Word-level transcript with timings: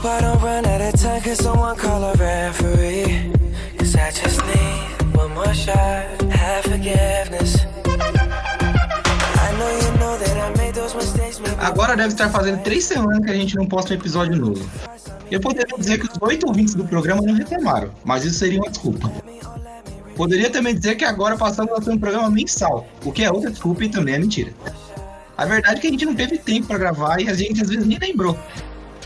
hope 0.00 0.08
I 0.08 0.20
don't 0.20 0.40
run 0.42 0.64
out 0.66 0.80
of 0.80 1.00
time, 1.00 1.20
cause 1.20 1.38
someone 1.42 1.76
call 1.76 2.02
a 2.04 2.12
referee. 2.14 3.32
Cause 3.78 3.94
I 3.96 4.10
just 4.10 4.40
need 4.46 5.16
one 5.16 5.32
more 5.34 5.52
shot, 5.54 6.22
have 6.32 6.64
forgiveness. 6.64 7.56
I 7.84 9.52
know 9.58 9.70
you 9.70 9.98
know 9.98 10.16
that 10.18 10.36
I 10.36 10.56
made 10.56 10.74
those 10.74 10.94
mistakes. 10.94 11.38
maybe- 11.40 11.56
Agora 11.60 11.96
deve 11.96 12.08
estar 12.14 12.30
fazendo 12.30 12.62
três 12.62 12.84
semanas 12.84 13.24
que 13.24 13.30
a 13.30 13.34
gente 13.34 13.56
não 13.56 13.66
posta 13.66 13.92
um 13.92 13.96
episódio 13.96 14.36
novo. 14.36 14.68
Eu 15.30 15.40
poderia 15.40 15.76
dizer 15.78 15.98
que 15.98 16.06
os 16.06 16.18
oito 16.22 16.46
ouvintes 16.46 16.74
do 16.74 16.84
programa 16.84 17.22
não 17.22 17.34
reclamaram, 17.34 17.90
mas 18.04 18.24
isso 18.24 18.38
seria 18.38 18.58
uma 18.58 18.70
desculpa. 18.70 19.10
Poderia 20.16 20.50
também 20.50 20.74
dizer 20.74 20.96
que 20.96 21.04
agora 21.04 21.36
passamos 21.36 21.72
a 21.72 21.80
ter 21.80 21.90
um 21.90 21.98
programa 21.98 22.28
mensal, 22.30 22.86
o 23.04 23.12
que 23.12 23.22
é 23.22 23.30
outra 23.30 23.50
desculpa 23.50 23.84
e 23.84 23.88
também 23.88 24.14
é 24.14 24.18
mentira. 24.18 24.52
A 25.36 25.46
verdade 25.46 25.78
é 25.78 25.80
que 25.80 25.86
a 25.86 25.90
gente 25.90 26.04
não 26.04 26.14
teve 26.14 26.36
tempo 26.36 26.66
para 26.66 26.78
gravar 26.78 27.20
e 27.20 27.28
a 27.28 27.34
gente 27.34 27.62
às 27.62 27.68
vezes 27.68 27.86
nem 27.86 27.98
lembrou. 27.98 28.36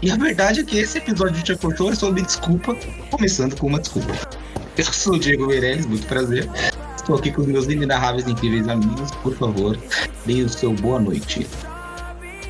E 0.05 0.11
a 0.11 0.17
verdade 0.17 0.61
é 0.61 0.65
que 0.65 0.77
esse 0.77 0.99
episódio 0.99 1.33
de 1.37 1.43
Tia 1.43 1.57
Cortou 1.57 1.91
é 1.91 1.95
sobre 1.95 2.21
desculpa, 2.21 2.77
começando 3.11 3.57
com 3.57 3.69
uma 3.69 3.81
desculpa. 3.81 4.12
Eu 4.77 4.85
sou 4.85 5.15
o 5.15 5.19
Diego 5.19 5.47
Meirelles, 5.47 5.87
muito 5.87 6.07
prazer. 6.07 6.47
Estou 6.95 7.17
aqui 7.17 7.33
com 7.33 7.41
os 7.41 7.47
meus 7.47 7.67
inenarráveis 7.69 8.27
e 8.27 8.33
incríveis 8.33 8.69
amigos. 8.69 9.11
Por 9.23 9.35
favor, 9.35 9.79
deem 10.27 10.43
o 10.43 10.48
seu 10.51 10.75
boa 10.75 11.01
noite. 11.01 11.47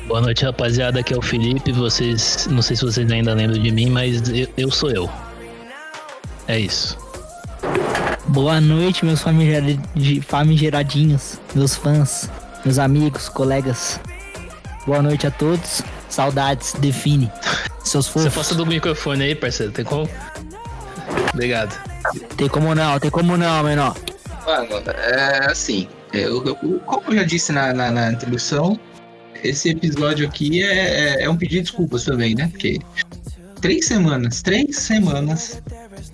Boa 0.05 0.19
noite, 0.19 0.43
rapaziada. 0.43 0.99
Aqui 0.99 1.13
é 1.13 1.17
o 1.17 1.21
Felipe. 1.21 1.71
Vocês, 1.71 2.45
não 2.51 2.61
sei 2.61 2.75
se 2.75 2.83
vocês 2.83 3.09
ainda 3.09 3.33
lembram 3.33 3.57
de 3.57 3.71
mim, 3.71 3.89
mas 3.89 4.27
eu, 4.27 4.49
eu 4.57 4.69
sou 4.69 4.91
eu. 4.91 5.09
É 6.49 6.59
isso. 6.59 6.97
Boa 8.27 8.59
noite, 8.59 9.05
meus 9.05 9.21
famigeradinhos, 10.27 11.39
meus 11.55 11.73
fãs, 11.73 12.29
meus 12.65 12.77
amigos, 12.79 13.29
colegas. 13.29 13.97
Boa 14.85 15.01
noite 15.01 15.25
a 15.25 15.31
todos. 15.31 15.81
Saudades, 16.15 16.73
define. 16.79 17.29
Seus 17.83 18.05
Você 18.07 18.11
fofos. 18.29 18.33
passa 18.35 18.55
do 18.55 18.65
microfone 18.65 19.23
aí, 19.23 19.35
parceiro. 19.35 19.71
Tem 19.73 19.83
como? 19.83 20.09
Obrigado. 21.33 21.77
Tem 22.37 22.47
como 22.47 22.73
não, 22.73 22.97
tem 22.99 23.11
como 23.11 23.35
não, 23.35 23.63
menor. 23.63 23.95
Mano, 24.45 24.67
é 24.87 25.51
assim, 25.51 25.87
eu, 26.13 26.45
eu- 26.45 26.55
como 26.85 27.03
eu 27.11 27.15
já 27.17 27.23
disse 27.23 27.51
na, 27.51 27.73
na, 27.73 27.91
na 27.91 28.11
introdução, 28.13 28.79
esse 29.43 29.69
episódio 29.69 30.25
aqui 30.25 30.63
é, 30.63 31.17
é, 31.19 31.23
é 31.23 31.29
um 31.29 31.35
pedido 31.35 31.57
de 31.57 31.69
desculpas 31.71 32.05
também, 32.05 32.33
né? 32.33 32.47
Porque 32.47 32.79
três 33.59 33.85
semanas, 33.85 34.41
três 34.41 34.77
semanas 34.77 35.61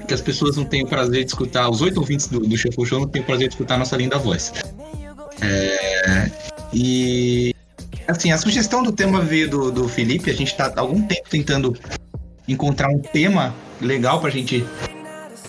que 0.08 0.14
as 0.14 0.22
pessoas 0.22 0.58
não 0.58 0.66
têm 0.66 0.84
o 0.84 0.88
prazer 0.88 1.24
de 1.24 1.30
escutar, 1.30 1.70
os 1.70 1.82
oito 1.82 2.00
ouvintes 2.00 2.28
do, 2.28 2.40
do 2.40 2.58
Shuffle 2.58 2.86
Show 2.86 3.02
não 3.02 3.08
têm 3.08 3.22
o 3.22 3.26
prazer 3.26 3.50
de 3.50 3.54
escutar 3.54 3.76
a 3.76 3.78
nossa 3.80 3.96
linda 3.98 4.18
voz. 4.18 4.52
É, 5.42 6.32
e 6.74 7.51
assim, 8.12 8.32
a 8.32 8.38
sugestão 8.38 8.84
do 8.84 8.92
tema 8.92 9.22
veio 9.22 9.50
do, 9.50 9.72
do 9.72 9.88
Felipe, 9.88 10.30
a 10.30 10.34
gente 10.34 10.56
tá 10.56 10.72
há 10.76 10.80
algum 10.80 11.02
tempo 11.08 11.30
tentando 11.30 11.76
encontrar 12.48 12.90
um 12.90 13.00
tema 13.00 13.54
legal 13.80 14.20
pra 14.20 14.30
gente, 14.30 14.66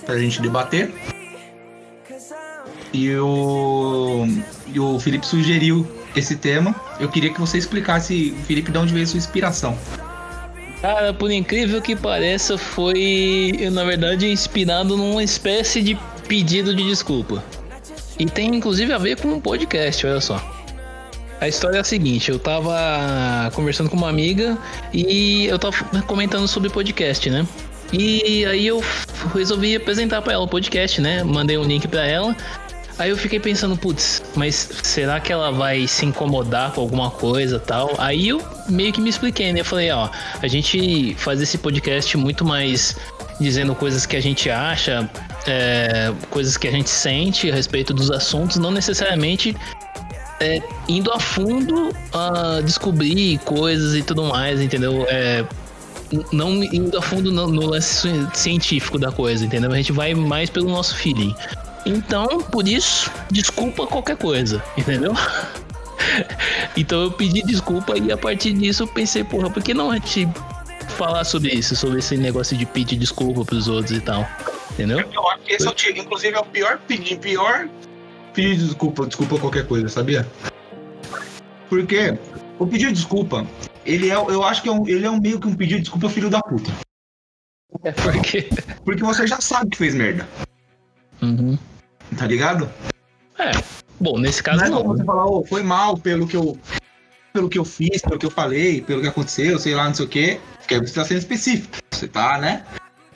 pra 0.05 0.19
gente 0.19 0.41
debater. 0.41 0.93
E 2.93 3.15
o, 3.17 4.27
e 4.67 4.79
o 4.79 4.99
Felipe 5.01 5.27
sugeriu 5.27 5.87
esse 6.15 6.37
tema. 6.37 6.75
Eu 7.01 7.09
queria 7.09 7.33
que 7.33 7.41
você 7.41 7.59
explicasse, 7.59 8.35
Felipe, 8.47 8.71
de 8.71 8.79
onde 8.79 8.93
veio 8.93 9.05
a 9.05 9.07
sua 9.07 9.19
inspiração. 9.19 9.77
Cara, 10.83 11.15
por 11.15 11.31
incrível 11.31 11.81
que 11.81 11.95
pareça, 11.95 12.59
foi, 12.59 13.53
na 13.73 13.85
verdade, 13.85 14.27
inspirado 14.31 14.97
numa 14.97 15.23
espécie 15.23 15.81
de 15.81 15.97
pedido 16.29 16.75
de 16.75 16.85
desculpa. 16.85 17.43
E 18.19 18.27
tem 18.27 18.55
inclusive 18.55 18.93
a 18.93 18.99
ver 18.99 19.21
com 19.21 19.29
um 19.29 19.41
podcast, 19.41 20.07
olha 20.07 20.21
só. 20.21 20.62
A 21.43 21.49
história 21.49 21.79
é 21.79 21.81
a 21.81 21.85
seguinte, 21.85 22.31
eu 22.31 22.39
tava 22.39 23.51
conversando 23.53 23.91
com 23.91 23.97
uma 23.97 24.09
amiga 24.09 24.57
e 24.95 25.47
eu 25.47 25.59
tava 25.59 25.77
comentando 26.07 26.47
sobre 26.47 26.71
podcast, 26.71 27.29
né? 27.29 27.45
E 27.93 28.47
aí 28.47 28.65
eu 28.65 28.81
resolvi 29.35 29.75
apresentar 29.75 30.23
pra 30.23 30.35
ela 30.35 30.45
o 30.45 30.47
podcast, 30.47 31.01
né? 31.01 31.25
Mandei 31.25 31.59
um 31.59 31.65
link 31.65 31.89
pra 31.89 32.07
ela. 32.07 32.37
Aí 32.97 33.11
eu 33.11 33.17
fiquei 33.17 33.41
pensando, 33.41 33.77
putz, 33.77 34.23
mas 34.37 34.55
será 34.85 35.19
que 35.19 35.33
ela 35.33 35.51
vai 35.51 35.89
se 35.89 36.07
incomodar 36.07 36.75
com 36.75 36.81
alguma 36.81 37.11
coisa 37.11 37.59
tal? 37.59 37.93
Aí 37.99 38.29
eu 38.29 38.41
meio 38.69 38.93
que 38.93 39.01
me 39.01 39.11
expliquei, 39.11 39.53
né? 39.53 39.63
Eu 39.63 39.65
falei, 39.65 39.91
ó, 39.91 40.11
a 40.41 40.47
gente 40.47 41.13
faz 41.17 41.43
esse 41.43 41.59
podcast 41.59 42.17
muito 42.17 42.45
mais 42.45 42.97
dizendo 43.41 43.75
coisas 43.75 44.07
que 44.07 44.15
a 44.15 44.23
gente 44.23 44.49
acha, 44.49 45.11
é, 45.45 46.13
coisas 46.31 46.57
que 46.57 46.69
a 46.69 46.71
gente 46.71 46.89
sente 46.89 47.51
a 47.51 47.55
respeito 47.55 47.93
dos 47.93 48.13
assuntos, 48.13 48.59
não 48.59 48.71
necessariamente 48.71 49.57
é, 50.43 50.61
indo 50.89 51.13
a 51.13 51.21
fundo 51.21 51.91
a 52.13 52.61
descobrir 52.63 53.39
coisas 53.39 53.95
e 53.95 54.03
tudo 54.03 54.25
mais, 54.25 54.61
entendeu? 54.61 55.07
É, 55.09 55.45
não 56.33 56.63
indo 56.63 56.99
a 56.99 57.03
fundo 57.03 57.31
no, 57.31 57.47
no 57.47 57.67
lance 57.67 58.09
ci- 58.09 58.29
científico 58.35 58.99
da 58.99 59.11
coisa, 59.11 59.45
entendeu? 59.45 59.71
A 59.73 59.77
gente 59.77 59.93
vai 59.93 60.15
mais 60.15 60.51
pelo 60.51 60.69
nosso 60.69 60.97
feeling. 60.97 61.35
Então, 61.87 62.41
por 62.41 62.69
isso, 62.69 63.11
desculpa 63.31 63.87
qualquer 63.87 64.17
coisa, 64.17 64.63
entendeu? 64.77 65.13
então 66.77 67.03
eu 67.03 67.11
pedi 67.13 67.43
desculpa 67.43 67.97
e 67.99 68.13
a 68.13 68.17
partir 68.17 68.53
disso 68.53 68.83
eu 68.83 68.87
pensei, 68.87 69.25
porra, 69.25 69.51
por 69.51 69.63
que 69.63 69.73
não 69.73 69.91
a 69.91 69.95
gente 69.95 70.29
falar 70.97 71.25
sobre 71.25 71.51
isso, 71.53 71.75
sobre 71.75 72.01
esse 72.01 72.17
negócio 72.17 72.57
de 72.57 72.67
pedir 72.67 72.97
desculpa 72.97 73.45
pros 73.45 73.67
outros 73.69 73.97
e 73.97 74.01
tal, 74.01 74.29
entendeu? 74.73 74.99
Eu 75.01 75.23
esse 75.49 75.67
é 75.67 75.71
o, 75.71 75.99
inclusive, 75.99 76.37
é 76.37 76.41
o 76.41 76.45
pior 76.45 76.79
pedido, 76.87 77.21
pior 77.21 77.69
pedido 78.33 78.57
de 78.61 78.65
desculpa, 78.67 79.07
desculpa 79.07 79.39
qualquer 79.39 79.67
coisa, 79.67 79.89
sabia? 79.89 80.27
Porque 81.69 82.19
o 82.59 82.67
pedido 82.67 82.89
de 82.93 82.99
desculpa, 82.99 83.47
ele 83.85 84.11
é, 84.11 84.15
eu 84.15 84.43
acho 84.45 84.63
que 84.63 84.69
é 84.69 84.73
um, 84.73 84.87
ele 84.87 85.07
é 85.07 85.11
um 85.11 85.21
meio 85.21 85.41
que 85.41 85.47
um 85.49 85.55
pedido 85.55 85.77
de 85.79 85.83
desculpa 85.83 86.09
filho 86.09 86.31
da 86.31 86.41
puta. 86.41 86.71
É 87.85 87.93
porque. 87.93 88.49
Porque 88.85 89.03
você 89.03 89.27
já 89.27 89.41
sabe 89.41 89.71
que 89.71 89.79
fez 89.79 89.95
merda, 89.95 90.29
Uhum. 91.23 91.57
tá 92.19 92.27
ligado? 92.27 92.69
É. 93.39 93.53
Bom, 94.01 94.19
nesse 94.19 94.43
caso 94.43 94.59
Não 94.59 94.67
é 94.67 94.71
não. 94.71 94.83
você 94.85 95.05
falar, 95.05 95.27
ô, 95.27 95.45
foi 95.45 95.63
mal 95.63 95.97
pelo 95.97 96.27
que 96.27 96.37
eu 96.37 96.59
pelo 97.33 97.49
que 97.49 97.59
eu 97.59 97.65
fiz, 97.65 98.03
pelo 98.03 98.19
que 98.19 98.27
eu 98.27 98.31
falei, 98.31 98.83
pelo 98.83 99.01
que 99.01 99.09
aconteceu, 99.09 99.59
sei 99.59 99.75
lá, 99.75 99.87
não 99.87 99.95
sei 99.95 100.05
o 100.05 100.09
quê. 100.09 100.41
Porque 100.59 100.79
você 100.79 100.93
tá 100.95 101.05
sendo 101.05 101.19
específico. 101.19 101.79
Você 101.91 102.07
tá, 102.07 102.39
né? 102.39 102.63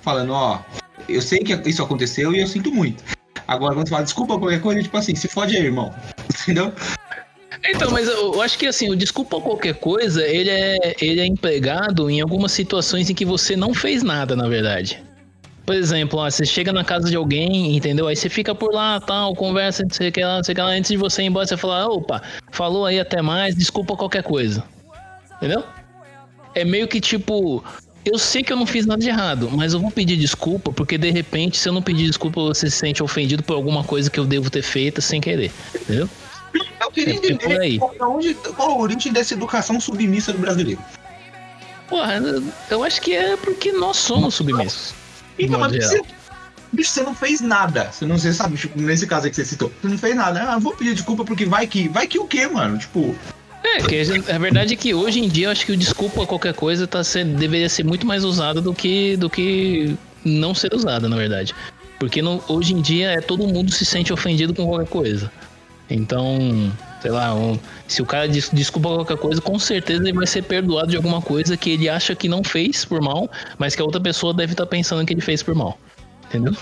Falando, 0.00 0.32
ó, 0.32 0.60
eu 1.06 1.20
sei 1.20 1.40
que 1.40 1.52
isso 1.68 1.82
aconteceu 1.82 2.32
e 2.32 2.40
eu 2.40 2.46
sinto 2.46 2.72
muito. 2.72 3.04
Agora, 3.48 3.74
quando 3.74 3.86
você 3.86 3.90
fala 3.90 4.04
desculpa 4.04 4.38
qualquer 4.38 4.60
coisa, 4.60 4.82
tipo 4.82 4.96
assim, 4.96 5.14
se 5.14 5.28
fode 5.28 5.56
aí, 5.56 5.64
irmão. 5.64 5.94
Entendeu? 6.42 6.72
Então, 7.68 7.90
mas 7.90 8.08
eu, 8.08 8.40
acho 8.42 8.58
que 8.58 8.66
assim, 8.66 8.90
o 8.90 8.96
desculpa 8.96 9.40
qualquer 9.40 9.74
coisa, 9.74 10.24
ele 10.26 10.50
é, 10.50 10.94
ele 11.00 11.20
é 11.20 11.26
empregado 11.26 12.10
em 12.10 12.20
algumas 12.20 12.52
situações 12.52 13.08
em 13.10 13.14
que 13.14 13.24
você 13.24 13.56
não 13.56 13.72
fez 13.72 14.02
nada, 14.02 14.36
na 14.36 14.48
verdade. 14.48 15.02
Por 15.64 15.74
exemplo, 15.74 16.20
ó, 16.20 16.30
você 16.30 16.46
chega 16.46 16.72
na 16.72 16.84
casa 16.84 17.10
de 17.10 17.16
alguém, 17.16 17.76
entendeu? 17.76 18.06
Aí 18.06 18.14
você 18.14 18.28
fica 18.28 18.54
por 18.54 18.72
lá, 18.72 19.00
tal, 19.00 19.34
conversa, 19.34 19.82
não 19.82 19.90
sei 19.90 20.10
o 20.10 20.12
que 20.12 20.22
lá, 20.22 20.36
não 20.36 20.44
sei 20.44 20.52
o 20.52 20.54
que 20.54 20.62
lá. 20.62 20.68
Antes 20.68 20.90
de 20.92 20.96
você 20.96 21.22
ir 21.22 21.26
embora, 21.26 21.44
você 21.44 21.56
fala, 21.56 21.88
opa, 21.88 22.22
falou 22.52 22.86
aí 22.86 23.00
até 23.00 23.20
mais, 23.20 23.56
desculpa 23.56 23.96
qualquer 23.96 24.22
coisa. 24.22 24.62
Entendeu? 25.36 25.64
É 26.54 26.64
meio 26.64 26.86
que 26.86 27.00
tipo, 27.00 27.64
eu 28.06 28.18
sei 28.18 28.42
que 28.42 28.52
eu 28.52 28.56
não 28.56 28.66
fiz 28.66 28.86
nada 28.86 29.00
de 29.00 29.08
errado, 29.08 29.50
mas 29.50 29.72
eu 29.72 29.80
vou 29.80 29.90
pedir 29.90 30.16
desculpa, 30.16 30.72
porque 30.72 30.96
de 30.96 31.10
repente, 31.10 31.58
se 31.58 31.68
eu 31.68 31.72
não 31.72 31.82
pedir 31.82 32.06
desculpa, 32.06 32.40
você 32.40 32.70
se 32.70 32.76
sente 32.76 33.02
ofendido 33.02 33.42
por 33.42 33.54
alguma 33.54 33.82
coisa 33.82 34.08
que 34.08 34.20
eu 34.20 34.24
devo 34.24 34.48
ter 34.48 34.62
feito 34.62 35.02
sem 35.02 35.20
querer. 35.20 35.50
Entendeu? 35.74 36.08
Eu 36.80 36.90
queria 36.90 37.14
É, 37.14 37.16
é 37.16 37.32
entender 37.32 37.80
onde, 38.00 38.34
qual 38.34 38.70
a 38.70 38.78
origem 38.78 39.12
dessa 39.12 39.34
educação 39.34 39.80
submissa 39.80 40.32
do 40.32 40.38
brasileiro. 40.38 40.80
Porra, 41.88 42.20
eu 42.70 42.82
acho 42.82 43.00
que 43.00 43.12
é 43.12 43.36
porque 43.36 43.72
nós 43.72 43.96
somos 43.96 44.34
submissos. 44.34 44.94
Então, 45.38 45.60
mas 45.60 45.72
você, 45.72 46.00
bicho, 46.72 46.90
você 46.90 47.02
não 47.02 47.14
fez 47.14 47.40
nada. 47.40 47.90
Você 47.92 48.06
não 48.06 48.18
você 48.18 48.32
sabe, 48.32 48.56
tipo, 48.56 48.80
nesse 48.80 49.06
caso 49.06 49.26
aí 49.26 49.30
que 49.30 49.36
você 49.36 49.44
citou, 49.44 49.70
você 49.80 49.88
não 49.88 49.98
fez 49.98 50.16
nada. 50.16 50.42
Ah, 50.42 50.58
vou 50.58 50.74
pedir 50.74 50.94
desculpa 50.94 51.24
porque 51.24 51.44
vai 51.44 51.66
que. 51.66 51.88
Vai 51.88 52.06
que 52.06 52.18
o 52.18 52.26
quê, 52.26 52.46
mano? 52.46 52.78
Tipo, 52.78 53.14
É, 53.74 53.82
que 53.82 53.96
a, 54.00 54.04
gente- 54.04 54.30
a 54.30 54.38
verdade 54.38 54.74
é 54.74 54.76
que 54.76 54.94
hoje 54.94 55.18
em 55.20 55.28
dia 55.28 55.46
eu 55.48 55.50
acho 55.50 55.66
que 55.66 55.72
o 55.72 55.76
desculpa 55.76 56.24
qualquer 56.26 56.54
coisa 56.54 56.86
tá 56.86 57.02
sendo, 57.02 57.36
deveria 57.36 57.68
ser 57.68 57.84
muito 57.84 58.06
mais 58.06 58.24
usado 58.24 58.62
do 58.62 58.72
que, 58.72 59.16
do 59.16 59.28
que 59.28 59.96
não 60.24 60.54
ser 60.54 60.72
usada, 60.74 61.08
na 61.08 61.16
verdade. 61.16 61.54
Porque 61.98 62.22
no- 62.22 62.42
hoje 62.48 62.72
em 62.74 62.80
dia 62.80 63.10
é 63.12 63.20
todo 63.20 63.46
mundo 63.46 63.70
se 63.72 63.84
sente 63.84 64.12
ofendido 64.12 64.54
com 64.54 64.66
qualquer 64.66 64.88
coisa. 64.88 65.30
Então, 65.90 66.72
sei 67.00 67.10
lá, 67.10 67.34
um- 67.34 67.58
se 67.88 68.02
o 68.02 68.06
cara 68.06 68.28
des- 68.28 68.50
desculpa 68.52 68.88
qualquer 68.88 69.16
coisa, 69.16 69.40
com 69.40 69.58
certeza 69.58 70.02
ele 70.02 70.12
vai 70.12 70.26
ser 70.26 70.42
perdoado 70.42 70.88
de 70.90 70.96
alguma 70.96 71.20
coisa 71.22 71.56
que 71.56 71.70
ele 71.70 71.88
acha 71.88 72.14
que 72.14 72.28
não 72.28 72.42
fez 72.44 72.84
por 72.84 73.00
mal, 73.00 73.30
mas 73.58 73.74
que 73.74 73.82
a 73.82 73.84
outra 73.84 74.00
pessoa 74.00 74.32
deve 74.34 74.52
estar 74.52 74.66
pensando 74.66 75.04
que 75.06 75.12
ele 75.14 75.20
fez 75.20 75.42
por 75.42 75.54
mal. 75.54 75.78
Entendeu? 76.28 76.54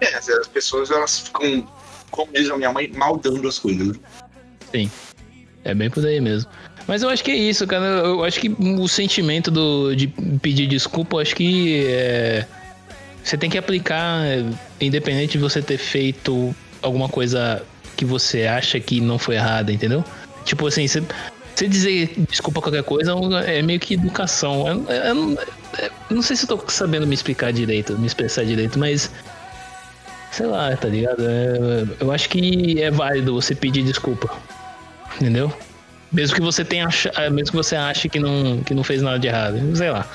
é, 0.00 0.14
as 0.14 0.46
pessoas 0.48 0.90
elas 0.90 1.18
ficam, 1.20 1.66
como 2.10 2.30
diz 2.32 2.50
a 2.50 2.56
minha 2.56 2.70
mãe, 2.72 2.90
maldando 2.94 3.48
as 3.48 3.58
coisas. 3.58 3.88
né? 3.88 3.94
Sim. 4.70 4.90
É 5.66 5.74
bem 5.74 5.90
por 5.90 6.06
aí 6.06 6.20
mesmo. 6.20 6.48
Mas 6.86 7.02
eu 7.02 7.08
acho 7.08 7.24
que 7.24 7.32
é 7.32 7.36
isso, 7.36 7.66
cara. 7.66 7.84
Eu 7.84 8.24
acho 8.24 8.38
que 8.38 8.48
o 8.48 8.86
sentimento 8.86 9.50
do, 9.50 9.94
de 9.96 10.06
pedir 10.40 10.68
desculpa, 10.68 11.16
eu 11.16 11.20
acho 11.20 11.34
que 11.34 11.84
é, 11.88 12.46
você 13.22 13.36
tem 13.36 13.50
que 13.50 13.58
aplicar, 13.58 14.24
é, 14.24 14.44
independente 14.80 15.32
de 15.32 15.38
você 15.38 15.60
ter 15.60 15.78
feito 15.78 16.54
alguma 16.80 17.08
coisa 17.08 17.60
que 17.96 18.04
você 18.04 18.46
acha 18.46 18.78
que 18.78 19.00
não 19.00 19.18
foi 19.18 19.34
errada, 19.34 19.72
entendeu? 19.72 20.04
Tipo 20.44 20.68
assim, 20.68 20.86
você, 20.86 21.02
você 21.52 21.66
dizer 21.66 22.14
desculpa 22.28 22.60
qualquer 22.60 22.84
coisa 22.84 23.12
é 23.44 23.60
meio 23.62 23.80
que 23.80 23.94
educação. 23.94 24.68
Eu, 24.68 24.84
eu 24.88 25.14
não, 25.14 25.30
eu 25.32 25.90
não 26.10 26.22
sei 26.22 26.36
se 26.36 26.44
eu 26.44 26.56
tô 26.56 26.70
sabendo 26.70 27.04
me 27.04 27.14
explicar 27.14 27.52
direito, 27.52 27.98
me 27.98 28.06
expressar 28.06 28.44
direito, 28.44 28.78
mas. 28.78 29.10
Sei 30.30 30.46
lá, 30.46 30.76
tá 30.76 30.86
ligado? 30.86 31.22
É, 31.22 31.84
eu 31.98 32.12
acho 32.12 32.28
que 32.28 32.80
é 32.80 32.90
válido 32.90 33.34
você 33.34 33.54
pedir 33.54 33.82
desculpa. 33.82 34.30
Entendeu? 35.16 35.52
Mesmo 36.12 36.36
que 36.36 36.42
você 36.42 36.64
tenha 36.64 36.88
mesmo 37.32 37.50
que 37.50 37.56
você 37.56 37.76
ache 37.76 38.08
que 38.08 38.18
não, 38.18 38.62
que 38.62 38.72
não 38.74 38.84
fez 38.84 39.02
nada 39.02 39.18
de 39.18 39.26
errado. 39.26 39.76
Sei 39.76 39.90
lá. 39.90 40.06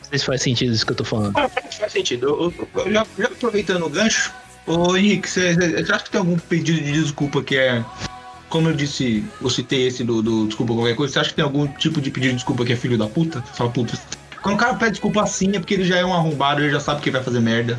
Não 0.00 0.10
sei 0.10 0.18
se 0.18 0.24
faz 0.24 0.42
sentido 0.42 0.72
isso 0.72 0.84
que 0.84 0.92
eu 0.92 0.96
tô 0.96 1.04
falando. 1.04 1.36
Ah, 1.36 1.48
faz 1.48 1.92
sentido. 1.92 2.26
Eu, 2.26 2.68
eu, 2.84 2.92
já, 2.92 3.06
já, 3.18 3.26
aproveitando 3.26 3.84
o 3.84 3.88
gancho, 3.88 4.32
ô 4.66 4.96
Henrique, 4.96 5.28
você, 5.28 5.54
você 5.54 5.92
acha 5.92 6.04
que 6.04 6.10
tem 6.10 6.18
algum 6.18 6.38
pedido 6.38 6.80
de 6.80 6.92
desculpa 6.92 7.42
que 7.42 7.56
é. 7.56 7.84
Como 8.48 8.68
eu 8.68 8.74
disse, 8.74 9.24
eu 9.40 9.50
citei 9.50 9.88
esse 9.88 10.04
do, 10.04 10.22
do 10.22 10.46
desculpa 10.46 10.72
qualquer 10.72 10.94
coisa, 10.94 11.12
você 11.12 11.18
acha 11.18 11.30
que 11.30 11.36
tem 11.36 11.44
algum 11.44 11.66
tipo 11.66 12.00
de 12.00 12.12
pedido 12.12 12.30
de 12.30 12.36
desculpa 12.36 12.64
que 12.64 12.72
é 12.72 12.76
filho 12.76 12.96
da 12.96 13.08
puta? 13.08 13.40
Você 13.40 13.54
fala, 13.54 13.70
puta. 13.70 13.98
Quando 14.40 14.54
o 14.54 14.58
cara 14.58 14.74
pede 14.74 14.92
desculpa 14.92 15.22
assim 15.22 15.56
é 15.56 15.58
porque 15.58 15.74
ele 15.74 15.84
já 15.84 15.96
é 15.96 16.04
um 16.04 16.14
arrombado, 16.14 16.62
ele 16.62 16.70
já 16.70 16.78
sabe 16.78 17.00
que 17.00 17.10
vai 17.10 17.22
fazer 17.22 17.40
merda. 17.40 17.76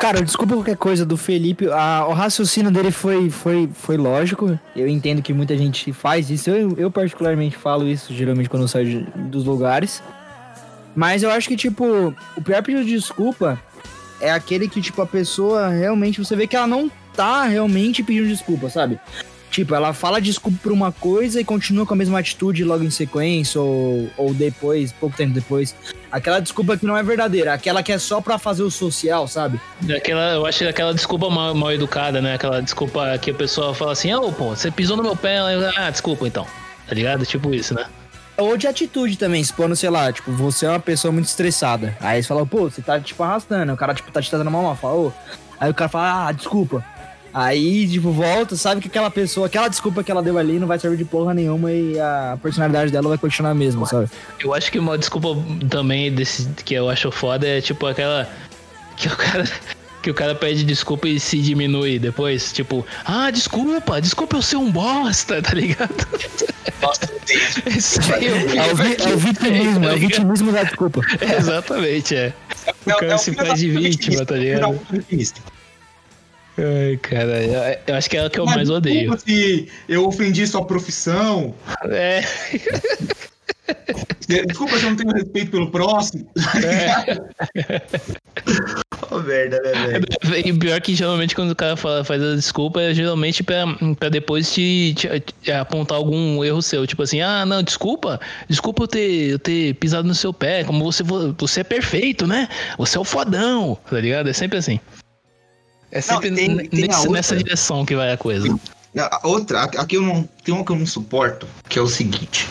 Cara, 0.00 0.22
desculpa 0.22 0.54
qualquer 0.54 0.78
coisa 0.78 1.04
do 1.04 1.14
Felipe. 1.14 1.68
A, 1.70 2.06
o 2.08 2.14
raciocínio 2.14 2.70
dele 2.70 2.90
foi, 2.90 3.28
foi, 3.28 3.68
foi 3.74 3.98
lógico. 3.98 4.58
Eu 4.74 4.88
entendo 4.88 5.20
que 5.20 5.30
muita 5.30 5.54
gente 5.58 5.92
faz 5.92 6.30
isso. 6.30 6.48
Eu, 6.48 6.74
eu 6.78 6.90
particularmente 6.90 7.54
falo 7.54 7.86
isso 7.86 8.14
geralmente 8.14 8.48
quando 8.48 8.62
eu 8.62 8.68
saio 8.68 8.86
de, 8.86 9.02
dos 9.28 9.44
lugares. 9.44 10.02
Mas 10.96 11.22
eu 11.22 11.30
acho 11.30 11.46
que, 11.46 11.54
tipo, 11.54 12.14
o 12.34 12.42
pior 12.42 12.62
pedido 12.62 12.82
de 12.82 12.94
desculpa 12.94 13.60
é 14.22 14.32
aquele 14.32 14.68
que, 14.68 14.80
tipo, 14.80 15.02
a 15.02 15.06
pessoa 15.06 15.68
realmente. 15.68 16.18
Você 16.18 16.34
vê 16.34 16.46
que 16.46 16.56
ela 16.56 16.66
não 16.66 16.90
tá 17.14 17.44
realmente 17.44 18.02
pedindo 18.02 18.26
desculpa, 18.26 18.70
sabe? 18.70 18.98
Tipo, 19.50 19.74
ela 19.74 19.92
fala 19.92 20.20
desculpa 20.20 20.58
por 20.62 20.70
uma 20.70 20.92
coisa 20.92 21.40
e 21.40 21.44
continua 21.44 21.84
com 21.84 21.94
a 21.94 21.96
mesma 21.96 22.20
atitude 22.20 22.64
logo 22.64 22.84
em 22.84 22.90
sequência, 22.90 23.60
ou, 23.60 24.08
ou 24.16 24.32
depois, 24.32 24.92
pouco 24.92 25.16
tempo 25.16 25.34
depois. 25.34 25.74
Aquela 26.10 26.40
desculpa 26.40 26.76
que 26.76 26.86
não 26.86 26.96
é 26.96 27.02
verdadeira, 27.02 27.52
aquela 27.52 27.82
que 27.82 27.90
é 27.92 27.98
só 27.98 28.20
pra 28.20 28.38
fazer 28.38 28.62
o 28.62 28.70
social, 28.70 29.26
sabe? 29.26 29.60
Aquela, 29.94 30.34
eu 30.34 30.46
acho 30.46 30.66
aquela 30.68 30.94
desculpa 30.94 31.28
mal, 31.28 31.54
mal 31.54 31.72
educada, 31.72 32.20
né? 32.20 32.34
Aquela 32.34 32.62
desculpa 32.62 33.18
que 33.18 33.32
a 33.32 33.34
pessoa 33.34 33.74
fala 33.74 33.92
assim, 33.92 34.14
ô, 34.14 34.28
oh, 34.28 34.32
pô, 34.32 34.50
você 34.50 34.70
pisou 34.70 34.96
no 34.96 35.02
meu 35.02 35.16
pé, 35.16 35.38
ah, 35.76 35.90
desculpa 35.90 36.26
então. 36.26 36.46
Tá 36.86 36.94
ligado? 36.94 37.26
Tipo 37.26 37.52
isso, 37.52 37.74
né? 37.74 37.86
Ou 38.36 38.56
de 38.56 38.66
atitude 38.66 39.18
também, 39.18 39.40
expondo, 39.40 39.76
sei 39.76 39.90
lá, 39.90 40.12
tipo, 40.12 40.32
você 40.32 40.64
é 40.64 40.70
uma 40.70 40.80
pessoa 40.80 41.12
muito 41.12 41.26
estressada. 41.26 41.96
Aí 42.00 42.22
você 42.22 42.28
fala, 42.28 42.46
pô, 42.46 42.70
você 42.70 42.80
tá, 42.80 42.98
tipo, 42.98 43.22
arrastando. 43.22 43.72
O 43.72 43.76
cara, 43.76 43.94
tipo, 43.94 44.10
tá 44.10 44.22
te 44.22 44.30
trazendo 44.30 44.48
uma 44.48 44.62
mão, 44.62 44.76
fala, 44.76 44.94
ô. 44.94 45.12
Aí 45.58 45.70
o 45.70 45.74
cara 45.74 45.90
fala, 45.90 46.28
ah, 46.28 46.32
desculpa. 46.32 46.84
Aí, 47.32 47.88
tipo, 47.88 48.10
volta, 48.10 48.56
sabe 48.56 48.80
que 48.80 48.88
aquela 48.88 49.10
pessoa, 49.10 49.46
aquela 49.46 49.68
desculpa 49.68 50.02
que 50.02 50.10
ela 50.10 50.22
deu 50.22 50.36
ali 50.36 50.58
não 50.58 50.66
vai 50.66 50.78
servir 50.78 50.96
de 50.96 51.04
porra 51.04 51.32
nenhuma 51.32 51.70
e 51.70 51.98
a 51.98 52.36
personalidade 52.42 52.90
dela 52.90 53.08
vai 53.08 53.18
continuar 53.18 53.50
a 53.50 53.54
mesma, 53.54 53.86
sabe? 53.86 54.08
Eu 54.42 54.52
acho 54.52 54.70
que 54.70 54.78
uma 54.78 54.98
desculpa 54.98 55.28
também 55.68 56.12
desse 56.12 56.48
que 56.64 56.74
eu 56.74 56.90
acho 56.90 57.10
foda 57.12 57.46
é 57.46 57.60
tipo 57.60 57.86
aquela. 57.86 58.28
Que 58.96 59.08
o 59.08 59.16
cara. 59.16 59.48
Que 60.02 60.10
o 60.10 60.14
cara 60.14 60.34
pede 60.34 60.64
desculpa 60.64 61.06
e 61.06 61.20
se 61.20 61.38
diminui 61.42 61.98
depois. 61.98 62.54
Tipo, 62.54 62.86
ah, 63.04 63.30
desculpa, 63.30 64.00
desculpa 64.00 64.38
eu 64.38 64.42
ser 64.42 64.56
um 64.56 64.72
bosta, 64.72 65.42
tá 65.42 65.52
ligado? 65.52 65.94
Nossa, 66.80 67.06
Isso 67.66 68.00
aí 68.14 68.28
é, 68.28 68.32
o, 68.32 68.34
é, 68.34 68.72
o, 68.72 68.76
vi, 68.76 68.96
é 68.98 69.08
o 69.08 69.18
vitimismo, 69.18 69.84
é 69.84 69.92
o 69.92 69.98
vitimismo 69.98 70.52
da 70.52 70.62
desculpa. 70.62 71.02
Exatamente, 71.20 72.16
é. 72.16 72.32
O 72.86 72.96
cara 72.96 73.18
se 73.18 73.34
faz 73.34 73.60
de 73.60 73.68
vítima, 73.68 74.24
tá 74.24 74.36
ligado? 74.36 74.80
Ai, 76.58 76.96
cara, 76.98 77.80
eu 77.86 77.94
acho 77.94 78.10
que 78.10 78.16
é 78.16 78.26
o 78.26 78.30
que 78.30 78.38
eu 78.38 78.44
Mas 78.44 78.56
mais 78.56 78.70
odeio. 78.70 79.18
Se 79.18 79.68
eu 79.88 80.06
ofendi 80.06 80.46
sua 80.46 80.64
profissão. 80.64 81.54
É. 81.90 82.22
Desculpa 84.46 84.78
se 84.78 84.84
eu 84.84 84.90
não 84.90 84.96
tenho 84.96 85.12
respeito 85.12 85.50
pelo 85.50 85.70
próximo. 85.70 86.28
É. 86.64 87.18
oh, 89.10 89.18
merda, 89.20 89.60
né, 89.60 90.00
velho? 90.22 90.46
E 90.46 90.52
pior 90.52 90.80
que 90.80 90.94
geralmente 90.94 91.34
quando 91.34 91.50
o 91.50 91.56
cara 91.56 91.76
fala, 91.76 92.04
faz 92.04 92.22
a 92.22 92.34
desculpa, 92.34 92.80
é 92.80 92.94
geralmente 92.94 93.42
pra, 93.42 93.64
pra 93.98 94.08
depois 94.08 94.52
te, 94.52 94.94
te, 94.96 95.08
te, 95.42 95.52
apontar 95.52 95.98
algum 95.98 96.44
erro 96.44 96.62
seu. 96.62 96.86
Tipo 96.86 97.02
assim, 97.02 97.20
ah, 97.20 97.44
não, 97.44 97.62
desculpa, 97.62 98.20
desculpa 98.48 98.84
eu 98.84 98.88
ter, 98.88 99.30
eu 99.30 99.38
ter 99.38 99.74
pisado 99.74 100.06
no 100.06 100.14
seu 100.14 100.32
pé. 100.32 100.64
Como 100.64 100.84
você, 100.84 101.02
você 101.36 101.60
é 101.60 101.64
perfeito, 101.64 102.26
né? 102.26 102.48
Você 102.78 102.96
é 102.96 103.00
o 103.00 103.04
fodão, 103.04 103.78
tá 103.88 104.00
ligado? 104.00 104.28
É 104.28 104.32
sempre 104.32 104.58
assim. 104.58 104.80
É 105.92 106.00
sempre 106.00 106.30
não, 106.30 106.36
tem, 106.36 106.56
tem 106.68 106.88
nesse, 106.88 107.08
nessa 107.08 107.36
direção 107.36 107.84
que 107.84 107.96
vai 107.96 108.12
a 108.12 108.16
coisa. 108.16 108.46
A 108.98 109.26
outra, 109.26 109.62
aqui 109.62 109.96
eu 109.96 110.02
não. 110.02 110.28
Tem 110.44 110.54
uma 110.54 110.64
que 110.64 110.72
eu 110.72 110.76
não 110.76 110.86
suporto, 110.86 111.46
que 111.68 111.78
é 111.78 111.82
o 111.82 111.86
seguinte. 111.86 112.48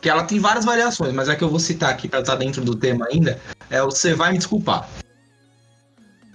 Que 0.00 0.08
ela 0.08 0.24
tem 0.24 0.38
várias 0.38 0.64
variações, 0.64 1.12
mas 1.12 1.28
é 1.28 1.34
que 1.34 1.42
eu 1.42 1.48
vou 1.48 1.58
citar 1.58 1.90
aqui 1.90 2.08
pra 2.08 2.20
estar 2.20 2.36
dentro 2.36 2.64
do 2.64 2.76
tema 2.76 3.06
ainda. 3.10 3.40
É 3.70 3.82
o 3.82 3.90
você 3.90 4.14
vai 4.14 4.32
me 4.32 4.38
desculpar. 4.38 4.88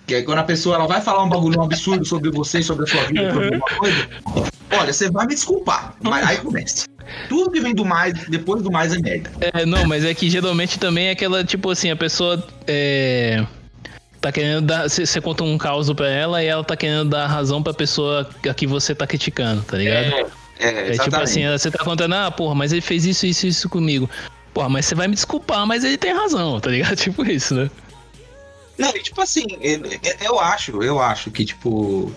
Que 0.07 0.15
é 0.15 0.21
quando 0.23 0.39
a 0.39 0.43
pessoa 0.43 0.75
ela 0.75 0.87
vai 0.87 1.01
falar 1.01 1.23
um 1.23 1.29
bagulho 1.29 1.59
um 1.59 1.63
absurdo 1.63 2.03
sobre 2.05 2.31
você, 2.31 2.61
sobre 2.61 2.83
a 2.83 2.87
sua 2.87 3.03
vida, 3.05 3.33
sobre 3.33 3.45
alguma 3.45 3.77
coisa. 3.77 4.09
Olha, 4.71 4.91
você 4.91 5.09
vai 5.09 5.25
me 5.25 5.33
desculpar. 5.33 5.95
Mas 6.01 6.27
aí 6.27 6.37
começa. 6.37 6.85
Tudo 7.29 7.51
que 7.51 7.59
vem 7.59 7.73
do 7.73 7.85
mais, 7.85 8.13
depois 8.27 8.61
do 8.61 8.71
mais 8.71 8.93
é 8.93 8.99
merda. 8.99 9.31
É, 9.39 9.65
não, 9.65 9.85
mas 9.85 10.03
é 10.03 10.13
que 10.13 10.29
geralmente 10.29 10.79
também 10.79 11.07
é 11.07 11.11
aquela, 11.11 11.43
tipo 11.43 11.69
assim, 11.69 11.91
a 11.91 11.95
pessoa. 11.95 12.45
É 12.67 13.45
tá 14.21 14.31
querendo 14.31 14.61
dar. 14.61 14.87
Você 14.87 15.19
conta 15.19 15.43
um 15.43 15.57
caos 15.57 15.91
pra 15.91 16.07
ela 16.07 16.43
e 16.43 16.47
ela 16.47 16.63
tá 16.63 16.77
querendo 16.77 17.09
dar 17.09 17.25
razão 17.27 17.61
pra 17.61 17.73
pessoa 17.73 18.29
a 18.47 18.53
que 18.53 18.67
você 18.67 18.93
tá 18.93 19.07
criticando, 19.07 19.63
tá 19.63 19.77
ligado? 19.77 20.05
É, 20.05 20.25
é, 20.59 20.89
é 20.89 20.97
tipo 20.97 21.19
assim, 21.19 21.49
você 21.49 21.71
tá 21.71 21.83
contando, 21.83 22.13
ah, 22.13 22.29
porra, 22.29 22.53
mas 22.53 22.71
ele 22.71 22.81
fez 22.81 23.05
isso, 23.05 23.25
isso, 23.25 23.47
isso 23.47 23.67
comigo. 23.67 24.09
Porra, 24.53 24.69
mas 24.69 24.85
você 24.85 24.95
vai 24.95 25.07
me 25.07 25.15
desculpar, 25.15 25.65
mas 25.65 25.83
ele 25.83 25.97
tem 25.97 26.13
razão, 26.13 26.59
tá 26.59 26.69
ligado? 26.69 26.95
Tipo 27.01 27.25
isso, 27.25 27.55
né? 27.55 27.69
Não, 28.77 28.91
tipo 28.93 29.21
assim, 29.21 29.45
eu 30.21 30.39
acho, 30.39 30.81
eu 30.81 30.99
acho 30.99 31.29
que, 31.29 31.45
tipo. 31.45 32.11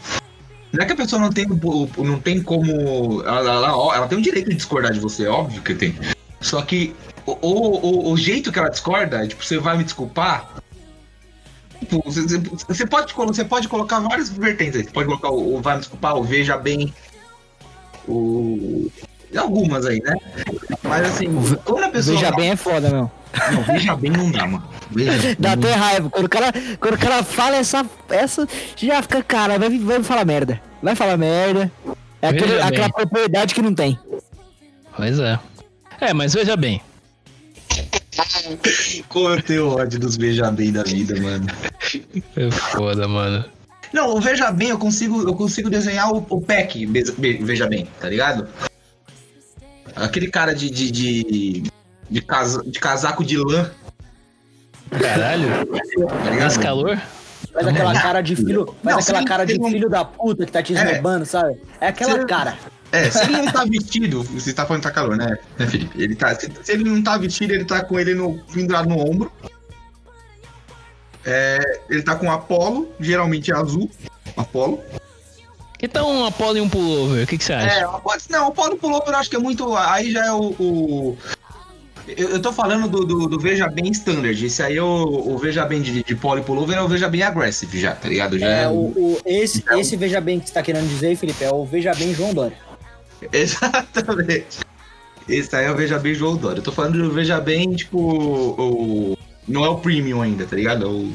Não 0.73 0.83
é 0.83 0.87
que 0.87 0.93
a 0.93 0.97
pessoa 0.97 1.21
não 1.21 1.31
tem, 1.31 1.47
não 1.47 2.19
tem 2.19 2.43
como. 2.43 3.23
Ela, 3.23 3.39
ela, 3.41 3.97
ela 3.97 4.09
tem 4.09 4.19
o 4.19 4.23
direito 4.23 4.49
de 4.49 4.57
discordar 4.57 4.93
de 4.93 4.99
você, 4.99 5.27
óbvio 5.27 5.61
que 5.62 5.75
tem. 5.75 5.95
Só 6.41 6.62
que 6.62 6.95
o, 7.26 7.33
o, 7.33 8.12
o 8.12 8.17
jeito 8.17 8.50
que 8.50 8.59
ela 8.59 8.71
discorda, 8.71 9.26
tipo, 9.26 9.45
você 9.45 9.59
vai 9.59 9.76
me 9.76 9.85
desculpar, 9.85 10.55
você, 12.05 12.38
você, 12.67 12.87
pode, 12.87 13.12
você 13.14 13.45
pode 13.45 13.69
colocar 13.69 14.00
várias 14.00 14.29
vertentes 14.31 14.76
aí. 14.76 14.85
Você 14.85 14.91
pode 14.91 15.07
colocar 15.07 15.31
o, 15.31 15.57
o 15.57 15.61
Vai 15.61 15.75
Me 15.75 15.81
Desculpar, 15.81 16.17
o 16.17 16.23
Veja 16.23 16.57
Bem, 16.57 16.93
o. 18.09 18.91
Algumas 19.37 19.85
aí, 19.85 20.00
né? 20.00 20.14
Mas 20.83 21.07
assim, 21.09 21.26
quando 21.64 21.83
a 21.83 21.88
pessoa. 21.88 22.17
Veja 22.17 22.31
bem 22.31 22.50
é 22.50 22.57
foda, 22.57 22.88
meu. 22.88 23.11
Não, 23.53 23.62
veja 23.62 23.97
bem 23.97 24.12
não 24.12 24.31
dá, 24.31 24.47
mano. 24.47 24.62
Veja 24.93 25.35
dá 25.38 25.53
até 25.55 25.73
raiva. 25.73 26.09
Quando 26.09 26.26
o, 26.26 26.29
cara, 26.29 26.53
quando 26.79 26.95
o 26.95 26.99
cara 26.99 27.25
fala 27.25 27.57
essa. 27.57 27.85
essa 28.09 28.47
já 28.76 29.03
fica, 29.03 29.23
cara, 29.25 29.59
vai, 29.59 29.76
vai 29.76 30.03
falar 30.05 30.25
merda. 30.25 30.61
Vai 30.81 30.95
falar 30.95 31.17
merda. 31.17 31.71
É 32.23 32.29
aquele, 32.29 32.61
aquela 32.61 32.88
propriedade 32.88 33.55
que 33.55 33.62
não 33.62 33.75
tem. 33.75 33.99
Pois 34.97 35.19
é. 35.19 35.38
É, 36.00 36.14
mas 36.14 36.33
veja 36.33 36.57
bem. 36.57 36.81
Como 39.09 39.28
eu 39.28 39.43
tenho 39.43 39.69
ódio 39.69 39.99
dos 39.99 40.16
Veja 40.16 40.50
Bem 40.50 40.73
da 40.73 40.83
vida, 40.83 41.21
mano. 41.21 41.47
É 42.37 42.50
foda, 42.50 43.09
mano. 43.09 43.45
Não, 43.93 44.16
o 44.16 44.21
Veja 44.21 44.50
Bem, 44.50 44.69
eu 44.69 44.78
consigo, 44.78 45.23
eu 45.23 45.35
consigo 45.35 45.71
desenhar 45.71 46.12
o, 46.12 46.25
o 46.28 46.40
pack 46.40 46.87
Veja 46.87 47.66
Bem, 47.66 47.88
tá 48.00 48.09
ligado? 48.09 48.49
Aquele 49.97 50.28
cara 50.28 50.54
de. 50.54 50.71
de, 50.71 50.90
de, 50.90 51.62
de, 52.11 52.21
casa, 52.21 52.62
de 52.64 52.78
casaco 52.78 53.25
de 53.25 53.37
lã. 53.38 53.71
Caralho. 54.90 55.49
Tá 56.38 56.61
calor? 56.61 57.00
Faz 57.52 57.66
aquela 57.69 57.95
cara 57.95 58.21
de 58.21 58.35
filho. 58.35 58.66
Faz 58.83 58.97
não, 58.97 59.02
aquela 59.02 59.25
cara 59.25 59.45
de 59.45 59.54
filho 59.54 59.88
da 59.88 60.04
puta 60.04 60.45
que 60.45 60.50
tá 60.50 60.62
te 60.62 60.73
esnobando, 60.73 61.23
é, 61.23 61.26
sabe? 61.26 61.61
É 61.81 61.88
aquela 61.88 62.25
cara. 62.25 62.57
É, 62.95 63.11
se 63.11 63.25
ele 63.25 63.33
não 63.39 63.51
tá 63.51 63.65
vestido, 63.65 64.23
você 64.23 64.53
tá 64.53 64.65
falando 64.65 64.83
que 64.83 64.89
tá 64.89 64.95
calor, 64.95 65.17
né, 65.17 65.37
né 65.59 65.67
Felipe? 65.67 66.01
Ele 66.01 66.15
tá, 66.15 66.33
se, 66.39 66.49
se, 66.63 66.73
ele 66.73 66.85
não 66.85 67.03
tá 67.03 67.19
vestido, 67.19 67.53
ele 67.53 67.65
tá 67.65 67.83
com 67.85 67.99
ele 67.99 68.15
no, 68.15 68.39
pendurado 68.53 68.89
no 68.89 69.01
ombro. 69.01 69.33
É, 71.25 71.59
ele 71.91 72.03
tá 72.03 72.15
com 72.15 72.31
Apolo, 72.31 72.89
geralmente 73.01 73.51
é 73.51 73.55
azul. 73.57 73.91
Apolo. 74.37 74.81
Que 75.77 75.89
tal 75.89 76.09
um 76.09 76.25
Apolo 76.25 76.57
e 76.57 76.61
um 76.61 76.69
pullover? 76.69 77.25
O 77.25 77.27
que, 77.27 77.37
que 77.37 77.43
você 77.43 77.55
acha? 77.55 77.81
É, 77.81 77.83
não, 78.31 78.45
o 78.45 78.49
Apolo 78.49 78.75
e 78.75 78.79
pullover 78.79 79.09
eu 79.09 79.17
acho 79.17 79.29
que 79.29 79.37
é 79.37 79.41
muito. 79.41 79.75
Aí 79.77 80.13
já 80.13 80.27
é 80.27 80.33
o. 80.33 80.55
o... 80.61 81.19
Eu, 82.07 82.29
eu 82.29 82.43
tô 82.43 82.53
falando 82.53 82.87
do, 82.87 83.05
do, 83.05 83.27
do, 83.27 83.41
Veja 83.41 83.67
Bem 83.67 83.91
Standard. 83.91 84.45
Esse 84.45 84.63
aí 84.63 84.77
é 84.77 84.83
o, 84.83 85.35
o 85.35 85.39
Veja 85.39 85.65
Bem 85.65 85.83
de, 85.83 86.05
de 86.05 86.15
Polo 86.15 86.39
e 86.39 86.45
Pullover 86.45 86.77
é 86.77 86.83
o 86.83 86.87
Veja 86.87 87.09
Bem 87.09 87.23
Aggressive 87.23 87.81
já, 87.81 87.93
tá 87.93 88.09
ligado? 88.09 88.39
Já 88.39 88.47
é, 88.47 88.63
é 88.65 88.69
o, 88.69 88.73
o, 88.73 89.21
esse, 89.25 89.59
então... 89.59 89.81
esse 89.81 89.97
Veja 89.97 90.21
Bem 90.21 90.39
que 90.39 90.47
você 90.49 90.55
tá 90.55 90.63
querendo 90.63 90.89
dizer, 90.89 91.17
Felipe, 91.17 91.43
é 91.43 91.51
o 91.51 91.65
Veja 91.65 91.93
Bem 91.95 92.15
João 92.15 92.33
Dória. 92.33 92.57
Exatamente. 93.33 94.61
Esse 95.28 95.57
aí 95.57 95.66
é 95.66 95.71
o 95.71 95.76
Veja 95.76 95.99
Bem 95.99 96.14
João 96.14 96.37
Dória. 96.37 96.59
Eu 96.59 96.62
tô 96.62 96.73
falando 96.73 96.99
do 97.02 97.11
Veja 97.12 97.40
Bem, 97.40 97.75
tipo, 97.75 97.99
o, 97.99 99.19
não 99.49 99.64
é 99.64 99.69
o 99.69 99.78
Premium 99.78 100.21
ainda, 100.21 100.45
tá 100.45 100.54
ligado? 100.57 100.85
É 100.85 100.88
o, 100.88 101.12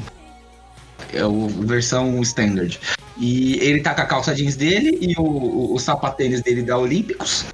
é 1.20 1.24
o 1.24 1.48
versão 1.66 2.20
Standard. 2.22 2.80
E 3.16 3.54
ele 3.60 3.80
tá 3.80 3.94
com 3.94 4.00
a 4.00 4.06
calça 4.06 4.34
jeans 4.34 4.56
dele 4.56 4.98
e 5.00 5.14
o, 5.16 5.22
o, 5.22 5.74
o 5.74 5.78
sapatênis 5.78 6.40
dele 6.42 6.62
da 6.62 6.76
Olímpicos. 6.78 7.44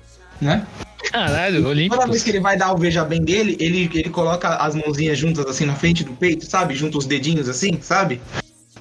né? 0.40 0.66
Caralho, 1.10 1.62
Toda 1.62 1.74
vez 1.74 1.88
que 1.88 1.94
Olímpicos. 1.94 2.26
ele 2.28 2.40
vai 2.40 2.56
dar 2.56 2.72
o 2.72 2.78
veja 2.78 3.04
bem 3.04 3.22
dele, 3.22 3.56
ele, 3.60 3.90
ele 3.94 4.10
coloca 4.10 4.56
as 4.56 4.74
mãozinhas 4.74 5.18
juntas 5.18 5.46
assim 5.46 5.66
na 5.66 5.74
frente 5.74 6.04
do 6.04 6.12
peito, 6.12 6.46
sabe? 6.46 6.74
Junta 6.74 6.98
os 6.98 7.06
dedinhos 7.06 7.48
assim, 7.48 7.78
sabe? 7.80 8.20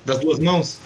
Das 0.05 0.19
duas 0.19 0.39
mãos. 0.39 0.79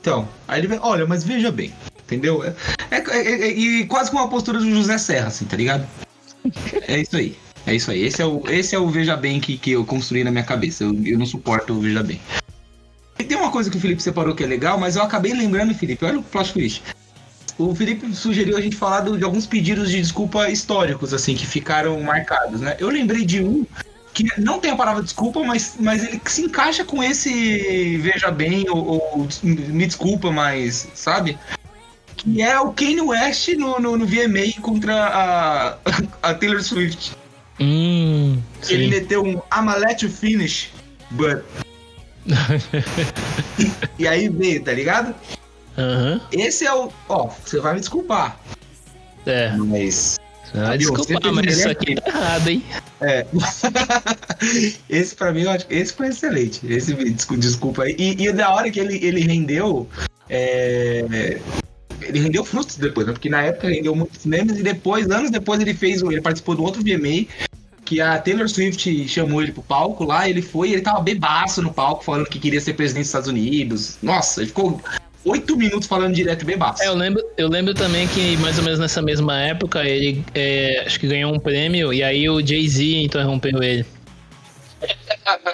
Então, 0.00 0.28
aí 0.46 0.60
ele 0.60 0.68
vem, 0.68 0.78
olha, 0.82 1.06
mas 1.06 1.24
veja 1.24 1.50
bem, 1.50 1.72
entendeu? 2.02 2.42
É, 2.90 2.96
é- 2.96 3.26
é- 3.26 3.42
é- 3.48 3.52
e 3.52 3.86
quase 3.86 4.10
com 4.10 4.16
uma 4.16 4.28
postura 4.28 4.58
do 4.58 4.70
José 4.70 4.98
Serra, 4.98 5.28
assim, 5.28 5.44
tá 5.44 5.56
ligado? 5.56 5.86
É 6.86 6.98
isso 7.00 7.16
aí. 7.16 7.36
É 7.66 7.74
isso 7.74 7.90
aí. 7.90 8.02
Esse 8.02 8.22
é 8.22 8.24
o, 8.26 8.42
esse 8.48 8.74
é 8.74 8.78
o 8.78 8.88
veja 8.88 9.16
bem 9.16 9.40
que, 9.40 9.58
que 9.58 9.72
eu 9.72 9.84
construí 9.84 10.24
na 10.24 10.30
minha 10.30 10.44
cabeça. 10.44 10.84
Eu, 10.84 10.94
eu 11.04 11.18
não 11.18 11.26
suporto 11.26 11.74
o 11.74 11.80
veja 11.80 12.02
bem. 12.02 12.20
E 13.18 13.24
tem 13.24 13.36
uma 13.36 13.50
coisa 13.50 13.68
que 13.68 13.76
o 13.76 13.80
Felipe 13.80 14.02
separou 14.02 14.34
que 14.34 14.44
é 14.44 14.46
legal, 14.46 14.78
mas 14.78 14.96
eu 14.96 15.02
acabei 15.02 15.34
lembrando, 15.34 15.74
Felipe, 15.74 16.04
olha 16.04 16.20
o 16.20 16.22
plot 16.22 16.52
twist. 16.52 16.82
O 17.58 17.74
Felipe 17.74 18.14
sugeriu 18.14 18.56
a 18.56 18.60
gente 18.60 18.76
falar 18.76 19.00
do- 19.00 19.18
de 19.18 19.24
alguns 19.24 19.44
pedidos 19.44 19.90
de 19.90 20.00
desculpa 20.00 20.48
históricos, 20.48 21.12
assim, 21.12 21.34
que 21.34 21.44
ficaram 21.44 22.00
marcados, 22.00 22.60
né? 22.60 22.76
Eu 22.78 22.88
lembrei 22.88 23.24
de 23.24 23.42
um 23.42 23.66
que 24.14 24.24
não 24.40 24.60
tem 24.60 24.70
a 24.70 24.76
palavra 24.76 25.02
desculpa, 25.02 25.42
mas, 25.42 25.74
mas 25.78 26.02
ele 26.04 26.20
se 26.24 26.42
encaixa 26.42 26.84
com 26.84 27.02
esse 27.02 27.98
veja 27.98 28.30
bem, 28.30 28.64
ou, 28.70 28.86
ou 28.86 29.28
me 29.42 29.86
desculpa, 29.86 30.30
mas, 30.30 30.88
sabe? 30.94 31.36
Que 32.18 32.42
é 32.42 32.58
o 32.60 32.72
Kanye 32.72 33.00
West 33.00 33.48
no, 33.56 33.78
no, 33.78 33.96
no 33.96 34.06
VMA 34.06 34.60
contra 34.60 34.94
a, 35.06 35.78
a 36.30 36.34
Taylor 36.34 36.62
Swift. 36.62 37.12
Hum, 37.60 38.40
Ele 38.68 38.84
sim. 38.84 38.90
meteu 38.90 39.22
um 39.24 39.32
I'm 39.52 39.68
a 39.68 39.76
let 39.76 40.02
you 40.02 40.10
finish, 40.10 40.70
but. 41.12 41.42
e 43.98 44.06
aí 44.06 44.28
veio, 44.28 44.62
tá 44.62 44.72
ligado? 44.72 45.14
Aham. 45.76 46.20
Esse 46.32 46.66
é 46.66 46.72
o. 46.74 46.90
Ó, 47.08 47.28
você 47.44 47.60
vai 47.60 47.74
me 47.74 47.80
desculpar, 47.80 48.38
É. 49.26 49.52
mas. 49.56 50.18
Ah, 50.54 50.76
desculpa, 50.76 51.30
mas 51.32 51.58
isso 51.58 51.68
aqui 51.68 51.94
tá 51.96 52.08
errado, 52.08 52.48
hein? 52.48 52.64
É. 53.02 53.26
esse 54.88 55.14
pra 55.14 55.30
mim, 55.32 55.42
eu 55.42 55.50
acho 55.50 55.66
esse 55.68 55.92
foi 55.92 56.08
excelente. 56.08 56.60
Esse 56.66 56.94
descu- 56.94 57.36
desculpa 57.36 57.82
aí. 57.84 57.94
E, 57.98 58.26
e 58.26 58.32
da 58.32 58.52
hora 58.54 58.70
que 58.70 58.80
ele, 58.80 58.98
ele 59.04 59.20
rendeu. 59.20 59.86
é, 60.28 61.38
Ele 62.08 62.20
rendeu 62.20 62.44
frutos 62.44 62.76
depois, 62.76 63.06
né? 63.06 63.12
Porque 63.12 63.28
na 63.28 63.42
época 63.42 63.68
rendeu 63.68 63.94
muitos 63.94 64.24
memes 64.24 64.58
e 64.58 64.62
depois, 64.62 65.10
anos 65.10 65.30
depois, 65.30 65.60
ele 65.60 65.74
fez. 65.74 66.02
o- 66.02 66.10
Ele 66.10 66.20
participou 66.22 66.54
do 66.54 66.62
outro 66.64 66.82
VMA. 66.82 67.26
Que 67.84 68.00
a 68.02 68.18
Taylor 68.18 68.46
Swift 68.48 69.08
chamou 69.08 69.40
ele 69.42 69.50
pro 69.52 69.62
palco 69.62 70.04
lá, 70.04 70.28
ele 70.28 70.42
foi, 70.42 70.72
ele 70.72 70.82
tava 70.82 71.00
bebaço 71.00 71.62
no 71.62 71.72
palco, 71.72 72.04
falando 72.04 72.26
que 72.26 72.38
queria 72.38 72.60
ser 72.60 72.74
presidente 72.74 73.04
dos 73.04 73.08
Estados 73.08 73.28
Unidos. 73.28 73.96
Nossa, 74.02 74.40
ele 74.40 74.48
ficou 74.48 74.78
oito 75.24 75.56
minutos 75.56 75.88
falando 75.88 76.14
direto 76.14 76.44
bebaço. 76.44 76.82
É, 76.82 76.88
eu 76.88 76.94
lembro, 76.94 77.22
eu 77.38 77.48
lembro 77.48 77.72
também 77.72 78.06
que 78.08 78.36
mais 78.38 78.58
ou 78.58 78.64
menos 78.64 78.78
nessa 78.78 79.00
mesma 79.00 79.40
época 79.40 79.82
ele 79.88 80.22
é, 80.34 80.82
acho 80.86 81.00
que 81.00 81.06
ganhou 81.08 81.32
um 81.34 81.38
prêmio 81.40 81.90
e 81.90 82.02
aí 82.02 82.28
o 82.28 82.46
Jay-Z 82.46 82.84
interrompeu 83.04 83.62
ele. 83.62 83.86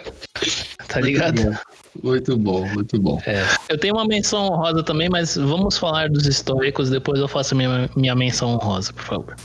Tá 0.89 1.01
ligado? 1.01 1.59
Muito 2.03 2.37
bom, 2.37 2.67
muito 2.69 3.01
bom. 3.01 3.21
É. 3.27 3.45
Eu 3.69 3.79
tenho 3.79 3.95
uma 3.95 4.07
menção 4.07 4.47
honrosa 4.47 4.83
também, 4.83 5.09
mas 5.09 5.37
vamos 5.37 5.79
falar 5.79 6.09
dos 6.11 6.27
históricos, 6.27 6.91
depois 6.91 7.21
eu 7.21 7.29
faço 7.29 7.55
minha, 7.55 7.89
minha 7.97 8.15
menção 8.15 8.51
honrosa, 8.55 8.93
por 8.93 9.05
favor. 9.05 9.37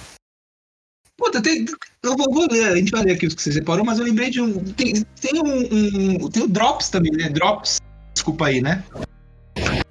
Puta, 1.17 1.41
tem, 1.41 1.65
eu 2.03 2.15
vou, 2.17 2.33
vou 2.33 2.47
ler, 2.49 2.69
a 2.71 2.75
gente 2.75 2.91
vai 2.91 3.03
ler 3.03 3.11
aqui 3.13 3.27
os 3.27 3.35
que 3.35 3.41
você 3.41 3.51
separou, 3.51 3.85
mas 3.85 3.99
eu 3.99 4.05
lembrei 4.05 4.29
de 4.29 4.41
um. 4.41 4.53
Tem, 4.73 5.03
tem 5.21 5.41
um, 5.41 6.23
um- 6.25 6.29
Tem 6.29 6.43
o 6.43 6.47
Drops 6.47 6.89
também, 6.89 7.11
né? 7.11 7.29
Drops, 7.29 7.77
desculpa 8.13 8.47
aí, 8.47 8.61
né? 8.61 8.83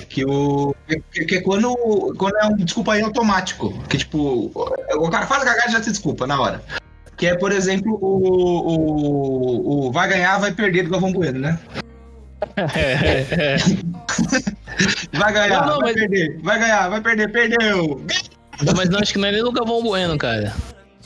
Que 0.08 0.24
o. 0.24 0.74
Que, 1.12 1.24
que 1.26 1.34
é 1.36 1.40
quando, 1.42 1.76
quando 2.16 2.34
é 2.38 2.46
um 2.46 2.56
desculpa 2.56 2.94
aí 2.94 3.02
automático. 3.02 3.78
Que 3.88 3.98
tipo, 3.98 4.50
o 4.96 5.10
cara 5.10 5.26
faz 5.26 5.42
a 5.42 5.44
cagada 5.44 5.68
e 5.68 5.72
já 5.72 5.82
se 5.82 5.90
desculpa 5.90 6.26
na 6.26 6.40
hora. 6.40 6.64
Que 7.16 7.26
é, 7.26 7.36
por 7.36 7.52
exemplo, 7.52 7.98
o, 8.00 9.84
o, 9.84 9.86
o 9.88 9.92
vai 9.92 10.08
ganhar, 10.08 10.38
vai 10.38 10.50
perder 10.52 10.84
do 10.84 10.90
Galvão 10.90 11.12
Bueno, 11.12 11.38
né? 11.40 11.58
É, 12.57 13.26
é. 13.30 13.57
Vai 15.18 15.33
ganhar, 15.33 15.61
Não, 15.61 15.66
não, 15.75 15.78
vai 15.80 15.92
mas- 15.92 15.95
perder, 15.95 16.38
vai 16.42 16.59
ganhar, 16.59 16.88
vai 16.88 17.00
perder, 17.00 17.33
perdeu. 17.33 18.04
Mas 18.76 18.88
não, 18.88 18.99
acho 19.00 19.12
que 19.12 19.18
não 19.18 19.28
é 19.28 19.33
nem 19.33 19.42
do 19.42 19.52
Galvão 19.52 19.83
Bueno, 19.83 20.16
cara. 20.18 20.54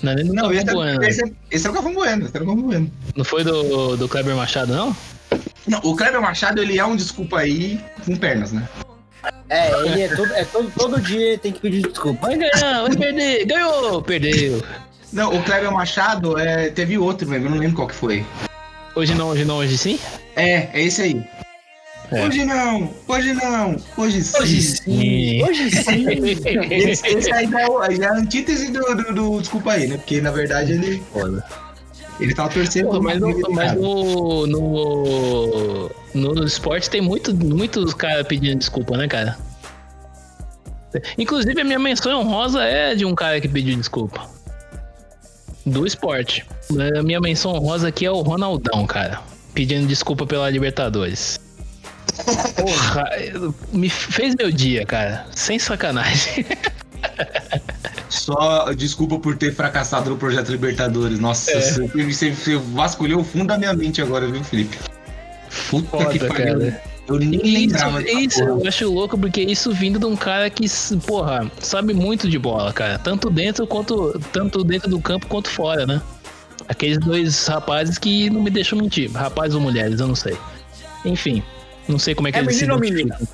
Não 0.03 0.13
é 0.13 0.15
nem 0.17 0.27
do 0.27 0.35
Não, 0.35 0.43
Galvão 0.45 0.59
esse 0.61 0.73
Bueno. 0.75 1.03
é, 1.05 1.09
esse, 1.09 1.25
é, 1.25 1.33
esse 1.51 1.67
é 1.67 1.71
o 1.71 1.73
Galvão 1.73 1.95
Bueno, 1.95 2.27
esse 2.27 2.37
é 2.37 2.41
o 2.41 2.45
Galvão 2.47 2.65
Bueno. 2.65 2.91
Não 3.17 3.25
foi 3.25 3.45
do, 3.45 3.97
do 3.97 4.09
Kleber 4.09 4.35
Machado, 4.37 4.73
não? 4.75 4.97
Não, 5.67 5.79
o 5.81 5.97
Kleber 5.97 6.21
Machado, 6.21 6.61
ele 6.61 6.79
é 6.79 6.85
um 6.85 6.97
desculpa 6.97 7.39
aí 7.41 7.81
com 8.05 8.17
pernas, 8.17 8.53
né? 8.53 8.69
É, 9.49 9.71
ele 9.87 10.03
é 10.03 10.09
todo, 10.15 10.33
é 10.35 10.45
todo, 10.45 10.73
todo 10.77 11.01
dia 11.01 11.39
tem 11.39 11.53
que 11.53 11.61
pedir 11.61 11.83
desculpa. 11.83 12.27
Vai 12.27 12.37
ganhar, 12.37 12.83
vai 12.83 12.97
perder. 12.97 13.47
Ganhou, 13.47 14.03
perdeu. 14.03 14.63
Não, 15.13 15.35
o 15.35 15.43
Kleber 15.45 15.71
Machado 15.71 16.39
é, 16.39 16.71
teve 16.71 16.97
outro 16.99 17.29
mesmo, 17.29 17.47
eu 17.47 17.51
não 17.51 17.59
lembro 17.59 17.77
qual 17.77 17.89
que 17.89 17.95
foi. 17.95 18.25
Hoje 18.95 19.15
não, 19.15 19.29
hoje 19.29 19.45
não, 19.45 19.57
hoje 19.57 19.79
sim? 19.79 19.99
É, 20.37 20.69
é 20.73 20.83
esse 20.83 21.03
aí. 21.03 21.25
É. 22.11 22.27
Hoje 22.27 22.45
não, 22.45 22.93
hoje 23.09 23.33
não, 23.33 23.77
hoje 23.97 24.23
sim. 24.23 24.39
Hoje 24.39 24.63
sim. 24.63 25.43
Hoje 25.43 25.71
sim. 25.71 26.07
Esse, 26.71 27.07
esse 27.07 27.33
aí 27.33 27.49
já 27.49 27.63
é, 27.63 27.97
já 27.97 28.05
é 28.05 28.09
a 28.09 28.13
antítese 28.13 28.71
do, 28.71 28.83
do, 28.95 29.15
do 29.15 29.41
desculpa 29.41 29.73
aí, 29.73 29.87
né? 29.87 29.97
Porque 29.97 30.21
na 30.21 30.31
verdade 30.31 30.73
ele, 30.73 31.03
Foda. 31.11 31.43
ele 32.21 32.35
tava 32.35 32.51
torcendo 32.51 32.89
Porra, 32.89 33.01
mas, 33.01 33.21
no, 33.21 33.51
mas 33.51 33.73
no, 33.75 34.47
no, 34.47 35.91
no 36.13 36.45
esporte 36.45 36.91
tem 36.91 37.01
muito, 37.01 37.35
muitos 37.35 37.95
caras 37.95 38.27
pedindo 38.27 38.59
desculpa, 38.59 38.95
né, 38.99 39.09
cara? 39.09 39.39
Inclusive, 41.17 41.59
a 41.59 41.65
minha 41.65 41.79
menção 41.79 42.21
honrosa 42.21 42.63
é 42.63 42.95
de 42.95 43.07
um 43.07 43.15
cara 43.15 43.41
que 43.41 43.49
pediu 43.49 43.75
desculpa. 43.75 44.29
Do 45.65 45.87
esporte. 45.87 46.45
A 46.97 47.03
minha 47.03 47.21
menção 47.21 47.53
honrosa 47.53 47.89
aqui 47.89 48.07
é 48.07 48.11
o 48.11 48.21
Ronaldão, 48.23 48.87
cara. 48.87 49.21
Pedindo 49.55 49.87
desculpa 49.87 50.27
pela 50.27 50.49
Libertadores. 50.49 51.39
Porra, 52.57 53.05
me 53.73 53.89
fez 53.89 54.35
meu 54.35 54.51
dia, 54.51 54.85
cara. 54.87 55.27
Sem 55.35 55.59
sacanagem. 55.59 56.45
Só 58.09 58.73
desculpa 58.75 59.19
por 59.19 59.37
ter 59.37 59.55
fracassado 59.55 60.11
no 60.11 60.17
projeto 60.17 60.51
Libertadores. 60.51 61.19
Nossa, 61.19 61.51
É. 61.53 61.61
você, 61.61 62.31
você, 62.31 62.57
vasculhou 62.57 63.25
fundo 63.25 63.47
da 63.49 63.59
minha 63.59 63.73
mente 63.75 64.01
agora, 64.03 64.27
viu, 64.31 64.43
Felipe? 64.45 64.79
Puta 65.71 65.89
Foda, 65.89 66.07
que 66.11 66.19
pariu. 66.19 66.35
cara. 66.59 66.83
Eu 67.09 67.19
nem 67.19 67.35
Isso, 67.35 67.75
lembrava 67.75 68.03
isso 68.03 68.39
porra. 68.39 68.61
eu 68.63 68.69
acho 68.69 68.91
louco 68.93 69.19
porque 69.19 69.41
isso 69.43 69.73
vindo 69.73 69.99
de 69.99 70.07
um 70.07 70.15
cara 70.15 70.49
que, 70.49 70.67
porra, 71.05 71.51
sabe 71.61 71.93
muito 71.93 72.29
de 72.29 72.39
bola, 72.39 72.73
cara. 72.73 72.97
Tanto 72.99 73.29
dentro 73.29 73.67
quanto 73.67 74.19
tanto 74.33 74.63
dentro 74.63 74.89
do 74.89 75.01
campo 75.01 75.27
quanto 75.27 75.49
fora, 75.51 75.85
né? 75.85 76.01
Aqueles 76.69 76.99
dois 76.99 77.47
rapazes 77.47 77.99
que 77.99 78.31
não 78.31 78.43
me 78.43 78.51
deixam 78.51 78.79
mentir. 78.79 79.11
Rapazes 79.13 79.55
ou 79.55 79.61
mulheres, 79.61 80.01
eu 80.01 80.07
não 80.07 80.15
sei. 80.15 80.37
Enfim, 81.05 81.43
não 81.89 81.99
sei 81.99 82.15
como 82.15 82.29
é 82.29 82.33
que 82.33 82.39
É 82.39 82.43
eles 82.43 82.57
se 82.57 82.67
menina? 82.67 82.87
identificam. 82.87 83.29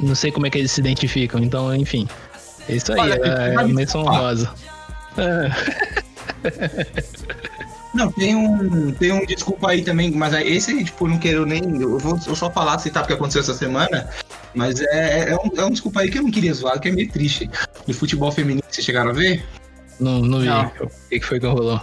Não 0.00 0.14
sei 0.14 0.30
como 0.32 0.46
é 0.46 0.50
que 0.50 0.58
eles 0.58 0.70
se 0.70 0.80
identificam, 0.80 1.42
então, 1.42 1.74
enfim. 1.74 2.08
É 2.68 2.74
isso 2.74 2.92
aí, 2.92 3.00
Olha, 3.00 3.20
é, 3.22 3.54
é 3.54 3.56
a 3.56 3.68
menção 3.68 4.08
ah. 4.08 4.18
rosa. 4.18 4.52
É. 5.18 5.50
Não, 7.92 8.10
tem 8.12 8.36
um, 8.36 8.92
tem 8.92 9.10
um 9.10 9.26
desculpa 9.26 9.70
aí 9.70 9.82
também, 9.82 10.12
mas 10.12 10.32
aí 10.32 10.56
esse, 10.56 10.84
tipo, 10.84 11.08
não 11.08 11.18
quero 11.18 11.44
nem. 11.44 11.60
Eu 11.80 11.98
vou 11.98 12.18
eu 12.24 12.36
só 12.36 12.48
falar, 12.50 12.78
citar 12.78 13.02
porque 13.02 13.14
aconteceu 13.14 13.40
essa 13.40 13.54
semana. 13.54 14.08
Mas 14.54 14.80
é, 14.80 15.30
é, 15.30 15.36
um, 15.36 15.50
é 15.56 15.64
um 15.64 15.70
desculpa 15.70 16.00
aí 16.00 16.10
que 16.10 16.18
eu 16.18 16.22
não 16.22 16.30
queria 16.30 16.54
zoar, 16.54 16.78
que 16.80 16.88
é 16.88 16.92
meio 16.92 17.10
triste. 17.10 17.50
No 17.86 17.94
futebol 17.94 18.30
feminino, 18.30 18.62
vocês 18.68 18.84
chegaram 18.84 19.10
a 19.10 19.12
ver? 19.12 19.44
Não, 19.98 20.20
não 20.20 20.38
vi. 20.38 20.46
Não. 20.46 20.66
O 20.66 21.08
que 21.08 21.20
que 21.20 21.26
foi 21.26 21.40
que 21.40 21.46
rolou? 21.46 21.80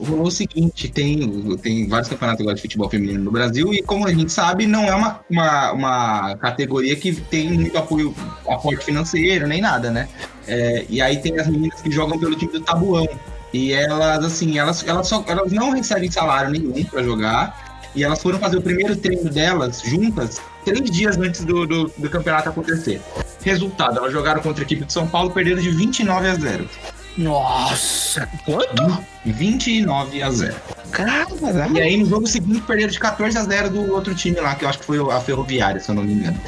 O 0.00 0.30
seguinte: 0.30 0.88
tem, 0.88 1.56
tem 1.58 1.86
vários 1.86 2.08
campeonatos 2.08 2.40
agora 2.40 2.56
de 2.56 2.62
futebol 2.62 2.88
feminino 2.88 3.22
no 3.22 3.30
Brasil, 3.30 3.74
e 3.74 3.82
como 3.82 4.06
a 4.06 4.14
gente 4.14 4.32
sabe, 4.32 4.66
não 4.66 4.84
é 4.84 4.94
uma, 4.94 5.20
uma, 5.28 5.72
uma 5.72 6.36
categoria 6.36 6.96
que 6.96 7.12
tem 7.12 7.52
muito 7.52 7.76
apoio, 7.76 8.14
aporte 8.48 8.84
financeiro, 8.84 9.46
nem 9.46 9.60
nada, 9.60 9.90
né? 9.90 10.08
É, 10.48 10.86
e 10.88 11.02
aí 11.02 11.18
tem 11.18 11.38
as 11.38 11.46
meninas 11.46 11.82
que 11.82 11.90
jogam 11.90 12.18
pelo 12.18 12.34
time 12.34 12.52
do 12.52 12.60
Tabuão. 12.60 13.06
E 13.52 13.72
elas, 13.72 14.24
assim, 14.24 14.58
elas, 14.58 14.86
elas, 14.86 15.06
só, 15.08 15.24
elas 15.26 15.52
não 15.52 15.70
recebem 15.70 16.10
salário 16.10 16.50
nenhum 16.50 16.84
pra 16.84 17.02
jogar. 17.02 17.70
E 17.94 18.04
elas 18.04 18.22
foram 18.22 18.38
fazer 18.38 18.56
o 18.56 18.62
primeiro 18.62 18.96
treino 18.96 19.28
delas 19.28 19.82
juntas 19.82 20.40
três 20.64 20.90
dias 20.90 21.18
antes 21.18 21.44
do, 21.44 21.66
do, 21.66 21.92
do 21.96 22.08
campeonato 22.08 22.48
acontecer. 22.48 23.00
Resultado, 23.42 23.98
elas 23.98 24.12
jogaram 24.12 24.40
contra 24.40 24.62
a 24.62 24.64
equipe 24.64 24.84
de 24.84 24.92
São 24.92 25.06
Paulo, 25.08 25.30
perderam 25.30 25.60
de 25.60 25.70
29 25.70 26.28
a 26.28 26.34
0. 26.34 26.68
Nossa. 27.16 28.28
Quanto? 28.44 29.04
29 29.24 30.22
a 30.22 30.30
0. 30.30 30.54
Caralho. 30.90 31.76
E 31.76 31.80
aí 31.80 31.96
no 31.96 32.06
jogo 32.06 32.26
seguinte 32.26 32.60
perderam 32.62 32.90
de 32.90 32.98
14 32.98 33.36
a 33.36 33.42
0 33.42 33.70
do 33.70 33.92
outro 33.92 34.14
time 34.14 34.40
lá, 34.40 34.54
que 34.54 34.64
eu 34.64 34.68
acho 34.68 34.78
que 34.78 34.84
foi 34.84 34.98
a 34.98 35.20
Ferroviária, 35.20 35.80
se 35.80 35.90
eu 35.90 35.94
não 35.94 36.02
me 36.02 36.14
engano. 36.14 36.38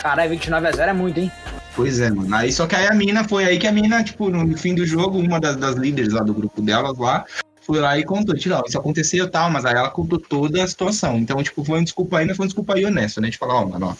Caralho, 0.00 0.30
29 0.30 0.66
a 0.66 0.72
0 0.72 0.90
é 0.90 0.94
muito, 0.94 1.20
hein? 1.20 1.32
Pois 1.74 2.00
é, 2.00 2.10
mano. 2.10 2.34
Aí 2.34 2.52
só 2.52 2.66
que 2.66 2.74
aí 2.74 2.86
a 2.86 2.94
mina, 2.94 3.24
foi 3.24 3.44
aí 3.44 3.58
que 3.58 3.66
a 3.66 3.72
mina, 3.72 4.02
tipo, 4.02 4.28
no 4.28 4.56
fim 4.56 4.74
do 4.74 4.84
jogo, 4.84 5.18
uma 5.18 5.40
das, 5.40 5.56
das 5.56 5.76
líderes 5.76 6.12
lá 6.12 6.22
do 6.22 6.34
grupo 6.34 6.60
delas 6.60 6.98
lá, 6.98 7.24
foi 7.60 7.80
lá 7.80 7.98
e 7.98 8.04
contou, 8.04 8.34
tipo, 8.34 8.54
ó, 8.54 8.62
isso 8.66 8.78
aconteceu 8.78 9.26
e 9.26 9.30
tal, 9.30 9.50
mas 9.50 9.64
aí 9.64 9.74
ela 9.74 9.90
contou 9.90 10.18
toda 10.18 10.62
a 10.62 10.66
situação. 10.66 11.18
Então, 11.18 11.42
tipo, 11.42 11.64
foi 11.64 11.78
um 11.78 11.84
desculpa 11.84 12.18
aí, 12.18 12.26
mas 12.26 12.36
foi 12.36 12.44
um 12.44 12.48
desculpa 12.48 12.74
aí 12.74 12.84
honesto, 12.84 13.20
né? 13.20 13.30
De 13.30 13.38
falar, 13.38 13.54
ó, 13.54 13.66
mano, 13.66 13.86
ó, 13.86 13.94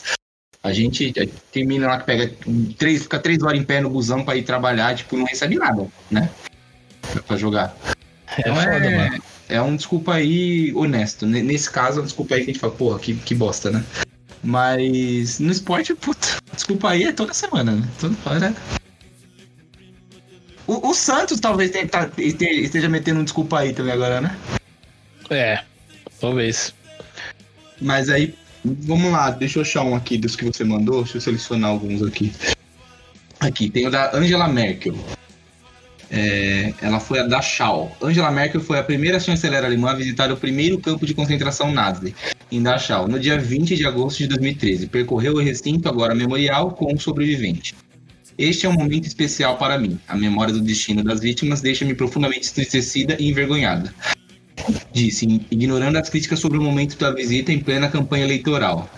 A 0.62 0.72
gente 0.72 1.12
tem 1.52 1.64
menina 1.64 1.86
lá 1.86 1.98
que 2.00 2.06
pega 2.06 2.32
três, 2.76 3.02
fica 3.02 3.18
três 3.18 3.42
horas 3.42 3.58
em 3.60 3.64
pé 3.64 3.80
no 3.80 3.88
busão 3.90 4.24
pra 4.24 4.36
ir 4.36 4.42
trabalhar, 4.42 4.94
tipo, 4.96 5.16
não 5.16 5.24
recebe 5.24 5.54
nada, 5.56 5.86
né? 6.10 6.28
Pra, 7.26 7.36
jogar. 7.36 7.74
É 8.36 8.40
Então 8.40 8.56
foda, 8.56 8.68
é, 8.86 8.96
mano. 9.08 9.22
é 9.48 9.62
um 9.62 9.76
desculpa 9.76 10.14
aí 10.14 10.72
honesto. 10.74 11.24
Nesse 11.26 11.70
caso, 11.70 12.00
é 12.00 12.02
um 12.02 12.06
desculpa 12.06 12.34
aí 12.34 12.44
que 12.44 12.50
a 12.50 12.52
gente 12.52 12.60
fala, 12.60 12.72
porra, 12.74 12.98
que, 12.98 13.14
que 13.14 13.34
bosta, 13.34 13.70
né? 13.70 13.84
Mas 14.42 15.38
no 15.38 15.50
esporte, 15.50 15.94
puta, 15.94 16.26
desculpa 16.52 16.90
aí 16.90 17.04
é 17.04 17.12
toda 17.12 17.32
semana, 17.32 17.72
né? 17.72 17.88
Toda 18.00 18.16
hora. 18.26 18.54
O, 20.66 20.90
o 20.90 20.94
Santos 20.94 21.40
talvez 21.40 21.70
tenha- 21.70 21.88
tá- 21.88 22.10
esteja 22.18 22.88
metendo 22.88 23.20
um 23.20 23.24
desculpa 23.24 23.60
aí 23.60 23.72
também 23.72 23.92
agora, 23.94 24.20
né? 24.20 24.36
É, 25.30 25.60
talvez. 26.20 26.74
Mas 27.80 28.10
aí, 28.10 28.34
vamos 28.64 29.12
lá, 29.12 29.30
deixa 29.30 29.58
eu 29.58 29.62
achar 29.62 29.82
um 29.82 29.94
aqui 29.94 30.18
dos 30.18 30.36
que 30.36 30.44
você 30.44 30.64
mandou, 30.64 31.02
deixa 31.02 31.18
eu 31.18 31.20
selecionar 31.20 31.70
alguns 31.70 32.02
aqui. 32.02 32.32
Aqui, 33.40 33.70
tem 33.70 33.86
o 33.86 33.90
da 33.90 34.16
Angela 34.16 34.48
Merkel. 34.48 34.94
É, 36.10 36.72
ela 36.80 36.98
foi 36.98 37.18
a 37.18 37.22
da 37.22 37.36
Dachau. 37.36 37.94
Angela 38.02 38.30
Merkel 38.30 38.60
foi 38.60 38.78
a 38.78 38.82
primeira 38.82 39.20
chanceler 39.20 39.64
alemã 39.64 39.90
a 39.90 39.94
visitar 39.94 40.32
o 40.32 40.36
primeiro 40.36 40.78
campo 40.78 41.04
de 41.04 41.14
concentração 41.14 41.70
nazi, 41.70 42.14
em 42.50 42.62
Dachau, 42.62 43.06
no 43.06 43.20
dia 43.20 43.38
20 43.38 43.76
de 43.76 43.86
agosto 43.86 44.18
de 44.18 44.26
2013. 44.28 44.86
Percorreu 44.86 45.34
o 45.34 45.40
recinto, 45.40 45.88
agora 45.88 46.14
memorial, 46.14 46.72
com 46.72 46.92
um 46.92 46.98
sobrevivente. 46.98 47.74
Este 48.38 48.66
é 48.66 48.68
um 48.68 48.72
momento 48.72 49.06
especial 49.06 49.58
para 49.58 49.78
mim. 49.78 49.98
A 50.08 50.16
memória 50.16 50.52
do 50.52 50.60
destino 50.60 51.02
das 51.02 51.20
vítimas 51.20 51.60
deixa-me 51.60 51.94
profundamente 51.94 52.48
entristecida 52.48 53.16
e 53.18 53.28
envergonhada. 53.28 53.92
Disse, 54.92 55.40
ignorando 55.50 55.96
as 55.96 56.08
críticas 56.08 56.38
sobre 56.40 56.58
o 56.58 56.62
momento 56.62 56.96
da 56.98 57.10
visita 57.10 57.52
em 57.52 57.58
plena 57.60 57.88
campanha 57.88 58.24
eleitoral. 58.24 58.88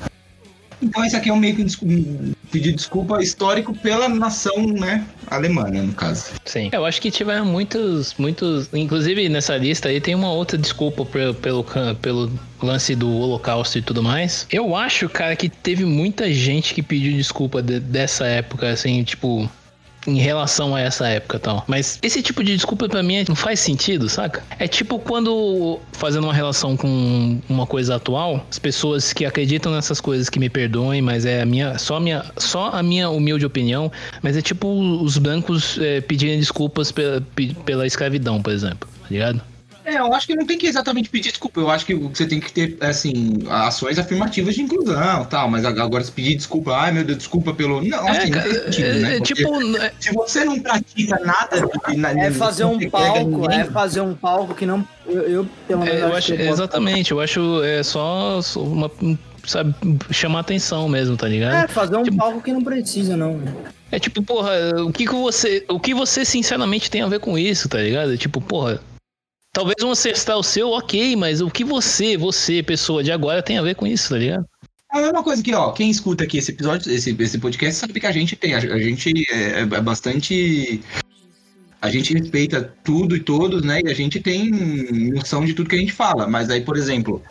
Então 0.83 1.05
esse 1.05 1.15
aqui 1.15 1.29
é 1.29 1.33
um 1.33 1.37
meio 1.37 1.55
que 1.55 1.63
um 1.85 2.33
pedido 2.51 2.71
de 2.71 2.77
desculpa 2.77 3.23
histórico 3.23 3.75
pela 3.75 4.09
nação, 4.09 4.67
né, 4.67 5.05
alemã, 5.27 5.65
né, 5.65 5.83
no 5.83 5.93
caso. 5.93 6.33
Sim. 6.47 6.71
Eu 6.73 6.87
acho 6.87 7.03
que 7.03 7.11
tiveram 7.11 7.45
muitos, 7.45 8.15
muitos. 8.17 8.71
Inclusive 8.73 9.29
nessa 9.29 9.59
lista 9.59 9.91
aí 9.91 10.01
tem 10.01 10.15
uma 10.15 10.33
outra 10.33 10.57
desculpa 10.57 11.05
pe- 11.05 11.35
pelo, 11.35 11.63
can- 11.63 11.95
pelo 11.97 12.33
lance 12.63 12.95
do 12.95 13.11
Holocausto 13.13 13.77
e 13.77 13.83
tudo 13.83 14.03
mais. 14.03 14.47
Eu 14.51 14.75
acho, 14.75 15.07
cara, 15.11 15.37
que 15.37 15.51
teve 15.51 15.85
muita 15.85 16.33
gente 16.33 16.73
que 16.73 16.83
pediu 16.83 17.13
desculpa 17.13 17.61
de- 17.63 17.79
dessa 17.81 18.25
época, 18.27 18.71
assim, 18.71 19.05
tipo. 19.05 19.51
Em 20.07 20.19
relação 20.19 20.75
a 20.75 20.81
essa 20.81 21.07
época 21.09 21.37
e 21.37 21.41
tal. 21.41 21.65
Mas 21.67 21.99
esse 22.03 22.23
tipo 22.23 22.43
de 22.43 22.55
desculpa 22.57 22.89
pra 22.89 23.03
mim 23.03 23.23
não 23.29 23.35
faz 23.37 23.61
sentido, 23.61 24.09
saca? 24.09 24.43
É 24.59 24.67
tipo 24.67 24.99
quando, 24.99 25.79
fazendo 25.93 26.25
uma 26.25 26.33
relação 26.35 26.77
com 26.77 27.39
uma 27.49 27.67
coisa 27.67 27.97
atual, 27.97 28.45
as 28.51 28.59
pessoas 28.59 29.13
que 29.13 29.25
acreditam 29.27 29.73
nessas 29.73 30.01
coisas 30.01 30.31
que 30.31 30.39
me 30.39 30.49
perdoem, 30.49 31.03
mas 31.03 31.25
é 31.27 31.43
a 31.43 31.47
minha, 31.47 31.77
só 31.79 31.97
a 31.97 32.01
minha, 32.01 32.25
só 32.39 32.71
a 32.73 32.83
minha 32.83 33.11
humilde 33.11 33.45
opinião, 33.45 33.93
mas 34.23 34.37
é 34.37 34.43
tipo 34.43 34.69
os 35.03 35.19
brancos 35.19 35.79
é, 35.79 36.01
pedirem 36.01 36.39
desculpas 36.39 36.91
pela, 36.91 37.21
pe- 37.21 37.55
pela 37.67 37.87
escravidão, 37.87 38.41
por 38.43 38.53
exemplo, 38.53 38.89
tá 39.03 39.07
ligado? 39.11 39.41
É, 39.91 39.99
eu 39.99 40.13
acho 40.15 40.27
que 40.27 40.35
não 40.35 40.47
tem 40.47 40.57
que 40.59 40.67
exatamente 40.67 41.09
pedir 41.09 41.31
desculpa. 41.31 41.61
Eu 41.61 41.71
acho 41.71 41.85
que 41.85 41.95
você 41.95 42.27
tem 42.27 42.39
que 42.41 42.53
ter, 42.53 42.77
assim, 42.81 43.39
ações 43.49 43.99
afirmativas 43.99 44.55
de 44.55 44.63
inclusão 44.63 45.25
tal. 45.25 45.49
Mas 45.51 45.65
agora 45.65 46.03
se 46.05 46.13
pedir 46.13 46.37
desculpa, 46.37 46.77
ai 46.77 46.93
meu 46.93 47.05
Deus, 47.05 47.19
desculpa 47.19 47.53
pelo. 47.53 47.83
Não, 47.83 48.07
assim, 48.09 48.31
não 48.31 48.43
tem 48.43 48.55
sentido, 48.55 48.87
é, 48.87 48.93
né? 48.95 49.09
é 49.15 49.19
Porque 49.19 49.35
tipo, 49.35 49.77
é- 49.79 49.93
Se 49.99 50.13
você 50.13 50.45
não 50.45 50.59
pratica 50.61 51.19
nada. 51.25 51.57
de- 51.89 51.97
na- 51.97 52.11
É 52.13 52.31
fazer 52.31 52.65
um 52.65 52.91
palco, 52.91 53.19
ninguém, 53.29 53.61
é 53.61 53.65
fazer 53.65 54.01
um 54.01 54.15
palco 54.15 54.55
que 54.55 54.65
não. 54.67 54.87
Eu, 55.07 55.23
eu 55.23 55.49
pelo 55.67 55.81
menos, 55.83 56.01
é, 56.01 56.03
eu 56.05 56.15
acho, 56.15 56.35
que 56.35 56.43
eu 56.43 56.49
exatamente, 56.53 57.11
eu 57.13 57.21
acho 57.21 57.63
é 57.65 57.83
só 57.83 58.41
só 58.43 58.61
uma, 58.63 58.91
sabe, 59.47 59.75
chamar 60.11 60.41
atenção 60.41 60.89
mesmo, 60.89 61.17
tá 61.17 61.27
ligado? 61.27 61.55
É, 61.65 61.69
fazer 61.69 61.97
um 61.97 62.03
Tipo- 62.03 62.17
palco 62.19 62.41
que 62.41 62.53
não 62.53 62.63
precisa, 62.63 63.17
não. 63.17 63.41
É 63.91 63.99
tipo, 63.99 64.23
porra, 64.23 64.53
o 64.87 64.93
que 64.93 65.05
que 65.05 65.15
você, 65.15 65.65
o 65.69 65.81
que 65.81 65.93
você 65.93 66.25
sinceramente 66.25 66.89
tem 66.91 67.03
a 67.03 67.09
ver 67.09 67.19
com 67.19 67.37
isso, 67.37 67.69
tá 67.69 67.79
ligado? 67.79 68.17
Tipo, 68.17 68.41
porra, 68.41 68.81
talvez 69.53 69.83
um 69.83 69.91
ancestral 69.91 70.43
seu, 70.43 70.71
ok, 70.71 71.17
mas 71.17 71.41
o 71.41 71.51
que 71.51 71.65
você, 71.65 72.17
você, 72.17 72.63
pessoa 72.63 73.03
de 73.03 73.11
agora, 73.13 73.43
tem 73.43 73.59
a 73.59 73.63
ver 73.63 73.75
com 73.75 73.87
isso, 73.87 74.11
tá 74.11 74.17
ligado? 74.19 74.45
É 74.93 74.99
a 74.99 75.03
mesma 75.03 75.23
coisa 75.23 75.43
que, 75.43 75.55
ó, 75.55 75.71
quem 75.73 75.89
escuta 75.89 76.25
aqui 76.25 76.39
esse 76.39 76.51
episódio, 76.51 76.91
esse, 76.93 77.15
esse 77.19 77.39
podcast, 77.39 77.79
sabe 77.79 78.01
que 78.01 78.07
a 78.07 78.13
gente 78.13 78.35
tem. 78.35 78.55
A, 78.55 78.59
a 78.59 78.79
gente 78.79 79.13
é, 79.31 79.61
é 79.61 79.65
bastante. 79.81 80.81
A 81.81 81.89
gente 81.89 82.13
respeita 82.13 82.75
tudo 82.85 83.15
e 83.17 83.21
todos, 83.21 83.63
né? 83.63 83.81
E 83.85 83.89
a 83.89 83.95
gente 83.95 84.19
tem 84.21 84.51
noção 85.13 85.45
de 85.45 85.55
tudo 85.55 85.71
que 85.71 85.77
a 85.77 85.79
gente 85.79 85.93
fala. 85.93 86.27
Mas 86.27 86.51
aí, 86.51 86.61
por 86.63 86.77
exemplo, 86.77 87.23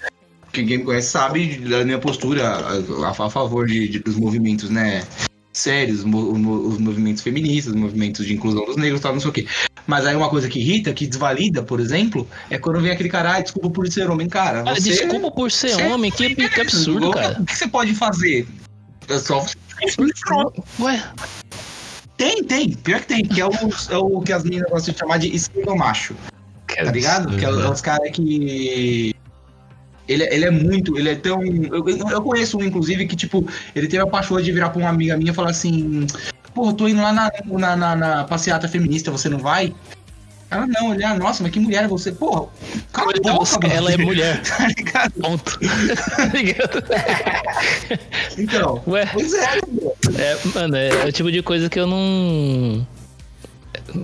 quem 0.53 0.65
me 0.65 0.79
conhece 0.79 1.09
sabe 1.09 1.57
da 1.57 1.83
minha 1.83 1.99
postura 1.99 2.47
a, 2.47 2.71
a- 3.07 3.09
a 3.09 3.29
favor 3.29 3.67
de, 3.67 3.89
de- 3.89 3.99
dos 3.99 4.15
movimentos, 4.15 4.69
né? 4.69 5.03
Mo- 6.03 6.67
os 6.67 6.77
movimentos 6.77 7.21
feministas, 7.23 7.73
os 7.73 7.79
movimentos 7.79 8.25
de 8.25 8.33
inclusão 8.33 8.65
dos 8.65 8.75
negros, 8.77 9.01
tal, 9.01 9.13
não 9.13 9.19
sei 9.19 9.29
o 9.29 9.33
quê. 9.33 9.47
Mas 9.87 10.05
aí 10.05 10.15
uma 10.15 10.29
coisa 10.29 10.47
que 10.47 10.59
irrita, 10.59 10.93
que 10.93 11.07
desvalida, 11.07 11.63
por 11.63 11.79
exemplo, 11.79 12.27
é 12.49 12.57
quando 12.57 12.79
vem 12.81 12.91
aquele 12.91 13.09
cara, 13.09 13.35
ah, 13.35 13.41
desculpa 13.41 13.69
por 13.69 13.87
ser 13.91 14.09
homem, 14.09 14.29
cara. 14.29 14.63
Você- 14.75 14.91
desculpa 14.91 15.31
por 15.31 15.51
ser 15.51 15.69
você- 15.71 15.83
homem, 15.87 16.11
que, 16.11 16.35
que 16.35 16.61
absurdo, 16.61 17.11
cara. 17.11 17.41
O 17.41 17.45
que 17.45 17.55
você 17.57 17.67
pode 17.67 17.93
fazer? 17.95 18.47
É 19.07 19.17
só 19.17 19.39
você. 19.39 19.55
Ué, 20.79 21.03
Tem, 22.17 22.43
tem. 22.43 22.71
Pior 22.73 22.99
que 22.99 23.07
tem. 23.07 23.23
Que 23.23 23.39
é 23.41 23.45
o, 23.47 23.51
é 23.89 23.97
o 23.97 24.21
que 24.21 24.33
as 24.33 24.43
meninas 24.43 24.69
gostam 24.69 24.93
de 24.93 24.99
chamar 24.99 25.17
de 25.17 25.33
esquerdomacho. 25.35 26.13
Tá 26.85 26.91
ligado? 26.91 27.35
Que 27.37 27.45
é, 27.45 27.47
é 27.47 27.69
os 27.71 27.81
caras 27.81 28.11
que. 28.11 29.15
Ele, 30.09 30.23
ele 30.33 30.45
é 30.45 30.49
muito, 30.49 30.97
ele 30.97 31.09
é 31.09 31.15
tão. 31.15 31.41
Eu, 31.43 31.87
eu 31.87 32.21
conheço 32.23 32.57
um, 32.57 32.63
inclusive, 32.63 33.05
que, 33.05 33.15
tipo, 33.15 33.47
ele 33.75 33.87
teve 33.87 34.01
a 34.01 34.07
paixão 34.07 34.41
de 34.41 34.51
virar 34.51 34.71
pra 34.71 34.79
uma 34.79 34.89
amiga 34.89 35.15
minha 35.15 35.31
e 35.31 35.35
falar 35.35 35.51
assim: 35.51 36.07
Pô, 36.53 36.73
tô 36.73 36.87
indo 36.87 36.99
lá 37.01 37.13
na, 37.13 37.31
na, 37.45 37.75
na, 37.75 37.95
na 37.95 38.23
passeata 38.23 38.67
feminista, 38.67 39.11
você 39.11 39.29
não 39.29 39.37
vai? 39.37 39.73
Ela 40.51 40.65
não, 40.65 40.95
ele, 40.95 41.03
ah, 41.03 41.13
nossa, 41.13 41.43
mas 41.43 41.51
que 41.51 41.59
mulher 41.59 41.83
é 41.83 41.87
você? 41.87 42.11
Porra, 42.11 42.47
cala 42.91 43.11
a 43.15 43.33
boca, 43.33 43.67
ela 43.67 43.91
é 43.91 43.97
mulher. 43.97 44.41
Tá 44.57 44.67
ligado? 44.67 45.11
Ponto. 45.11 45.59
Tá 45.59 46.25
ligado? 46.25 46.83
Então. 48.35 48.81
Ué, 48.87 49.05
Pois 49.13 49.31
é, 49.31 49.59
meu. 49.67 49.95
é, 50.17 50.37
mano, 50.55 50.75
é 50.75 51.05
o 51.05 51.11
tipo 51.11 51.31
de 51.31 51.43
coisa 51.43 51.69
que 51.69 51.79
eu 51.79 51.85
não. 51.85 52.85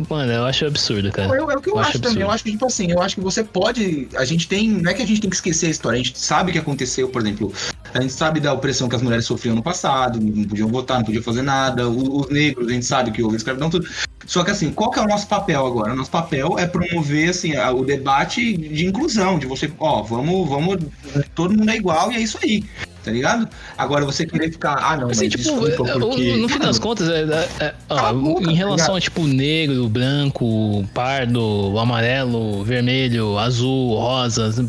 Mano, 0.09 0.31
eu 0.31 0.45
acho 0.45 0.65
absurdo, 0.65 1.11
cara. 1.11 1.33
É, 1.33 1.37
é 1.37 1.41
o 1.41 1.61
que 1.61 1.69
eu, 1.69 1.73
Eu 1.73 1.79
acho, 1.79 1.89
acho 1.89 1.99
também. 1.99 2.23
Eu 2.23 2.31
acho 2.31 2.43
que, 2.43 2.51
tipo 2.51 2.65
assim, 2.65 2.91
eu 2.91 3.01
acho 3.01 3.15
que 3.15 3.21
você 3.21 3.43
pode. 3.43 4.07
A 4.15 4.25
gente 4.25 4.47
tem. 4.47 4.69
Não 4.69 4.91
é 4.91 4.93
que 4.93 5.01
a 5.01 5.07
gente 5.07 5.21
tem 5.21 5.29
que 5.29 5.35
esquecer 5.35 5.67
a 5.67 5.69
história, 5.69 5.99
a 5.99 6.03
gente 6.03 6.17
sabe 6.17 6.49
o 6.49 6.53
que 6.53 6.59
aconteceu, 6.59 7.09
por 7.09 7.21
exemplo. 7.21 7.53
A 7.93 8.01
gente 8.01 8.13
sabe 8.13 8.39
da 8.39 8.51
opressão 8.51 8.89
que 8.89 8.95
as 8.95 9.01
mulheres 9.01 9.25
sofriam 9.25 9.55
no 9.55 9.63
passado, 9.63 10.19
não 10.19 10.43
podiam 10.43 10.67
votar, 10.67 10.97
não 10.97 11.05
podiam 11.05 11.23
fazer 11.23 11.41
nada. 11.41 11.87
Os, 11.87 12.29
negros, 12.29 12.67
a 12.67 12.71
gente 12.71 12.85
sabe 12.85 13.11
que 13.11 13.23
houve 13.23 13.37
escravidão, 13.37 13.69
tudo. 13.69 13.87
Só 14.25 14.43
que 14.43 14.51
assim, 14.51 14.71
qual 14.71 14.89
que 14.89 14.99
é 14.99 15.01
o 15.01 15.07
nosso 15.07 15.27
papel 15.27 15.65
agora? 15.65 15.93
O 15.93 15.95
nosso 15.95 16.11
papel 16.11 16.57
é 16.57 16.65
promover 16.65 17.29
assim, 17.29 17.55
o 17.57 17.83
debate 17.83 18.57
de 18.57 18.85
inclusão, 18.85 19.37
de 19.37 19.45
você, 19.45 19.71
ó, 19.79 20.01
vamos, 20.01 20.49
vamos, 20.49 20.77
todo 21.35 21.55
mundo 21.55 21.69
é 21.69 21.75
igual 21.75 22.11
e 22.11 22.15
é 22.15 22.19
isso 22.19 22.39
aí. 22.41 22.63
Tá 23.05 23.11
ligado? 23.11 23.47
Agora 23.77 24.03
você 24.03 24.25
querer 24.25 24.51
ficar, 24.51 24.79
ah 24.79 24.97
não, 24.97 25.11
Assim, 25.11 25.25
mas 25.25 25.33
tipo, 25.35 25.67
é, 25.67 25.75
porque... 25.75 26.35
no, 26.37 26.49
fim 26.49 26.57
das 26.57 26.79
contas, 26.79 27.07
é, 27.07 27.21
é, 27.21 27.65
é, 27.65 27.75
ó, 27.87 28.11
boca, 28.11 28.49
em 28.49 28.55
relação 28.55 28.93
tá 28.93 28.97
a 28.97 28.99
tipo 28.99 29.27
negro, 29.27 29.87
branco, 29.87 30.83
pardo, 30.91 31.77
amarelo, 31.77 32.63
vermelho, 32.63 33.37
azul, 33.37 33.93
rosa. 33.93 34.67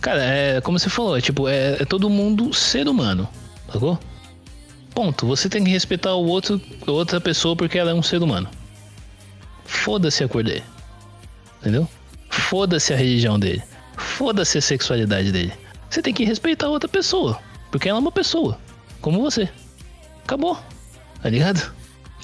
Cara, 0.00 0.24
é 0.24 0.60
como 0.62 0.78
você 0.78 0.88
falou, 0.88 1.18
é, 1.18 1.20
tipo, 1.20 1.46
é, 1.48 1.76
é 1.78 1.84
todo 1.84 2.08
mundo 2.08 2.54
ser 2.54 2.88
humano, 2.88 3.28
sacou? 3.70 3.98
Ponto. 4.94 5.26
Você 5.26 5.46
tem 5.50 5.62
que 5.62 5.70
respeitar 5.70 6.14
o 6.14 6.24
outro, 6.24 6.58
outra 6.86 7.20
pessoa 7.20 7.54
porque 7.54 7.76
ela 7.76 7.90
é 7.90 7.94
um 7.94 8.02
ser 8.02 8.22
humano. 8.22 8.48
Foda-se 9.66 10.24
a 10.24 10.28
cor 10.28 10.42
dele. 10.42 10.64
Entendeu? 11.60 11.86
Foda-se 12.30 12.94
a 12.94 12.96
religião 12.96 13.38
dele. 13.38 13.62
Foda-se 13.98 14.56
a 14.56 14.62
sexualidade 14.62 15.30
dele. 15.30 15.52
Você 15.90 16.00
tem 16.00 16.14
que 16.14 16.24
respeitar 16.24 16.68
a 16.68 16.70
outra 16.70 16.88
pessoa. 16.88 17.38
Porque 17.70 17.88
ela 17.88 17.98
é 17.98 18.00
uma 18.00 18.12
pessoa. 18.12 18.58
Como 19.00 19.20
você. 19.20 19.48
Acabou. 20.24 20.58
Tá 21.22 21.28
ligado? 21.28 21.72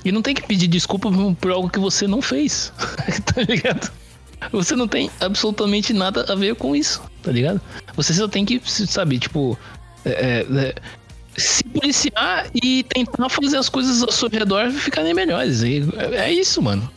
E 0.04 0.10
não 0.10 0.22
tem 0.22 0.34
que 0.34 0.42
pedir 0.42 0.66
desculpa 0.68 1.10
por- 1.38 1.50
algo 1.52 1.70
que 1.70 1.78
você 1.78 2.06
não 2.06 2.20
fez. 2.20 2.72
tá 3.34 3.42
ligado? 3.42 3.90
Você 4.50 4.74
não 4.74 4.88
tem 4.88 5.08
absolutamente 5.20 5.92
nada 5.92 6.26
a 6.28 6.34
ver 6.34 6.56
com 6.56 6.74
isso, 6.74 7.00
tá 7.22 7.30
ligado? 7.30 7.60
Você 7.94 8.12
só 8.12 8.26
tem 8.26 8.44
que, 8.44 8.60
sabe, 8.64 9.18
tipo, 9.20 9.56
é, 10.04 10.10
é, 10.10 10.46
é, 10.58 10.74
se 11.36 11.62
policiar 11.62 12.46
e 12.52 12.82
tentar 12.82 13.28
fazer 13.28 13.56
as 13.58 13.68
coisas 13.68 14.02
ao 14.02 14.10
seu 14.10 14.28
redor 14.28 14.68
ficarem 14.72 15.14
melhores. 15.14 15.62
É, 15.62 15.68
é 16.16 16.32
isso, 16.32 16.60
mano. 16.60 16.90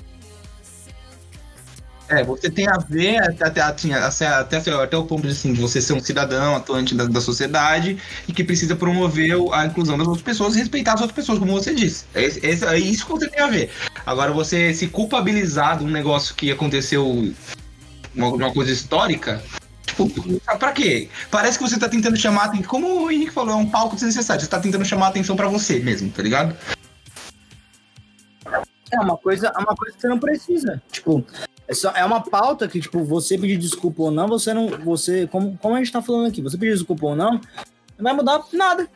É, 2.07 2.23
você 2.23 2.51
tem 2.51 2.67
a 2.67 2.77
ver 2.77 3.17
até, 3.17 3.45
até, 3.47 3.61
assim, 3.61 3.91
até, 3.93 4.27
até, 4.27 4.57
até 4.57 4.97
o 4.97 5.05
ponto 5.05 5.23
de, 5.23 5.29
assim, 5.29 5.53
você 5.53 5.81
ser 5.81 5.93
um 5.93 5.99
cidadão 5.99 6.55
atuante 6.55 6.93
da, 6.93 7.05
da 7.05 7.19
sociedade 7.19 7.97
e 8.27 8.31
que 8.33 8.43
precisa 8.43 8.75
promover 8.75 9.31
a 9.51 9.65
inclusão 9.65 9.97
das 9.97 10.05
outras 10.07 10.23
pessoas 10.23 10.55
e 10.55 10.59
respeitar 10.59 10.93
as 10.93 11.01
outras 11.01 11.15
pessoas, 11.15 11.39
como 11.39 11.51
você 11.53 11.73
disse. 11.73 12.05
É, 12.13 12.23
esse- 12.23 12.63
é 12.65 12.77
isso 12.77 13.05
que 13.07 13.11
você 13.11 13.27
tem 13.27 13.41
a 13.41 13.47
ver. 13.47 13.71
Agora, 14.05 14.31
você 14.31 14.71
se 14.73 14.87
culpabilizar 14.87 15.79
de 15.79 15.83
um 15.83 15.89
negócio 15.89 16.35
que 16.35 16.51
aconteceu, 16.51 17.33
uma, 18.15 18.27
uma 18.27 18.53
coisa 18.53 18.71
histórica, 18.71 19.41
Tipo, 19.87 20.09
pra 20.59 20.73
quê? 20.73 21.09
Parece 21.31 21.57
que 21.57 21.63
você 21.63 21.79
tá 21.79 21.87
tentando 21.87 22.17
chamar 22.17 22.45
atenção. 22.45 22.67
Como 22.67 23.05
o 23.05 23.09
Henrique 23.11 23.31
falou, 23.31 23.53
é 23.53 23.55
um 23.55 23.69
palco 23.69 23.95
desnecessário. 23.95 24.41
Você 24.41 24.47
tá 24.49 24.59
tentando 24.59 24.83
chamar 24.83 25.07
atenção 25.07 25.35
pra 25.37 25.47
você 25.47 25.79
mesmo, 25.79 26.09
tá 26.11 26.21
ligado? 26.21 26.55
É 28.91 28.99
uma 28.99 29.15
coisa, 29.15 29.47
é 29.55 29.57
uma 29.59 29.75
coisa 29.75 29.95
que 29.95 30.01
você 30.01 30.07
não 30.07 30.19
precisa. 30.19 30.81
Tipo, 30.91 31.25
é, 31.67 31.73
só, 31.73 31.91
é 31.91 32.05
uma 32.05 32.21
pauta 32.21 32.67
que, 32.67 32.79
tipo, 32.79 33.03
você 33.03 33.37
pedir 33.37 33.57
desculpa 33.57 34.03
ou 34.03 34.11
não, 34.11 34.27
você 34.27 34.53
não. 34.53 34.67
Você, 34.67 35.27
como, 35.27 35.57
como 35.57 35.75
a 35.75 35.79
gente 35.79 35.91
tá 35.91 36.01
falando 36.01 36.27
aqui, 36.27 36.41
você 36.41 36.57
pedir 36.57 36.73
desculpa 36.73 37.07
ou 37.07 37.15
não, 37.15 37.33
não 37.97 38.03
vai 38.03 38.13
mudar 38.13 38.43
nada. 38.53 38.87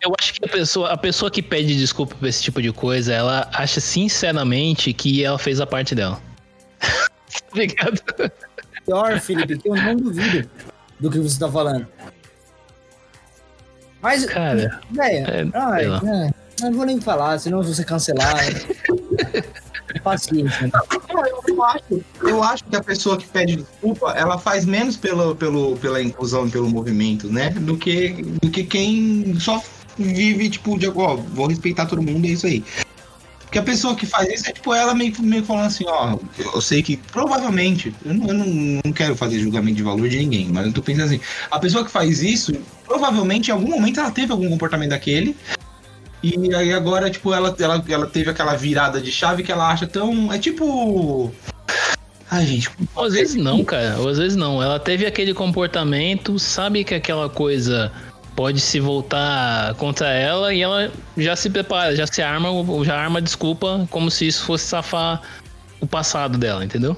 Eu 0.00 0.12
acho 0.18 0.34
que 0.34 0.44
a 0.44 0.48
pessoa, 0.48 0.90
a 0.92 0.96
pessoa 0.96 1.30
que 1.30 1.42
pede 1.42 1.76
desculpa 1.76 2.14
por 2.14 2.26
esse 2.26 2.42
tipo 2.42 2.62
de 2.62 2.72
coisa, 2.72 3.12
ela 3.12 3.50
acha 3.52 3.80
sinceramente 3.80 4.92
que 4.92 5.24
ela 5.24 5.38
fez 5.38 5.60
a 5.60 5.66
parte 5.66 5.94
dela. 5.94 6.20
Obrigado. 7.50 8.00
Pior, 8.86 9.20
Felipe, 9.20 9.58
que 9.58 9.68
eu 9.68 9.74
não 9.74 9.96
duvido 9.96 10.48
do 10.98 11.10
que 11.10 11.18
você 11.18 11.38
tá 11.38 11.50
falando. 11.50 11.86
Mas, 14.00 14.24
Cara, 14.24 14.80
é, 14.98 15.46
ai, 15.52 15.84
é, 15.84 16.30
não 16.62 16.72
vou 16.72 16.86
nem 16.86 17.00
falar, 17.00 17.38
senão 17.38 17.62
ser 17.62 17.84
cancelado. 17.84 18.40
Paciência. 20.12 20.66
né? 20.66 20.72
Eu, 21.10 21.54
eu 21.54 21.64
acho, 21.64 22.04
eu 22.22 22.42
acho 22.42 22.64
que 22.64 22.76
a 22.76 22.82
pessoa 22.82 23.16
que 23.16 23.26
pede 23.26 23.56
desculpa, 23.56 24.12
ela 24.12 24.38
faz 24.38 24.64
menos 24.64 24.96
pelo, 24.96 25.34
pelo, 25.34 25.76
pela 25.76 26.02
inclusão 26.02 26.46
e 26.46 26.50
pelo 26.50 26.68
movimento, 26.68 27.28
né? 27.28 27.50
Do 27.50 27.76
que, 27.76 28.22
do 28.42 28.50
que 28.50 28.64
quem 28.64 29.38
só 29.38 29.62
vive, 29.98 30.48
tipo, 30.50 30.78
de 30.78 30.88
ó, 30.88 31.16
vou 31.16 31.46
respeitar 31.46 31.86
todo 31.86 32.02
mundo, 32.02 32.26
é 32.26 32.30
isso 32.30 32.46
aí. 32.46 32.64
Porque 33.50 33.58
a 33.58 33.62
pessoa 33.64 33.96
que 33.96 34.06
faz 34.06 34.32
isso 34.32 34.48
é 34.48 34.52
tipo 34.52 34.72
ela 34.72 34.94
meio, 34.94 35.12
meio 35.20 35.44
falando 35.44 35.66
assim, 35.66 35.84
ó, 35.88 36.16
eu 36.38 36.60
sei 36.60 36.84
que 36.84 36.96
provavelmente, 36.96 37.92
eu, 38.04 38.14
não, 38.14 38.28
eu 38.28 38.34
não, 38.34 38.46
não 38.84 38.92
quero 38.92 39.16
fazer 39.16 39.40
julgamento 39.40 39.76
de 39.76 39.82
valor 39.82 40.08
de 40.08 40.18
ninguém, 40.18 40.48
mas 40.48 40.66
eu 40.66 40.72
tô 40.72 40.80
pensando 40.80 41.06
assim, 41.06 41.20
a 41.50 41.58
pessoa 41.58 41.84
que 41.84 41.90
faz 41.90 42.22
isso, 42.22 42.52
provavelmente 42.86 43.48
em 43.48 43.50
algum 43.52 43.68
momento 43.68 43.98
ela 43.98 44.12
teve 44.12 44.30
algum 44.30 44.48
comportamento 44.48 44.90
daquele, 44.90 45.36
e 46.22 46.54
aí 46.54 46.72
agora, 46.72 47.10
tipo, 47.10 47.32
ela, 47.32 47.54
ela, 47.58 47.82
ela 47.88 48.06
teve 48.06 48.30
aquela 48.30 48.54
virada 48.54 49.00
de 49.00 49.10
chave 49.10 49.42
que 49.42 49.50
ela 49.50 49.68
acha 49.68 49.86
tão. 49.86 50.32
É 50.32 50.38
tipo. 50.38 51.32
Ai, 52.30 52.46
gente. 52.46 52.70
Às 52.96 53.14
vezes 53.14 53.36
não, 53.36 53.64
cara. 53.64 53.94
Às 53.94 54.18
vezes 54.18 54.36
não. 54.36 54.62
Ela 54.62 54.78
teve 54.78 55.06
aquele 55.06 55.32
comportamento, 55.32 56.38
sabe 56.38 56.84
que 56.84 56.94
aquela 56.94 57.28
coisa 57.28 57.90
pode 58.36 58.60
se 58.60 58.78
voltar 58.80 59.74
contra 59.74 60.08
ela 60.08 60.54
e 60.54 60.62
ela 60.62 60.90
já 61.16 61.34
se 61.34 61.50
prepara, 61.50 61.94
já 61.96 62.06
se 62.06 62.22
arma, 62.22 62.48
já 62.84 62.96
arma 62.96 63.20
desculpa 63.20 63.86
como 63.90 64.10
se 64.10 64.26
isso 64.26 64.44
fosse 64.44 64.64
safar 64.66 65.20
o 65.80 65.86
passado 65.86 66.38
dela, 66.38 66.64
entendeu? 66.64 66.96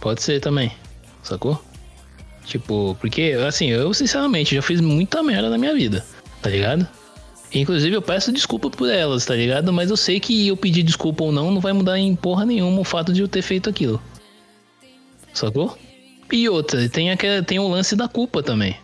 Pode 0.00 0.22
ser 0.22 0.40
também, 0.40 0.72
sacou? 1.22 1.62
Tipo, 2.44 2.96
porque, 3.00 3.36
assim, 3.46 3.68
eu 3.68 3.92
sinceramente 3.92 4.54
já 4.54 4.62
fiz 4.62 4.80
muita 4.80 5.22
merda 5.22 5.50
na 5.50 5.58
minha 5.58 5.74
vida, 5.74 6.04
tá 6.40 6.48
ligado? 6.48 6.88
Inclusive 7.54 7.96
eu 7.96 8.02
peço 8.02 8.30
desculpa 8.32 8.68
por 8.70 8.88
elas, 8.90 9.24
tá 9.24 9.34
ligado? 9.34 9.72
Mas 9.72 9.90
eu 9.90 9.96
sei 9.96 10.20
que 10.20 10.48
eu 10.48 10.56
pedir 10.56 10.82
desculpa 10.82 11.24
ou 11.24 11.32
não 11.32 11.50
não 11.50 11.60
vai 11.60 11.72
mudar 11.72 11.98
em 11.98 12.14
porra 12.14 12.44
nenhuma 12.44 12.80
o 12.80 12.84
fato 12.84 13.12
de 13.12 13.22
eu 13.22 13.28
ter 13.28 13.42
feito 13.42 13.70
aquilo. 13.70 14.02
Sacou? 15.32 15.78
E 16.30 16.48
outra, 16.48 16.88
tem, 16.88 17.10
aquele, 17.10 17.42
tem 17.42 17.58
o 17.58 17.68
lance 17.68 17.96
da 17.96 18.06
culpa 18.06 18.42
também. 18.42 18.76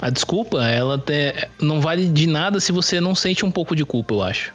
A 0.00 0.08
desculpa, 0.08 0.64
ela 0.64 0.96
te- 0.96 1.48
não 1.60 1.80
vale 1.80 2.06
de 2.08 2.26
nada 2.26 2.58
se 2.58 2.72
você 2.72 3.00
não 3.00 3.14
sente 3.14 3.44
um 3.44 3.50
pouco 3.50 3.76
de 3.76 3.84
culpa, 3.84 4.14
eu 4.14 4.22
acho. 4.22 4.54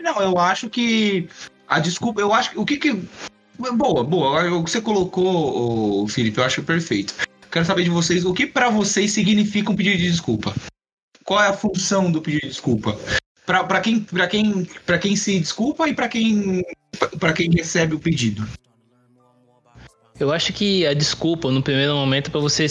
Não, 0.00 0.20
eu 0.20 0.36
acho 0.38 0.68
que. 0.68 1.28
A 1.68 1.78
desculpa, 1.78 2.20
eu 2.20 2.32
acho 2.34 2.50
que. 2.50 2.58
O 2.58 2.64
que 2.64 2.76
que. 2.76 3.02
Boa, 3.56 4.02
boa. 4.02 4.50
O 4.52 4.64
que 4.64 4.70
você 4.70 4.80
colocou, 4.80 6.08
Felipe, 6.08 6.38
eu 6.38 6.44
acho 6.44 6.62
perfeito. 6.64 7.14
Quero 7.52 7.64
saber 7.64 7.84
de 7.84 7.90
vocês, 7.90 8.24
o 8.24 8.34
que 8.34 8.46
pra 8.46 8.68
vocês 8.68 9.12
significa 9.12 9.70
um 9.70 9.76
pedido 9.76 9.96
de 9.96 10.10
desculpa? 10.10 10.52
Qual 11.24 11.42
é 11.42 11.48
a 11.48 11.52
função 11.52 12.10
do 12.12 12.20
pedido 12.20 12.42
de 12.42 12.48
desculpa? 12.48 12.98
Pra, 13.46 13.80
quem, 13.80 14.00
pra, 14.00 14.26
quem, 14.26 14.66
quem 15.00 15.16
se 15.16 15.38
desculpa 15.38 15.88
e 15.88 15.94
pra 15.94 16.08
quem, 16.08 16.62
pra 17.18 17.32
quem 17.32 17.50
recebe 17.50 17.94
o 17.94 17.98
pedido? 17.98 18.46
Eu 20.18 20.32
acho 20.32 20.52
que 20.52 20.86
a 20.86 20.94
desculpa, 20.94 21.50
no 21.50 21.62
primeiro 21.62 21.94
momento, 21.94 22.28
é 22.28 22.30
pra 22.30 22.40
você 22.40 22.66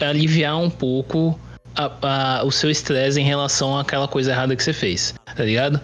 aliviar 0.00 0.58
um 0.58 0.68
pouco 0.70 1.38
a- 1.74 2.38
a- 2.40 2.44
o 2.44 2.50
seu 2.52 2.70
estresse 2.70 3.20
em 3.20 3.24
relação 3.24 3.78
àquela 3.78 4.06
coisa 4.06 4.30
errada 4.30 4.54
que 4.54 4.62
você 4.62 4.72
fez, 4.72 5.14
tá 5.24 5.42
ligado? 5.44 5.80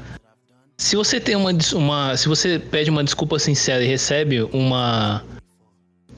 Se 0.77 0.95
você 0.95 1.19
tem 1.19 1.35
uma, 1.35 1.51
uma. 1.75 2.17
Se 2.17 2.29
você 2.29 2.59
pede 2.59 2.91
uma 2.91 3.03
desculpa 3.03 3.39
sincera 3.39 3.83
e 3.83 3.87
recebe 3.89 4.43
uma. 4.53 5.25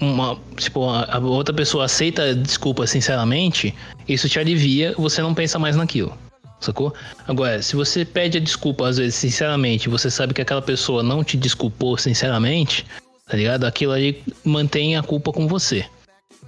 Uma. 0.00 0.38
Tipo, 0.56 0.88
a, 0.88 1.18
outra 1.18 1.54
pessoa 1.54 1.84
aceita 1.84 2.34
desculpa 2.34 2.86
sinceramente, 2.86 3.74
isso 4.08 4.28
te 4.28 4.38
alivia, 4.38 4.94
você 4.96 5.20
não 5.20 5.34
pensa 5.34 5.58
mais 5.58 5.76
naquilo. 5.76 6.16
Sacou? 6.60 6.94
Agora, 7.26 7.62
se 7.62 7.74
você 7.74 8.04
pede 8.04 8.36
a 8.36 8.40
desculpa, 8.40 8.86
às 8.86 8.98
vezes, 8.98 9.14
sinceramente, 9.14 9.88
você 9.88 10.10
sabe 10.10 10.34
que 10.34 10.42
aquela 10.42 10.60
pessoa 10.60 11.02
não 11.02 11.24
te 11.24 11.36
desculpou 11.36 11.96
sinceramente, 11.96 12.84
tá 13.26 13.36
ligado? 13.36 13.64
Aquilo 13.64 13.92
ali 13.92 14.22
mantém 14.44 14.96
a 14.96 15.02
culpa 15.02 15.32
com 15.32 15.48
você. 15.48 15.86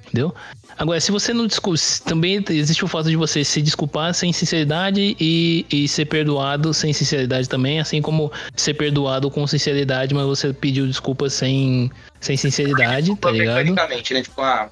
Entendeu? 0.07 0.35
Agora, 0.79 1.01
se 1.01 1.11
você 1.13 1.33
não 1.33 1.47
desculpa, 1.47 1.79
também 2.05 2.43
existe 2.51 2.85
o 2.85 2.89
fato 2.89 3.09
de 3.09 3.17
você 3.17 3.45
se 3.45 3.61
desculpar 3.63 4.13
sem 4.15 4.33
sinceridade 4.33 5.17
e, 5.21 5.67
e 5.71 5.89
ser 5.89 6.07
perdoado 6.07 6.73
sem 6.75 6.93
sinceridade 6.93 7.49
também, 7.49 7.79
assim 7.81 8.01
como 8.03 8.33
ser 8.57 8.75
perdoado 8.75 9.31
com 9.31 9.47
sinceridade, 9.47 10.15
mas 10.15 10.25
você 10.27 10.53
pediu 10.53 10.87
desculpa 10.87 11.29
sem, 11.31 11.91
sem 12.21 12.37
sinceridade, 12.37 13.15
tá 13.17 13.31
ligado? 13.31 13.57
Mecanicamente, 13.65 14.15
né? 14.15 14.23
Tipo, 14.23 14.41
ah, 14.41 14.71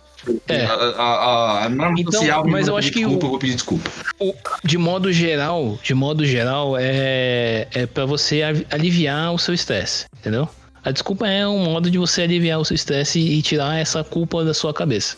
É. 0.48 0.64
a, 0.64 0.72
a, 0.74 1.02
a, 1.02 1.64
a 1.64 1.68
norma 1.68 1.98
Então, 1.98 2.12
social 2.12 2.46
mas 2.46 2.68
eu 2.68 2.76
acho 2.76 2.90
que 2.92 3.00
desculpa, 3.00 3.24
o- 3.24 3.26
eu 3.26 3.30
vou 3.30 3.38
pedir 3.38 3.54
desculpa. 3.54 3.90
O- 4.18 4.34
de 4.64 4.76
modo 4.78 5.12
geral, 5.12 5.78
de 5.82 5.94
modo 5.94 6.24
geral, 6.26 6.76
é, 6.78 7.66
é 7.72 7.86
para 7.86 8.04
você 8.04 8.42
aliviar 8.70 9.32
o 9.32 9.38
seu 9.38 9.54
estresse, 9.54 10.06
entendeu? 10.18 10.48
A 10.82 10.90
desculpa 10.90 11.26
é 11.28 11.46
um 11.46 11.58
modo 11.64 11.90
de 11.90 11.98
você 11.98 12.22
aliviar 12.22 12.58
o 12.58 12.64
seu 12.64 12.74
estresse 12.74 13.18
e 13.20 13.42
tirar 13.42 13.78
essa 13.78 14.02
culpa 14.02 14.42
da 14.44 14.54
sua 14.54 14.72
cabeça, 14.72 15.16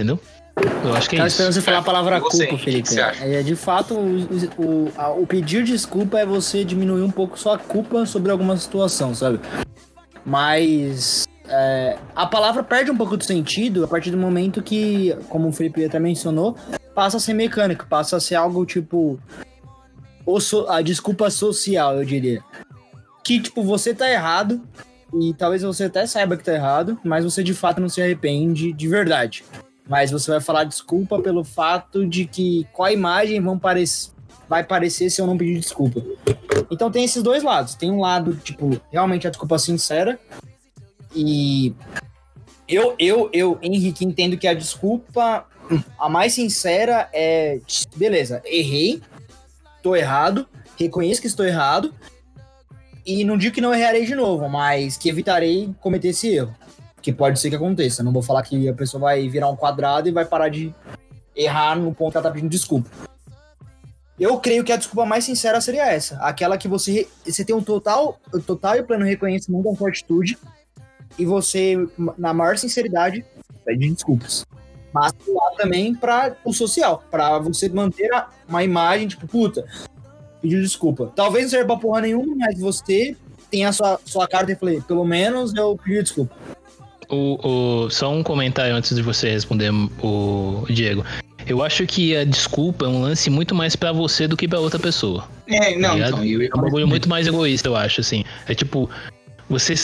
entendeu? 0.00 0.18
Eu 0.84 0.94
acho 0.94 1.08
que 1.08 1.16
é 1.16 1.18
Tava 1.18 1.28
isso. 1.28 1.34
esperando 1.36 1.52
você 1.54 1.60
falar 1.62 1.78
a 1.78 1.82
palavra 1.82 2.18
você, 2.20 2.46
culpa, 2.46 2.62
Felipe. 2.64 2.88
que? 2.88 3.00
É, 3.00 3.42
de 3.42 3.56
fato, 3.56 3.94
o, 3.94 4.26
o, 4.58 4.92
a- 4.96 5.10
o 5.10 5.26
pedir 5.26 5.64
desculpa 5.64 6.18
é 6.18 6.26
você 6.26 6.64
diminuir 6.64 7.02
um 7.02 7.10
pouco 7.10 7.38
sua 7.38 7.56
culpa 7.58 8.04
sobre 8.04 8.30
alguma 8.30 8.56
situação, 8.56 9.14
sabe? 9.14 9.40
Mas 10.24 11.26
é, 11.48 11.96
a 12.14 12.26
palavra 12.26 12.62
perde 12.62 12.90
um 12.90 12.96
pouco 12.96 13.16
de 13.16 13.24
sentido 13.24 13.84
a 13.84 13.88
partir 13.88 14.10
do 14.10 14.16
momento 14.18 14.62
que, 14.62 15.16
como 15.28 15.48
o 15.48 15.52
Felipe 15.52 15.84
até 15.84 15.98
mencionou, 15.98 16.56
passa 16.94 17.16
a 17.16 17.20
ser 17.20 17.32
mecânico, 17.34 17.86
passa 17.88 18.16
a 18.16 18.20
ser 18.20 18.34
algo 18.34 18.64
tipo. 18.66 19.18
so- 20.40 20.66
a 20.68 20.82
desculpa 20.82 21.30
social, 21.30 21.96
eu 21.96 22.04
diria. 22.04 22.42
Que, 23.24 23.40
tipo, 23.40 23.62
você 23.62 23.94
tá 23.94 24.10
errado, 24.10 24.60
e 25.14 25.32
talvez 25.34 25.62
você 25.62 25.84
até 25.84 26.04
saiba 26.06 26.36
que 26.36 26.44
tá 26.44 26.52
errado, 26.52 26.98
mas 27.04 27.24
você 27.24 27.42
de 27.42 27.54
fato 27.54 27.80
não 27.80 27.88
se 27.88 28.00
arrepende 28.02 28.72
de 28.72 28.88
verdade. 28.88 29.44
Mas 29.88 30.10
você 30.10 30.30
vai 30.30 30.40
falar 30.40 30.64
desculpa 30.64 31.20
pelo 31.20 31.42
fato 31.42 32.06
de 32.06 32.24
que 32.24 32.66
a 32.78 32.92
imagem 32.92 33.40
vão 33.40 33.58
parecer, 33.58 34.12
vai 34.48 34.62
parecer 34.64 35.10
se 35.10 35.20
eu 35.20 35.26
não 35.26 35.36
pedir 35.36 35.58
desculpa. 35.58 36.02
Então 36.70 36.90
tem 36.90 37.04
esses 37.04 37.22
dois 37.22 37.42
lados. 37.42 37.74
Tem 37.74 37.90
um 37.90 38.00
lado, 38.00 38.36
tipo, 38.36 38.80
realmente 38.90 39.26
a 39.26 39.30
desculpa 39.30 39.58
sincera. 39.58 40.18
E 41.14 41.74
eu, 42.68 42.94
eu, 42.98 43.28
eu, 43.32 43.58
Henrique, 43.60 44.04
entendo 44.04 44.38
que 44.38 44.46
a 44.46 44.54
desculpa, 44.54 45.44
a 45.98 46.08
mais 46.08 46.34
sincera 46.34 47.08
é, 47.12 47.60
beleza, 47.96 48.40
errei, 48.44 49.02
tô 49.82 49.96
errado, 49.96 50.46
reconheço 50.78 51.20
que 51.20 51.26
estou 51.26 51.44
errado, 51.44 51.92
e 53.04 53.24
não 53.24 53.36
digo 53.36 53.54
que 53.54 53.60
não 53.60 53.74
errarei 53.74 54.04
de 54.04 54.14
novo, 54.14 54.48
mas 54.48 54.96
que 54.96 55.08
evitarei 55.08 55.74
cometer 55.80 56.08
esse 56.08 56.28
erro. 56.28 56.54
Que 57.02 57.12
pode 57.12 57.40
ser 57.40 57.50
que 57.50 57.56
aconteça. 57.56 58.02
Não 58.02 58.12
vou 58.12 58.22
falar 58.22 58.42
que 58.42 58.68
a 58.68 58.74
pessoa 58.74 59.00
vai 59.00 59.28
virar 59.28 59.48
um 59.48 59.56
quadrado 59.56 60.08
e 60.08 60.12
vai 60.12 60.24
parar 60.24 60.48
de 60.48 60.74
errar 61.34 61.76
no 61.76 61.94
ponto 61.94 62.12
que 62.12 62.18
ela 62.18 62.24
tá 62.24 62.30
pedindo 62.30 62.50
desculpa. 62.50 62.90
Eu 64.18 64.38
creio 64.38 64.62
que 64.62 64.70
a 64.70 64.76
desculpa 64.76 65.06
mais 65.06 65.24
sincera 65.24 65.60
seria 65.62 65.86
essa. 65.86 66.16
Aquela 66.16 66.58
que 66.58 66.68
você, 66.68 67.08
você 67.24 67.42
tem 67.42 67.56
um 67.56 67.62
total, 67.62 68.20
total 68.46 68.76
e 68.76 68.82
pleno 68.82 69.06
reconhecimento 69.06 69.70
da 69.70 69.74
sua 69.74 69.88
atitude 69.88 70.36
e 71.18 71.24
você, 71.24 71.74
na 72.18 72.34
maior 72.34 72.58
sinceridade, 72.58 73.24
pede 73.64 73.90
desculpas. 73.90 74.44
Mas 74.92 75.12
lá 75.26 75.52
também 75.56 75.94
para 75.94 76.36
o 76.44 76.52
social, 76.52 77.02
para 77.10 77.38
você 77.38 77.68
manter 77.68 78.10
uma 78.46 78.62
imagem, 78.62 79.08
tipo, 79.08 79.26
puta, 79.26 79.64
pediu 80.42 80.60
desculpa. 80.60 81.12
Talvez 81.14 81.44
não 81.44 81.50
serva 81.50 81.66
pra 81.68 81.76
porra 81.76 82.00
nenhuma, 82.02 82.34
mas 82.36 82.58
você 82.58 83.16
tem 83.50 83.64
a 83.64 83.72
sua, 83.72 83.98
sua 84.04 84.28
carta 84.28 84.52
e 84.52 84.56
falei, 84.56 84.80
pelo 84.82 85.04
menos 85.04 85.54
eu 85.54 85.78
pedi 85.82 86.02
desculpa. 86.02 86.34
O, 87.10 87.38
o- 87.86 87.90
só 87.90 88.12
um 88.12 88.22
comentário 88.22 88.74
antes 88.74 88.94
de 88.94 89.02
você 89.02 89.30
responder, 89.30 89.70
o 90.02 90.64
Diego. 90.70 91.04
Eu 91.46 91.62
acho 91.62 91.84
que 91.86 92.14
a 92.16 92.24
desculpa 92.24 92.84
é 92.84 92.88
um 92.88 93.02
lance 93.02 93.28
muito 93.28 93.54
mais 93.54 93.74
pra 93.74 93.90
você 93.92 94.28
do 94.28 94.36
que 94.36 94.46
pra 94.46 94.60
outra 94.60 94.78
pessoa. 94.78 95.28
É, 95.48 95.76
não, 95.76 95.94
ligado? 95.94 96.24
então, 96.24 96.24
eu 96.24 96.42
É 96.42 96.56
um 96.56 96.60
bagulho 96.62 96.86
muito 96.86 97.08
mais 97.08 97.26
egoísta, 97.26 97.68
eu 97.68 97.74
acho, 97.76 98.00
assim. 98.00 98.24
É 98.46 98.54
tipo, 98.54 98.88
você, 99.48 99.74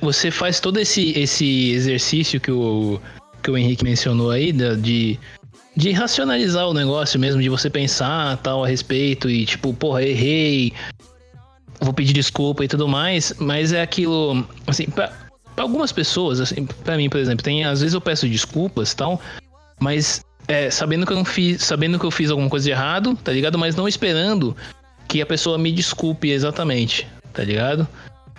você 0.00 0.30
faz 0.30 0.58
todo 0.60 0.78
esse, 0.80 1.16
esse 1.18 1.70
exercício 1.70 2.40
que 2.40 2.50
o, 2.50 3.00
que 3.42 3.50
o 3.50 3.56
Henrique 3.56 3.84
mencionou 3.84 4.30
aí, 4.30 4.50
de, 4.52 5.18
de 5.76 5.92
racionalizar 5.92 6.66
o 6.68 6.74
negócio 6.74 7.20
mesmo, 7.20 7.40
de 7.40 7.48
você 7.48 7.70
pensar 7.70 8.36
tal 8.38 8.64
a 8.64 8.68
respeito 8.68 9.30
e 9.30 9.46
tipo, 9.46 9.72
porra, 9.72 10.02
errei, 10.02 10.72
vou 11.80 11.92
pedir 11.92 12.12
desculpa 12.12 12.64
e 12.64 12.68
tudo 12.68 12.88
mais, 12.88 13.32
mas 13.38 13.72
é 13.72 13.82
aquilo, 13.82 14.44
assim, 14.66 14.86
pra, 14.86 15.12
algumas 15.62 15.92
pessoas, 15.92 16.40
assim, 16.40 16.66
pra 16.84 16.96
mim, 16.96 17.08
por 17.08 17.18
exemplo, 17.18 17.42
tem, 17.44 17.64
às 17.64 17.80
vezes 17.80 17.94
eu 17.94 18.00
peço 18.00 18.28
desculpas 18.28 18.92
e 18.92 18.96
tal, 18.96 19.20
mas 19.78 20.24
é, 20.48 20.70
sabendo 20.70 21.06
que 21.06 21.12
eu 21.12 21.16
não 21.16 21.24
fiz, 21.24 21.62
sabendo 21.62 21.98
que 21.98 22.04
eu 22.04 22.10
fiz 22.10 22.30
alguma 22.30 22.48
coisa 22.48 22.64
de 22.64 22.70
errado, 22.70 23.16
tá 23.22 23.32
ligado? 23.32 23.58
Mas 23.58 23.76
não 23.76 23.86
esperando 23.88 24.56
que 25.08 25.20
a 25.20 25.26
pessoa 25.26 25.58
me 25.58 25.72
desculpe 25.72 26.30
exatamente, 26.30 27.06
tá 27.32 27.42
ligado? 27.44 27.86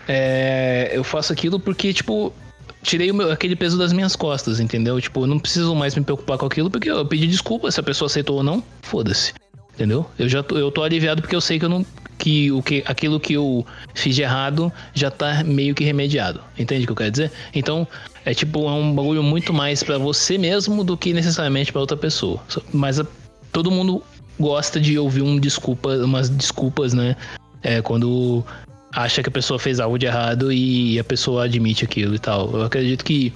É, 0.08 0.92
eu 0.94 1.04
faço 1.04 1.32
aquilo 1.32 1.60
porque, 1.60 1.94
tipo, 1.94 2.34
tirei 2.82 3.12
meu- 3.12 3.32
aquele 3.32 3.56
peso 3.56 3.78
das 3.78 3.94
minhas 3.94 4.16
costas, 4.16 4.60
entendeu? 4.60 5.00
Tipo, 5.00 5.24
eu 5.24 5.28
não 5.28 5.40
preciso 5.40 5.76
mais 5.76 5.96
me 5.96 6.04
preocupar 6.04 6.38
com 6.38 6.46
aquilo 6.46 6.70
porque 6.70 6.90
eu 6.90 7.06
pedi 7.06 7.28
desculpa, 7.28 7.72
se 7.72 7.80
a 7.80 7.84
pessoa 7.84 8.08
aceitou 8.08 8.38
ou 8.38 8.44
não, 8.44 8.64
foda-se. 8.82 9.34
Entendeu? 9.74 10.06
Eu 10.20 10.28
já 10.28 10.44
tô, 10.44 10.58
eu 10.58 10.70
tô 10.70 10.84
aliviado 10.84 11.22
porque 11.22 11.36
eu 11.36 11.42
sei 11.42 11.58
que 11.58 11.66
eu 11.66 11.70
não 11.70 11.86
que 12.22 12.52
o 12.52 12.62
que 12.62 12.84
aquilo 12.86 13.20
que 13.20 13.34
eu 13.34 13.66
fiz 13.96 14.16
de 14.16 14.22
errado 14.22 14.72
já 14.94 15.10
tá 15.10 15.44
meio 15.44 15.74
que 15.74 15.84
remediado. 15.84 16.40
Entende 16.58 16.84
o 16.84 16.86
que 16.86 16.92
eu 16.92 16.96
quero 16.96 17.12
dizer? 17.12 17.32
Então, 17.54 17.88
é 18.24 18.32
tipo 18.34 18.60
é 18.68 18.72
um 18.72 18.94
bagulho 18.94 19.24
muito 19.24 19.52
mais 19.52 19.82
pra 19.82 19.98
você 19.98 20.38
mesmo 20.38 20.84
do 20.84 20.96
que 20.96 21.14
necessariamente 21.14 21.72
pra 21.72 21.82
outra 21.82 21.98
pessoa. 21.98 22.40
Mas 22.72 23.00
a- 23.00 23.06
todo 23.52 23.72
mundo 23.72 24.04
gosta 24.40 24.80
de 24.80 25.00
ouvir 25.00 25.24
um 25.24 25.40
desculpa, 25.40 25.90
umas 25.98 26.30
desculpas, 26.30 26.94
né? 26.94 27.16
É, 27.64 27.82
quando 27.82 28.46
acha 28.94 29.24
que 29.24 29.30
a 29.30 29.32
pessoa 29.32 29.58
fez 29.58 29.80
algo 29.80 29.98
de 29.98 30.06
errado 30.06 30.52
e 30.54 31.00
a 31.00 31.04
pessoa 31.04 31.46
admite 31.46 31.84
aquilo 31.84 32.14
e 32.14 32.20
tal. 32.20 32.52
Eu 32.54 32.64
acredito 32.64 33.04
que. 33.04 33.34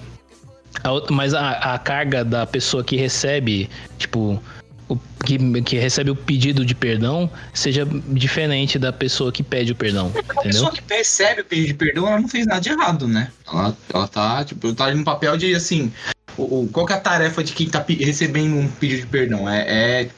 a 0.83 1.11
mas 1.11 1.33
a, 1.33 1.73
a 1.73 1.79
carga 1.79 2.23
da 2.23 2.45
pessoa 2.45 2.83
que 2.83 2.95
recebe, 2.95 3.67
tipo. 3.97 4.39
O, 4.87 4.97
que, 5.25 5.37
que 5.63 5.77
recebe 5.77 6.11
o 6.11 6.15
pedido 6.15 6.63
de 6.63 6.75
perdão 6.75 7.29
seja 7.53 7.87
diferente 8.09 8.77
da 8.77 8.93
pessoa 8.93 9.31
que 9.31 9.41
pede 9.41 9.71
o 9.71 9.75
perdão. 9.75 10.11
A 10.15 10.19
Entendeu? 10.19 10.41
pessoa 10.43 10.71
que 10.71 10.81
percebe 10.81 11.41
o 11.41 11.45
pedido 11.45 11.67
de 11.69 11.73
perdão, 11.73 12.07
ela 12.07 12.19
não 12.19 12.27
fez 12.27 12.45
nada 12.45 12.61
de 12.61 12.69
errado, 12.69 13.07
né? 13.07 13.31
Ela, 13.47 13.75
ela 13.91 14.07
tá, 14.07 14.43
tipo, 14.45 14.73
tá 14.73 14.93
no 14.93 15.03
papel 15.03 15.35
de, 15.37 15.55
assim... 15.55 15.91
o- 16.37 16.69
qual 16.71 16.87
é 16.89 16.93
a 16.93 16.99
tarefa 16.99 17.43
de 17.43 17.53
quem 17.53 17.67
tá 17.67 17.83
recebendo 17.87 18.55
um 18.55 18.67
pedido 18.67 19.01
de 19.01 19.07
perdão? 19.07 19.49
É, 19.49 20.01
é 20.03 20.09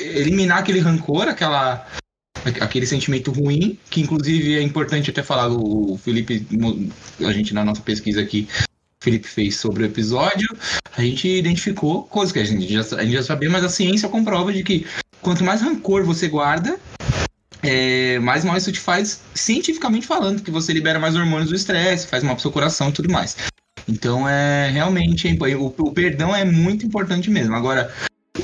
eliminar 0.00 0.58
aquele 0.58 0.80
rancor, 0.80 1.28
aquela... 1.28 1.86
Aquele 2.60 2.86
sentimento 2.86 3.32
ruim, 3.32 3.76
que 3.90 4.00
inclusive 4.00 4.56
é 4.56 4.62
importante 4.62 5.10
até 5.10 5.20
falar, 5.20 5.48
o 5.48 5.98
Felipe, 5.98 6.46
a 7.20 7.32
gente 7.32 7.52
na 7.52 7.64
nossa 7.64 7.80
pesquisa 7.80 8.20
aqui, 8.20 8.46
Felipe 9.06 9.28
fez 9.28 9.56
sobre 9.56 9.84
o 9.84 9.86
episódio, 9.86 10.48
a 10.96 11.00
gente 11.00 11.28
identificou 11.28 12.02
coisas 12.02 12.32
que 12.32 12.40
a 12.40 12.44
gente 12.44 12.72
já, 12.72 12.80
a 12.96 13.04
gente 13.04 13.12
já 13.12 13.22
sabia, 13.22 13.48
mas 13.48 13.62
a 13.62 13.68
ciência 13.68 14.08
comprova 14.08 14.52
de 14.52 14.64
que 14.64 14.84
quanto 15.22 15.44
mais 15.44 15.60
rancor 15.60 16.02
você 16.02 16.26
guarda, 16.26 16.76
é, 17.62 18.18
mais 18.18 18.44
mal 18.44 18.56
isso 18.56 18.72
te 18.72 18.80
faz, 18.80 19.20
cientificamente 19.32 20.08
falando, 20.08 20.42
que 20.42 20.50
você 20.50 20.72
libera 20.72 20.98
mais 20.98 21.14
hormônios 21.14 21.50
do 21.50 21.54
estresse, 21.54 22.08
faz 22.08 22.24
mal 22.24 22.34
pro 22.34 22.42
seu 22.42 22.50
coração 22.50 22.88
e 22.88 22.92
tudo 22.92 23.08
mais. 23.08 23.36
Então 23.86 24.28
é 24.28 24.70
realmente 24.70 25.28
o, 25.56 25.66
o 25.66 25.92
perdão 25.92 26.34
é 26.34 26.44
muito 26.44 26.84
importante 26.84 27.30
mesmo. 27.30 27.54
Agora, 27.54 27.94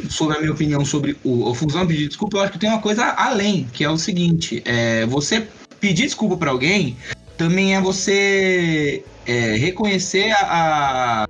sobre 0.08 0.36
a 0.36 0.40
minha 0.40 0.52
opinião 0.52 0.84
sobre 0.84 1.16
o, 1.24 1.50
a 1.50 1.54
função 1.56 1.84
pedir 1.88 2.06
desculpa, 2.06 2.36
eu 2.36 2.42
acho 2.42 2.52
que 2.52 2.58
tem 2.60 2.70
uma 2.70 2.80
coisa 2.80 3.04
além, 3.04 3.66
que 3.72 3.82
é 3.82 3.90
o 3.90 3.98
seguinte: 3.98 4.62
é, 4.64 5.04
você 5.06 5.44
pedir 5.80 6.04
desculpa 6.04 6.36
pra 6.36 6.52
alguém 6.52 6.96
também 7.36 7.74
é 7.74 7.80
você 7.80 9.04
é, 9.26 9.56
reconhecer 9.56 10.30
a, 10.32 11.22
a- 11.22 11.28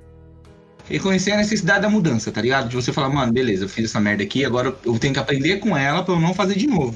reconhecer 0.89 1.33
a 1.33 1.37
necessidade 1.37 1.83
da 1.83 1.89
mudança, 1.89 2.31
tá 2.31 2.41
ligado? 2.43 2.69
De 2.69 2.77
você 2.77 2.93
falar, 2.93 3.09
mano, 3.09 3.33
beleza, 3.33 3.65
eu 3.65 3.69
fiz 3.69 3.87
essa 3.87 4.01
merda 4.01 4.23
aqui, 4.23 4.45
agora 4.45 4.75
eu 4.85 4.99
tenho 4.99 5.15
que 5.15 5.21
aprender 5.21 5.59
com 5.59 5.77
ela 5.77 6.03
pra 6.03 6.15
eu 6.15 6.21
não 6.21 6.35
fazer 6.35 6.57
de 6.57 6.67
novo, 6.67 6.95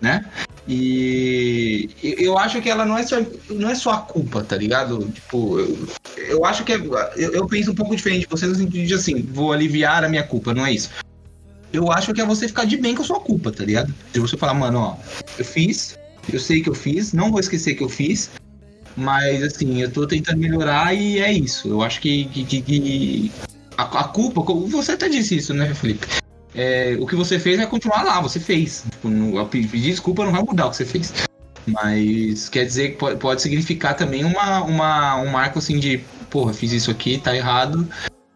né? 0.00 0.24
E 0.68 1.88
eu 2.02 2.38
acho 2.38 2.60
que 2.62 2.68
ela 2.70 2.84
não 2.84 2.96
é 2.96 3.02
só, 3.02 3.16
não 3.50 3.68
é 3.70 3.74
só 3.74 3.92
a 3.92 3.98
culpa, 3.98 4.42
tá 4.44 4.56
ligado? 4.56 5.08
Tipo, 5.12 5.58
eu, 5.58 5.88
eu 6.16 6.44
acho 6.44 6.62
que 6.64 6.72
é, 6.72 6.76
eu, 7.16 7.32
eu 7.32 7.46
penso 7.46 7.72
um 7.72 7.74
pouco 7.74 7.96
diferente 7.96 8.26
você 8.30 8.46
no 8.46 8.54
sentido 8.54 8.86
de 8.86 8.94
assim, 8.94 9.22
vou 9.22 9.52
aliviar 9.52 10.04
a 10.04 10.08
minha 10.08 10.22
culpa, 10.22 10.54
não 10.54 10.64
é 10.66 10.72
isso. 10.72 10.90
Eu 11.72 11.90
acho 11.90 12.12
que 12.12 12.20
é 12.20 12.26
você 12.26 12.46
ficar 12.46 12.64
de 12.64 12.76
bem 12.76 12.94
com 12.94 13.02
a 13.02 13.04
sua 13.06 13.18
culpa, 13.20 13.50
tá 13.50 13.64
ligado? 13.64 13.92
De 14.12 14.20
você 14.20 14.36
falar, 14.36 14.54
mano, 14.54 14.78
ó, 14.78 14.96
eu 15.38 15.44
fiz, 15.44 15.98
eu 16.32 16.38
sei 16.38 16.60
que 16.60 16.68
eu 16.68 16.74
fiz, 16.74 17.12
não 17.12 17.30
vou 17.30 17.40
esquecer 17.40 17.74
que 17.74 17.82
eu 17.82 17.88
fiz, 17.88 18.30
mas 18.96 19.42
assim, 19.42 19.80
eu 19.82 19.90
tô 19.90 20.06
tentando 20.06 20.38
melhorar 20.38 20.94
e 20.94 21.18
é 21.18 21.32
isso. 21.32 21.68
Eu 21.68 21.82
acho 21.82 22.00
que, 22.00 22.24
que, 22.26 22.44
que- 22.62 23.32
a, 23.76 23.82
a 24.00 24.04
culpa, 24.04 24.42
você 24.68 24.92
até 24.92 25.08
disse 25.08 25.36
isso, 25.36 25.54
né, 25.54 25.74
Felipe? 25.74 26.06
É, 26.54 26.96
o 27.00 27.06
que 27.06 27.16
você 27.16 27.38
fez 27.38 27.56
vai 27.56 27.66
continuar 27.66 28.02
lá, 28.02 28.20
você 28.20 28.38
fez. 28.38 28.84
Tipo, 28.90 29.08
não- 29.08 29.46
pedir 29.46 29.80
desculpa 29.80 30.24
não 30.24 30.32
vai 30.32 30.42
mudar 30.42 30.66
o 30.66 30.70
que 30.70 30.76
você 30.76 30.84
fez. 30.84 31.12
Mas 31.66 32.48
quer 32.48 32.64
dizer 32.64 32.90
que 32.90 32.96
pode, 32.96 33.16
pode 33.18 33.40
significar 33.40 33.94
também 33.96 34.24
uma, 34.24 34.62
uma, 34.64 35.16
um 35.16 35.30
marco 35.30 35.58
assim 35.58 35.78
de, 35.78 35.98
porra, 36.28 36.52
fiz 36.52 36.72
isso 36.72 36.90
aqui, 36.90 37.18
tá 37.18 37.34
errado. 37.34 37.88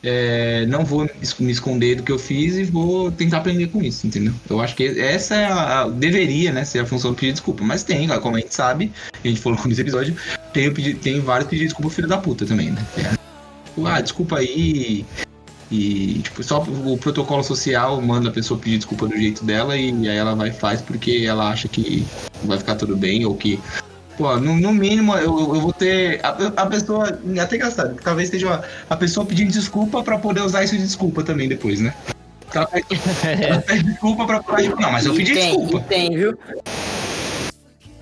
É, 0.09 0.65
não 0.67 0.85
vou 0.85 1.09
me 1.41 1.51
esconder 1.51 1.97
do 1.97 2.03
que 2.05 2.13
eu 2.13 2.19
fiz 2.19 2.55
e 2.57 2.63
vou 2.65 3.11
tentar 3.11 3.39
aprender 3.39 3.67
com 3.67 3.83
isso, 3.83 4.07
entendeu? 4.07 4.33
Eu 4.49 4.61
acho 4.61 4.77
que 4.77 4.85
essa 5.01 5.35
é 5.35 5.45
a, 5.47 5.81
a- 5.83 5.89
deveria, 5.89 6.53
né, 6.53 6.65
ser 6.65 6.79
a 6.79 6.87
função 6.87 7.11
do 7.11 7.17
pedir 7.17 7.33
desculpa. 7.33 7.65
Mas 7.65 7.83
tem, 7.83 8.07
como 8.21 8.37
a 8.37 8.41
gente 8.41 8.55
sabe, 8.55 8.93
a 9.25 9.27
gente 9.27 9.41
falou 9.41 9.59
nesse 9.67 9.81
episódio, 9.81 10.17
tem, 10.53 10.73
tem 10.73 11.21
vários 11.21 11.49
pedidos 11.51 11.73
de 11.73 11.75
desculpa 11.75 11.91
filho 11.95 12.09
da 12.09 12.19
puta 12.19 12.47
também, 12.47 12.71
né? 12.71 12.87
É, 12.99 13.11
tipo, 13.67 13.87
ah, 13.87 14.01
desculpa 14.01 14.39
aí. 14.39 15.05
E, 15.69 16.21
tipo, 16.23 16.45
só 16.45 16.63
o 16.63 16.97
protocolo 16.97 17.43
social 17.43 18.01
manda 18.01 18.29
a 18.29 18.33
pessoa 18.33 18.59
pedir 18.61 18.77
desculpa 18.77 19.09
do 19.09 19.17
jeito 19.17 19.45
dela 19.45 19.77
e 19.77 20.09
aí 20.09 20.17
ela 20.17 20.33
vai 20.37 20.51
e 20.51 20.53
faz 20.53 20.81
porque 20.81 21.25
ela 21.27 21.51
acha 21.51 21.67
que 21.67 22.07
vai 22.45 22.57
ficar 22.57 22.77
tudo 22.77 22.97
bem 22.97 23.25
ou 23.25 23.35
que. 23.35 23.59
Pô, 24.17 24.37
no, 24.37 24.57
no 24.59 24.73
mínimo 24.73 25.15
eu, 25.15 25.39
eu 25.55 25.61
vou 25.61 25.73
ter. 25.73 26.21
A, 26.25 26.63
a 26.63 26.67
pessoa. 26.67 27.19
Até 27.41 27.57
engraçado, 27.57 27.97
talvez 28.03 28.29
esteja 28.29 28.47
uma- 28.47 28.63
a 28.89 28.97
pessoa 28.97 29.27
pedindo 29.27 29.53
desculpa 29.53 30.03
pra 30.03 30.19
poder 30.19 30.41
usar 30.41 30.65
isso 30.65 30.77
de 30.77 30.83
desculpa 30.83 31.23
também 31.23 31.49
depois, 31.49 31.81
né? 31.81 31.95
Ela 32.55 32.67
pede, 32.67 32.87
ela 33.43 33.61
pede 33.61 33.83
desculpa 33.85 34.25
pra 34.25 34.43
falar, 34.43 34.63
tipo, 34.63 34.81
não, 34.81 34.91
mas 34.93 35.05
eu 35.05 35.13
E 35.13 35.17
pedi 35.17 35.35
tem, 35.35 35.51
desculpa. 35.59 35.77
E 35.79 35.89
tem, 35.89 36.17
viu? 36.17 36.39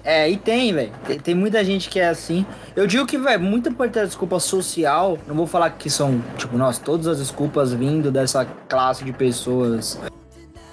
É, 0.04 0.28
e 0.30 0.36
tem, 0.36 0.72
velho. 0.72 0.92
Tem, 1.06 1.18
tem 1.18 1.34
muita 1.34 1.64
gente 1.64 1.88
que 1.88 1.98
é 1.98 2.08
assim. 2.08 2.44
Eu 2.76 2.86
digo 2.86 3.06
que, 3.06 3.16
velho, 3.16 3.40
muita 3.42 3.72
parte 3.72 3.94
da 3.94 4.04
desculpa 4.04 4.38
social, 4.38 5.18
não 5.26 5.34
vou 5.34 5.46
falar 5.46 5.70
que 5.70 5.88
são, 5.88 6.22
tipo, 6.36 6.56
nossa, 6.58 6.80
todas 6.80 7.06
as 7.06 7.18
desculpas 7.18 7.72
vindo 7.72 8.12
dessa 8.12 8.44
classe 8.68 9.02
de 9.02 9.12
pessoas 9.12 9.98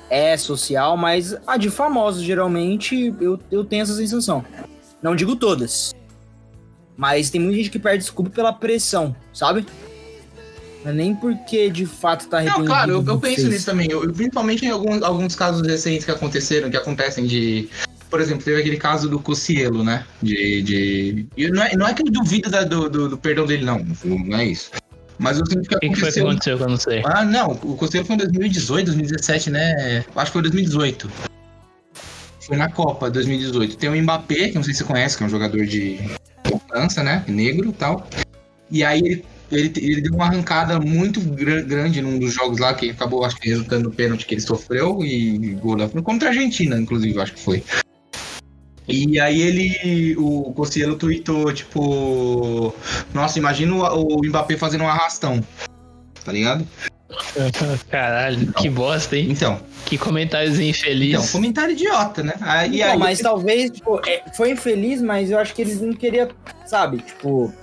é 0.09 0.35
social, 0.35 0.97
mas 0.97 1.35
a 1.47 1.55
de 1.55 1.69
famosos, 1.69 2.21
geralmente, 2.23 3.15
eu, 3.21 3.39
eu 3.49 3.63
tenho 3.63 3.83
essa 3.83 3.95
sensação. 3.95 4.43
Não 5.01 5.15
digo 5.15 5.35
todas. 5.35 5.93
Mas 6.97 7.29
tem 7.29 7.41
muita 7.41 7.57
gente 7.57 7.69
que 7.69 7.79
perde 7.79 7.99
desculpa 7.99 8.29
pela 8.29 8.53
pressão, 8.53 9.15
sabe? 9.33 9.65
Não 10.83 10.91
é 10.91 10.93
nem 10.93 11.15
porque 11.15 11.69
de 11.69 11.85
fato 11.85 12.27
tá 12.27 12.37
arrependido. 12.37 12.63
Não, 12.65 12.67
claro, 12.73 12.91
eu, 12.91 13.05
eu 13.05 13.19
penso 13.19 13.47
nisso 13.47 13.65
também. 13.65 13.87
Eu, 13.89 14.03
eu- 14.03 14.13
principalmente 14.13 14.65
em 14.65 14.69
alguns, 14.69 15.01
alguns 15.01 15.35
casos 15.35 15.65
recentes 15.65 16.05
que 16.05 16.11
aconteceram, 16.11 16.69
que 16.69 16.77
acontecem 16.77 17.25
de. 17.25 17.69
Por 18.09 18.19
exemplo, 18.19 18.43
teve 18.43 18.59
aquele 18.59 18.77
caso 18.77 19.07
do 19.07 19.19
Cocielo, 19.19 19.83
né? 19.83 20.05
De. 20.21 20.61
de... 20.63 21.25
e 21.37 21.47
não, 21.49 21.63
é, 21.63 21.75
não 21.75 21.87
é 21.87 21.93
que 21.93 22.01
eu 22.01 22.11
duvido 22.11 22.49
da- 22.49 22.63
do, 22.63 22.89
do, 22.89 23.09
do 23.09 23.17
perdão 23.17 23.45
dele, 23.45 23.63
não. 23.63 23.85
Não 24.03 24.37
é 24.37 24.45
isso. 24.45 24.69
Mas 25.17 25.37
eu 25.39 25.45
sinto 25.45 25.69
que 25.69 25.75
O 25.75 25.79
que, 25.79 25.89
que 25.89 25.95
foi 25.99 26.11
que 26.11 26.19
aconteceu. 26.19 26.25
aconteceu 26.25 26.57
que 26.57 26.63
eu 26.63 26.69
não 26.69 26.77
sei? 26.77 27.01
Ah, 27.05 27.23
não, 27.23 27.51
o 27.51 27.75
Costeiro 27.75 28.05
foi 28.07 28.15
em 28.15 28.19
2018, 28.19 28.85
2017, 28.87 29.49
né? 29.51 30.03
Acho 30.15 30.25
que 30.25 30.33
foi 30.33 30.41
2018. 30.41 31.09
Foi 32.41 32.57
na 32.57 32.69
Copa 32.69 33.09
2018. 33.09 33.77
Tem 33.77 33.89
o 33.89 34.01
Mbappé, 34.01 34.49
que 34.49 34.55
não 34.55 34.63
sei 34.63 34.73
se 34.73 34.79
você 34.79 34.85
conhece, 34.85 35.17
que 35.17 35.23
é 35.23 35.25
um 35.25 35.29
jogador 35.29 35.65
de 35.65 35.99
França, 36.67 37.03
né? 37.03 37.23
Negro 37.27 37.69
e 37.69 37.73
tal. 37.73 38.07
E 38.69 38.83
aí 38.83 38.99
ele, 38.99 39.25
ele, 39.51 39.73
ele 39.77 40.01
deu 40.01 40.13
uma 40.13 40.25
arrancada 40.25 40.79
muito 40.79 41.19
gra- 41.19 41.61
grande 41.61 42.01
num 42.01 42.17
dos 42.17 42.33
jogos 42.33 42.59
lá, 42.59 42.73
que 42.73 42.89
acabou, 42.89 43.23
acho 43.23 43.35
que, 43.35 43.49
resultando 43.49 43.89
no 43.89 43.95
pênalti 43.95 44.25
que 44.25 44.33
ele 44.33 44.41
sofreu 44.41 45.03
e 45.03 45.55
gol 45.55 45.75
da 45.75 45.87
contra 45.89 46.29
a 46.29 46.31
Argentina, 46.31 46.79
inclusive, 46.79 47.19
acho 47.19 47.33
que 47.33 47.41
foi. 47.41 47.63
E 48.87 49.19
aí 49.19 49.41
ele, 49.41 50.15
o 50.17 50.51
Cossielo 50.53 50.95
tweetou, 50.95 51.53
tipo, 51.53 52.73
nossa, 53.13 53.37
imagina 53.37 53.73
o, 53.73 54.19
o 54.19 54.25
Mbappé 54.25 54.57
fazendo 54.57 54.83
um 54.83 54.89
arrastão, 54.89 55.41
tá 56.25 56.31
ligado? 56.31 56.67
Caralho, 57.89 58.51
que 58.53 58.69
bosta, 58.69 59.17
hein? 59.17 59.27
Então, 59.31 59.59
Que 59.85 59.97
comentários 59.97 60.59
infeliz. 60.59 61.13
então, 61.15 61.27
comentário 61.27 61.73
idiota, 61.73 62.23
né? 62.23 62.33
Aí, 62.41 62.79
Não, 62.79 62.91
aí 62.91 62.97
mas 62.97 63.19
talvez, 63.19 63.71
tipo, 63.71 63.99
foi 64.35 64.51
infeliz, 64.51 65.01
mas 65.01 65.29
eu 65.31 65.37
acho 65.39 65.53
que 65.53 65.61
eles 65.61 65.81
não 65.81 65.93
queriam, 65.93 66.29
sabe, 66.65 66.97
tipo. 66.99 67.53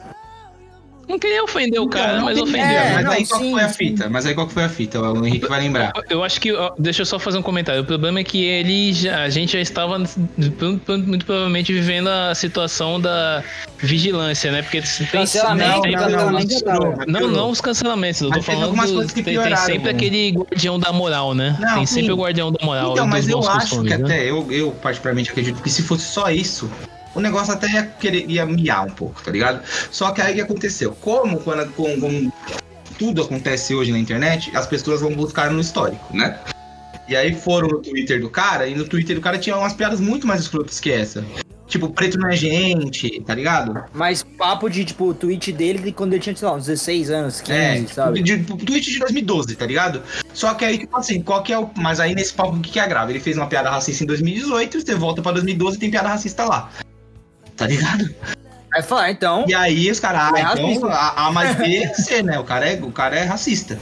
Não 1.09 1.19
queria 1.19 1.43
ofender 1.43 1.81
o 1.81 1.89
cara, 1.89 2.21
mas 2.21 2.37
não 2.37 2.45
tem- 2.45 2.55
ofendeu. 2.55 2.79
é, 2.79 2.85
né? 2.85 2.95
mas 2.97 3.05
não, 3.05 3.13
aí 3.13 3.27
qual 3.27 3.41
sim, 3.41 3.51
foi 3.53 3.63
a 3.63 3.69
sim. 3.69 3.75
fita? 3.75 4.09
Mas 4.11 4.27
aí 4.27 4.35
qual 4.35 4.47
que 4.47 4.53
foi 4.53 4.65
a 4.65 4.69
fita? 4.69 5.01
O 5.01 5.27
Henrique 5.27 5.49
vai 5.49 5.61
lembrar. 5.61 5.93
Eu 6.11 6.23
acho 6.23 6.41
que. 6.41 6.53
Deixa 6.79 7.03
eu 7.03 7.07
só 7.07 7.19
fazer 7.19 7.39
um 7.39 7.43
comentário. 7.43 7.81
O 7.81 7.85
problema 7.85 8.21
é 8.21 8.25
que 8.25 8.45
ele 8.45 8.93
já, 8.93 9.23
a 9.23 9.29
gente 9.31 9.53
já 9.55 9.61
estava 9.61 9.99
muito, 9.99 11.25
provavelmente 11.25 11.73
vivendo 11.73 12.09
a 12.09 12.35
situação 12.35 13.01
da 13.01 13.43
vigilância, 13.79 14.53
né? 14.53 14.61
Porque 14.63 14.83
tem 14.83 15.07
Cancelamento, 15.07 15.83
tem- 15.83 15.93
não, 15.93 16.03
cancelamento 16.03 16.53
já 16.53 16.61
tava. 16.61 17.05
Não, 17.07 17.29
não 17.29 17.51
os 17.51 17.61
cancelamentos, 17.61 18.21
eu 18.21 18.29
tô 18.31 18.37
Mas 18.37 18.45
falando 18.45 18.77
do- 18.77 19.07
tem, 19.07 19.25
tem 19.25 19.35
pioraram, 19.35 19.57
sempre 19.57 19.85
né? 19.85 19.91
aquele 19.91 20.31
guardião 20.33 20.79
da 20.79 20.93
moral, 20.93 21.35
né? 21.35 21.57
Não, 21.59 21.75
tem 21.75 21.87
sim. 21.87 21.95
sempre 21.95 22.13
o 22.13 22.17
guardião 22.17 22.53
da 22.53 22.65
moral. 22.65 22.93
Então, 22.93 23.05
dos 23.07 23.15
mas 23.15 23.29
eu 23.29 23.39
bons 23.39 23.49
acho 23.49 23.59
costumes, 23.61 23.93
que 23.93 23.99
né? 23.99 24.05
até, 24.05 24.31
eu, 24.31 24.47
eu 24.51 24.71
particularmente 24.73 25.31
acredito 25.31 25.63
que 25.63 25.71
se 25.71 25.83
fosse 25.83 26.05
só 26.05 26.31
isso, 26.31 26.71
o 27.19 27.21
negócio 27.21 27.53
até 27.53 27.69
ia, 27.69 27.83
querer, 27.83 28.31
ia 28.31 28.47
miar 28.47 28.87
um 28.87 28.91
pouco, 28.91 29.21
tá 29.23 29.31
ligado? 29.31 29.61
Só 29.91 30.13
que 30.13 30.23
aí 30.23 30.33
o 30.33 30.35
que 30.37 30.41
aconteceu? 30.41 30.93
Como 30.93 31.41
quando, 31.41 31.69
com, 31.73 32.01
com 32.01 32.31
tudo 32.97 33.23
acontece 33.23 33.75
hoje 33.75 33.91
na 33.91 33.99
internet, 33.99 34.57
as 34.57 34.67
pessoas 34.67 35.01
vão 35.01 35.13
buscar 35.13 35.51
no 35.51 35.61
histórico, 35.61 36.17
né? 36.17 36.39
E 37.09 37.17
aí 37.17 37.35
foram 37.35 37.69
no 37.69 37.79
Twitter 37.81 38.21
do 38.21 38.31
cara, 38.31 38.69
e 38.69 38.75
no 38.75 38.87
Twitter 38.87 39.17
do 39.17 39.23
cara 39.23 39.39
tinha 39.39 39.57
umas 39.57 39.73
piadas 39.73 39.99
muito 39.99 40.27
mais 40.27 40.43
escrotas 40.43 40.79
que 40.79 40.93
essa. 40.93 41.25
Tipo, 41.69 41.91
preto 41.91 42.19
não 42.19 42.31
é 42.31 42.37
gente, 42.37 43.21
tá 43.27 43.35
ligado? 43.35 43.85
Mas 43.93 44.23
papo 44.23 44.71
de, 44.71 44.87
tipo, 44.87 45.09
o 45.09 45.15
tweet 45.15 45.53
dele 45.53 45.79
de 45.79 45.93
quando 45.93 46.15
ele 46.15 46.23
tinha, 46.23 46.35
sei 46.35 46.49
lá, 46.49 46.55
uns 46.55 46.65
16 46.65 47.11
anos, 47.11 47.41
15, 47.43 47.53
É, 47.59 47.87
sabe? 47.87 48.23
de, 48.23 48.39
de, 48.39 48.65
tweet 48.65 48.91
de 48.91 48.99
2012, 48.99 49.55
tá 49.55 49.67
ligado? 49.67 50.03
Só 50.33 50.55
que 50.55 50.65
aí, 50.65 50.79
tipo 50.79 50.97
assim, 50.97 51.21
qual 51.21 51.43
que 51.43 51.53
é 51.53 51.59
o. 51.59 51.69
Mas 51.77 52.01
aí 52.01 52.15
nesse 52.15 52.33
papo, 52.33 52.57
o 52.57 52.61
que, 52.61 52.71
que 52.71 52.81
é 52.81 52.89
grave? 52.89 53.13
Ele 53.13 53.21
fez 53.21 53.37
uma 53.37 53.47
piada 53.47 53.69
racista 53.69 54.03
em 54.03 54.07
2018, 54.07 54.81
você 54.81 54.95
volta 54.95 55.21
pra 55.21 55.33
2012 55.33 55.77
e 55.77 55.81
tem 55.81 55.91
piada 55.91 56.09
racista 56.09 56.45
lá. 56.45 56.71
Tá 57.59 57.67
ligado? 57.67 58.09
Aí 58.73 58.83
fala, 58.83 59.11
então, 59.11 59.45
E 59.49 59.55
aí 59.55 59.91
os 59.91 59.99
caras, 59.99 60.39
É 60.39 60.43
ah, 60.43 60.53
então 60.53 60.67
racista. 60.67 60.87
a, 60.89 61.27
a 61.27 61.33
mais 61.33 61.57
B 61.57 61.77
é 61.85 61.93
C, 61.95 62.23
né? 62.23 62.39
O 62.39 62.45
cara 62.45 62.67
é, 62.71 62.81
o 62.83 62.93
cara 62.93 63.17
é 63.19 63.25
racista. 63.25 63.79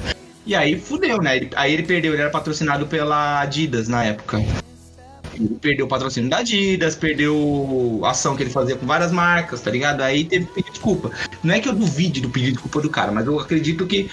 E 0.46 0.54
aí 0.54 0.80
fudeu, 0.80 1.18
né? 1.18 1.36
Ele- 1.36 1.50
aí 1.56 1.72
ele 1.74 1.82
perdeu, 1.82 2.12
ele 2.14 2.22
era 2.22 2.30
patrocinado 2.30 2.86
pela 2.86 3.40
Adidas 3.40 3.86
na 3.88 4.02
época. 4.04 4.42
Ele 5.34 5.48
perdeu 5.60 5.84
o 5.84 5.88
patrocínio 5.88 6.30
da 6.30 6.38
Adidas, 6.38 6.94
perdeu 6.94 8.00
a 8.04 8.10
ação 8.12 8.34
que 8.36 8.44
ele 8.44 8.50
fazia 8.50 8.76
com 8.76 8.86
várias 8.86 9.12
marcas, 9.12 9.60
tá 9.60 9.70
ligado? 9.70 10.00
Aí 10.00 10.24
teve 10.24 10.46
que 10.46 10.52
pedir 10.54 10.70
desculpa. 10.70 11.10
Não 11.42 11.52
é 11.54 11.60
que 11.60 11.68
eu 11.68 11.74
duvide 11.74 12.20
do 12.22 12.30
pedido 12.30 12.46
de 12.50 12.52
desculpa 12.54 12.80
do 12.80 12.88
cara, 12.88 13.12
mas 13.12 13.26
eu 13.26 13.38
acredito 13.38 13.86
que 13.86 14.08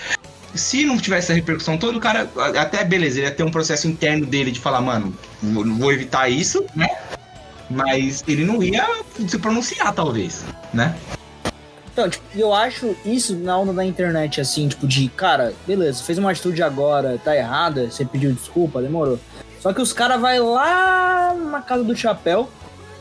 se 0.54 0.84
não 0.86 0.97
tivesse 0.97 1.28
essa 1.28 1.34
repercussão 1.34 1.78
toda, 1.78 1.97
o 1.97 2.02
cara, 2.02 2.30
até 2.60 2.84
beleza, 2.84 3.19
ele 3.19 3.28
ia 3.28 3.32
ter 3.34 3.43
um 3.43 3.52
processo 3.52 3.88
interno 3.88 4.26
dele 4.26 4.52
de 4.52 4.60
falar, 4.60 4.82
mano, 4.82 5.15
vou, 5.41 5.63
vou 5.65 5.93
evitar 5.93 6.28
isso, 6.30 6.65
né? 6.76 6.88
Mas 7.69 8.23
ele 8.28 8.45
não 8.45 8.62
ia 8.62 8.88
se 9.28 9.39
pronunciar, 9.39 9.93
talvez, 9.93 10.43
né? 10.73 10.95
Então, 11.91 12.10
tipo, 12.10 12.26
eu 12.36 12.52
acho 12.52 12.95
isso 13.06 13.36
na 13.36 13.58
onda 13.58 13.71
da 13.71 13.86
internet, 13.86 14.41
assim, 14.41 14.67
tipo, 14.67 14.88
de, 14.88 15.10
cara, 15.10 15.54
beleza, 15.65 16.04
fez 16.04 16.17
uma 16.17 16.32
atitude 16.32 16.63
agora, 16.63 17.19
tá 17.23 17.36
errada, 17.36 17.89
você 17.89 18.04
pediu 18.04 18.34
desculpa, 18.34 18.82
demorou. 18.82 19.19
Só 19.60 19.71
que 19.71 19.82
os 19.82 19.93
caras 19.93 20.19
vai 20.19 20.39
lá 20.39 21.36
na 21.36 21.62
casa 21.62 21.84
do 21.84 21.95
chapéu 21.95 22.49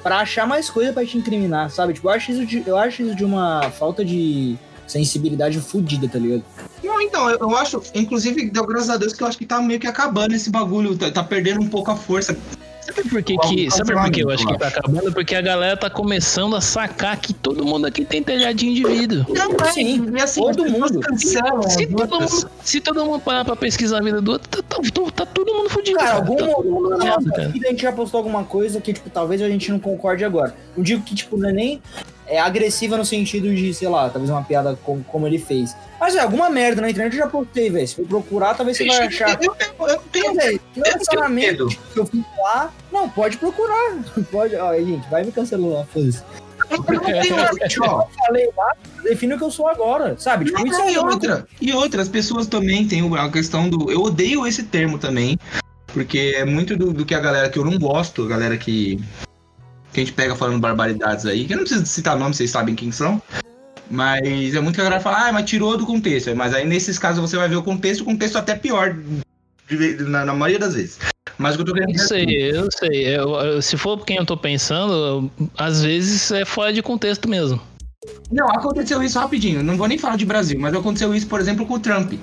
pra 0.02 0.18
achar 0.18 0.46
mais 0.46 0.68
coisa 0.68 0.92
pra 0.92 1.06
te 1.06 1.16
incriminar, 1.16 1.70
sabe? 1.70 1.94
Tipo, 1.94 2.08
eu 2.08 2.12
acho 2.12 2.32
isso 2.32 2.46
de, 2.46 2.62
eu 2.66 2.76
acho 2.76 3.02
isso 3.02 3.14
de 3.14 3.24
uma 3.24 3.70
falta 3.70 4.04
de 4.04 4.58
sensibilidade 4.86 5.58
fodida, 5.58 6.06
tá 6.06 6.18
ligado? 6.18 6.44
Não, 6.84 7.00
então, 7.00 7.30
eu, 7.30 7.38
eu 7.38 7.56
acho, 7.56 7.82
inclusive, 7.94 8.50
deu 8.50 8.66
graças 8.66 8.90
a 8.90 8.96
Deus 8.98 9.14
que 9.14 9.22
eu 9.22 9.26
acho 9.26 9.38
que 9.38 9.46
tá 9.46 9.60
meio 9.60 9.80
que 9.80 9.86
acabando 9.86 10.34
esse 10.34 10.50
bagulho, 10.50 10.96
tá, 10.98 11.10
tá 11.10 11.24
perdendo 11.24 11.62
um 11.62 11.68
pouco 11.68 11.90
a 11.90 11.96
força. 11.96 12.36
Sabe 12.84 13.08
por 13.08 13.22
que, 13.22 13.36
que, 13.38 13.70
sabe 13.70 13.92
por 13.94 14.10
que 14.10 14.20
eu 14.24 14.30
acho 14.30 14.46
que 14.46 14.58
tá 14.58 14.68
acabando? 14.68 15.12
Porque 15.12 15.34
a 15.36 15.40
galera 15.40 15.76
tá 15.76 15.88
começando 15.88 16.56
a 16.56 16.60
sacar 16.60 17.16
que 17.16 17.32
todo 17.32 17.64
mundo 17.64 17.86
aqui 17.86 18.04
tem 18.04 18.22
telhadinho 18.22 18.74
de 18.74 18.82
vidro. 18.84 19.24
Não, 19.28 19.70
Sim, 19.72 20.06
e 20.16 20.20
assim, 20.20 20.40
todo 20.40 20.64
mundo. 20.68 21.00
cancelam 21.00 21.62
Se 21.62 21.86
todo, 21.86 22.20
mundo, 22.20 22.50
se 22.64 22.80
todo 22.80 23.04
mundo 23.04 23.20
parar 23.20 23.44
pra 23.44 23.54
pesquisar 23.54 23.98
a 23.98 24.02
vida 24.02 24.20
do 24.20 24.32
outro, 24.32 24.48
tá, 24.48 24.62
tá- 24.62 24.82
tá- 24.82 25.10
tá 25.14 25.26
todo 25.26 25.54
mundo 25.54 25.70
fudido. 25.70 25.96
Cara, 25.98 26.10
Tá 26.10 26.16
algum 26.16 26.98
cara. 26.98 27.48
vida 27.48 27.68
a 27.68 27.70
gente 27.70 27.82
já 27.82 27.92
postou 27.92 28.18
alguma 28.18 28.44
coisa 28.44 28.80
que, 28.80 28.92
tipo, 28.92 29.08
talvez 29.08 29.40
a 29.40 29.48
gente 29.48 29.70
não 29.70 29.78
concorde 29.78 30.24
agora. 30.24 30.54
Não 30.76 30.82
digo 30.82 31.02
que, 31.04 31.14
tipo, 31.14 31.36
não 31.36 31.48
é 31.48 31.52
nem 31.52 31.82
é 32.32 32.40
agressiva 32.40 32.96
no 32.96 33.04
sentido 33.04 33.54
de, 33.54 33.74
sei 33.74 33.88
lá, 33.88 34.08
talvez 34.08 34.30
uma 34.30 34.42
piada 34.42 34.78
como, 34.82 35.04
como 35.04 35.26
ele 35.26 35.38
fez. 35.38 35.76
Mas 36.00 36.16
é 36.16 36.20
alguma 36.20 36.48
merda 36.48 36.80
na 36.80 36.90
internet 36.90 37.12
eu 37.12 37.24
já 37.24 37.28
postei, 37.28 37.68
velho. 37.70 37.86
Se 37.86 37.94
for 37.96 38.06
procurar, 38.06 38.54
talvez 38.54 38.78
você 38.78 38.86
vai 38.86 39.06
achar. 39.06 39.38
Eu, 39.42 39.54
eu, 39.78 39.88
eu 39.88 40.02
tenho. 40.10 40.28
Não, 40.28 40.34
velho, 40.34 40.60
não 40.74 40.82
tenho 40.82 40.96
necessariamente 40.96 41.46
medo. 41.46 41.68
que 41.68 41.98
eu 41.98 42.06
fiz 42.06 42.24
lá. 42.38 42.72
Não, 42.90 43.08
pode 43.08 43.36
procurar. 43.36 43.98
Pode. 44.32 44.56
Ó, 44.56 44.74
gente, 44.74 45.08
vai 45.10 45.24
me 45.24 45.30
cancelar 45.30 45.70
lá, 45.70 45.84
foda-se. 45.84 46.22
Eu. 46.70 46.82
Eu 46.82 48.08
falei 48.26 48.48
lá, 48.56 48.72
define 49.02 49.34
o 49.34 49.38
que 49.38 49.44
eu 49.44 49.50
sou 49.50 49.68
agora, 49.68 50.16
sabe? 50.18 50.46
Tipo, 50.46 50.64
Não, 50.64 50.84
é 50.84 50.92
e 50.92 50.98
outra, 50.98 51.46
e 51.60 51.72
outra, 51.72 52.00
as 52.00 52.08
pessoas 52.08 52.46
também 52.46 52.86
têm 52.86 53.02
a 53.18 53.28
questão 53.28 53.68
do. 53.68 53.90
Eu 53.90 54.00
odeio 54.02 54.46
esse 54.46 54.62
termo 54.62 54.98
também, 54.98 55.38
porque 55.88 56.34
é 56.36 56.44
muito 56.44 56.76
do, 56.76 56.92
do 56.92 57.04
que 57.04 57.14
a 57.14 57.20
galera 57.20 57.50
que 57.50 57.58
eu 57.58 57.64
não 57.64 57.78
gosto, 57.78 58.24
a 58.24 58.28
galera 58.28 58.56
que. 58.56 58.98
Que 59.92 60.00
a 60.00 60.04
gente 60.04 60.14
pega 60.14 60.34
falando 60.34 60.58
barbaridades 60.58 61.26
aí, 61.26 61.44
que 61.44 61.52
eu 61.52 61.56
não 61.58 61.64
preciso 61.64 61.86
citar 61.86 62.16
nome, 62.18 62.34
vocês 62.34 62.50
sabem 62.50 62.74
quem 62.74 62.90
são. 62.90 63.20
Mas 63.90 64.54
é 64.54 64.60
muito 64.60 64.74
que 64.76 64.80
a 64.80 64.84
galera 64.84 65.02
fala, 65.02 65.28
ah, 65.28 65.32
mas 65.32 65.44
tirou 65.48 65.76
do 65.76 65.84
contexto. 65.84 66.34
Mas 66.34 66.54
aí 66.54 66.66
nesses 66.66 66.98
casos 66.98 67.20
você 67.20 67.36
vai 67.36 67.48
ver 67.48 67.56
o 67.56 67.62
contexto, 67.62 68.00
o 68.00 68.04
contexto 68.04 68.36
até 68.38 68.54
pior 68.54 68.96
na, 70.08 70.24
na 70.24 70.32
maioria 70.34 70.58
das 70.58 70.74
vezes. 70.74 70.98
Mas 71.38 71.54
o 71.54 71.58
que 71.58 71.62
eu 71.62 71.66
tô 71.66 71.72
querendo 71.74 71.90
Eu 71.90 71.94
dizer 71.94 72.04
é 72.04 72.24
sei, 72.24 72.52
eu 72.58 72.68
sei. 72.70 73.16
Eu- 73.16 73.34
eu- 73.40 73.62
se 73.62 73.76
for 73.76 74.02
quem 74.04 74.16
eu 74.16 74.24
tô 74.24 74.36
pensando, 74.36 75.30
às 75.58 75.82
vezes 75.82 76.30
é 76.30 76.44
fora 76.44 76.72
de 76.72 76.82
contexto 76.82 77.28
mesmo. 77.28 77.60
Não, 78.30 78.48
aconteceu 78.48 79.02
isso 79.02 79.18
rapidinho. 79.18 79.62
Não 79.62 79.76
vou 79.76 79.86
nem 79.86 79.98
falar 79.98 80.16
de 80.16 80.24
Brasil, 80.24 80.58
mas 80.58 80.74
aconteceu 80.74 81.14
isso, 81.14 81.26
por 81.26 81.40
exemplo, 81.40 81.66
com 81.66 81.74
o 81.74 81.80
Trump. 81.80 82.14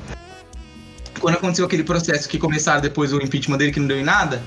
Quando 1.19 1.35
aconteceu 1.35 1.65
aquele 1.65 1.83
processo 1.83 2.27
que 2.27 2.37
começaram 2.37 2.81
depois 2.81 3.13
o 3.13 3.17
impeachment 3.17 3.57
dele, 3.57 3.71
que 3.71 3.79
não 3.79 3.87
deu 3.87 3.99
em 3.99 4.03
nada, 4.03 4.41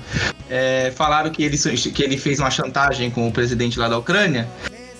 é, 0.49 0.91
falaram 0.95 1.29
que 1.29 1.43
ele, 1.43 1.57
que 1.57 2.03
ele 2.03 2.17
fez 2.17 2.39
uma 2.39 2.51
chantagem 2.51 3.09
com 3.09 3.27
o 3.27 3.31
presidente 3.31 3.79
lá 3.79 3.87
da 3.87 3.97
Ucrânia. 3.97 4.47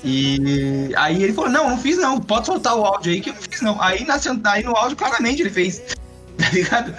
E 0.04 0.92
aí 0.98 1.24
ele 1.24 1.34
falou: 1.34 1.50
Não, 1.50 1.70
não 1.70 1.78
fiz 1.78 1.98
não, 1.98 2.20
pode 2.20 2.46
soltar 2.46 2.76
o 2.76 2.84
áudio 2.84 3.14
aí 3.14 3.22
que 3.22 3.30
eu 3.30 3.34
não 3.34 3.42
fiz 3.42 3.62
não. 3.62 3.82
Aí, 3.82 4.06
na, 4.06 4.20
aí 4.52 4.64
no 4.64 4.76
áudio, 4.76 4.98
claramente 4.98 5.42
ele 5.42 5.50
fez, 5.50 5.82
tá 6.38 6.50
ligado? 6.52 6.94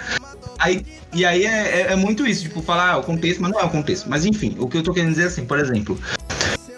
Aí, 0.57 0.83
e 1.13 1.23
aí 1.23 1.45
é, 1.45 1.81
é- 1.81 1.91
é 1.91 1.95
muito 1.95 2.25
isso, 2.25 2.43
tipo, 2.43 2.61
falar 2.61 2.91
ah, 2.93 2.97
o 2.97 3.03
contexto, 3.03 3.41
mas 3.41 3.51
não 3.51 3.59
é 3.59 3.63
o 3.63 3.69
contexto. 3.69 4.09
Mas 4.09 4.25
enfim, 4.25 4.55
o 4.57 4.67
que 4.67 4.77
eu 4.77 4.83
tô 4.83 4.93
querendo 4.93 5.11
dizer 5.11 5.23
é 5.23 5.27
assim, 5.27 5.45
por 5.45 5.59
exemplo, 5.59 5.99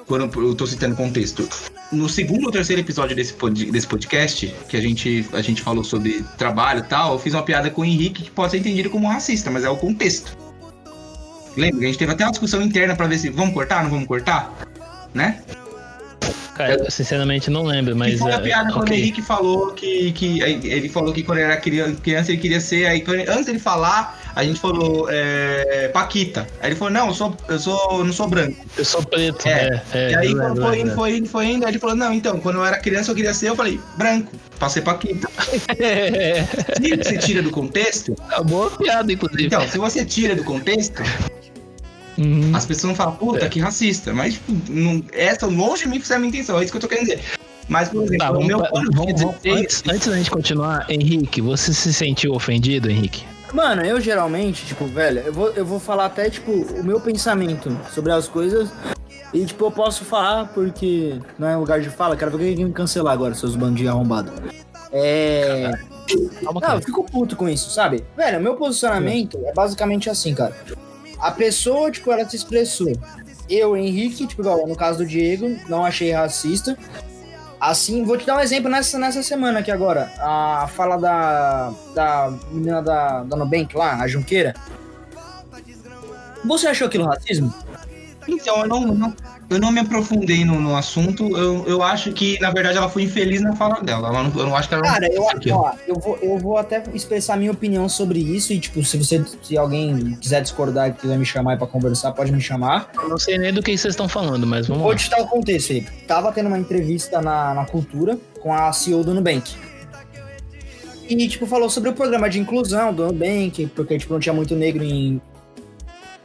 quando 0.08 0.41
eu 0.41 0.56
tô 0.56 0.65
citando 0.65 0.96
contexto, 0.96 1.48
no 1.91 2.08
segundo 2.08 2.46
ou 2.46 2.52
terceiro 2.52 2.82
episódio 2.82 3.15
desse, 3.15 3.34
pod- 3.34 3.70
desse 3.72 3.86
podcast, 3.86 4.54
que 4.70 4.78
a 4.78 4.82
gente, 4.82 5.28
a 5.34 5.41
gente 5.41 5.62
falou 5.62 5.84
sobre 5.84 6.24
trabalho 6.38 6.80
e 6.80 6.84
tal, 6.84 7.13
eu 7.13 7.20
fiz 7.20 7.34
uma 7.34 7.43
piada 7.43 7.70
com 7.70 7.82
o 7.82 7.86
Henrique 7.86 8.24
que 8.24 8.32
pode 8.32 8.52
ser 8.52 8.58
entendido 8.60 8.89
como 8.89 9.08
racista, 9.08 9.52
mas 9.52 9.63
é 9.63 9.70
o 9.70 9.76
contexto. 9.76 10.38
Lembra? 11.56 11.80
que 11.80 11.86
A 11.86 11.88
gente 11.88 11.98
teve 12.00 12.12
até 12.12 12.24
uma 12.24 12.32
discussão 12.32 12.62
interna 12.62 12.96
pra 12.96 13.08
ver 13.08 13.17
se 13.17 13.30
vamos 13.30 13.54
cortar, 13.54 13.84
não 13.84 13.89
vamos 13.89 14.08
cortar? 14.08 14.54
Né? 15.13 15.41
Cara, 16.56 16.74
eu 16.74 16.91
sinceramente 16.91 17.52
não 17.52 17.63
lembro, 17.63 17.93
que 17.93 18.00
mas. 18.00 18.20
foi 18.20 18.32
a 18.32 18.36
é, 18.36 18.39
piada 18.41 18.72
quando 18.72 18.80
o 18.80 18.86
ok. 18.86 18.98
Henrique 18.98 19.22
falou 19.22 19.74
que, 19.74 20.12
que. 20.13 20.41
Ele 20.41 20.89
falou 20.89 21.13
que 21.13 21.22
quando 21.22 21.38
ele 21.38 21.46
era 21.52 21.58
criança, 21.58 22.32
ele 22.32 22.41
queria 22.41 22.60
ser. 22.60 22.88
Aí 22.88 23.04
antes 23.28 23.46
dele 23.46 23.60
falar, 23.60 24.27
a 24.39 24.43
gente 24.43 24.60
falou 24.60 25.08
é, 25.10 25.89
Paquita. 25.91 26.47
Aí 26.62 26.69
ele 26.69 26.76
falou, 26.76 26.93
não, 26.93 27.08
eu 27.08 27.13
sou, 27.13 27.36
eu 27.50 27.60
sou. 27.60 28.04
não 28.06 28.13
sou 28.13 28.28
branco. 28.28 28.56
Eu 28.78 28.86
sou 28.86 29.02
preto. 29.04 29.47
É, 29.47 29.82
É, 29.91 29.97
é, 29.97 30.12
e 30.12 30.15
aí 30.15 30.32
eu 30.32 30.38
quando 30.38 30.47
lembro, 30.60 30.62
foi 30.63 30.71
lembro. 30.71 30.88
indo, 30.88 30.95
foi 30.95 31.15
indo, 31.17 31.30
foi 31.30 31.45
indo, 31.47 31.65
aí 31.65 31.71
ele 31.71 31.80
falou, 31.80 31.95
não, 31.95 32.13
então, 32.13 32.39
quando 32.39 32.58
eu 32.58 32.65
era 32.65 32.78
criança 32.78 33.10
eu 33.12 33.15
queria 33.15 33.34
ser, 33.34 33.50
eu 33.50 33.56
falei, 33.56 33.80
branco, 33.97 34.32
passei 34.60 34.82
Paquita. 34.84 35.28
Se 36.82 36.97
você 36.97 37.17
tira 37.17 37.41
do 37.41 37.50
contexto, 37.52 38.15
É 38.32 38.36
uma 38.36 38.43
boa 38.43 38.71
piada, 38.71 39.12
inclusive. 39.12 39.45
então, 39.45 39.67
se 39.67 39.78
você 39.78 40.06
tira 40.06 40.36
do 40.36 40.43
contexto, 40.43 41.02
Uhum. 42.17 42.52
as 42.56 42.65
pessoas 42.65 42.84
vão 42.88 42.95
falar, 42.95 43.12
puta, 43.12 43.45
É. 43.45 43.50
que 43.50 43.60
racista. 43.60 44.12
Mas, 44.12 44.34
tipo, 44.36 44.52
não, 44.69 45.04
essa 45.13 45.45
longe 45.45 45.84
de 45.84 45.89
mim 45.89 46.00
foi 46.00 46.15
a 46.15 46.19
minha 46.19 46.30
intenção, 46.30 46.60
é 46.60 46.63
isso 46.63 46.71
que 46.71 46.78
eu 46.78 46.82
tô 46.82 46.88
querendo 46.88 47.06
dizer. 47.06 47.21
Mas, 47.69 47.89
por 47.89 48.04
exemplo, 48.04 48.17
Tá, 48.17 48.30
o 48.32 48.34
vamos, 48.34 48.47
meu 48.47 48.58
vamos- 48.60 48.89
vamos- 48.95 49.13
16, 49.13 49.56
antes, 49.56 49.84
antes 49.88 50.08
da 50.08 50.17
gente 50.17 50.32
continuar, 50.32 50.86
Henrique, 50.89 51.41
você 51.41 51.71
se 51.73 51.93
sentiu 51.93 52.34
ofendido, 52.34 52.89
Henrique? 52.89 53.23
Mano, 53.54 53.82
eu 53.84 54.00
geralmente, 54.02 54.66
tipo, 54.66 54.86
velho, 54.86 55.20
eu 55.22 55.34
vou, 55.34 55.50
eu 55.52 55.66
vou 55.66 55.80
falar 55.80 56.06
até, 56.06 56.30
tipo, 56.30 56.52
o 56.52 56.84
meu 56.84 57.00
pensamento 57.00 57.76
sobre 57.94 58.12
as 58.12 58.28
coisas. 58.28 58.69
E, 59.34 59.46
tipo, 59.46 59.65
eu 59.65 59.71
posso 59.71 60.06
falar 60.06 60.48
porque 60.54 61.19
não 61.38 61.48
é 61.48 61.56
lugar 61.56 61.80
de 61.82 61.90
fala. 61.90 62.15
Quero 62.15 62.38
ver 62.38 62.56
quem 62.56 62.65
me 62.65 62.71
cancelar 62.74 63.13
agora, 63.13 63.34
seus 63.34 63.56
bandinhos 63.56 63.92
arrombados. 63.92 64.32
É. 64.92 65.71
Calma, 66.42 66.54
Não, 66.54 66.62
cara. 66.62 66.76
eu 66.76 66.82
fico 66.82 67.04
puto 67.04 67.36
com 67.36 67.50
isso, 67.50 67.69
sabe? 67.69 68.04
Velho, 68.15 68.40
meu 68.40 68.56
posicionamento 68.56 69.38
é 69.46 69.54
basicamente 69.54 70.10
assim, 70.10 70.34
cara. 70.34 70.56
A 71.19 71.32
pessoa, 71.32 71.92
tipo, 71.92 72.12
ela 72.12 72.28
se 72.28 72.36
expressou. 72.36 72.94
Eu, 73.50 73.76
Henrique, 73.76 74.28
tipo, 74.28 74.42
igual 74.42 74.65
no 74.67 74.76
caso 74.76 75.00
do 75.00 75.06
Diego, 75.06 75.58
não 75.67 75.84
achei 75.86 76.12
racista. 76.12 76.78
Assim, 77.60 78.04
vou 78.04 78.18
te 78.18 78.26
dar 78.26 78.38
um 78.38 78.40
exemplo 78.40 78.70
nessa, 78.70 79.00
nessa 79.00 79.24
semana 79.24 79.60
aqui 79.60 79.72
agora. 79.72 80.12
A 80.20 80.68
fala 80.76 80.98
da, 80.98 81.74
da 81.96 82.34
menina 82.52 82.82
da, 82.82 83.24
da 83.24 83.36
Nubank 83.36 83.76
lá, 83.76 83.96
a 83.96 84.08
Junqueira. 84.08 84.54
Você 86.46 86.68
achou 86.68 86.88
aquilo 86.88 87.06
racismo? 87.06 87.54
Então, 88.28 88.62
eu 88.62 88.68
não, 88.68 88.82
não, 88.82 89.16
eu 89.50 89.60
não 89.60 89.71
me 89.71 89.79
aprofundei 89.79 90.43
no, 90.43 90.60
no 90.60 90.75
assunto. 90.75 91.35
Eu, 91.37 91.65
eu 91.67 91.81
acho 91.81 92.12
que, 92.12 92.37
na 92.41 92.52
verdade, 92.52 92.77
ela 92.77 92.89
foi 92.89 93.04
infeliz 93.04 93.41
na 93.41 93.56
fala 93.56 93.81
dela. 93.81 94.10
Ela 94.10 94.23
não- 94.23 94.39
eu 94.39 94.45
não 94.48 94.56
acho 94.56 94.67
que 94.67 94.73
ela 94.75 94.83
Cara, 94.83 95.08
eu, 95.12 95.21
ó, 95.54 95.71
eu, 95.87 95.95
vou, 95.95 96.17
eu 96.21 96.37
vou 96.37 96.58
até 96.58 96.83
expressar 96.93 97.37
minha 97.37 97.52
opinião 97.52 97.87
sobre 97.87 98.19
isso 98.19 98.52
e, 98.52 98.60
tipo, 98.60 98.83
se 98.83 98.98
você, 98.98 99.23
se 99.41 99.58
alguém 99.58 100.17
quiser 100.19 100.41
discordar 100.41 100.89
e 100.89 100.93
quiser 100.93 101.17
me 101.17 101.25
chamar 101.25 101.52
aí 101.54 101.58
pra 101.58 101.65
conversar, 101.67 102.12
pode 102.12 102.31
me 102.31 102.41
chamar. 102.41 102.91
Eu 103.02 103.08
não 103.10 103.17
sei 103.17 103.37
nem 103.37 103.54
do 103.54 103.63
que 103.63 103.77
vocês 103.77 103.93
estão 103.93 104.10
falando, 104.10 104.45
mas 104.45 104.67
vamos 104.67 104.83
Vou 104.83 104.91
lá. 104.91 104.98
te 104.98 105.10
dar 105.10 105.21
o 105.21 105.27
contexto, 105.27 105.67
Felipe. 105.67 105.91
Tava 106.06 106.31
tendo 106.33 106.48
uma 106.48 106.60
entrevista 106.60 107.21
na, 107.21 107.54
na 107.54 107.65
Cultura 107.65 108.17
com 108.41 108.54
a 108.54 108.71
CEO 108.73 109.04
do 109.04 109.13
Nubank. 109.13 109.56
E, 111.10 111.27
tipo, 111.29 111.45
falou 111.48 111.69
sobre 111.69 111.89
o 111.89 111.93
programa 111.93 112.29
de 112.29 112.37
inclusão 112.37 112.93
do 112.93 113.06
Nubank, 113.06 113.67
porque, 113.75 113.98
tipo, 113.98 114.12
não 114.13 114.19
tinha 114.19 114.33
muito 114.33 114.54
negro 114.56 114.83
em... 114.83 115.21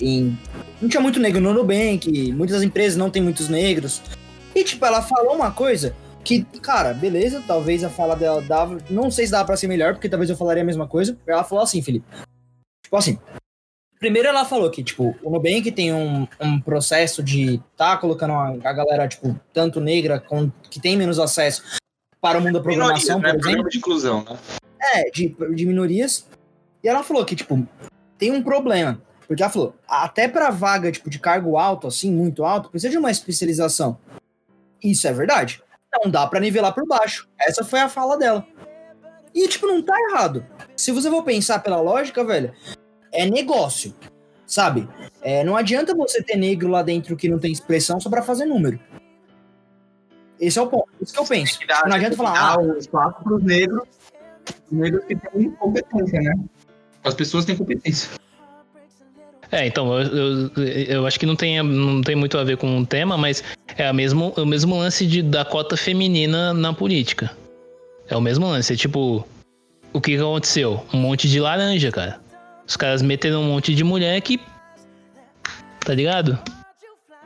em 0.00 0.36
não 0.82 0.88
tinha 0.88 1.00
muito 1.00 1.20
negro 1.20 1.40
no 1.40 1.54
Nubank, 1.54 2.32
muitas 2.32 2.62
empresas 2.62 2.98
não 2.98 3.08
tem 3.08 3.22
muitos 3.22 3.48
negros. 3.48 4.02
E, 4.54 4.62
tipo, 4.64 4.84
ela 4.84 5.00
falou 5.00 5.34
uma 5.34 5.50
coisa 5.50 5.94
que, 6.24 6.44
cara, 6.60 6.92
beleza, 6.92 7.42
talvez 7.46 7.82
a 7.82 7.88
fala 7.88 8.14
dela 8.14 8.42
dava... 8.42 8.78
Não 8.90 9.10
sei 9.10 9.24
se 9.24 9.32
dava 9.32 9.46
pra 9.46 9.56
ser 9.56 9.68
melhor, 9.68 9.94
porque 9.94 10.08
talvez 10.08 10.28
eu 10.28 10.36
falaria 10.36 10.62
a 10.62 10.66
mesma 10.66 10.86
coisa. 10.86 11.16
Ela 11.26 11.44
falou 11.44 11.64
assim, 11.64 11.80
Felipe. 11.80 12.04
Tipo 12.84 12.96
assim, 12.96 13.18
Primeiro 14.02 14.26
ela 14.26 14.44
falou 14.44 14.68
que, 14.68 14.82
tipo, 14.82 15.16
o 15.22 15.30
Nubank 15.30 15.70
tem 15.70 15.92
um, 15.92 16.26
um 16.40 16.60
processo 16.60 17.22
de 17.22 17.62
tá 17.76 17.96
colocando 17.96 18.32
a, 18.32 18.48
a 18.48 18.72
galera, 18.72 19.06
tipo, 19.06 19.38
tanto 19.52 19.80
negra, 19.80 20.18
com, 20.18 20.50
que 20.68 20.80
tem 20.80 20.96
menos 20.96 21.20
acesso 21.20 21.62
para 22.20 22.36
o 22.36 22.42
mundo 22.42 22.54
da 22.54 22.60
programação, 22.60 23.20
né? 23.20 23.30
por 23.30 23.38
exemplo, 23.38 23.68
de 23.68 23.78
inclusão, 23.78 24.24
né? 24.24 24.36
é, 24.82 25.08
de, 25.10 25.36
de 25.54 25.66
minorias. 25.66 26.26
E 26.82 26.88
ela 26.88 27.04
falou 27.04 27.24
que, 27.24 27.36
tipo, 27.36 27.64
tem 28.18 28.32
um 28.32 28.42
problema. 28.42 29.00
Porque 29.26 29.42
ela 29.42 29.50
falou, 29.52 29.74
até 29.88 30.28
pra 30.28 30.50
vaga, 30.50 30.90
tipo, 30.92 31.08
de 31.08 31.18
cargo 31.18 31.56
alto, 31.56 31.86
assim, 31.86 32.10
muito 32.12 32.44
alto, 32.44 32.70
precisa 32.70 32.90
de 32.90 32.98
uma 32.98 33.10
especialização. 33.10 33.98
Isso 34.82 35.06
é 35.06 35.12
verdade. 35.12 35.62
Não 36.02 36.10
dá 36.10 36.26
pra 36.26 36.40
nivelar 36.40 36.74
por 36.74 36.86
baixo. 36.86 37.28
Essa 37.38 37.64
foi 37.64 37.80
a 37.80 37.88
fala 37.88 38.16
dela. 38.18 38.46
E, 39.34 39.46
tipo, 39.48 39.66
não 39.66 39.82
tá 39.82 39.94
errado. 40.10 40.44
Se 40.76 40.90
você 40.92 41.08
for 41.10 41.22
pensar 41.22 41.60
pela 41.60 41.80
lógica, 41.80 42.24
velho, 42.24 42.52
é 43.12 43.24
negócio. 43.26 43.94
Sabe? 44.46 44.86
É, 45.22 45.42
não 45.44 45.56
adianta 45.56 45.94
você 45.94 46.22
ter 46.22 46.36
negro 46.36 46.68
lá 46.68 46.82
dentro 46.82 47.16
que 47.16 47.28
não 47.28 47.38
tem 47.38 47.50
expressão 47.52 47.98
só 48.00 48.10
pra 48.10 48.20
fazer 48.22 48.44
número. 48.44 48.78
Esse 50.40 50.58
é 50.58 50.62
o 50.62 50.66
ponto. 50.66 50.88
Isso 51.00 51.12
que 51.14 51.20
eu 51.20 51.24
penso. 51.24 51.58
Dá- 51.66 51.84
Não 51.86 51.94
adianta 51.96 52.16
falar, 52.16 52.38
ah, 52.54 52.58
o 52.58 52.76
espaço 52.76 53.22
para 53.22 53.34
os 53.34 53.42
negros, 53.44 53.82
os 54.70 54.72
negros 54.78 55.04
que 55.04 55.14
têm 55.16 55.50
competência, 55.52 56.20
né? 56.20 56.34
As 57.04 57.14
pessoas 57.14 57.44
têm 57.44 57.56
competência. 57.56 58.10
É, 59.52 59.66
então, 59.66 59.92
eu, 60.00 60.50
eu, 60.56 60.64
eu 60.64 61.06
acho 61.06 61.20
que 61.20 61.26
não 61.26 61.36
tem, 61.36 61.62
não 61.62 62.00
tem 62.00 62.16
muito 62.16 62.38
a 62.38 62.42
ver 62.42 62.56
com 62.56 62.78
o 62.78 62.86
tema, 62.86 63.18
mas 63.18 63.44
é 63.76 63.86
a 63.86 63.92
mesmo, 63.92 64.32
o 64.34 64.46
mesmo 64.46 64.78
lance 64.78 65.06
de, 65.06 65.20
da 65.20 65.44
cota 65.44 65.76
feminina 65.76 66.54
na 66.54 66.72
política. 66.72 67.30
É 68.08 68.16
o 68.16 68.20
mesmo 68.20 68.46
lance. 68.46 68.72
É 68.72 68.76
tipo, 68.76 69.26
o 69.92 70.00
que 70.00 70.16
aconteceu? 70.16 70.82
Um 70.92 70.98
monte 70.98 71.28
de 71.28 71.38
laranja, 71.38 71.92
cara. 71.92 72.18
Os 72.66 72.76
caras 72.76 73.02
meteram 73.02 73.42
um 73.42 73.48
monte 73.48 73.74
de 73.74 73.84
mulher 73.84 74.18
que. 74.22 74.40
Tá 75.80 75.92
ligado? 75.92 76.38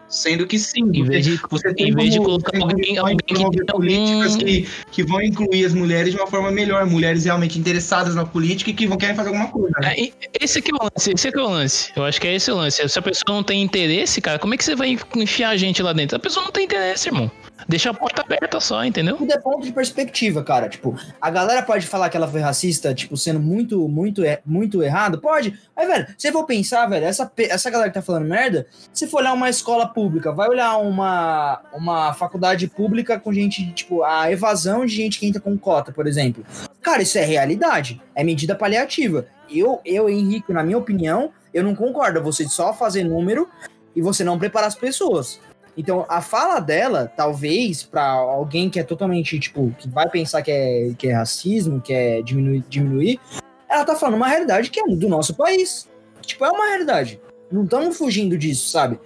Sendo 0.09 0.47
que 0.47 0.59
sim, 0.59 0.85
Em 0.95 1.03
vez 1.05 1.25
de- 1.25 1.41
você 1.51 1.75
tem 1.75 1.89
em 1.89 1.95
vez 1.95 2.13
de 2.13 2.19
colocar 2.19 2.57
alguém- 2.61 2.97
alguém 2.97 3.17
que 3.17 3.35
tem 3.35 3.67
políticas 3.67 4.37
que, 4.37 4.69
que 4.93 5.03
vão 5.03 5.21
incluir 5.21 5.65
as 5.65 5.75
mulheres 5.75 6.13
de 6.13 6.17
uma 6.19 6.27
forma 6.29 6.51
melhor, 6.51 6.87
mulheres 6.87 7.25
realmente 7.25 7.59
interessadas 7.59 8.15
na 8.15 8.25
política 8.25 8.71
e 8.71 8.75
que 8.75 8.87
vão 8.87 8.97
querer 8.97 9.15
fazer 9.15 9.29
alguma 9.31 9.49
coisa. 9.49 9.75
né? 9.81 9.95
É, 9.99 10.13
esse 10.41 10.59
aqui 10.61 10.71
é 10.71 10.75
o 10.75 10.85
lance, 10.85 11.13
esse 11.13 11.29
aqui 11.29 11.39
é 11.39 11.43
o 11.43 11.49
lance. 11.49 11.93
Eu 11.97 12.05
acho 12.05 12.21
que 12.21 12.27
é 12.29 12.35
esse 12.35 12.51
o 12.51 12.57
lance. 12.57 12.89
Se 12.89 12.99
a 12.99 13.03
pessoa 13.03 13.35
não 13.37 13.43
tem 13.43 13.63
interesse, 13.63 14.21
cara, 14.21 14.39
como 14.39 14.55
é 14.55 14.57
que 14.57 14.65
você 14.65 14.77
vai 14.77 14.97
enfiar 15.17 15.51
a 15.51 15.57
gente 15.57 15.83
lá 15.83 15.93
dentro? 15.93 16.17
A 16.17 16.21
pessoa 16.21 16.45
não 16.45 16.53
tem 16.53 16.65
interesse, 16.65 17.09
irmão. 17.09 17.31
Deixa 17.69 17.91
a 17.91 17.95
porta 17.95 18.23
aberta 18.23 18.61
só, 18.61 18.85
entendeu? 18.85 19.17
Tudo 19.17 19.33
é 19.33 19.39
ponto 19.39 19.65
de 19.65 19.73
perspectiva, 19.73 20.43
cara. 20.43 20.69
Tipo, 20.69 20.95
a 21.21 21.31
galera 21.31 21.63
pode 21.63 21.87
falar 21.87 22.09
que 22.09 22.17
ela 22.17 22.29
foi 22.29 22.41
racista, 22.41 22.95
tipo, 22.95 23.17
sendo 23.17 23.41
muito, 23.41 23.89
muito, 23.89 24.23
muito 24.45 24.83
errado? 24.83 25.19
Pode. 25.19 25.59
Mas, 25.75 25.89
velho, 25.89 26.07
se 26.19 26.31
for 26.31 26.45
pensar, 26.45 26.87
velho, 26.87 27.07
essa, 27.07 27.31
essa 27.39 27.71
galera 27.71 27.91
que 27.91 27.95
tá 27.95 28.03
falando 28.03 28.27
merda, 28.27 28.67
se 28.93 29.07
for 29.07 29.21
olhar 29.21 29.33
uma 29.33 29.49
escola 29.49 29.87
pública, 29.89 30.33
vai 30.33 30.49
olhar 30.49 30.77
uma, 30.77 31.61
uma 31.73 32.13
faculdade 32.15 32.69
pública 32.69 33.19
com 33.19 33.33
gente, 33.33 33.73
tipo, 33.73 34.03
a 34.03 34.31
evasão 34.31 34.85
de 34.85 34.95
gente 34.95 35.19
que 35.19 35.27
entra 35.27 35.41
com 35.41 35.57
cota, 35.57 35.93
por 35.93 36.07
exemplo. 36.07 36.45
Cara, 36.83 37.03
isso 37.03 37.19
é 37.19 37.25
realidade. 37.25 38.01
É 38.15 38.23
medida 38.23 38.55
paliativa. 38.55 39.27
Eu, 39.51 39.81
eu, 39.85 40.09
Henrique, 40.09 40.53
na 40.53 40.63
minha 40.63 40.79
opinião, 40.79 41.33
eu 41.53 41.65
não 41.65 41.75
concordo. 41.75 42.23
Você 42.23 42.47
só 42.49 42.73
fazer 42.73 43.03
número 43.03 43.49
e 43.95 44.03
você 44.03 44.23
não 44.23 44.39
preparar 44.39 44.69
as 44.69 44.75
pessoas. 44.75 45.41
Então, 45.77 46.07
a 46.09 46.22
fala 46.22 46.59
dela, 46.59 47.12
talvez, 47.14 47.83
pra 47.83 48.05
alguém 48.05 48.70
que 48.70 48.81
é 48.81 48.83
totalmente, 48.83 49.39
tipo, 49.39 49.74
que 49.79 49.89
vai 49.89 50.09
pensar 50.09 50.41
que 50.43 50.51
é, 50.51 50.95
que 50.97 51.09
é 51.09 51.12
racismo, 51.12 51.81
que 51.81 51.93
é 51.93 52.22
diminuir, 52.22 52.64
diminuir, 52.68 53.20
ela 53.68 53.85
tá 53.85 53.95
falando 53.95 54.14
uma 54.14 54.29
realidade 54.29 54.70
que 54.70 54.81
é 54.81 54.87
do 54.87 55.09
nosso 55.09 55.35
país. 55.35 55.89
Tipo, 56.22 56.47
é 56.47 56.51
uma 56.51 56.66
realidade. 56.66 57.20
Não 57.53 57.64
estamos 57.64 57.99
fugindo 57.99 58.39
disso, 58.39 58.70
sabe? 58.70 58.99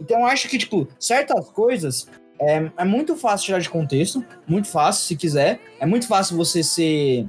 Então, 0.00 0.24
acho 0.24 0.48
que, 0.48 0.58
tipo, 0.58 0.86
certas 0.98 1.48
coisas 1.50 2.06
é, 2.38 2.70
é 2.76 2.84
muito 2.84 3.16
fácil 3.16 3.46
tirar 3.46 3.58
de 3.58 3.70
contexto, 3.70 4.24
muito 4.46 4.68
fácil, 4.68 5.04
se 5.04 5.16
quiser. 5.16 5.60
É 5.80 5.86
muito 5.86 6.06
fácil 6.06 6.36
você 6.36 6.62
ser. 6.62 7.26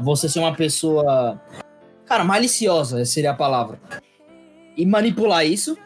Você 0.00 0.28
ser 0.28 0.38
uma 0.38 0.54
pessoa. 0.54 1.40
Cara, 2.06 2.24
maliciosa 2.24 3.04
seria 3.04 3.32
a 3.32 3.34
palavra. 3.34 3.80
E 4.76 4.84
manipular 4.84 5.46
isso 5.46 5.76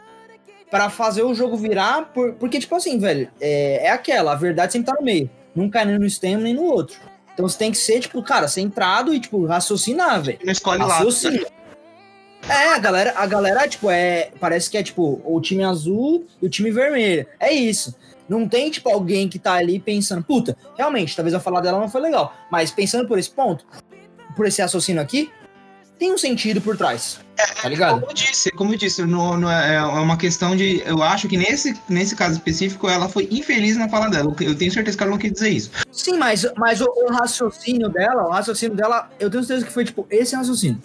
Pra 0.71 0.89
fazer 0.89 1.23
o 1.23 1.33
jogo 1.33 1.57
virar, 1.57 2.11
por- 2.13 2.33
porque, 2.33 2.59
tipo 2.59 2.75
assim, 2.75 2.99
velho, 2.99 3.29
é, 3.41 3.87
é 3.87 3.89
aquela, 3.89 4.33
a 4.33 4.35
verdade 4.35 4.73
sempre 4.73 4.91
tá 4.91 4.97
no 4.99 5.03
meio. 5.05 5.29
Não 5.55 5.69
cai 5.69 5.83
nem 5.85 5.97
no 5.97 6.05
extremo 6.05 6.41
nem 6.43 6.53
no 6.53 6.63
outro. 6.63 6.97
Então 7.33 7.47
você 7.47 7.57
tem 7.57 7.71
que 7.71 7.77
ser, 7.77 7.99
tipo, 8.01 8.21
cara, 8.21 8.47
centrado 8.47 9.13
e, 9.13 9.19
tipo, 9.19 9.45
raciocinar, 9.45 10.21
velho. 10.21 10.39
Não 10.43 10.51
escolhe 10.51 10.79
lá. 10.79 10.95
Raciocina. 10.95 11.45
É, 12.47 12.73
a 12.73 12.77
galera, 12.77 13.13
a 13.15 13.25
galera, 13.25 13.67
tipo, 13.67 13.89
é. 13.89 14.31
Parece 14.39 14.69
que 14.69 14.77
é, 14.77 14.83
tipo, 14.83 15.21
o 15.25 15.41
time 15.41 15.63
azul 15.63 16.25
e 16.41 16.45
o 16.45 16.49
time 16.49 16.71
vermelho. 16.71 17.25
É 17.39 17.51
isso. 17.51 17.95
Não 18.27 18.47
tem, 18.47 18.69
tipo, 18.69 18.89
alguém 18.89 19.27
que 19.27 19.39
tá 19.39 19.53
ali 19.53 19.79
pensando, 19.79 20.23
puta, 20.23 20.55
realmente, 20.77 21.15
talvez 21.15 21.33
a 21.33 21.39
falar 21.39 21.61
dela 21.61 21.79
não 21.79 21.89
foi 21.89 22.01
legal. 22.01 22.33
Mas 22.51 22.71
pensando 22.71 23.07
por 23.07 23.17
esse 23.17 23.29
ponto, 23.31 23.65
por 24.35 24.45
esse 24.45 24.61
raciocínio 24.61 25.01
aqui, 25.01 25.31
tem 25.99 26.13
um 26.13 26.17
sentido 26.17 26.61
por 26.61 26.77
trás. 26.77 27.19
Tá 27.61 27.69
ligado? 27.69 27.99
Como 27.99 28.11
eu 28.11 28.13
disse, 28.13 28.51
como 28.51 28.73
eu 28.73 28.77
disse, 28.77 29.05
não, 29.05 29.37
não 29.37 29.51
é, 29.51 29.75
é 29.75 29.81
uma 29.81 30.17
questão 30.17 30.55
de. 30.55 30.81
Eu 30.85 31.03
acho 31.03 31.27
que 31.27 31.37
nesse, 31.37 31.79
nesse 31.87 32.15
caso 32.15 32.33
específico 32.33 32.89
ela 32.89 33.07
foi 33.07 33.27
infeliz 33.29 33.77
na 33.77 33.87
fala 33.87 34.09
dela. 34.09 34.33
Eu 34.39 34.57
tenho 34.57 34.71
certeza 34.71 34.97
que 34.97 35.03
ela 35.03 35.11
não 35.11 35.17
quer 35.17 35.29
dizer 35.29 35.49
isso. 35.49 35.71
Sim, 35.91 36.17
mas, 36.17 36.45
mas 36.57 36.81
o, 36.81 36.85
o 36.85 37.11
raciocínio 37.11 37.89
dela, 37.89 38.27
o 38.27 38.31
raciocínio 38.31 38.75
dela, 38.75 39.09
eu 39.19 39.29
tenho 39.29 39.43
certeza 39.43 39.67
que 39.67 39.73
foi, 39.73 39.85
tipo, 39.85 40.07
esse 40.09 40.35
raciocínio. 40.35 40.81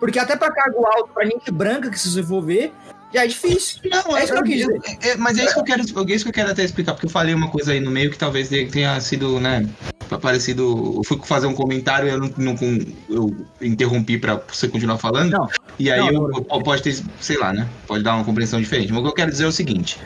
Porque 0.00 0.18
até 0.18 0.36
pra 0.36 0.50
cargo 0.52 0.84
alto, 0.86 1.10
pra 1.12 1.24
gente 1.24 1.50
branca, 1.50 1.90
que 1.90 1.98
se 1.98 2.10
você 2.10 2.22
for 2.22 2.42
ver, 2.42 2.72
já 3.14 3.24
é 3.24 3.26
difícil. 3.26 3.78
Não, 3.90 4.16
É 4.16 4.20
é, 4.20 4.24
isso 4.24 4.32
que 4.32 4.38
eu 4.38 4.42
quis 4.44 4.62
eu- 4.62 4.80
é- 5.02 5.16
mas 5.16 5.38
é 5.38 5.44
isso 5.44 5.54
que 5.54 5.60
eu 5.60 5.64
quero, 5.64 5.80
é 5.80 5.84
isso 6.14 6.24
que 6.24 6.28
eu 6.30 6.34
quero 6.34 6.50
até 6.50 6.64
explicar, 6.64 6.92
porque 6.94 7.06
eu 7.06 7.10
falei 7.10 7.32
uma 7.34 7.48
coisa 7.48 7.72
aí 7.72 7.80
no 7.80 7.90
meio 7.90 8.10
que 8.10 8.18
talvez 8.18 8.48
tenha 8.48 9.00
sido, 9.00 9.38
né, 9.40 9.66
parecido. 10.20 10.94
Eu 10.96 11.02
fui 11.04 11.18
fazer 11.24 11.46
um 11.46 11.54
comentário 11.54 12.08
e 12.08 12.10
eu 12.12 12.18
não, 12.18 12.30
não- 12.36 12.56
eu 13.08 13.36
interrompi 13.60 14.18
pra 14.18 14.40
você 14.52 14.68
continuar 14.68 14.98
falando. 14.98 15.30
Não. 15.32 15.48
E 15.78 15.90
aí 15.90 15.98
Não, 16.00 16.28
eu- 16.28 16.46
eu- 16.50 16.62
pode 16.62 16.82
ter, 16.82 16.96
sei 17.20 17.36
lá, 17.38 17.52
né? 17.52 17.68
Pode 17.86 18.02
dar 18.04 18.14
uma 18.16 18.24
compreensão 18.24 18.60
diferente. 18.60 18.90
Mas 18.92 18.98
o 19.00 19.02
que 19.02 19.08
eu 19.08 19.14
quero 19.14 19.30
dizer 19.30 19.44
é 19.44 19.48
o 19.48 19.52
seguinte. 19.52 19.98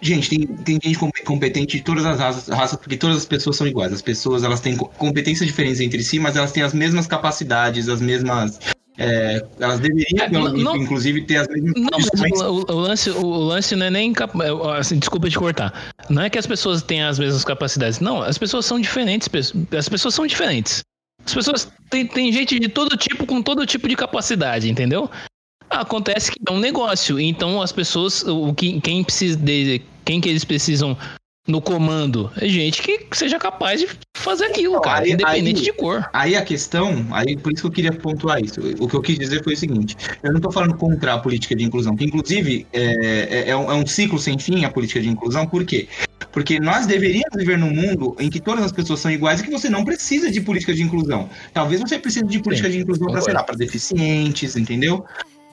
Gente, 0.00 0.30
tem, 0.30 0.46
tem 0.46 0.78
gente 0.82 0.96
com- 0.96 1.10
competente 1.24 1.76
de 1.78 1.82
todas 1.82 2.06
as 2.06 2.20
raças, 2.20 2.48
raças, 2.56 2.78
porque 2.78 2.96
todas 2.96 3.16
as 3.16 3.24
pessoas 3.24 3.56
são 3.56 3.66
iguais. 3.66 3.92
As 3.92 4.00
pessoas 4.00 4.44
elas 4.44 4.60
têm 4.60 4.76
co- 4.76 4.86
competências 4.96 5.44
diferentes 5.44 5.80
entre 5.80 6.00
si, 6.04 6.20
mas 6.20 6.36
elas 6.36 6.52
têm 6.52 6.62
as 6.62 6.72
mesmas 6.72 7.08
capacidades, 7.08 7.88
as 7.88 8.00
mesmas. 8.00 8.60
É, 8.98 9.44
elas 9.60 9.78
deveriam, 9.80 10.24
É, 10.24 10.28
não- 10.28 10.52
não- 10.52 10.76
inclusive, 10.76 11.22
ter 11.22 11.36
as 11.36 11.48
mesmas 11.48 11.72
condições. 11.72 12.40
o, 12.42 12.44
o- 12.52 12.72
o 12.72 12.80
lance, 12.80 13.10
o, 13.10 13.24
o 13.24 13.44
lance 13.44 13.76
não 13.76 13.86
é 13.86 13.90
nem. 13.90 14.12
é, 14.12 14.78
Assim, 14.78 14.98
desculpa 14.98 15.30
te 15.30 15.38
cortar. 15.38 15.72
Não 16.10 16.22
é 16.22 16.28
que 16.30 16.38
as 16.38 16.46
pessoas 16.46 16.82
têm 16.82 17.02
as 17.02 17.18
mesmas 17.18 17.44
capacidades. 17.44 18.00
Não, 18.00 18.20
as 18.22 18.36
pessoas 18.36 18.66
são 18.66 18.80
diferentes. 18.80 19.28
As 19.76 19.88
pessoas 19.88 20.14
são 20.14 20.26
diferentes. 20.26 20.82
As 21.24 21.32
pessoas. 21.34 21.68
Tem, 21.90 22.06
tem 22.06 22.32
gente 22.32 22.58
de 22.58 22.68
todo 22.68 22.96
tipo 22.96 23.24
com 23.24 23.40
todo 23.40 23.64
tipo 23.64 23.88
de 23.88 23.94
capacidade, 23.96 24.68
entendeu? 24.70 25.08
Acontece 25.70 26.32
que 26.32 26.38
é 26.48 26.52
um 26.52 26.58
negócio. 26.58 27.20
Então 27.20 27.60
as 27.62 27.72
pessoas. 27.72 28.22
O 28.22 28.52
que, 28.54 28.80
quem 28.80 29.04
precisa 29.04 29.36
de. 29.36 29.80
Quem 30.04 30.20
que 30.20 30.28
eles 30.28 30.44
precisam 30.44 30.96
no 31.48 31.60
comando? 31.62 32.30
É 32.40 32.46
gente 32.46 32.82
que 32.82 33.00
seja 33.12 33.38
capaz 33.38 33.80
de 33.80 33.88
fazer 34.16 34.44
aquilo, 34.44 34.74
Então, 34.74 34.82
cara. 34.82 35.04
aí- 35.04 35.12
independente 35.12 35.58
aí- 35.60 35.64
de 35.64 35.72
cor. 35.72 36.08
Aí 36.12 36.36
a 36.36 36.42
questão, 36.42 37.06
aí 37.10 37.36
por 37.36 37.50
isso 37.52 37.62
que 37.62 37.66
eu 37.66 37.72
queria 37.72 37.92
pontuar 37.92 38.40
isso. 38.44 38.60
O 38.78 38.86
que 38.86 38.94
eu 38.94 39.00
quis 39.00 39.18
dizer 39.18 39.42
foi 39.42 39.54
o 39.54 39.56
seguinte: 39.56 39.96
eu 40.22 40.32
não 40.32 40.40
tô 40.40 40.52
falando 40.52 40.74
contra 40.76 41.14
a 41.14 41.18
política 41.18 41.56
de 41.56 41.64
inclusão, 41.64 41.96
que 41.96 42.04
inclusive 42.04 42.66
é, 42.72 42.82
é- 42.82 43.50
é 43.50 43.56
um, 43.56 43.72
é 43.72 43.74
um 43.74 43.86
ciclo 43.86 44.18
sem 44.18 44.38
fim 44.38 44.64
a 44.64 44.70
política 44.70 45.00
de 45.00 45.08
inclusão, 45.08 45.46
por 45.46 45.64
quê? 45.64 45.88
Porque 46.30 46.60
nós 46.60 46.86
deveríamos 46.86 47.34
viver 47.36 47.56
num 47.56 47.70
mundo 47.72 48.14
em 48.20 48.28
que 48.28 48.38
todas 48.38 48.62
as 48.62 48.70
pessoas 48.70 49.00
são 49.00 49.10
iguais 49.10 49.40
e 49.40 49.44
que 49.44 49.50
você 49.50 49.70
não 49.70 49.82
precisa 49.84 50.30
de 50.30 50.40
política 50.42 50.74
de 50.74 50.82
inclusão. 50.82 51.28
Talvez 51.54 51.80
você 51.80 51.98
precise 51.98 52.26
de 52.26 52.38
política 52.40 52.68
de 52.68 52.78
inclusão 52.78 53.06
para, 53.08 53.22
sei 53.22 53.32
lá, 53.32 53.42
para 53.42 53.56
deficientes, 53.56 54.54
entendeu? 54.54 55.04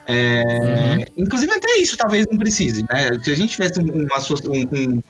É, 0.06 0.42
uhum. 0.46 1.04
Inclusive, 1.24 1.50
até 1.52 1.78
isso 1.78 1.96
talvez 1.96 2.26
não 2.30 2.38
precise, 2.38 2.84
né? 2.88 3.18
Se 3.24 3.32
a 3.32 3.34
gente 3.34 3.50
tivesse 3.52 3.80
uma, 3.80 3.92
um, 3.92 4.02
um 4.72 5.02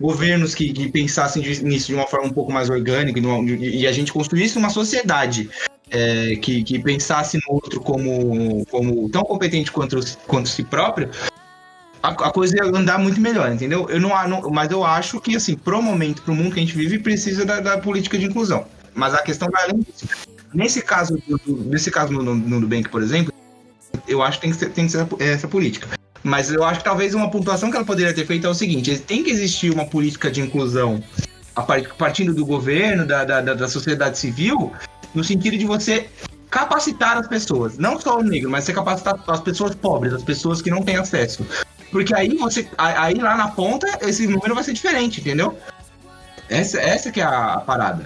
governos 0.00 0.54
que, 0.54 0.72
que 0.72 0.88
pensassem 0.90 1.42
nisso 1.62 1.86
de 1.86 1.94
uma 1.94 2.06
forma 2.06 2.26
um 2.26 2.32
pouco 2.32 2.52
mais 2.52 2.68
orgânica 2.68 3.20
e 3.60 3.86
a 3.86 3.92
gente 3.92 4.12
construísse 4.12 4.58
uma 4.58 4.70
sociedade 4.70 5.48
é, 5.90 6.36
que, 6.36 6.62
que 6.64 6.78
pensasse 6.78 7.38
no 7.38 7.54
outro 7.54 7.80
como, 7.80 8.64
como 8.66 9.08
tão 9.10 9.22
competente 9.22 9.70
quanto, 9.70 10.00
quanto 10.26 10.48
si 10.48 10.64
próprio, 10.64 11.10
a, 12.02 12.08
a, 12.08 12.32
coisa 12.32 12.56
ia 12.56 12.64
andar 12.64 12.98
muito 12.98 13.20
melhor, 13.20 13.50
entendeu? 13.50 13.88
Eu 13.88 14.00
não, 14.00 14.10
não, 14.28 14.50
mas 14.50 14.70
eu 14.70 14.84
acho 14.84 15.20
que, 15.20 15.36
assim, 15.36 15.56
pro 15.56 15.80
momento, 15.80 16.22
pro 16.22 16.34
mundo 16.34 16.52
que 16.52 16.60
a 16.60 16.62
gente 16.62 16.76
vive, 16.76 16.98
precisa 16.98 17.44
da, 17.44 17.60
da 17.60 17.78
política 17.78 18.18
de 18.18 18.26
inclusão. 18.26 18.66
Mas 18.94 19.14
a 19.14 19.22
questão 19.22 19.48
vai 19.50 19.64
além 19.64 19.80
disso. 19.80 20.06
Nesse 20.52 20.82
caso, 20.82 21.20
nesse 21.46 21.90
caso 21.90 22.12
no, 22.12 22.34
no 22.34 22.60
Nubank, 22.60 22.88
por 22.88 23.02
exemplo, 23.02 23.32
eu 24.06 24.22
acho 24.22 24.38
que 24.38 24.42
tem 24.42 24.50
que 24.52 24.56
ser, 24.58 24.70
tem 24.70 24.86
que 24.86 24.92
ser 24.92 25.06
essa 25.18 25.48
política. 25.48 25.88
Mas 26.24 26.50
eu 26.50 26.64
acho 26.64 26.78
que 26.78 26.84
talvez 26.84 27.14
uma 27.14 27.30
pontuação 27.30 27.70
que 27.70 27.76
ela 27.76 27.84
poderia 27.84 28.14
ter 28.14 28.26
feito 28.26 28.46
é 28.46 28.50
o 28.50 28.54
seguinte: 28.54 28.98
tem 28.98 29.22
que 29.22 29.30
existir 29.30 29.70
uma 29.70 29.84
política 29.84 30.30
de 30.30 30.40
inclusão 30.40 31.02
a 31.54 31.62
partindo 31.62 32.34
do 32.34 32.44
governo, 32.44 33.06
da, 33.06 33.24
da, 33.24 33.40
da 33.40 33.68
sociedade 33.68 34.18
civil, 34.18 34.72
no 35.14 35.22
sentido 35.22 35.56
de 35.56 35.66
você 35.66 36.08
capacitar 36.50 37.18
as 37.18 37.28
pessoas, 37.28 37.78
não 37.78 38.00
só 38.00 38.18
o 38.18 38.22
negro, 38.22 38.50
mas 38.50 38.64
você 38.64 38.72
capacitar 38.72 39.22
as 39.26 39.40
pessoas 39.40 39.74
pobres, 39.74 40.12
as 40.14 40.22
pessoas 40.22 40.62
que 40.62 40.70
não 40.70 40.82
têm 40.82 40.96
acesso. 40.96 41.46
Porque 41.92 42.14
aí 42.14 42.36
você, 42.36 42.68
aí 42.78 43.14
lá 43.14 43.36
na 43.36 43.48
ponta, 43.48 43.86
esse 44.00 44.26
número 44.26 44.54
vai 44.54 44.64
ser 44.64 44.72
diferente, 44.72 45.20
entendeu? 45.20 45.56
Essa, 46.48 46.80
essa 46.80 47.12
que 47.12 47.20
é 47.20 47.24
a 47.24 47.62
parada. 47.64 48.04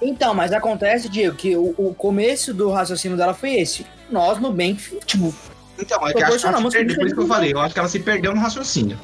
Então, 0.00 0.34
mas 0.34 0.52
acontece, 0.52 1.08
Diego, 1.08 1.36
que 1.36 1.56
o, 1.56 1.74
o 1.78 1.94
começo 1.94 2.52
do 2.52 2.70
raciocínio 2.70 3.16
dela 3.16 3.32
foi 3.32 3.54
esse. 3.54 3.86
Nós 4.10 4.38
no 4.38 4.52
bem, 4.52 4.76
tipo, 5.06 5.34
então, 5.78 6.06
é 6.06 6.12
que 6.12 6.22
acho 6.22 6.38
que 6.38 6.46
ela 6.46 6.58
se 6.58 6.70
perdeu, 6.70 6.96
por 6.96 7.06
isso 7.06 7.14
que 7.14 7.20
eu 7.20 7.26
falei, 7.26 7.52
eu 7.52 7.60
acho 7.60 7.74
que 7.74 7.78
ela 7.78 7.88
se 7.88 8.00
perdeu 8.00 8.34
no 8.34 8.40
raciocínio. 8.40 8.98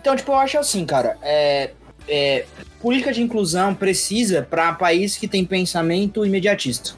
Então, 0.00 0.14
tipo, 0.14 0.32
eu 0.32 0.36
acho 0.36 0.58
assim, 0.58 0.84
cara, 0.84 1.16
é, 1.22 1.70
é, 2.06 2.44
política 2.80 3.12
de 3.12 3.22
inclusão 3.22 3.74
precisa 3.74 4.42
para 4.42 4.72
país 4.74 5.16
que 5.16 5.26
tem 5.26 5.44
pensamento 5.44 6.26
imediatista. 6.26 6.92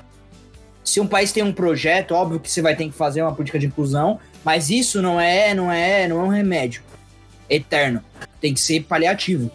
Se 0.83 1.01
um 1.01 1.07
país 1.07 1.33
tem 1.33 1.43
um 1.43 1.53
projeto, 1.53 2.13
óbvio 2.13 2.41
que 2.41 2.51
você 2.51 2.63
vai 2.63 2.75
ter 2.75 2.85
que 2.85 2.93
fazer 2.93 3.23
uma 3.23 3.35
política 3.35 3.59
de 3.59 3.67
inclusão, 3.67 4.21
mas 4.45 4.71
isso 4.71 5.03
não 5.03 5.21
é, 5.21 5.55
não 5.55 5.71
é, 5.71 6.09
não 6.09 6.21
é 6.21 6.25
um 6.25 6.29
remédio 6.29 6.83
eterno. 7.49 8.03
Tem 8.41 8.55
que 8.55 8.61
ser 8.61 8.85
paliativo. 8.85 9.51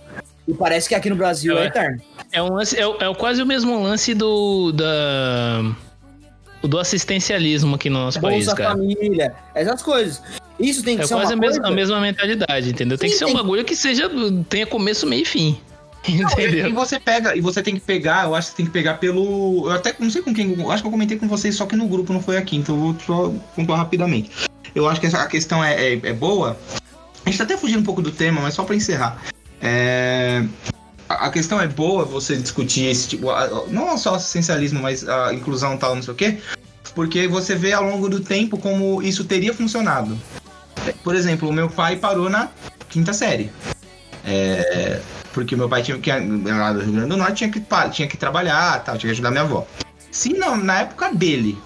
E 0.48 0.54
parece 0.54 0.90
que 0.90 0.96
aqui 0.96 1.10
no 1.10 1.16
Brasil 1.16 1.58
é, 1.58 1.64
é 1.64 1.68
eterno. 1.68 2.02
É, 2.32 2.42
um 2.42 2.54
lance, 2.54 2.78
é, 2.78 2.84
é 2.84 3.14
quase 3.16 3.42
o 3.42 3.46
mesmo 3.46 3.82
lance 3.82 4.14
do 4.14 4.72
da 4.72 5.76
do 6.62 6.80
assistencialismo 6.80 7.76
aqui 7.76 7.90
no 7.90 8.00
nosso 8.00 8.20
Bolsa 8.20 8.36
país, 8.36 8.54
cara. 8.54 8.70
família, 8.72 9.36
essas 9.54 9.82
coisas. 9.82 10.22
Isso 10.60 10.84
tem 10.84 10.96
que 10.96 11.04
é 11.04 11.08
ser 11.08 11.16
quase 11.16 11.34
uma 11.34 11.44
a, 11.44 11.48
coisa... 11.48 11.68
a 11.68 11.72
mesma 11.72 12.00
mentalidade, 12.00 12.70
entendeu? 12.70 12.98
Sim, 12.98 13.02
tem 13.02 13.10
que 13.10 13.18
ser 13.18 13.26
tem... 13.26 13.34
um 13.34 13.38
bagulho 13.38 13.66
que 13.66 13.76
seja 13.76 14.10
tenha 14.48 14.68
começo, 14.68 15.08
meio 15.08 15.24
e 15.24 15.26
fim. 15.26 15.60
Entendeu? 16.08 16.64
Não, 16.64 16.70
e, 16.72 16.74
você 16.74 17.00
pega, 17.00 17.36
e 17.36 17.42
você 17.42 17.62
tem 17.62 17.76
que 17.76 17.82
pegar, 17.82 18.26
eu 18.26 18.34
acho 18.34 18.48
que 18.48 18.52
você 18.52 18.58
tem 18.58 18.66
que 18.66 18.72
pegar 18.72 18.96
pelo. 18.96 19.68
Eu 19.68 19.74
até 19.74 19.94
não 20.00 20.10
sei 20.10 20.24
com 20.24 20.34
quem. 20.34 20.54
Acho 20.72 20.82
que 20.82 20.88
eu 20.88 20.92
comentei 20.92 21.16
com 21.16 21.28
vocês, 21.28 21.56
só 21.56 21.68
que 21.68 21.76
no 21.76 21.88
grupo 21.88 22.12
não 22.12 22.20
foi 22.20 22.38
aqui, 22.38 22.58
então 22.58 22.76
eu 22.76 22.82
vou 22.82 22.96
só 23.06 23.34
pontuar 23.56 23.78
rapidamente. 23.78 24.32
Eu 24.74 24.88
acho 24.90 25.00
que 25.00 25.06
essa, 25.06 25.22
a 25.22 25.28
questão 25.28 25.64
é, 25.64 25.94
é, 25.94 26.00
é 26.02 26.14
boa. 26.14 26.58
A 27.24 27.30
gente 27.30 27.38
tá 27.38 27.44
até 27.44 27.56
fugindo 27.56 27.82
um 27.82 27.84
pouco 27.84 28.02
do 28.02 28.12
tema, 28.12 28.42
mas 28.42 28.56
só 28.56 28.64
para 28.64 28.76
encerrar. 28.76 29.22
É, 29.62 30.44
a 31.14 31.30
questão 31.30 31.60
é 31.60 31.68
boa 31.68 32.06
você 32.06 32.36
discutir 32.38 32.86
esse 32.86 33.10
tipo, 33.10 33.28
não 33.70 33.98
só 33.98 34.16
assistencialismo, 34.16 34.82
mas 34.82 35.08
a 35.08 35.34
inclusão 35.34 35.78
tal, 35.78 35.96
não 35.96 36.02
sei 36.02 36.14
o 36.14 36.18
quê, 36.18 36.38
porque 36.94 37.28
você 37.28 37.56
vê 37.56 37.74
ao 37.74 37.84
longo 37.84 38.10
do 38.10 38.20
tempo 38.20 38.58
como 38.58 39.02
isso 39.02 39.24
teria 39.24 39.54
funcionado. 39.54 40.18
Por 41.04 41.16
exemplo, 41.16 41.50
o 41.50 41.54
meu 41.54 41.70
pai 41.70 41.96
parou 41.96 42.30
na 42.30 42.50
quinta 42.90 43.14
série. 43.14 43.52
É, 44.26 45.00
porque 45.34 45.56
meu 45.56 45.70
pai 45.70 45.82
tinha 45.82 45.98
que 45.98 46.12
lá 46.12 46.74
do 46.74 46.82
Rio 46.82 46.92
Grande 46.92 47.10
do 47.10 47.18
Norte 47.18 47.36
tinha 47.36 47.50
que, 47.50 47.62
tinha 47.92 48.08
que 48.08 48.18
trabalhar, 48.18 48.84
tal, 48.84 48.98
tinha 48.98 49.10
que 49.10 49.14
ajudar 49.14 49.32
minha 49.32 49.44
avó. 49.44 49.66
Se 50.12 50.34
não, 50.34 50.58
na 50.58 50.82
época 50.82 51.14
dele, 51.14 51.58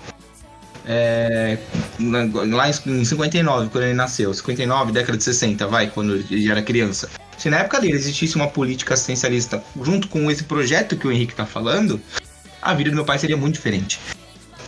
é, 0.88 1.58
lá 2.00 2.70
em 2.70 3.04
59, 3.04 3.70
quando 3.70 3.84
ele 3.84 3.93
nasceu, 3.93 4.34
59, 4.34 4.91
década 4.91 5.18
de 5.18 5.24
60, 5.24 5.66
vai, 5.68 5.88
quando 5.88 6.16
ele 6.16 6.50
era 6.50 6.62
criança. 6.62 7.10
Se 7.38 7.49
na 7.49 7.57
época 7.59 7.79
dele 7.79 7.95
existisse 7.95 8.36
uma 8.36 8.47
política 8.47 8.93
assistencialista 8.93 9.63
junto 9.81 10.07
com 10.07 10.29
esse 10.31 10.43
projeto 10.43 10.95
que 10.95 11.07
o 11.07 11.11
Henrique 11.11 11.36
tá 11.36 11.45
falando, 11.45 12.01
a 12.61 12.73
vida 12.73 12.89
do 12.89 12.95
meu 12.95 13.05
pai 13.05 13.19
seria 13.19 13.38
muito 13.38 13.55
diferente 13.55 13.99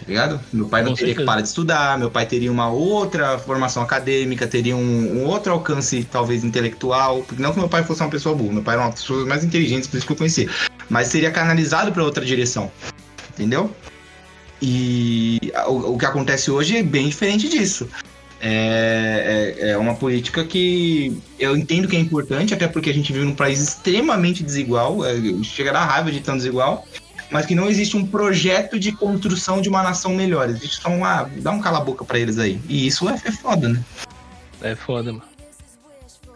ligado? 0.08 0.40
Meu 0.54 0.68
pai 0.68 0.82
não 0.82 0.92
Com 0.92 0.96
teria 0.96 1.14
certeza. 1.14 1.22
que 1.22 1.26
parar 1.26 1.42
de 1.42 1.48
estudar, 1.48 2.00
meu 2.00 2.10
pai 2.10 2.26
teria 2.26 2.52
uma 2.52 2.70
outra 2.70 3.38
formação 3.38 3.84
acadêmica, 3.84 4.48
teria 4.48 4.76
um, 4.76 5.22
um, 5.22 5.26
outro 5.26 5.52
alcance, 5.52 6.04
talvez, 6.10 6.44
intelectual. 6.44 7.26
Não 7.38 7.52
que 7.52 7.60
meu 7.60 7.70
pai 7.70 7.84
fosse 7.84 8.02
uma 8.02 8.10
pessoa 8.10 8.34
burra, 8.34 8.54
meu 8.54 8.64
pai 8.64 8.76
era 8.76 8.84
uma 8.84 8.92
das 8.92 9.02
pessoas 9.02 9.28
mais 9.28 9.44
inteligentes, 9.44 9.88
por 9.88 9.98
isso 9.98 10.08
que 10.08 10.14
eu 10.14 10.18
conheci. 10.18 10.50
Mas 10.90 11.08
seria 11.08 11.32
canalizado 11.32 11.92
para 11.92 12.04
outra 12.04 12.24
direção, 12.26 12.72
entendeu? 13.30 13.70
E 14.62 15.52
o, 15.68 15.94
o, 15.94 15.98
que 15.98 16.06
acontece 16.06 16.50
hoje 16.50 16.78
é 16.78 16.84
bem 16.84 17.10
diferente 17.10 17.50
disso. 17.50 17.88
É, 18.40 19.56
é, 19.60 19.70
é, 19.72 19.78
uma 19.78 19.96
política 19.96 20.44
que 20.44 21.18
eu 21.40 21.58
entendo 21.58 21.88
que 21.88 21.96
é 21.96 22.00
importante, 22.00 22.54
até 22.54 22.68
porque 22.68 22.90
a 22.90 22.94
gente 22.94 23.12
vive 23.12 23.26
num 23.26 23.34
país 23.34 23.60
extremamente 23.60 24.44
desigual, 24.44 25.04
é, 25.04 25.16
chega 25.44 25.72
a 25.72 25.74
dar 25.74 25.86
raiva 25.86 26.12
de 26.12 26.20
tão 26.20 26.38
desigual 26.38 26.86
mas 27.30 27.46
que 27.46 27.56
não 27.56 27.70
existe 27.70 27.98
um 27.98 28.06
projeto 28.06 28.80
de 28.80 28.92
construção 28.92 29.62
de 29.62 29.68
uma 29.68 29.84
nação 29.84 30.14
melhor. 30.14 30.50
Existe 30.50 30.82
só 30.82 30.90
uma. 30.90 31.24
dá 31.24 31.52
um 31.52 31.60
cala-boca 31.60 32.06
pra 32.06 32.18
eles 32.18 32.38
aí. 32.38 32.60
E 32.70 32.88
isso 32.88 33.10
é, 33.10 33.22
é 33.26 33.32
foda, 33.32 33.70
né? 33.70 33.84
É 34.62 34.76
foda, 34.76 35.12
mano. 35.12 35.26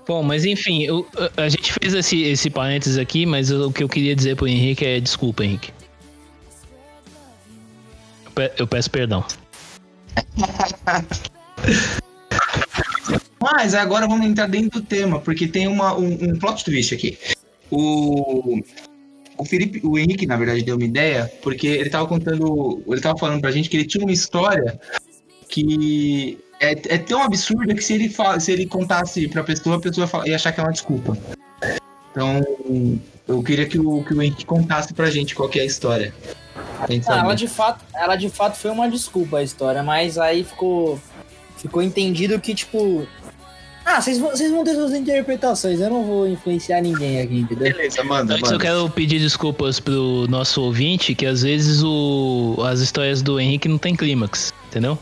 Bom, 0.07 0.23
mas 0.23 0.45
enfim, 0.45 0.83
eu, 0.83 1.07
a 1.37 1.47
gente 1.47 1.71
fez 1.73 1.93
esse, 1.93 2.21
esse 2.23 2.49
parênteses 2.49 2.97
aqui, 2.97 3.25
mas 3.25 3.51
o 3.51 3.71
que 3.71 3.83
eu 3.83 3.87
queria 3.87 4.15
dizer 4.15 4.35
pro 4.35 4.47
Henrique 4.47 4.85
é 4.85 4.99
desculpa, 4.99 5.45
Henrique. 5.45 5.71
Eu, 8.25 8.31
pe 8.31 8.51
eu 8.57 8.67
peço 8.67 8.91
perdão. 8.91 9.23
mas 13.41 13.73
agora 13.73 14.07
vamos 14.07 14.25
entrar 14.25 14.47
dentro 14.47 14.81
do 14.81 14.85
tema, 14.85 15.19
porque 15.19 15.47
tem 15.47 15.67
uma, 15.67 15.95
um, 15.95 16.13
um 16.13 16.39
plot 16.39 16.63
twist 16.63 16.93
aqui. 16.93 17.17
O, 17.69 18.61
o 19.37 19.45
Felipe, 19.45 19.81
o 19.83 19.97
Henrique, 19.97 20.27
na 20.27 20.37
verdade, 20.37 20.63
deu 20.63 20.75
uma 20.75 20.85
ideia, 20.85 21.31
porque 21.41 21.67
ele 21.67 21.89
tava 21.89 22.07
contando, 22.07 22.83
ele 22.87 23.01
tava 23.01 23.17
falando 23.17 23.41
pra 23.41 23.51
gente 23.51 23.69
que 23.69 23.77
ele 23.77 23.85
tinha 23.85 24.03
uma 24.03 24.13
história 24.13 24.79
que 25.47 26.37
é, 26.59 26.71
é 26.71 26.97
tão 26.97 27.23
absurda 27.23 27.73
que 27.73 27.83
se 27.83 27.93
ele, 27.93 28.09
fala, 28.09 28.39
se 28.39 28.51
ele 28.51 28.65
contasse 28.65 29.27
pra 29.27 29.43
pessoa, 29.43 29.77
a 29.77 29.79
pessoa 29.79 30.07
ia 30.25 30.35
achar 30.35 30.51
que 30.51 30.59
é 30.59 30.63
uma 30.63 30.71
desculpa. 30.71 31.17
Então, 32.11 32.45
eu 33.27 33.41
queria 33.41 33.65
que 33.65 33.79
o, 33.79 34.03
que 34.03 34.13
o 34.13 34.21
Henrique 34.21 34.45
contasse 34.45 34.93
pra 34.93 35.09
gente 35.09 35.33
qual 35.33 35.49
que 35.49 35.59
é 35.59 35.63
a 35.63 35.65
história. 35.65 36.13
Ah, 37.07 37.19
ela 37.19 37.33
de 37.33 37.47
fato, 37.47 37.85
ela 37.93 38.15
de 38.15 38.29
fato 38.29 38.57
foi 38.57 38.71
uma 38.71 38.89
desculpa 38.89 39.37
a 39.37 39.43
história, 39.43 39.81
mas 39.81 40.17
aí 40.17 40.43
ficou 40.43 40.99
ficou 41.61 41.81
entendido 41.81 42.39
que 42.39 42.53
tipo 42.53 43.07
ah, 43.83 43.99
vocês 43.99 44.19
vão, 44.19 44.29
vocês 44.29 44.51
vão 44.51 44.63
ter 44.63 44.75
suas 44.75 44.93
interpretações, 44.93 45.79
eu 45.79 45.89
não 45.89 46.05
vou 46.05 46.27
influenciar 46.27 46.81
ninguém 46.81 47.19
aqui, 47.19 47.39
entendeu? 47.39 47.73
Beleza, 47.73 48.03
manda, 48.03 48.33
Antes 48.35 48.43
manda. 48.43 48.55
eu 48.55 48.59
quero 48.59 48.89
pedir 48.91 49.19
desculpas 49.19 49.79
pro 49.79 50.27
nosso 50.29 50.61
ouvinte, 50.61 51.15
que 51.15 51.25
às 51.25 51.41
vezes 51.41 51.81
o, 51.83 52.57
as 52.63 52.79
histórias 52.79 53.21
do 53.23 53.39
Henrique 53.39 53.67
não 53.67 53.79
tem 53.79 53.95
clímax, 53.95 54.53
entendeu? 54.67 54.97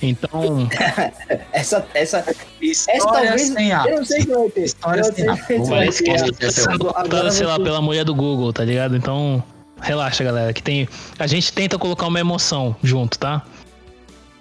Então. 0.00 0.68
essa, 1.52 1.86
essa. 1.92 2.24
História 2.60 2.96
essa 2.96 3.12
talvez. 3.12 3.48
Sem 3.48 3.70
eu 3.70 3.96
não 3.96 4.04
sei 4.04 4.22
se 4.22 4.28
vai 4.28 4.48
ter. 4.48 4.64
História 4.64 5.04
sem 5.04 5.26
Parece 5.68 6.02
que 6.02 6.78
contada, 6.78 7.30
sei 7.30 7.46
lá, 7.46 7.58
pela 7.58 7.82
mulher 7.82 8.04
do 8.04 8.14
Google, 8.14 8.52
tá 8.52 8.64
ligado? 8.64 8.96
Então, 8.96 9.42
relaxa, 9.80 10.24
galera. 10.24 10.52
Que 10.52 10.62
tem. 10.62 10.88
A 11.18 11.26
gente 11.26 11.52
tenta 11.52 11.78
colocar 11.78 12.06
uma 12.06 12.20
emoção 12.20 12.74
junto, 12.82 13.18
tá? 13.18 13.44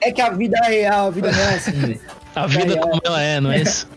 É 0.02 0.12
que 0.12 0.22
a 0.22 0.30
vida 0.30 0.58
é 0.66 0.70
real, 0.70 1.08
a 1.08 1.10
vida 1.10 1.32
real 1.32 1.50
é 1.50 1.56
assim, 1.56 2.00
A 2.36 2.48
vida 2.48 2.78
como 2.78 3.02
ela 3.04 3.22
é, 3.22 3.40
não 3.40 3.52
é 3.52 3.62
isso? 3.62 3.90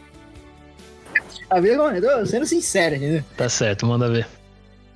A 1.51 1.61
vida 1.61 1.77
como 1.77 1.89
ela 1.89 1.99
é, 1.99 2.01
tô 2.01 2.27
sendo 2.27 2.47
sincero, 2.47 2.97
entendeu? 2.97 3.25
Tá 3.37 3.49
certo, 3.49 3.87
manda 3.87 4.09
ver. 4.09 4.27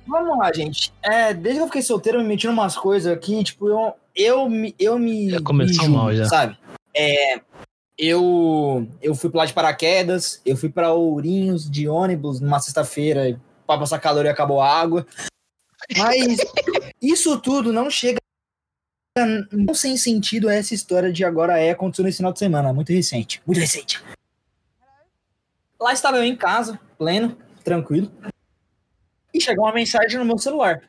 Vamos 0.07 0.37
lá, 0.37 0.51
gente. 0.53 0.93
É, 1.03 1.33
desde 1.33 1.59
que 1.59 1.63
eu 1.63 1.67
fiquei 1.67 1.81
solteiro, 1.81 2.19
eu 2.19 2.21
me 2.23 2.29
meti 2.29 2.47
umas 2.47 2.77
coisas 2.77 3.11
aqui, 3.11 3.43
tipo, 3.43 3.67
eu, 3.67 3.93
eu 4.15 4.49
me. 4.49 4.73
Eu 4.79 4.97
me 4.97 5.29
já 5.29 5.41
começou 5.41 5.83
me 5.83 5.85
junto, 5.85 5.97
mal 5.97 6.15
já. 6.15 6.25
Sabe? 6.25 6.57
É, 6.95 7.41
eu, 7.97 8.87
eu 9.01 9.15
fui 9.15 9.29
pular 9.29 9.45
de 9.45 9.53
paraquedas, 9.53 10.41
eu 10.45 10.55
fui 10.55 10.69
para 10.69 10.93
Ourinhos 10.93 11.69
de 11.69 11.87
ônibus 11.87 12.39
numa 12.39 12.59
sexta-feira 12.59 13.39
para 13.65 13.79
passar 13.79 13.99
calor 13.99 14.25
e 14.25 14.29
acabou 14.29 14.61
a 14.61 14.71
água. 14.71 15.05
Mas 15.97 16.37
isso 17.01 17.37
tudo 17.39 17.73
não 17.73 17.89
chega 17.89 18.16
não 19.25 19.73
sem 19.73 19.97
sentido 19.97 20.49
essa 20.49 20.73
história 20.73 21.11
de 21.11 21.23
agora 21.23 21.59
é 21.59 21.71
aconteceu 21.71 22.05
nesse 22.05 22.17
final 22.17 22.33
de 22.33 22.39
semana, 22.39 22.73
muito 22.73 22.91
recente, 22.91 23.41
muito 23.45 23.59
recente. 23.59 24.01
Lá 25.79 25.93
estava 25.93 26.17
eu 26.17 26.23
em 26.23 26.35
casa, 26.35 26.79
pleno, 26.97 27.37
tranquilo, 27.63 28.11
e 29.33 29.41
chegou 29.41 29.65
uma 29.65 29.73
mensagem 29.73 30.17
no 30.17 30.25
meu 30.25 30.37
celular. 30.37 30.81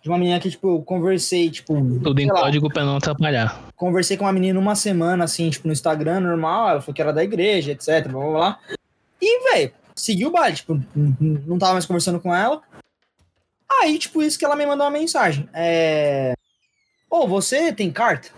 De 0.00 0.08
uma 0.08 0.18
menina 0.18 0.40
que, 0.40 0.50
tipo, 0.50 0.68
eu 0.68 0.82
conversei, 0.82 1.48
tipo. 1.48 1.74
Tudo 2.00 2.18
em 2.18 2.26
lá, 2.26 2.40
código 2.40 2.68
pra 2.68 2.84
não 2.84 2.96
atrapalhar. 2.96 3.68
conversei 3.76 4.16
com 4.16 4.24
uma 4.24 4.32
menina 4.32 4.58
uma 4.58 4.74
semana, 4.74 5.24
assim, 5.24 5.48
tipo, 5.48 5.68
no 5.68 5.72
Instagram, 5.72 6.20
normal, 6.20 6.70
ela 6.70 6.80
falou 6.80 6.94
que 6.94 7.00
era 7.00 7.12
da 7.12 7.22
igreja, 7.22 7.70
etc, 7.70 8.08
blá 8.08 8.20
blá 8.20 8.32
blá. 8.32 8.58
E, 9.20 9.52
velho, 9.52 9.72
seguiu 9.94 10.28
o 10.28 10.32
baile, 10.32 10.56
tipo, 10.56 10.80
não 10.96 11.56
tava 11.56 11.74
mais 11.74 11.86
conversando 11.86 12.18
com 12.18 12.34
ela. 12.34 12.60
Aí, 13.80 13.96
tipo, 13.96 14.20
isso 14.22 14.38
que 14.38 14.44
ela 14.44 14.56
me 14.56 14.66
mandou 14.66 14.84
uma 14.84 14.90
mensagem. 14.90 15.48
É. 15.54 16.34
Ô, 17.12 17.26
você 17.28 17.70
tem 17.74 17.92
carta? 17.92 18.30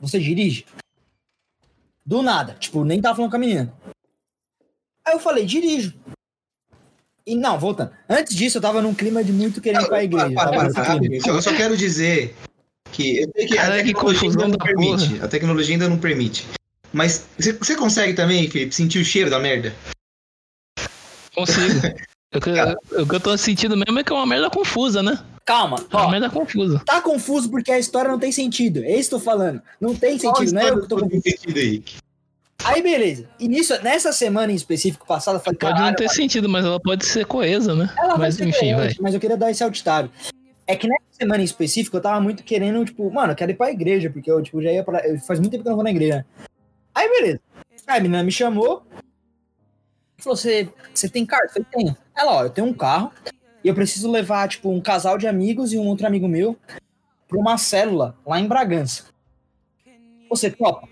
Você 0.00 0.18
dirige? 0.18 0.64
Do 2.06 2.22
nada, 2.22 2.54
tipo, 2.54 2.82
nem 2.82 2.98
tava 3.02 3.16
falando 3.16 3.30
com 3.30 3.36
a 3.36 3.38
menina. 3.38 3.70
Aí 5.06 5.12
eu 5.12 5.20
falei, 5.20 5.44
dirijo. 5.44 5.92
E 7.26 7.34
não, 7.34 7.58
voltando. 7.58 7.94
Antes 8.08 8.34
disso, 8.34 8.56
eu 8.56 8.62
tava 8.62 8.80
num 8.80 8.94
clima 8.94 9.22
de 9.22 9.30
muito 9.30 9.60
querendo 9.60 9.84
ir 9.84 9.88
pra 9.88 10.04
igreja. 10.04 10.34
Para, 10.34 10.70
para, 10.70 10.72
para. 10.72 11.04
Eu 11.26 11.42
só 11.42 11.54
quero 11.54 11.76
dizer 11.76 12.34
que 12.92 13.18
eu 13.18 13.30
sei 13.36 13.46
que 13.46 13.58
a 13.58 13.70
tecnologia 13.82 14.30
ainda 14.30 14.48
não 14.48 14.56
permite. 14.58 15.20
A 15.22 15.28
tecnologia 15.28 15.74
ainda 15.74 15.88
não 15.90 15.98
permite. 15.98 16.46
Mas 16.94 17.26
você- 17.38 17.52
você 17.52 17.76
consegue 17.76 18.14
também, 18.14 18.48
Felipe, 18.50 18.74
sentir 18.74 19.00
o 19.00 19.04
cheiro 19.04 19.28
da 19.28 19.38
merda? 19.38 19.74
Consigo. 21.34 21.74
O 22.34 22.40
que, 22.40 22.50
o 23.02 23.06
que 23.06 23.14
eu 23.14 23.20
tô 23.20 23.36
sentindo 23.38 23.76
mesmo 23.76 23.98
é 23.98 24.04
que 24.04 24.12
é 24.12 24.14
uma 24.16 24.26
merda 24.26 24.50
confusa, 24.50 25.02
né? 25.02 25.18
Calma, 25.44 25.76
É 25.92 25.96
uma 25.96 26.06
ó, 26.06 26.10
merda 26.10 26.30
confusa. 26.30 26.80
tá 26.86 27.00
confuso 27.00 27.50
porque 27.50 27.70
a 27.70 27.78
história 27.78 28.10
não 28.10 28.18
tem 28.18 28.32
sentido. 28.32 28.82
É 28.82 28.96
isso 28.96 29.10
que 29.10 29.14
eu 29.14 29.18
tô 29.18 29.24
falando. 29.24 29.60
Não 29.80 29.94
tem 29.94 30.18
Qual 30.18 30.34
sentido, 30.36 30.54
não 30.54 30.62
é 30.62 30.70
eu 30.70 30.80
que 30.80 30.88
tô 30.88 30.96
não 30.96 31.02
confuso. 31.02 31.22
tem 31.22 31.32
sentido 31.36 31.58
aí? 31.58 31.84
Aí, 32.64 32.82
beleza. 32.82 33.28
E 33.38 33.46
nisso, 33.46 33.74
nessa 33.82 34.10
semana 34.12 34.50
em 34.50 34.54
específico 34.54 35.06
passada, 35.06 35.36
eu 35.36 35.42
falei, 35.42 35.58
Pode 35.58 35.80
não 35.80 35.94
ter 35.94 36.08
sentido, 36.08 36.48
mas 36.48 36.64
ela 36.64 36.80
pode 36.80 37.04
ser 37.04 37.26
coesa, 37.26 37.74
né? 37.74 37.92
ela 37.98 38.14
vai 38.16 38.28
Mas 38.28 38.36
ser 38.36 38.48
enfim, 38.48 38.68
vai. 38.70 38.74
coerente, 38.76 39.02
Mas 39.02 39.12
eu 39.14 39.20
queria 39.20 39.36
dar 39.36 39.50
esse 39.50 39.62
alt 39.62 39.78
tab. 39.82 40.08
É 40.66 40.74
que 40.74 40.88
nessa 40.88 41.02
semana 41.12 41.42
em 41.42 41.44
específico, 41.44 41.96
eu 41.96 42.00
tava 42.00 42.18
muito 42.22 42.42
querendo, 42.42 42.82
tipo, 42.86 43.10
mano, 43.12 43.32
eu 43.32 43.36
quero 43.36 43.50
ir 43.50 43.54
pra 43.54 43.70
igreja, 43.70 44.08
porque 44.08 44.30
eu, 44.30 44.42
tipo, 44.42 44.62
já 44.62 44.72
ia 44.72 44.82
pra. 44.82 45.06
eu- 45.06 45.18
Faz 45.20 45.38
muito 45.38 45.52
tempo 45.52 45.62
que 45.62 45.68
eu 45.68 45.72
não 45.72 45.76
vou 45.76 45.84
na 45.84 45.90
igreja. 45.90 46.16
né? 46.16 46.24
Aí, 46.94 47.06
beleza. 47.10 47.40
Aí 47.86 47.98
a 47.98 48.00
menina 48.02 48.22
me 48.22 48.32
chamou. 48.32 48.82
Falou: 50.24 50.36
Você 50.36 51.08
tem 51.12 51.24
carta? 51.26 51.46
Eu 51.46 51.52
falei: 51.52 51.66
Tenho. 51.70 51.96
Ela, 52.16 52.32
ó, 52.32 52.42
eu 52.44 52.50
tenho 52.50 52.66
um 52.66 52.74
carro. 52.74 53.12
E 53.62 53.68
eu 53.68 53.74
preciso 53.74 54.10
levar, 54.10 54.48
tipo, 54.48 54.70
um 54.70 54.80
casal 54.80 55.16
de 55.16 55.26
amigos 55.26 55.72
e 55.72 55.78
um 55.78 55.86
outro 55.86 56.06
amigo 56.06 56.26
meu 56.28 56.56
pra 57.28 57.38
uma 57.38 57.56
célula 57.58 58.16
lá 58.26 58.38
em 58.40 58.46
Bragança. 58.48 59.04
Você 60.28 60.50
topa? 60.50 60.88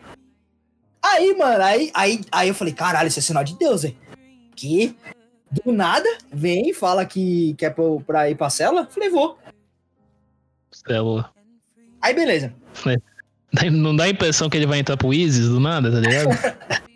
Aí, 1.03 1.37
mano, 1.37 1.63
aí, 1.65 1.91
aí, 1.95 2.21
aí 2.31 2.49
eu 2.49 2.55
falei: 2.55 2.73
Caralho, 2.73 3.09
isso 3.09 3.19
é 3.19 3.23
sinal 3.23 3.43
de 3.45 3.57
Deus, 3.59 3.83
velho. 3.83 3.97
Que 4.55 4.97
do 5.51 5.73
nada 5.73 6.09
vem 6.33 6.71
e 6.71 6.75
fala 6.75 7.05
que 7.05 7.55
quer 7.55 7.71
pra, 7.75 7.85
eu- 7.85 8.03
pra 8.07 8.31
ir 8.31 8.37
pra 8.37 8.49
célula. 8.51 8.87
Falei: 8.87 9.09
Vou. 9.11 9.39
Célula. 10.71 11.31
Aí, 12.01 12.15
beleza. 12.15 12.55
Não 13.71 13.95
dá 13.95 14.05
a 14.05 14.09
impressão 14.09 14.49
que 14.49 14.57
ele 14.57 14.67
vai 14.67 14.79
entrar 14.79 14.97
pro 14.97 15.13
Isis 15.13 15.49
do 15.49 15.61
nada, 15.61 15.91
tá 15.93 16.01
ligado? 16.01 16.29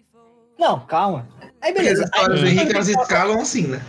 Não, 0.59 0.81
calma. 0.87 1.29
Aí, 1.67 1.73
as 1.73 1.79
beleza. 1.79 2.03
Aí, 2.03 2.07
histórias 2.07 2.41
do 2.41 2.47
Aí- 2.47 2.53
Henrique, 2.53 2.73
elas 2.75 2.89
escalam 2.89 3.41
assim, 3.41 3.67
né? 3.67 3.81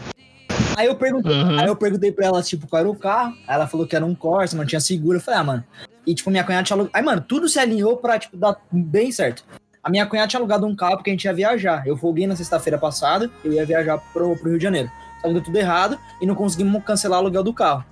aí 0.75 0.87
eu 0.87 0.95
perguntei, 0.95 1.31
Uhum. 1.33 1.59
aí 1.59 1.65
eu 1.67 1.75
perguntei 1.75 2.11
pra 2.11 2.25
ela, 2.27 2.41
tipo, 2.43 2.67
qual 2.67 2.79
era 2.81 2.89
o 2.89 2.95
carro. 2.95 3.33
Aí 3.47 3.55
ela 3.55 3.67
falou 3.67 3.87
que 3.87 3.95
era 3.95 4.05
um 4.05 4.13
Corsa, 4.15 4.55
não 4.55 4.65
tinha 4.65 4.79
seguro. 4.79 5.17
Eu 5.17 5.21
falei, 5.21 5.39
ah, 5.39 5.43
mano. 5.43 5.63
E, 6.05 6.13
tipo, 6.15 6.29
minha 6.31 6.43
cunhada 6.43 6.63
tinha 6.63 6.75
alugado. 6.75 6.95
Aí, 6.95 7.03
mano, 7.03 7.21
tudo 7.21 7.47
se 7.49 7.59
alinhou 7.59 7.97
pra, 7.97 8.17
tipo, 8.19 8.37
dar 8.37 8.55
bem 8.71 9.11
certo. 9.11 9.43
A 9.83 9.89
minha 9.89 10.05
cunhada 10.05 10.27
tinha 10.27 10.39
alugado 10.39 10.65
um 10.65 10.75
carro 10.75 10.97
porque 10.97 11.09
a 11.09 11.13
gente 11.13 11.25
ia 11.25 11.33
viajar. 11.33 11.85
Eu 11.87 11.95
folguei 11.97 12.27
na 12.27 12.35
sexta-feira 12.35 12.77
passada, 12.77 13.29
eu 13.43 13.53
ia 13.53 13.65
viajar 13.65 13.97
pro, 14.13 14.35
pro 14.37 14.49
Rio 14.49 14.57
de 14.57 14.63
Janeiro. 14.63 14.91
Só 15.21 15.27
que 15.27 15.33
deu 15.33 15.43
tudo 15.43 15.57
errado 15.57 15.97
e 16.21 16.25
não 16.25 16.35
conseguimos 16.35 16.83
cancelar 16.83 17.19
o 17.19 17.23
aluguel 17.23 17.43
do 17.43 17.53
carro. 17.53 17.83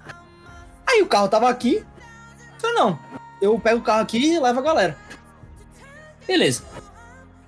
Aí 0.88 1.02
o 1.02 1.08
carro 1.08 1.28
tava 1.28 1.50
aqui. 1.50 1.76
Eu 1.78 2.60
falei, 2.60 2.76
não, 2.76 3.00
eu 3.42 3.58
pego 3.60 3.80
o 3.80 3.84
carro 3.84 4.02
aqui 4.02 4.18
e 4.34 4.40
levo 4.40 4.60
a 4.60 4.64
galera. 4.64 4.98
Beleza. 6.28 6.64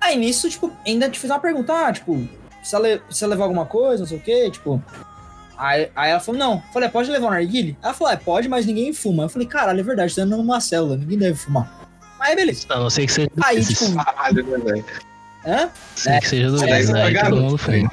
Aí 0.00 0.16
nisso, 0.16 0.48
tipo, 0.48 0.72
ainda 0.86 1.08
te 1.08 1.18
fiz 1.18 1.30
uma 1.30 1.40
pergunta, 1.40 1.72
ah, 1.72 1.92
tipo, 1.92 2.28
precisa, 2.58 2.78
le 2.78 2.98
precisa 2.98 3.26
levar 3.26 3.44
alguma 3.44 3.66
coisa, 3.66 4.00
não 4.00 4.08
sei 4.08 4.18
o 4.18 4.20
quê, 4.20 4.50
tipo. 4.50 4.82
Aí, 5.56 5.90
aí 5.94 6.10
ela 6.10 6.20
falou, 6.20 6.38
não. 6.38 6.54
Eu 6.54 6.72
falei, 6.72 6.88
pode 6.88 7.10
levar 7.10 7.26
um 7.26 7.30
narguile? 7.30 7.76
Ela 7.82 7.92
falou, 7.92 8.12
é, 8.12 8.16
pode, 8.16 8.48
mas 8.48 8.64
ninguém 8.64 8.92
fuma. 8.92 9.24
Eu 9.24 9.28
falei, 9.28 9.48
caralho, 9.48 9.80
é 9.80 9.82
verdade, 9.82 10.14
tô 10.14 10.20
andando 10.20 10.38
numa 10.38 10.60
célula, 10.60 10.96
ninguém 10.96 11.18
deve 11.18 11.34
fumar. 11.34 11.88
Aí 12.20 12.34
beleza. 12.34 12.66
A 12.70 12.78
não 12.78 12.90
ser 12.90 13.06
que 13.06 13.12
seja 13.12 13.30
do 13.34 13.44
Aí, 13.44 13.64
tipo, 13.64 13.88
né, 13.88 14.58
velho? 14.64 14.84
hã? 15.46 15.62
Não 15.62 15.70
ser 15.94 16.20
que 16.20 16.28
seja 16.28 16.50
do 16.50 16.64
É, 16.64 16.82
é 16.82 17.28
mundo 17.30 17.58
fuma. 17.58 17.88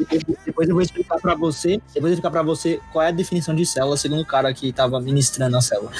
Depois 0.45 0.69
eu 0.69 0.75
vou 0.75 0.81
explicar 0.81 1.19
pra 1.19 1.35
você. 1.35 1.69
Depois 1.71 1.95
eu 1.95 2.01
vou 2.01 2.09
explicar 2.09 2.31
pra 2.31 2.43
você 2.43 2.79
qual 2.91 3.03
é 3.03 3.09
a 3.09 3.11
definição 3.11 3.55
de 3.55 3.65
célula, 3.65 3.97
segundo 3.97 4.21
o 4.21 4.25
cara 4.25 4.53
que 4.53 4.71
tava 4.71 4.99
ministrando 4.99 5.57
a 5.57 5.61
célula. 5.61 5.91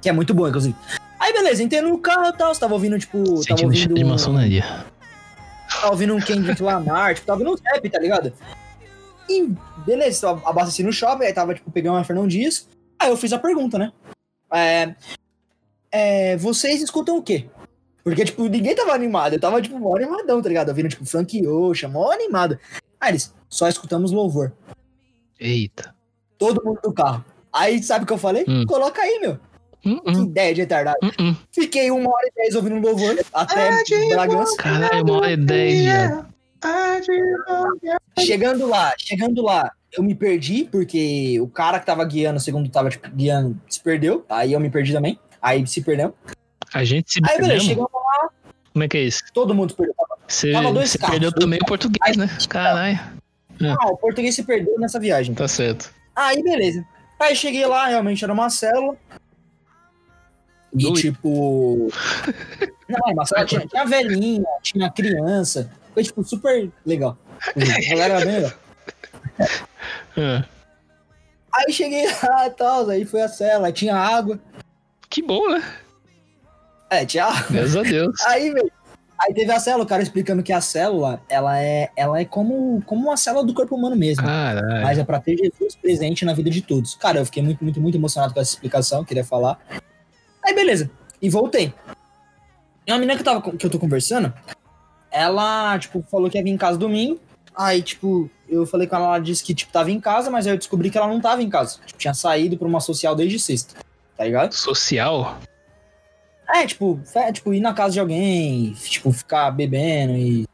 Que 0.00 0.08
é 0.08 0.12
muito 0.12 0.34
boa, 0.34 0.48
inclusive. 0.48 0.76
Aí, 1.18 1.32
beleza, 1.32 1.62
entrei 1.62 1.80
no 1.80 1.98
carro 1.98 2.26
e 2.26 2.32
tal. 2.32 2.54
Você 2.54 2.60
tava 2.60 2.74
ouvindo, 2.74 2.98
tipo. 2.98 3.18
Tava 3.24 3.42
Sentindo 3.42 3.74
cheiro 3.74 3.90
ouvindo. 3.90 3.94
de 3.94 4.04
maçonaria. 4.04 4.64
Tava 5.80 5.92
ouvindo 5.92 6.14
um 6.14 6.20
Kendrick 6.20 6.62
Lamar, 6.62 7.14
tipo, 7.14 7.26
tava 7.26 7.40
ouvindo 7.40 7.60
um 7.60 7.72
rap, 7.72 7.90
tá 7.90 7.98
ligado? 7.98 8.32
E 9.28 9.52
beleza, 9.84 10.26
eu 10.26 10.42
abasteci 10.44 10.82
no 10.82 10.92
shopping, 10.92 11.24
aí 11.24 11.32
tava, 11.32 11.54
tipo, 11.54 11.70
pegando 11.70 11.96
uma 11.96 12.04
Fernão 12.04 12.26
Dias. 12.26 12.68
Aí 12.98 13.10
eu 13.10 13.16
fiz 13.16 13.32
a 13.32 13.38
pergunta, 13.38 13.78
né? 13.78 13.92
É, 14.52 14.94
é, 15.90 16.36
vocês 16.36 16.82
escutam 16.82 17.18
o 17.18 17.22
quê? 17.22 17.48
Porque, 18.02 18.24
tipo, 18.24 18.46
ninguém 18.48 18.74
tava 18.74 18.92
animado. 18.92 19.34
Eu 19.34 19.40
tava, 19.40 19.60
tipo, 19.60 19.78
mó 19.78 19.96
animadão, 19.96 20.40
tá 20.40 20.48
ligado? 20.48 20.68
Ouvindo, 20.68 20.88
tipo, 20.88 21.04
Frank 21.04 21.46
Ocean, 21.46 21.88
mó 21.88 22.10
animado. 22.10 22.58
Aí 23.00 23.10
eles, 23.10 23.34
só 23.48 23.68
escutamos 23.68 24.12
louvor. 24.12 24.52
Eita. 25.38 25.94
Todo 26.38 26.64
mundo 26.64 26.80
do 26.82 26.92
carro. 26.92 27.24
Aí, 27.52 27.82
sabe 27.82 28.04
o 28.04 28.06
que 28.06 28.12
eu 28.12 28.18
falei? 28.18 28.44
Hum. 28.48 28.64
Coloca 28.66 29.02
aí, 29.02 29.18
meu. 29.18 29.38
Hum, 29.86 30.00
Que 30.00 30.10
hum, 30.16 30.24
ideia 30.24 30.54
de 30.54 30.60
retardado. 30.62 30.98
hum. 31.20 31.36
Fiquei 31.52 31.90
uma 31.90 32.10
hora 32.10 32.26
e 32.26 32.32
dez 32.34 32.54
ouvindo 32.56 32.80
louvor 32.84 33.16
até 33.32 33.70
Bragança. 34.10 34.56
Caralho, 34.56 35.04
uma 35.04 35.18
hora 35.18 35.30
e 35.32 35.36
dez, 35.36 35.80
viado. 35.80 36.26
Chegando 38.18 38.66
lá, 38.66 38.92
chegando 38.98 39.42
lá, 39.42 39.70
eu 39.96 40.02
me 40.02 40.14
perdi, 40.14 40.64
porque 40.70 41.38
o 41.40 41.48
cara 41.48 41.78
que 41.78 41.86
tava 41.86 42.04
guiando, 42.04 42.40
segundo 42.40 42.68
tava, 42.68 42.88
tipo, 42.90 43.08
guiando, 43.10 43.60
se 43.68 43.80
perdeu. 43.80 44.24
Aí 44.28 44.52
eu 44.52 44.60
me 44.60 44.70
perdi 44.70 44.92
também. 44.92 45.18
Aí 45.40 45.66
se 45.66 45.82
perdeu. 45.82 46.14
A 46.72 46.82
gente 46.84 47.12
se 47.12 47.20
Aí, 47.22 47.36
beleza, 47.36 47.48
perdeu. 47.48 47.60
chegamos 47.68 47.90
lá, 47.92 48.28
Como 48.72 48.84
é 48.84 48.88
que 48.88 48.96
é 48.96 49.02
isso? 49.02 49.20
todo 49.32 49.54
mundo 49.54 49.70
se 49.70 49.76
perdeu. 49.76 49.94
Você, 50.26 50.52
Tava 50.52 50.72
dois 50.72 50.90
você 50.90 50.98
carros. 50.98 51.12
perdeu 51.14 51.32
também 51.32 51.58
o 51.62 51.66
português, 51.66 52.16
né? 52.16 52.28
Caralho. 52.48 52.98
Ah, 53.62 53.86
o 53.92 53.96
português 53.96 54.34
se 54.34 54.42
perdeu 54.42 54.78
nessa 54.78 54.98
viagem. 54.98 55.34
Tá 55.34 55.46
certo. 55.46 55.90
Aí, 56.14 56.42
beleza. 56.42 56.84
Aí 57.20 57.36
cheguei 57.36 57.64
lá, 57.64 57.86
realmente 57.86 58.24
era 58.24 58.32
uma 58.32 58.50
célula. 58.50 58.96
E, 60.76 60.92
tipo. 60.94 61.88
Não, 62.88 63.26
célula 63.26 63.46
tinha, 63.46 63.66
tinha 63.66 63.84
velhinha, 63.84 64.46
tinha 64.62 64.90
criança. 64.90 65.70
Foi, 65.92 66.02
tipo, 66.02 66.22
super 66.22 66.70
legal. 66.84 67.16
A 67.40 67.90
galera 67.90 68.14
era 68.14 68.24
bem 68.24 68.34
legal. 68.34 68.52
Ah, 70.16 70.44
Aí 71.56 71.72
cheguei 71.72 72.06
lá 72.22 72.46
e 72.46 72.50
tal, 72.50 72.90
aí 72.90 73.06
foi 73.06 73.22
a 73.22 73.28
célula, 73.28 73.68
aí 73.68 73.72
tinha 73.72 73.96
água. 73.96 74.38
que 75.08 75.22
bom, 75.22 75.48
né? 75.48 75.62
É, 76.90 77.06
tinha 77.06 77.24
água. 77.24 77.46
Graças 77.50 77.76
a 77.76 77.82
Deus. 77.82 78.20
Aí, 78.26 78.50
velho. 78.50 78.70
Aí 79.18 79.32
teve 79.32 79.50
a 79.50 79.58
célula, 79.58 79.84
o 79.84 79.86
cara 79.86 80.02
explicando 80.02 80.42
que 80.42 80.52
a 80.52 80.60
célula, 80.60 81.22
ela 81.28 81.58
é, 81.58 81.90
ela 81.96 82.20
é 82.20 82.24
como, 82.26 82.82
como 82.84 83.06
uma 83.06 83.16
célula 83.16 83.46
do 83.46 83.54
corpo 83.54 83.74
humano 83.74 83.96
mesmo. 83.96 84.22
Caralho. 84.22 84.82
Mas 84.82 84.98
é 84.98 85.04
pra 85.04 85.18
ter 85.18 85.38
Jesus 85.38 85.74
presente 85.74 86.24
na 86.26 86.34
vida 86.34 86.50
de 86.50 86.60
todos. 86.60 86.94
Cara, 86.94 87.20
eu 87.20 87.24
fiquei 87.24 87.42
muito, 87.42 87.64
muito, 87.64 87.80
muito 87.80 87.96
emocionado 87.96 88.34
com 88.34 88.40
essa 88.40 88.52
explicação, 88.52 89.04
queria 89.04 89.24
falar. 89.24 89.58
Aí, 90.46 90.54
beleza. 90.54 90.90
E 91.20 91.28
voltei. 91.28 91.72
E 92.86 92.92
uma 92.92 92.98
menina 92.98 93.14
que, 93.16 93.22
eu 93.22 93.24
tava, 93.24 93.42
que 93.56 93.66
eu 93.66 93.70
tô 93.70 93.78
conversando, 93.78 94.32
ela, 95.10 95.78
tipo, 95.78 96.02
falou 96.10 96.30
que 96.30 96.38
ia 96.38 96.44
vir 96.44 96.50
em 96.50 96.56
casa 96.56 96.78
domingo. 96.78 97.20
Aí, 97.54 97.82
tipo, 97.82 98.30
eu 98.48 98.66
falei 98.66 98.86
com 98.86 98.96
ela, 98.96 99.06
ela 99.06 99.18
disse 99.18 99.42
que, 99.42 99.54
tipo, 99.54 99.72
tava 99.72 99.90
em 99.90 99.98
casa, 99.98 100.30
mas 100.30 100.46
aí 100.46 100.52
eu 100.52 100.58
descobri 100.58 100.90
que 100.90 100.98
ela 100.98 101.08
não 101.08 101.20
tava 101.20 101.42
em 101.42 101.48
casa. 101.50 101.78
Tipo, 101.86 101.98
tinha 101.98 102.14
saído 102.14 102.56
pra 102.56 102.68
uma 102.68 102.80
social 102.80 103.14
desde 103.14 103.38
sexta. 103.40 103.74
Tá 104.16 104.24
ligado? 104.24 104.52
Social? 104.52 105.38
É, 106.54 106.64
tipo, 106.66 107.00
fe- 107.04 107.32
tipo, 107.32 107.52
ir 107.52 107.60
na 107.60 107.74
casa 107.74 107.94
de 107.94 108.00
alguém, 108.00 108.72
tipo, 108.74 109.10
ficar 109.10 109.50
bebendo 109.50 110.12
e. 110.12 110.46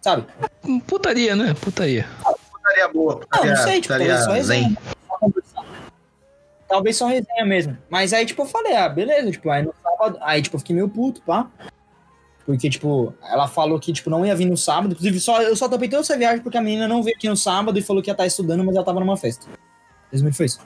Sabe? 0.00 0.26
Putaria, 0.86 1.36
né? 1.36 1.54
Putaria. 1.54 2.08
Putaria 2.50 2.88
boa. 2.88 3.12
Não, 3.14 3.20
não 3.20 3.28
putaria- 3.28 3.56
sei, 3.58 3.74
tipo, 3.80 3.94
putaria 3.94 4.06
talvez 4.08 4.24
só 4.24 4.32
resenha. 4.32 4.76
Talvez 6.72 6.96
só 6.96 7.06
resenha 7.06 7.44
mesmo. 7.44 7.76
Mas 7.90 8.14
aí, 8.14 8.24
tipo, 8.24 8.40
eu 8.40 8.46
falei, 8.46 8.74
ah, 8.74 8.88
beleza, 8.88 9.30
tipo, 9.30 9.50
aí 9.50 9.62
no 9.62 9.74
sábado. 9.82 10.18
Aí, 10.22 10.40
tipo, 10.40 10.56
eu 10.56 10.58
fiquei 10.58 10.74
meio 10.74 10.88
puto, 10.88 11.20
pá. 11.20 11.46
Porque, 12.46 12.70
tipo, 12.70 13.12
ela 13.22 13.46
falou 13.46 13.78
que, 13.78 13.92
tipo, 13.92 14.08
não 14.08 14.24
ia 14.24 14.34
vir 14.34 14.46
no 14.46 14.56
sábado. 14.56 14.92
Inclusive, 14.92 15.20
só, 15.20 15.42
eu 15.42 15.54
só 15.54 15.68
topei 15.68 15.86
toda 15.86 16.00
essa 16.00 16.16
viagem 16.16 16.42
porque 16.42 16.56
a 16.56 16.62
menina 16.62 16.88
não 16.88 17.02
veio 17.02 17.14
aqui 17.14 17.28
no 17.28 17.36
sábado 17.36 17.78
e 17.78 17.82
falou 17.82 18.02
que 18.02 18.08
ia 18.08 18.12
estar 18.12 18.24
estudando, 18.24 18.64
mas 18.64 18.74
ela 18.74 18.86
tava 18.86 19.00
numa 19.00 19.18
festa. 19.18 19.46
Resumindo, 20.10 20.34
foi 20.34 20.46
isso. 20.46 20.60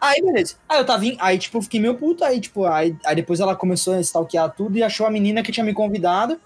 Aí, 0.00 0.20
beleza. 0.20 0.56
Aí 0.68 0.80
eu 0.80 0.84
tava 0.84 1.04
Aí, 1.20 1.38
tipo, 1.38 1.62
fiquei 1.62 1.78
meio 1.78 1.94
puto. 1.94 2.24
Aí, 2.24 2.40
tipo, 2.40 2.66
aí, 2.66 2.96
aí 3.06 3.14
depois 3.14 3.38
ela 3.38 3.54
começou 3.54 3.94
a 3.94 4.00
stalkear 4.00 4.50
tudo 4.50 4.78
e 4.78 4.82
achou 4.82 5.06
a 5.06 5.12
menina 5.12 5.44
que 5.44 5.52
tinha 5.52 5.62
me 5.62 5.72
convidado. 5.72 6.40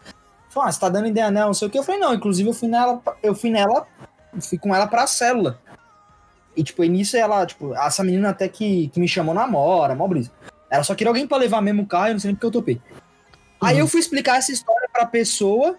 Falou, 0.51 0.68
ah, 0.68 0.72
você 0.72 0.78
tá 0.78 0.91
dando 0.91 1.09
ideia 1.09 1.30
nela, 1.30 1.47
não 1.47 1.55
sei 1.55 1.68
o 1.68 1.70
que. 1.70 1.78
Eu 1.78 1.82
falei, 1.82 2.03
não, 2.03 2.12
inclusive 2.12 2.51
eu 2.51 2.53
fui 2.53 2.68
nela, 2.68 3.01
eu 3.22 3.35
fui 3.35 3.49
nela, 3.49 3.87
fui 4.43 4.59
com 4.59 4.74
ela 4.74 4.87
pra 4.87 5.07
célula. 5.07 5.59
E, 6.57 6.63
tipo, 6.63 6.85
início 6.85 7.19
ela, 7.19 7.45
tipo, 7.45 7.75
essa 7.75 8.05
menina 8.05 8.31
até 8.31 8.49
que, 8.49 8.89
que 8.89 9.01
me 9.01 9.09
chamou 9.09 9.35
namora, 9.35 9.95
mó 9.95 10.07
brisa. 10.07 10.31
Ela 10.71 10.85
só 10.85 10.95
queria 10.95 11.11
alguém 11.11 11.27
pra 11.27 11.37
levar 11.37 11.61
mesmo 11.61 11.83
o 11.83 11.87
carro, 11.87 12.09
eu 12.09 12.13
não 12.15 12.21
sei 12.21 12.29
nem 12.29 12.35
porque 12.37 12.47
eu 12.47 12.51
topei. 12.51 12.81
Aí 13.61 13.79
eu 13.79 13.89
fui 13.89 14.01
explicar 14.01 14.37
essa 14.37 14.53
história 14.53 14.89
pra 14.93 15.07
pessoa 15.07 15.77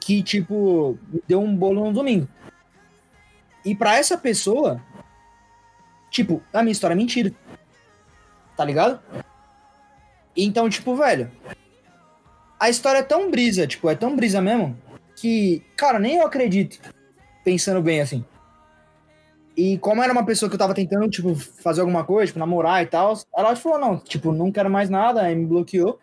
que, 0.00 0.22
tipo, 0.22 0.98
me 1.08 1.22
deu 1.26 1.40
um 1.40 1.54
bolo 1.54 1.84
no 1.84 1.92
domingo. 1.92 2.28
E 3.64 3.74
pra 3.74 3.96
essa 3.96 4.16
pessoa, 4.16 4.82
tipo, 6.10 6.42
a 6.52 6.62
minha 6.62 6.72
história 6.72 6.94
é 6.94 6.96
mentira. 6.96 7.32
Tá 8.56 8.64
ligado? 8.64 9.00
Então, 10.36 10.68
tipo, 10.68 10.96
velho, 10.96 11.30
a 12.58 12.68
história 12.68 12.98
é 12.98 13.02
tão 13.02 13.30
brisa, 13.30 13.66
tipo, 13.66 13.88
é 13.88 13.94
tão 13.94 14.16
brisa 14.16 14.40
mesmo, 14.40 14.76
que, 15.16 15.62
cara, 15.76 15.98
nem 15.98 16.16
eu 16.16 16.26
acredito, 16.26 16.80
pensando 17.44 17.82
bem 17.82 18.00
assim. 18.00 18.24
E 19.58 19.76
como 19.78 20.00
era 20.00 20.12
uma 20.12 20.24
pessoa 20.24 20.48
que 20.48 20.54
eu 20.54 20.58
tava 20.58 20.72
tentando, 20.72 21.10
tipo, 21.10 21.34
fazer 21.34 21.80
alguma 21.80 22.04
coisa, 22.04 22.28
tipo, 22.28 22.38
namorar 22.38 22.80
e 22.80 22.86
tal, 22.86 23.18
ela 23.36 23.56
falou, 23.56 23.76
não, 23.76 23.98
tipo, 23.98 24.30
não 24.30 24.52
quero 24.52 24.70
mais 24.70 24.88
nada, 24.88 25.20
aí 25.20 25.34
me 25.34 25.46
bloqueou. 25.46 25.98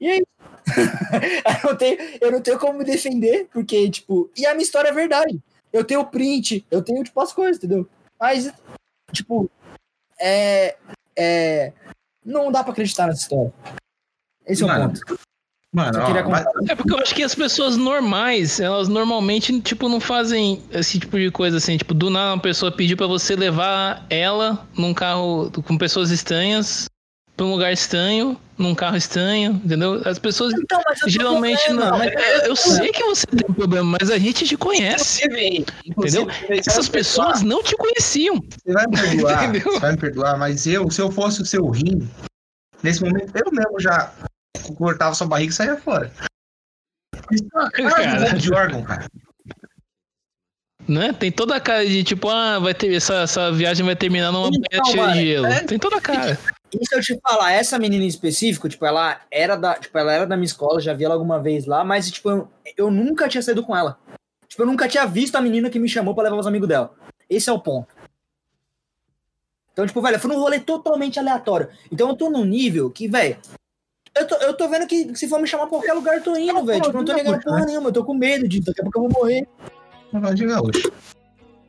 E 0.00 0.08
aí? 0.08 0.22
eu, 1.62 1.68
não 1.68 1.76
tenho, 1.76 1.98
eu 2.22 2.32
não 2.32 2.40
tenho 2.40 2.58
como 2.58 2.78
me 2.78 2.84
defender, 2.84 3.46
porque, 3.52 3.90
tipo, 3.90 4.30
e 4.34 4.46
a 4.46 4.54
minha 4.54 4.62
história 4.62 4.88
é 4.88 4.92
verdade. 4.92 5.38
Eu 5.70 5.84
tenho 5.84 6.02
print, 6.06 6.64
eu 6.70 6.80
tenho, 6.80 7.04
tipo, 7.04 7.20
as 7.20 7.30
coisas, 7.30 7.58
entendeu? 7.58 7.86
Mas, 8.18 8.50
tipo, 9.12 9.50
é. 10.18 10.78
É. 11.14 11.74
Não 12.24 12.50
dá 12.50 12.62
pra 12.62 12.72
acreditar 12.72 13.06
nessa 13.06 13.20
história. 13.20 13.52
Esse 14.46 14.62
é 14.62 14.66
o 14.66 14.68
ponto. 14.70 15.18
Mano, 15.74 15.98
ó, 16.00 16.28
mas- 16.30 16.44
É 16.68 16.74
porque 16.76 16.92
eu 16.94 16.98
acho 17.00 17.12
que 17.12 17.22
as 17.24 17.34
pessoas 17.34 17.76
normais, 17.76 18.60
elas 18.60 18.86
normalmente, 18.86 19.60
tipo, 19.60 19.88
não 19.88 19.98
fazem 19.98 20.62
esse 20.70 21.00
tipo 21.00 21.18
de 21.18 21.32
coisa 21.32 21.56
assim. 21.56 21.76
Tipo, 21.76 21.92
do 21.92 22.08
nada 22.10 22.32
uma 22.34 22.40
pessoa 22.40 22.70
pediu 22.70 22.96
pra 22.96 23.08
você 23.08 23.34
levar 23.34 24.06
ela 24.08 24.64
num 24.78 24.94
carro 24.94 25.50
com 25.66 25.76
pessoas 25.76 26.12
estranhas 26.12 26.86
pra 27.36 27.44
um 27.44 27.50
lugar 27.50 27.72
estranho, 27.72 28.38
num 28.56 28.72
carro 28.72 28.96
estranho, 28.96 29.60
entendeu? 29.64 30.00
As 30.04 30.16
pessoas 30.20 30.54
Então, 30.54 30.80
mas 30.86 31.00
eu 31.00 31.06
tô 31.06 31.10
geralmente 31.10 31.72
não. 31.72 31.98
mas- 31.98 32.12
Eu, 32.12 32.50
eu 32.50 32.54
sei 32.56 32.92
que 32.92 33.02
você 33.02 33.26
tem 33.26 33.52
problema, 33.52 33.98
mas 34.00 34.08
a 34.12 34.16
gente 34.18 34.44
te 34.44 34.56
conhece. 34.56 35.26
Inclusive, 35.26 35.56
Entendeu? 35.58 36.22
inclusive, 36.22 36.58
Essas 36.60 36.86
você 36.86 36.92
pessoas 36.92 37.42
não 37.42 37.60
te 37.64 37.74
conheciam. 37.76 38.36
Você 38.36 38.72
vai 38.72 38.86
me 38.86 38.96
perdoar, 38.96 39.44
Entendeu? 39.50 39.72
você 39.72 39.80
vai 39.80 39.90
me 39.90 39.98
perdoar, 39.98 40.38
mas 40.38 40.68
eu, 40.68 40.88
se 40.88 41.00
eu 41.02 41.10
fosse 41.10 41.42
o 41.42 41.44
seu 41.44 41.68
rim, 41.68 42.08
nesse 42.80 43.02
momento, 43.02 43.32
eu 43.34 43.50
mesmo 43.50 43.80
já 43.80 44.12
cortava 44.76 45.14
sua 45.14 45.26
barriga 45.26 45.52
e 45.52 45.54
saía 45.54 45.76
fora. 45.76 46.12
Isso 47.30 47.44
é 47.54 47.58
uma 47.58 47.70
cara 47.70 48.32
de 48.34 48.40
de 48.40 48.52
órgão, 48.54 48.82
cara. 48.82 49.06
Né? 50.86 51.12
Tem 51.14 51.32
toda 51.32 51.56
a 51.56 51.60
cara 51.60 51.86
de 51.86 52.04
tipo, 52.04 52.28
ah, 52.28 52.58
vai 52.58 52.74
ter 52.74 52.94
essa, 52.94 53.22
essa 53.22 53.50
viagem 53.50 53.86
vai 53.86 53.96
terminar 53.96 54.30
numa 54.30 54.48
Então, 54.52 54.84
cheia 54.84 55.12
de 55.12 55.26
gelo. 55.26 55.46
é- 55.46 55.64
Tem 55.64 55.78
toda 55.78 55.96
a 55.96 56.00
cara. 56.00 56.38
E 56.72 56.86
se 56.86 56.94
eu 56.94 57.00
te 57.00 57.18
falar, 57.20 57.52
essa 57.52 57.78
menina 57.78 58.04
em 58.04 58.08
específico, 58.08 58.68
tipo, 58.68 58.84
ela 58.84 59.20
era 59.30 59.56
da, 59.56 59.74
tipo, 59.76 59.96
ela 59.96 60.12
era 60.12 60.26
da 60.26 60.36
minha 60.36 60.44
escola, 60.44 60.80
já 60.80 60.92
vi 60.92 61.04
ela 61.04 61.14
alguma 61.14 61.40
vez 61.40 61.64
lá, 61.66 61.84
mas, 61.84 62.10
tipo, 62.10 62.28
eu, 62.28 62.48
eu 62.76 62.90
nunca 62.90 63.28
tinha 63.28 63.40
saído 63.40 63.62
com 63.62 63.74
ela. 63.76 63.98
Tipo, 64.48 64.62
eu 64.62 64.66
nunca 64.66 64.88
tinha 64.88 65.06
visto 65.06 65.36
a 65.36 65.40
menina 65.40 65.70
que 65.70 65.78
me 65.78 65.88
chamou 65.88 66.14
pra 66.14 66.24
levar 66.24 66.36
os 66.36 66.46
amigos 66.46 66.68
dela. 66.68 66.92
Esse 67.30 67.48
é 67.48 67.52
o 67.52 67.58
ponto. 67.60 67.88
Então, 69.72 69.86
tipo, 69.86 70.02
velho, 70.02 70.18
foi 70.20 70.30
num 70.30 70.38
rolê 70.40 70.60
totalmente 70.60 71.18
aleatório. 71.18 71.68
Então 71.90 72.08
eu 72.10 72.16
tô 72.16 72.28
num 72.28 72.44
nível 72.44 72.90
que, 72.90 73.08
velho, 73.08 73.38
eu 74.16 74.26
tô, 74.26 74.34
eu 74.36 74.54
tô 74.54 74.68
vendo 74.68 74.86
que 74.86 75.14
se 75.16 75.28
for 75.28 75.40
me 75.40 75.46
chamar 75.46 75.66
pra 75.66 75.78
qualquer 75.78 75.92
lugar, 75.92 76.16
eu 76.16 76.22
tô 76.22 76.36
indo, 76.36 76.64
velho. 76.64 76.82
Tipo, 76.82 76.96
não 76.96 77.04
tô 77.04 77.12
ligando 77.12 77.42
porra 77.42 77.64
nenhuma, 77.64 77.88
eu 77.88 77.92
tô 77.92 78.04
com 78.04 78.14
medo 78.14 78.48
de 78.48 78.60
daqui 78.60 78.80
a 78.80 78.84
pouco 78.84 78.98
eu 78.98 79.02
vou 79.08 79.22
morrer. 79.22 79.46
Negócio 80.12 80.36
de 80.36 80.46
gaúcho. 80.46 80.92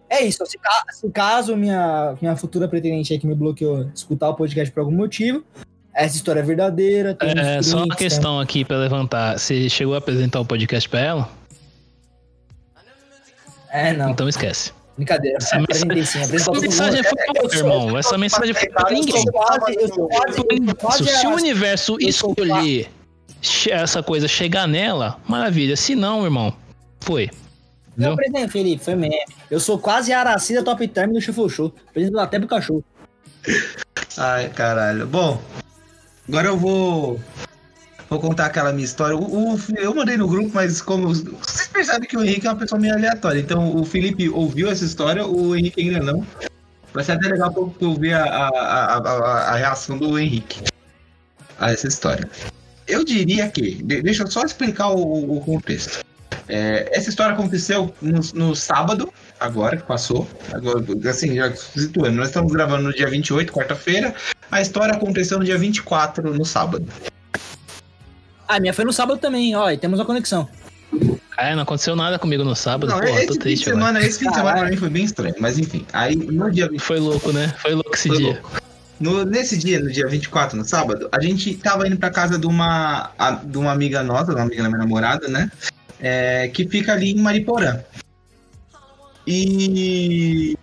É 0.08 0.24
isso, 0.24 0.46
se, 0.46 0.58
se 0.92 1.10
caso 1.10 1.58
minha, 1.58 2.16
minha 2.22 2.36
futura 2.36 2.68
pretendente 2.68 3.12
aí 3.12 3.20
que 3.20 3.26
me 3.26 3.34
bloqueou 3.34 3.90
escutar 3.94 4.30
o 4.30 4.36
podcast 4.36 4.72
por 4.72 4.82
algum 4.82 4.92
motivo, 4.92 5.44
essa 5.94 6.16
história 6.16 6.42
é 6.42 6.44
verdadeira. 6.44 7.16
tem 7.16 7.32
É, 7.32 7.62
só 7.62 7.84
uma 7.84 7.96
questão 7.96 8.40
aqui 8.40 8.64
pra 8.64 8.78
levantar. 8.78 9.40
Você 9.40 9.68
chegou 9.68 9.96
a 9.96 9.98
apresentar 9.98 10.40
o 10.40 10.46
podcast 10.46 10.88
pra 10.88 11.00
ela? 11.00 11.30
É, 13.72 13.94
não, 13.94 14.12
Então 14.12 14.30
esquece. 14.30 14.72
Brincadeira. 14.96 15.38
Essa 15.42 15.58
apresentou 15.58 16.54
todo 16.54 16.62
mensagem 16.62 17.04
mundo. 17.04 17.10
foi 17.10 17.34
pra 17.34 17.42
você, 17.44 17.58
irmão. 17.58 17.98
Essa 17.98 18.18
mensagem 18.18 18.54
foi 18.54 18.70
pra 18.70 18.92
ninguém. 18.92 19.24
Se 20.92 21.28
o 21.28 21.32
universo 21.36 21.98
escolher 22.00 22.90
essa 23.70 24.02
coisa 24.02 24.28
chegar 24.28 24.68
nela, 24.68 25.20
maravilha. 25.28 25.76
Se 25.76 25.96
não, 25.96 26.24
irmão, 26.24 26.54
foi. 27.02 27.26
Eu 27.26 27.30
Entendeu? 27.92 28.14
apresentei, 28.14 28.48
Felipe, 28.50 28.84
foi 28.84 28.96
mesmo. 28.96 29.16
Eu 29.50 29.60
sou 29.60 29.80
quase 29.80 30.12
a 30.12 30.20
Aracida 30.20 30.62
Top 30.64 30.86
Term 30.88 31.14
do 31.14 31.22
Shuffle 31.22 31.50
Show. 31.50 31.74
Apresento 31.90 32.20
até 32.20 32.38
pro 32.38 32.48
cachorro. 32.48 32.84
Ai, 34.18 34.50
caralho. 34.50 35.08
Bom, 35.08 35.42
agora 36.28 36.48
eu 36.48 36.58
vou. 36.58 37.20
Vou 38.16 38.22
contar 38.30 38.46
aquela 38.46 38.72
minha 38.72 38.86
história. 38.86 39.14
O, 39.18 39.56
o- 39.56 39.60
eu 39.78 39.94
mandei 39.94 40.16
no 40.16 40.26
grupo, 40.26 40.50
mas 40.54 40.82
como. 40.82 41.14
Vocês 41.14 41.68
percebem 41.68 42.08
que 42.08 42.16
o 42.16 42.24
Henrique 42.24 42.48
é 42.48 42.50
uma 42.50 42.56
pessoa 42.56 42.80
meio 42.80 42.94
aleatória. 42.94 43.40
Então 43.42 43.76
o 43.76 43.84
Felipe 43.84 44.30
ouviu 44.30 44.70
essa 44.72 44.86
história, 44.86 45.26
o 45.26 45.54
Henrique 45.54 45.82
ainda 45.82 46.00
não. 46.00 46.26
Vai 46.94 47.04
ser 47.04 47.12
até 47.12 47.28
legal 47.28 47.52
pra 47.52 47.64
ver 48.00 48.14
a, 48.14 48.24
a, 48.24 48.48
a, 48.48 48.98
a- 49.52 49.56
reação 49.58 49.98
do 49.98 50.18
Henrique 50.18 50.62
a 51.60 51.74
essa 51.74 51.88
história. 51.90 52.30
Eu 52.88 53.04
diria 53.04 53.50
que. 53.50 53.84
de- 53.84 54.02
deixa 54.02 54.24
eu 54.24 54.28
só 54.32 54.44
explicar 54.44 54.88
o, 54.92 55.36
o 55.38 55.42
contexto. 55.42 56.00
É, 56.48 56.90
essa 56.98 57.10
história 57.10 57.34
aconteceu 57.34 57.94
no, 58.02 58.22
no 58.34 58.56
sábado, 58.56 59.12
agora 59.42 59.76
que 59.76 59.84
passou. 59.84 60.26
Agora, 60.54 60.82
assim, 61.10 61.36
já 61.36 61.54
situando, 61.54 62.16
nós 62.16 62.28
estamos 62.28 62.54
gravando 62.54 62.84
no 62.84 62.94
dia 62.94 63.10
28, 63.10 63.52
quarta-feira. 63.52 64.16
A 64.50 64.62
história 64.62 64.94
aconteceu 64.94 65.38
no 65.38 65.44
dia 65.44 65.58
24, 65.58 66.34
no 66.34 66.46
sábado. 66.46 66.88
Ah, 68.48 68.60
minha 68.60 68.74
foi 68.74 68.86
no 68.86 68.94
sábado 68.94 69.20
também, 69.20 69.56
ó, 69.56 69.70
e 69.72 69.78
temos 69.78 70.00
uma 70.00 70.06
conexão. 70.06 70.48
É, 71.38 71.54
não 71.56 71.64
aconteceu 71.64 71.96
nada 71.96 72.18
comigo 72.18 72.44
no 72.44 72.56
sábado. 72.56 72.90
Não, 72.90 73.00
Porra, 73.00 73.10
esse 73.18 73.28
tô 73.28 73.34
fim 73.34 73.40
de 73.40 73.44
triste 73.44 73.70
agora. 73.70 73.86
semana, 73.86 74.06
esse 74.06 74.20
fim 74.20 74.28
de 74.30 74.36
semana 74.36 74.44
Caralho. 74.52 74.62
pra 74.68 74.72
mim 74.72 74.78
foi 74.78 74.90
bem 74.90 75.04
estranho, 75.04 75.36
mas 75.40 75.60
enfim. 75.60 75.86
Aí 75.92 76.16
no 76.16 76.50
dia 76.50 76.70
Foi 76.80 77.00
louco, 77.00 77.32
né? 77.34 77.54
Foi 77.60 77.74
louco 77.74 77.94
esse 77.94 78.08
Foi 78.08 78.18
dia. 78.18 78.28
louco. 78.34 78.52
No, 78.98 79.26
nesse 79.26 79.58
dia, 79.58 79.82
no 79.82 79.92
dia 79.92 80.08
24, 80.08 80.58
no 80.58 80.64
sábado, 80.64 81.10
a 81.12 81.22
gente 81.22 81.54
tava 81.56 81.86
indo 81.86 81.98
pra 81.98 82.10
casa 82.10 82.40
de 82.40 82.48
uma, 82.48 83.12
a- 83.20 83.32
de 83.44 83.58
uma 83.58 83.72
amiga 83.74 84.02
nossa, 84.02 84.32
uma 84.32 84.44
amiga 84.44 84.64
da 84.64 84.70
minha 84.70 84.80
namorada, 84.80 85.28
né? 85.28 85.52
É, 86.00 86.48
que 86.48 86.66
fica 86.70 86.94
ali 86.94 87.12
em 87.12 87.20
Mariporã. 87.20 87.80
E 89.28 90.56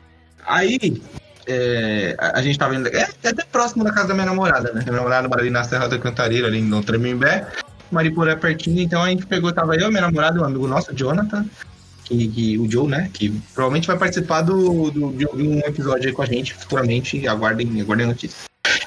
aí, 0.46 1.02
é, 1.46 2.14
a, 2.18 2.38
a 2.38 2.42
gente 2.42 2.58
tava 2.58 2.74
indo. 2.74 2.88
É, 2.88 3.08
é 3.22 3.28
até 3.28 3.44
próximo 3.44 3.84
da 3.84 3.92
casa 3.92 4.08
da 4.08 4.14
minha 4.14 4.26
namorada, 4.26 4.72
né? 4.72 4.80
Minha 4.82 4.96
namorada 4.96 5.28
mora 5.28 5.40
ali 5.42 5.50
na 5.50 5.64
Serra 5.64 5.88
da 5.88 5.98
Cantareira, 5.98 6.46
ali 6.46 6.62
no 6.62 6.82
Tremimbé. 6.82 7.46
Mariporã 7.94 8.32
é 8.32 8.36
pertinho, 8.36 8.80
então 8.80 9.02
a 9.02 9.08
gente 9.10 9.26
pegou, 9.26 9.52
tava 9.52 9.74
eu, 9.76 9.88
minha 9.90 10.02
namorada, 10.02 10.40
um 10.40 10.44
amigo 10.44 10.66
nosso, 10.66 10.94
Jonathan, 10.94 11.44
que, 12.04 12.28
que- 12.28 12.58
o 12.58 12.70
Joe, 12.70 12.88
né? 12.88 13.10
Que 13.12 13.30
provavelmente 13.54 13.86
vai 13.86 13.98
participar 13.98 14.42
do, 14.42 14.90
do- 14.90 15.12
de 15.12 15.26
um 15.26 15.58
episódio 15.60 16.08
aí 16.08 16.14
com 16.14 16.22
a 16.22 16.26
gente 16.26 16.54
futuramente. 16.54 17.26
Aguardem, 17.28 17.80
aguardem 17.80 18.06
notícias. 18.06 18.44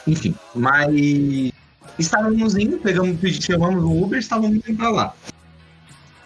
Enfim, 0.07 0.35
mas 0.53 1.51
estávamos 1.97 2.55
indo, 2.55 2.77
pegamos, 2.77 3.17
chamamos 3.43 3.83
um 3.83 4.03
Uber, 4.03 4.19
estávamos 4.19 4.57
indo 4.67 4.75
pra 4.77 4.89
lá. 4.89 5.13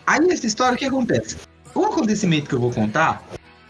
Aí 0.05 0.19
nessa 0.21 0.47
história, 0.47 0.75
o 0.75 0.77
que 0.77 0.86
acontece? 0.86 1.38
O 1.75 1.86
acontecimento 1.86 2.49
que 2.49 2.55
eu 2.55 2.59
vou 2.59 2.71
contar 2.71 3.23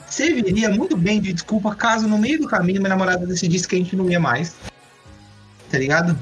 serviria 0.08 0.70
muito 0.70 0.98
bem 0.98 1.22
de 1.22 1.34
desculpa 1.34 1.76
caso 1.76 2.08
no 2.08 2.18
meio 2.18 2.40
do 2.40 2.48
caminho 2.48 2.80
minha 2.80 2.90
namorada 2.90 3.28
decidisse 3.28 3.68
que 3.68 3.76
a 3.76 3.78
gente 3.78 3.96
não 3.96 4.10
ia 4.10 4.20
mais. 4.20 4.56
Tá 5.70 5.78
ligado? 5.78 6.18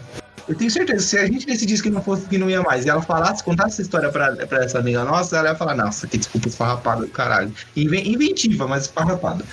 Eu 0.47 0.55
tenho 0.55 0.71
certeza, 0.71 1.05
se 1.05 1.17
a 1.17 1.25
gente 1.25 1.45
decidisse 1.45 1.83
que 1.83 1.89
não 1.89 2.01
fosse 2.01 2.25
que 2.27 2.37
não 2.37 2.49
ia 2.49 2.61
mais 2.61 2.85
e 2.85 2.89
ela 2.89 3.01
falasse, 3.01 3.43
contasse 3.43 3.73
essa 3.73 3.81
história 3.81 4.09
pra, 4.09 4.33
pra 4.47 4.63
essa 4.63 4.79
amiga 4.79 5.03
nossa, 5.03 5.37
ela 5.37 5.49
ia 5.49 5.55
falar, 5.55 5.75
nossa, 5.75 6.07
que 6.07 6.17
desculpa 6.17 6.47
esfarrapada 6.47 7.01
do 7.01 7.07
caralho. 7.11 7.53
Inven- 7.75 8.07
Inventiva, 8.13 8.65
mas 8.67 8.83
esfarrapada. 8.83 9.43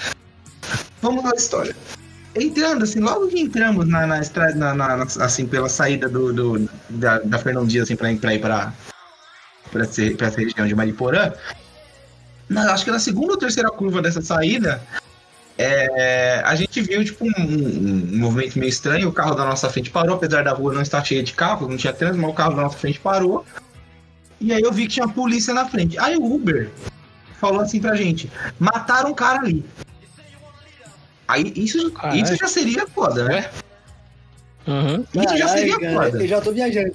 Vamos 1.03 1.25
à 1.25 1.35
história. 1.35 1.75
Entrando, 2.37 2.85
assim, 2.85 3.01
logo 3.01 3.27
que 3.29 3.41
entramos 3.41 3.87
na, 3.89 4.07
na 4.07 4.21
estrada, 4.21 4.55
na, 4.55 4.75
na- 4.75 5.03
assim, 5.21 5.47
pela 5.47 5.69
saída 5.69 6.09
do, 6.09 6.33
do- 6.33 6.71
da, 6.91 7.19
da 7.21 7.39
Fernão 7.39 7.67
Dias, 7.67 7.85
assim, 7.85 7.97
pra, 7.97 8.15
pra 8.15 8.35
ir 8.35 8.41
pra, 8.41 8.73
pra, 9.73 9.83
essa, 9.83 10.03
pra 10.17 10.29
essa 10.29 10.41
região 10.41 10.67
de 10.67 10.75
Mariporã, 10.75 11.33
na- 12.49 12.73
acho 12.73 12.85
que 12.85 12.91
na 12.93 12.99
segunda 13.01 13.33
ou 13.33 13.39
terceira 13.39 13.71
curva 13.71 14.01
dessa 14.01 14.23
saída, 14.23 14.81
é, 15.57 16.43
a 16.45 16.55
gente 16.55 16.81
viu, 16.81 17.05
tipo, 17.05 17.25
um, 17.25 17.31
um- 17.41 18.19
movimento 18.19 18.59
meio 18.59 18.69
estranho, 18.69 19.09
o 19.09 19.13
carro 19.13 19.35
da 19.35 19.45
nossa 19.45 19.69
frente 19.71 19.91
parou, 19.91 20.17
apesar 20.17 20.43
da 20.43 20.53
rua 20.53 20.75
não 20.75 20.83
estar 20.83 21.05
cheia 21.05 21.23
de 21.23 21.33
carros, 21.33 21.69
não 21.69 21.77
tinha 21.77 21.93
trânsito, 21.93 22.21
mas 22.21 22.31
o 22.31 22.35
carro 22.35 22.55
da 22.55 22.63
nossa 22.63 22.77
frente 22.79 22.99
parou, 23.01 23.45
e 24.41 24.53
aí 24.53 24.61
eu 24.61 24.73
vi 24.73 24.83
que 24.83 24.95
tinha 24.95 25.09
polícia 25.09 25.55
na 25.55 25.67
frente. 25.67 25.99
Aí 25.99 26.17
o 26.17 26.25
Uber 26.35 26.71
falou 27.41 27.61
assim 27.61 27.81
pra 27.81 27.95
gente, 27.95 28.31
mataram 28.59 29.11
um 29.11 29.15
cara 29.15 29.41
ali. 29.41 29.65
Aí 31.27 31.53
isso, 31.57 31.91
Caralho. 31.93 32.23
isso 32.23 32.37
já 32.37 32.49
seria 32.49 32.87
foda, 32.87 33.25
né? 33.25 33.49
Uhum. 34.67 35.05
Isso 35.15 35.37
já 35.37 35.49
seria 35.49 35.75
foda. 35.79 36.23
Eu 36.23 36.29
já 36.29 36.41
tô 36.41 36.53
viajando. 36.53 36.93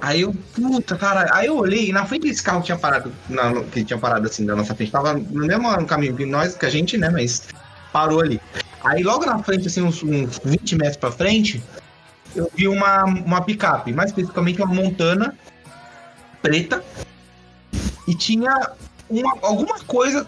Aí 0.00 0.22
eu, 0.22 0.34
puta, 0.54 0.96
cara, 0.96 1.28
aí 1.34 1.46
eu 1.46 1.56
olhei 1.58 1.88
e 1.88 1.92
na 1.92 2.06
frente 2.06 2.26
desse 2.26 2.42
carro 2.42 2.60
que 2.60 2.66
tinha 2.66 2.78
parado, 2.78 3.12
na, 3.28 3.62
que 3.64 3.84
tinha 3.84 3.98
parado 3.98 4.26
assim 4.26 4.46
da 4.46 4.56
nossa 4.56 4.74
frente, 4.74 4.90
tava 4.90 5.12
no 5.14 5.46
mesmo 5.46 5.86
caminho 5.86 6.16
que 6.16 6.24
nós, 6.24 6.54
que 6.54 6.64
a 6.64 6.70
gente, 6.70 6.96
né, 6.96 7.10
mas 7.10 7.42
parou 7.92 8.20
ali. 8.20 8.40
Aí 8.82 9.02
logo 9.02 9.26
na 9.26 9.42
frente, 9.42 9.66
assim, 9.66 9.82
uns, 9.82 10.02
uns 10.02 10.40
20 10.44 10.76
metros 10.76 10.96
pra 10.96 11.12
frente, 11.12 11.62
eu 12.34 12.50
vi 12.54 12.68
uma, 12.68 13.04
uma 13.04 13.42
picape, 13.42 13.92
mais 13.92 14.10
especificamente 14.10 14.62
uma 14.62 14.74
montana 14.74 15.36
preta, 16.40 16.82
e 18.06 18.14
tinha 18.14 18.72
uma, 19.08 19.36
alguma 19.42 19.78
coisa 19.80 20.26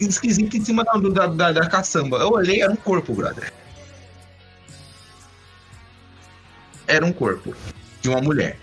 esquisita 0.00 0.56
em 0.56 0.64
cima 0.64 0.84
da, 0.84 0.92
da, 0.92 1.26
da, 1.26 1.52
da 1.52 1.68
caçamba. 1.68 2.18
Eu 2.18 2.30
olhei, 2.30 2.62
era 2.62 2.72
um 2.72 2.76
corpo, 2.76 3.12
brother. 3.14 3.52
Era 6.86 7.04
um 7.04 7.12
corpo 7.12 7.54
de 8.00 8.08
uma 8.08 8.20
mulher. 8.20 8.58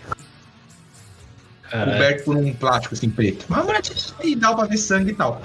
Caralho. 1.70 1.92
coberto 1.92 2.24
por 2.24 2.36
um 2.36 2.54
plástico 2.54 2.94
assim 2.94 3.10
preto. 3.10 3.44
Mas 3.48 3.60
a 3.60 3.62
mulher 3.64 3.82
tinha 3.82 3.96
e 4.24 4.34
dava 4.34 4.56
pra 4.56 4.66
ver 4.66 4.78
sangue 4.78 5.12
e 5.12 5.14
tal. 5.14 5.40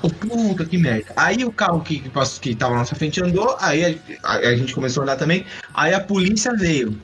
Puta 0.00 0.64
que 0.64 0.76
merda. 0.76 1.12
Aí 1.16 1.44
o 1.44 1.52
carro 1.52 1.80
que, 1.80 2.00
que, 2.00 2.08
passou, 2.10 2.40
que 2.40 2.54
tava 2.54 2.72
na 2.72 2.80
nossa 2.80 2.94
frente 2.94 3.22
andou, 3.22 3.56
aí 3.60 4.00
a, 4.22 4.28
a- 4.28 4.38
a 4.38 4.56
gente 4.56 4.74
começou 4.74 5.00
a 5.02 5.04
andar 5.04 5.16
também. 5.16 5.46
Aí 5.72 5.94
a 5.94 6.00
polícia 6.00 6.52
veio. 6.54 7.00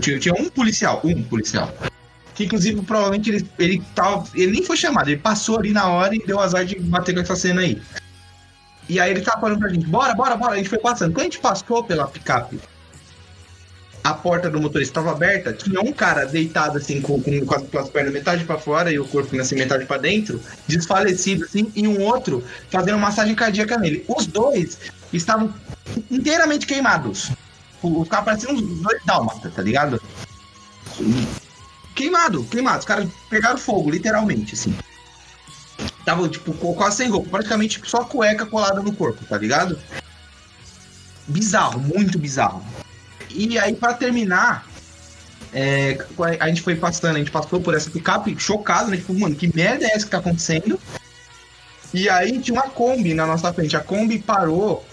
Tinha, 0.00 0.18
tinha 0.18 0.34
um 0.34 0.48
policial, 0.48 1.00
um 1.04 1.22
policial. 1.22 1.72
Que 2.34 2.44
inclusive 2.44 2.82
provavelmente 2.82 3.30
ele, 3.30 3.48
ele 3.58 3.82
tava. 3.94 4.24
Ele 4.34 4.52
nem 4.52 4.62
foi 4.64 4.76
chamado, 4.76 5.08
ele 5.08 5.20
passou 5.20 5.58
ali 5.58 5.72
na 5.72 5.86
hora 5.88 6.14
e 6.14 6.18
deu 6.26 6.40
azar 6.40 6.64
de 6.64 6.78
bater 6.80 7.14
com 7.14 7.20
essa 7.20 7.36
cena 7.36 7.60
aí. 7.60 7.80
E 8.88 8.98
aí 9.00 9.10
ele 9.12 9.20
tava 9.22 9.40
falando 9.40 9.58
pra 9.60 9.68
gente, 9.68 9.86
bora, 9.86 10.14
bora, 10.14 10.36
bora. 10.36 10.54
A 10.54 10.56
gente 10.56 10.68
foi 10.68 10.78
passando. 10.78 11.12
Quando 11.12 11.20
a 11.20 11.24
gente 11.24 11.38
passou 11.38 11.82
pela 11.84 12.06
picape, 12.08 12.58
a 14.04 14.12
porta 14.12 14.50
do 14.50 14.60
motorista 14.60 15.00
estava 15.00 15.12
aberta, 15.12 15.54
tinha 15.54 15.80
um 15.80 15.90
cara 15.90 16.26
deitado 16.26 16.76
assim, 16.76 17.00
com, 17.00 17.22
com, 17.22 17.46
com 17.46 17.54
as, 17.54 17.62
com 17.62 17.78
as 17.78 17.88
pernas 17.88 18.12
metade 18.12 18.44
pra 18.44 18.58
fora 18.58 18.92
e 18.92 18.98
o 18.98 19.08
corpo 19.08 19.34
assim, 19.40 19.54
metade 19.54 19.86
pra 19.86 19.96
dentro, 19.96 20.38
desfalecido 20.68 21.44
assim, 21.46 21.72
e 21.74 21.88
um 21.88 22.02
outro 22.02 22.44
fazendo 22.70 22.98
massagem 22.98 23.34
cardíaca 23.34 23.78
nele. 23.78 24.04
Os 24.06 24.26
dois 24.26 24.78
estavam 25.10 25.54
inteiramente 26.10 26.66
queimados. 26.66 27.30
O, 27.82 28.02
o 28.02 28.06
cara 28.06 28.24
parecia 28.24 28.50
uns 28.50 28.60
dois 28.60 29.02
dálmatas, 29.06 29.54
tá 29.54 29.62
ligado? 29.62 29.98
Queimado, 31.94 32.44
queimado. 32.44 32.80
Os 32.80 32.84
caras 32.84 33.08
pegaram 33.30 33.56
fogo, 33.56 33.90
literalmente, 33.90 34.52
assim. 34.52 34.76
Tava, 36.04 36.28
tipo, 36.28 36.52
quase 36.74 36.98
sem 36.98 37.08
roupa, 37.08 37.30
praticamente 37.30 37.80
só 37.86 38.04
cueca 38.04 38.44
colada 38.44 38.82
no 38.82 38.94
corpo, 38.94 39.24
tá 39.24 39.38
ligado? 39.38 39.78
Bizarro, 41.26 41.80
muito 41.80 42.18
bizarro. 42.18 42.62
E 43.34 43.58
aí, 43.58 43.74
pra 43.74 43.92
terminar, 43.94 44.66
é, 45.52 45.98
a 46.40 46.48
gente 46.48 46.62
foi 46.62 46.74
passando, 46.76 47.16
a 47.16 47.18
gente 47.18 47.30
passou 47.30 47.60
por 47.60 47.74
essa 47.74 47.90
picape 47.90 48.34
chocado, 48.38 48.90
né? 48.90 48.96
Tipo, 48.96 49.12
mano, 49.14 49.34
que 49.34 49.54
merda 49.54 49.84
é 49.84 49.90
essa 49.94 50.04
que 50.04 50.10
tá 50.10 50.18
acontecendo? 50.18 50.78
E 51.92 52.08
aí 52.08 52.38
tinha 52.40 52.54
uma 52.60 52.68
Kombi 52.70 53.14
na 53.14 53.26
nossa 53.26 53.52
frente. 53.52 53.76
A 53.76 53.80
Kombi 53.80 54.18
parou 54.18 54.84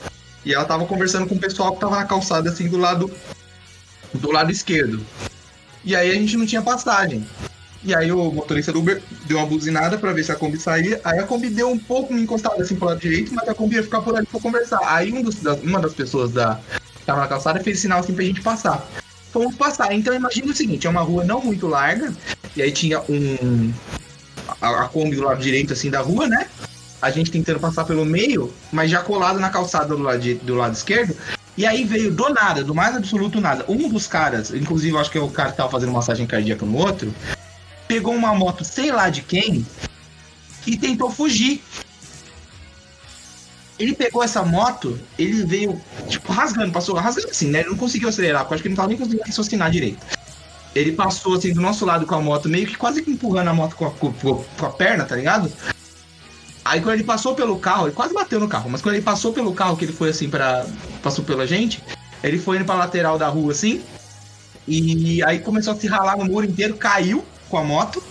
e 0.45 0.53
ela 0.53 0.65
tava 0.65 0.85
conversando 0.85 1.27
com 1.27 1.35
o 1.35 1.39
pessoal 1.39 1.73
que 1.73 1.79
tava 1.79 1.95
na 1.95 2.05
calçada, 2.05 2.49
assim, 2.49 2.67
do 2.67 2.77
lado 2.77 3.11
do 4.13 4.31
lado 4.31 4.51
esquerdo. 4.51 5.03
E 5.83 5.95
aí 5.95 6.11
a 6.11 6.13
gente 6.13 6.37
não 6.37 6.45
tinha 6.45 6.61
passagem. 6.61 7.25
E 7.83 7.95
aí 7.95 8.11
o 8.11 8.31
motorista 8.31 8.71
do 8.71 8.77
Uber 8.79 9.01
deu 9.25 9.37
uma 9.37 9.47
buzinada 9.47 9.97
pra 9.97 10.13
ver 10.13 10.23
se 10.23 10.31
a 10.31 10.35
Kombi 10.35 10.59
saía. 10.59 11.01
Aí 11.03 11.17
a 11.17 11.23
Kombi 11.23 11.49
deu 11.49 11.69
um 11.71 11.79
pouco 11.79 12.13
encostada 12.15 12.61
assim 12.61 12.75
pro 12.75 12.85
lado 12.87 12.99
direito, 12.99 13.33
mas 13.33 13.47
a 13.49 13.55
Kombi 13.55 13.77
ia 13.77 13.83
ficar 13.83 14.01
por 14.01 14.15
ali 14.15 14.27
pra 14.27 14.39
conversar. 14.39 14.79
Aí 14.83 15.11
um 15.11 15.23
dos, 15.23 15.35
da- 15.37 15.55
uma 15.55 15.79
das 15.79 15.93
pessoas 15.95 16.31
da, 16.31 16.59
tava 17.05 17.21
na 17.21 17.27
calçada 17.27 17.63
fez 17.63 17.79
sinal 17.79 17.99
assim 17.99 18.13
pra 18.13 18.23
gente 18.23 18.41
passar. 18.41 18.85
Fomos 19.31 19.55
passar. 19.55 19.93
Então 19.93 20.13
imagina 20.13 20.51
o 20.51 20.55
seguinte, 20.55 20.87
é 20.87 20.89
uma 20.89 21.01
rua 21.01 21.23
não 21.23 21.41
muito 21.41 21.67
larga. 21.67 22.13
E 22.55 22.61
aí 22.61 22.71
tinha 22.71 23.01
um... 23.09 23.71
A, 24.61 24.83
a 24.83 24.87
Kombi 24.89 25.15
do 25.15 25.23
lado 25.23 25.41
direito 25.41 25.73
assim 25.73 25.89
da 25.89 26.01
rua, 26.01 26.27
né? 26.27 26.47
A 27.01 27.09
gente 27.09 27.31
tentando 27.31 27.59
passar 27.59 27.85
pelo 27.85 28.05
meio, 28.05 28.53
mas 28.71 28.91
já 28.91 29.01
colado 29.01 29.39
na 29.39 29.49
calçada 29.49 29.95
do 29.95 30.03
lado, 30.03 30.19
de- 30.19 30.35
do 30.35 30.55
lado 30.55 30.73
esquerdo. 30.73 31.15
E 31.57 31.65
aí 31.65 31.83
veio 31.83 32.11
do 32.11 32.29
nada, 32.29 32.63
do 32.63 32.75
mais 32.75 32.95
absoluto 32.95 33.41
nada. 33.41 33.65
Um 33.67 33.89
dos 33.89 34.07
caras, 34.07 34.51
inclusive 34.51 34.95
acho 34.97 35.09
que 35.09 35.17
é 35.17 35.21
o 35.21 35.29
cara 35.29 35.51
que 35.51 35.57
tava 35.57 35.69
fazendo 35.69 35.91
massagem 35.91 36.27
cardíaca 36.27 36.65
no 36.65 36.77
outro, 36.77 37.13
pegou 37.87 38.13
uma 38.13 38.33
moto, 38.35 38.63
sei 38.63 38.91
lá 38.91 39.09
de 39.09 39.21
quem, 39.21 39.65
e 40.65 40.77
tentou 40.77 41.09
fugir. 41.09 41.63
Ele 43.81 43.95
pegou 43.95 44.23
essa 44.23 44.43
moto, 44.43 44.99
ele 45.17 45.43
veio, 45.43 45.81
tipo, 46.07 46.31
rasgando, 46.31 46.71
passou 46.71 46.93
rasgando 46.93 47.29
assim, 47.29 47.49
né? 47.49 47.61
Ele 47.61 47.69
não 47.69 47.77
conseguiu 47.77 48.09
acelerar, 48.09 48.43
porque 48.43 48.53
acho 48.53 48.61
que 48.61 48.67
ele 48.67 48.75
não 48.75 48.77
tava 48.77 48.89
nem 48.89 48.97
conseguindo 48.97 49.23
raciocinar 49.25 49.71
direito. 49.71 50.05
Ele 50.75 50.91
passou 50.91 51.33
assim 51.33 51.51
do 51.51 51.59
nosso 51.59 51.83
lado 51.83 52.05
com 52.05 52.13
a 52.13 52.21
moto, 52.21 52.47
meio 52.47 52.67
que 52.67 52.77
quase 52.77 53.01
que 53.01 53.09
empurrando 53.09 53.47
a 53.47 53.53
moto 53.55 53.75
com 53.75 53.87
a, 53.87 53.91
com 53.91 54.65
a 54.65 54.69
perna, 54.69 55.03
tá 55.03 55.15
ligado? 55.15 55.51
Aí 56.63 56.79
quando 56.79 56.93
ele 56.93 57.03
passou 57.03 57.33
pelo 57.33 57.57
carro, 57.57 57.87
ele 57.87 57.95
quase 57.95 58.13
bateu 58.13 58.39
no 58.39 58.47
carro, 58.47 58.69
mas 58.69 58.83
quando 58.83 58.93
ele 58.93 59.03
passou 59.03 59.33
pelo 59.33 59.51
carro, 59.51 59.75
que 59.75 59.85
ele 59.85 59.93
foi 59.93 60.09
assim 60.09 60.29
para 60.29 60.63
passou 61.01 61.25
pela 61.25 61.47
gente, 61.47 61.83
ele 62.23 62.37
foi 62.37 62.57
indo 62.57 62.65
pra 62.65 62.75
lateral 62.75 63.17
da 63.17 63.27
rua 63.29 63.51
assim, 63.51 63.81
e 64.67 65.23
aí 65.23 65.39
começou 65.39 65.73
a 65.73 65.75
se 65.75 65.87
ralar 65.87 66.17
no 66.17 66.25
muro 66.25 66.45
inteiro, 66.45 66.75
caiu 66.75 67.25
com 67.49 67.57
a 67.57 67.63
moto, 67.63 68.01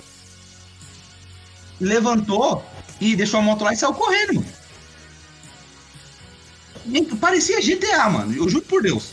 levantou 1.81 2.64
e 3.01 3.14
deixou 3.14 3.39
a 3.39 3.43
moto 3.43 3.62
lá 3.62 3.73
e 3.73 3.77
saiu 3.77 3.95
correndo, 3.95 4.35
mano. 4.35 4.60
Parecia 7.20 7.61
GTA, 7.61 8.09
mano. 8.09 8.35
Eu 8.35 8.49
juro 8.49 8.64
por 8.64 8.83
Deus. 8.83 9.12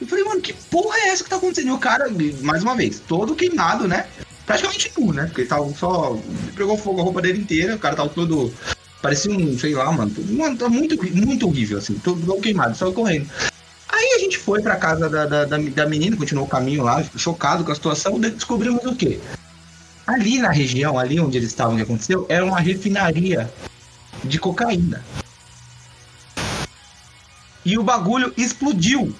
Eu 0.00 0.06
falei, 0.06 0.24
mano, 0.24 0.40
que 0.40 0.52
porra 0.52 0.96
é 0.98 1.08
essa 1.08 1.22
que 1.22 1.30
tá 1.30 1.36
acontecendo? 1.36 1.68
E 1.68 1.72
o 1.72 1.78
cara, 1.78 2.06
mais 2.42 2.62
uma 2.62 2.74
vez, 2.74 3.00
todo 3.06 3.34
queimado, 3.34 3.86
né? 3.86 4.06
Praticamente 4.46 4.92
nu, 4.98 5.12
né? 5.12 5.26
Porque 5.26 5.42
ele 5.42 5.48
tava 5.48 5.72
só. 5.74 6.18
Pegou 6.56 6.76
fogo 6.76 7.00
a 7.00 7.04
roupa 7.04 7.20
dele 7.20 7.40
inteira, 7.40 7.76
o 7.76 7.78
cara 7.78 7.96
tava 7.96 8.08
todo. 8.08 8.52
Parecia 9.02 9.30
um, 9.30 9.58
sei 9.58 9.74
lá, 9.74 9.92
mano. 9.92 10.12
Mano, 10.30 10.56
tá 10.56 10.68
muito, 10.68 10.96
muito 11.14 11.46
horrível, 11.46 11.78
assim. 11.78 11.94
Todo, 11.98 12.40
queimado, 12.40 12.76
saiu 12.76 12.92
correndo. 12.92 13.28
Aí 13.88 14.14
a 14.16 14.18
gente 14.18 14.38
foi 14.38 14.62
pra 14.62 14.76
casa 14.76 15.08
da, 15.08 15.26
da, 15.26 15.44
da, 15.44 15.58
da 15.58 15.86
menina, 15.86 16.16
continuou 16.16 16.46
o 16.46 16.50
caminho 16.50 16.82
lá, 16.82 17.04
chocado 17.16 17.64
com 17.64 17.72
a 17.72 17.74
situação, 17.74 18.18
descobrimos 18.18 18.84
o 18.84 18.94
quê? 18.94 19.20
Ali 20.06 20.38
na 20.38 20.50
região, 20.50 20.98
ali 20.98 21.20
onde 21.20 21.36
eles 21.36 21.50
estavam, 21.50 21.74
onde 21.74 21.82
aconteceu, 21.82 22.24
era 22.28 22.44
uma 22.44 22.60
refinaria 22.60 23.52
de 24.24 24.38
cocaína. 24.38 25.04
E 27.70 27.78
o 27.78 27.84
bagulho 27.84 28.34
explodiu. 28.36 29.14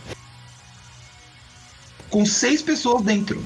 Com 2.11 2.27
seis 2.27 2.61
pessoas 2.61 3.01
dentro. 3.05 3.41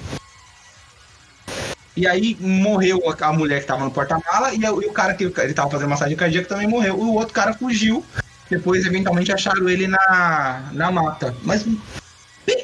E 1.94 2.07
aí 2.07 2.34
morreu 2.40 3.02
a 3.20 3.32
mulher 3.34 3.61
que 3.61 3.66
tava 3.66 3.84
no 3.84 3.90
porta-mala 3.90 4.55
e, 4.55 4.64
o- 4.66 4.92
cara 4.94 5.12
que 5.12 5.24
ele 5.24 5.52
tava 5.52 5.70
fazendo 5.70 5.90
massagem 5.90 6.16
cardíaca 6.16 6.48
também 6.48 6.66
morreu. 6.66 6.94
O 6.98 7.16
outro 7.16 7.34
cara 7.34 7.52
fugiu. 7.52 8.02
Depois, 8.48 8.86
eventualmente, 8.86 9.30
acharam 9.30 9.68
ele 9.68 9.86
na, 9.86 10.70
na 10.72 10.90
mata. 10.90 11.36
Mas 11.42 11.66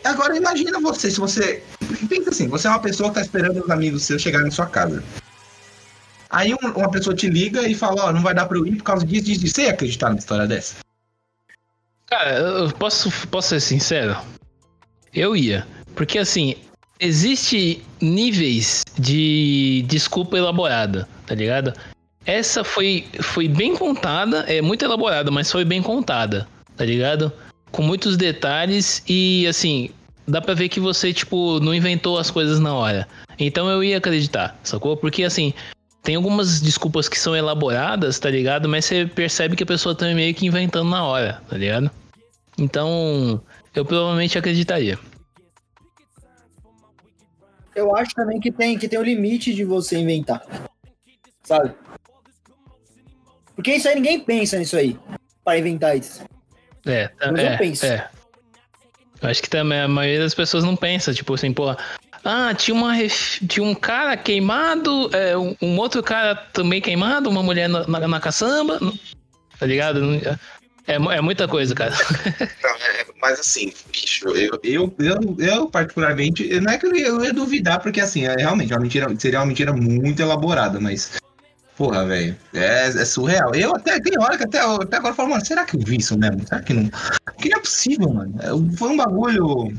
agora 0.02 0.34
imagina 0.34 0.80
você, 0.80 1.10
se 1.10 1.20
você. 1.20 1.62
Pensa 2.08 2.30
assim, 2.30 2.48
você 2.48 2.68
é 2.68 2.70
uma 2.70 2.80
pessoa 2.80 3.10
que 3.10 3.16
tá 3.16 3.20
esperando 3.20 3.62
os 3.62 3.68
amigos 3.70 4.02
seus 4.04 4.22
chegarem 4.22 4.46
na 4.46 4.50
sua 4.52 4.66
casa. 4.66 5.04
Aí 6.30 6.54
um- 6.54 6.70
uma 6.74 6.90
pessoa 6.90 7.14
te 7.14 7.28
liga 7.28 7.68
e 7.68 7.74
fala, 7.74 8.06
ó, 8.06 8.12
não 8.14 8.22
vai 8.22 8.32
dar 8.32 8.46
pra 8.46 8.56
eu 8.56 8.66
ir 8.66 8.76
por 8.76 8.84
causa 8.84 9.04
disso, 9.04 9.26
disso, 9.26 9.40
disso. 9.40 9.54
Você 9.56 9.62
ia 9.64 9.72
acreditar 9.72 10.08
numa 10.08 10.18
história 10.18 10.46
dessa? 10.46 10.76
Cara, 12.10 12.38
eu 12.38 12.72
posso, 12.72 13.10
posso 13.28 13.50
ser 13.50 13.60
sincero? 13.60 14.16
Eu 15.14 15.36
ia. 15.36 15.66
Porque 15.94 16.18
assim, 16.18 16.56
existe 16.98 17.82
níveis 18.00 18.82
de 18.98 19.84
desculpa 19.86 20.36
elaborada, 20.36 21.08
tá 21.26 21.34
ligado? 21.34 21.72
Essa 22.26 22.64
foi, 22.64 23.06
foi 23.20 23.48
bem 23.48 23.76
contada, 23.76 24.40
é 24.48 24.60
muito 24.60 24.84
elaborada, 24.84 25.30
mas 25.30 25.50
foi 25.50 25.64
bem 25.64 25.80
contada, 25.80 26.46
tá 26.76 26.84
ligado? 26.84 27.32
Com 27.70 27.82
muitos 27.82 28.16
detalhes 28.16 29.02
e 29.08 29.46
assim, 29.46 29.90
dá 30.26 30.40
pra 30.40 30.54
ver 30.54 30.68
que 30.68 30.80
você, 30.80 31.12
tipo, 31.12 31.60
não 31.60 31.74
inventou 31.74 32.18
as 32.18 32.30
coisas 32.30 32.58
na 32.58 32.74
hora. 32.74 33.08
Então 33.38 33.70
eu 33.70 33.82
ia 33.82 33.98
acreditar, 33.98 34.58
sacou? 34.62 34.96
Porque 34.96 35.22
assim, 35.22 35.54
tem 36.02 36.16
algumas 36.16 36.60
desculpas 36.60 37.08
que 37.08 37.18
são 37.18 37.36
elaboradas, 37.36 38.18
tá 38.18 38.30
ligado? 38.30 38.68
Mas 38.68 38.84
você 38.84 39.06
percebe 39.06 39.56
que 39.56 39.62
a 39.62 39.66
pessoa 39.66 39.94
tá 39.94 40.06
meio 40.12 40.34
que 40.34 40.46
inventando 40.46 40.90
na 40.90 41.04
hora, 41.04 41.40
tá 41.48 41.56
ligado? 41.56 41.90
Então, 42.60 43.42
eu 43.74 43.84
provavelmente 43.84 44.38
acreditaria. 44.38 44.98
Eu 47.74 47.96
acho 47.96 48.14
também 48.14 48.38
que 48.38 48.52
tem, 48.52 48.78
que 48.78 48.86
tem 48.86 48.98
o 48.98 49.02
limite 49.02 49.54
de 49.54 49.64
você 49.64 49.96
inventar. 49.96 50.42
Sabe? 51.42 51.72
Porque 53.56 53.74
isso 53.74 53.88
aí 53.88 53.94
ninguém 53.94 54.20
pensa 54.20 54.58
nisso 54.58 54.76
aí. 54.76 54.98
Pra 55.42 55.58
inventar 55.58 55.96
isso. 55.96 56.22
É, 56.86 57.10
Mas 57.18 57.30
eu 57.30 57.46
é, 57.46 57.56
penso. 57.56 57.86
é. 57.86 58.10
Eu 59.22 59.28
acho 59.28 59.42
que 59.42 59.50
também 59.50 59.80
a 59.80 59.88
maioria 59.88 60.20
das 60.20 60.34
pessoas 60.34 60.64
não 60.64 60.76
pensa, 60.76 61.14
tipo 61.14 61.34
assim, 61.34 61.52
pô, 61.52 61.74
ah, 62.24 62.54
tinha, 62.54 62.74
uma 62.74 62.94
tinha 63.46 63.64
um 63.64 63.74
cara 63.74 64.16
queimado, 64.16 65.14
é, 65.14 65.36
um, 65.36 65.54
um 65.62 65.78
outro 65.78 66.02
cara 66.02 66.34
também 66.34 66.80
queimado, 66.80 67.28
uma 67.28 67.42
mulher 67.42 67.68
na, 67.68 67.86
na, 67.86 68.08
na 68.08 68.20
caçamba, 68.20 68.78
tá 69.58 69.66
ligado? 69.66 70.00
É, 70.86 70.94
é 70.94 71.20
muita 71.20 71.46
coisa, 71.46 71.74
cara. 71.74 71.94
É, 72.40 73.06
mas 73.20 73.38
assim, 73.38 73.72
bicho, 73.92 74.28
eu, 74.30 74.58
eu, 74.64 74.94
eu, 74.98 75.36
eu 75.38 75.66
particularmente, 75.66 76.48
não 76.60 76.72
é 76.72 76.78
que 76.78 76.86
eu 76.86 76.94
ia, 76.96 77.06
eu 77.08 77.24
ia 77.24 77.32
duvidar, 77.32 77.80
porque 77.80 78.00
assim, 78.00 78.26
é, 78.26 78.34
realmente, 78.36 78.72
é 78.72 78.76
uma 78.76 78.82
mentira, 78.82 79.14
seria 79.18 79.38
uma 79.40 79.46
mentira 79.46 79.72
muito 79.72 80.20
elaborada, 80.20 80.80
mas 80.80 81.10
Porra, 81.76 82.04
velho. 82.04 82.36
É, 82.52 82.88
é 82.88 83.04
surreal. 83.06 83.54
Eu 83.54 83.74
até 83.74 83.98
tem 84.00 84.12
hora 84.20 84.36
que 84.36 84.44
até, 84.44 84.58
até 84.58 84.98
agora 84.98 85.12
eu 85.12 85.16
falo, 85.16 85.30
mano, 85.30 85.46
será 85.46 85.64
que 85.64 85.76
eu 85.76 85.80
vi 85.80 85.96
isso 85.96 86.18
mesmo? 86.18 86.46
Será 86.46 86.60
que 86.60 86.74
não? 86.74 86.90
Porque 87.24 87.48
não 87.48 87.56
é 87.56 87.60
possível, 87.62 88.12
mano. 88.12 88.34
É, 88.38 88.76
Foi 88.76 88.90
um 88.90 88.98
bagulho. 88.98 89.72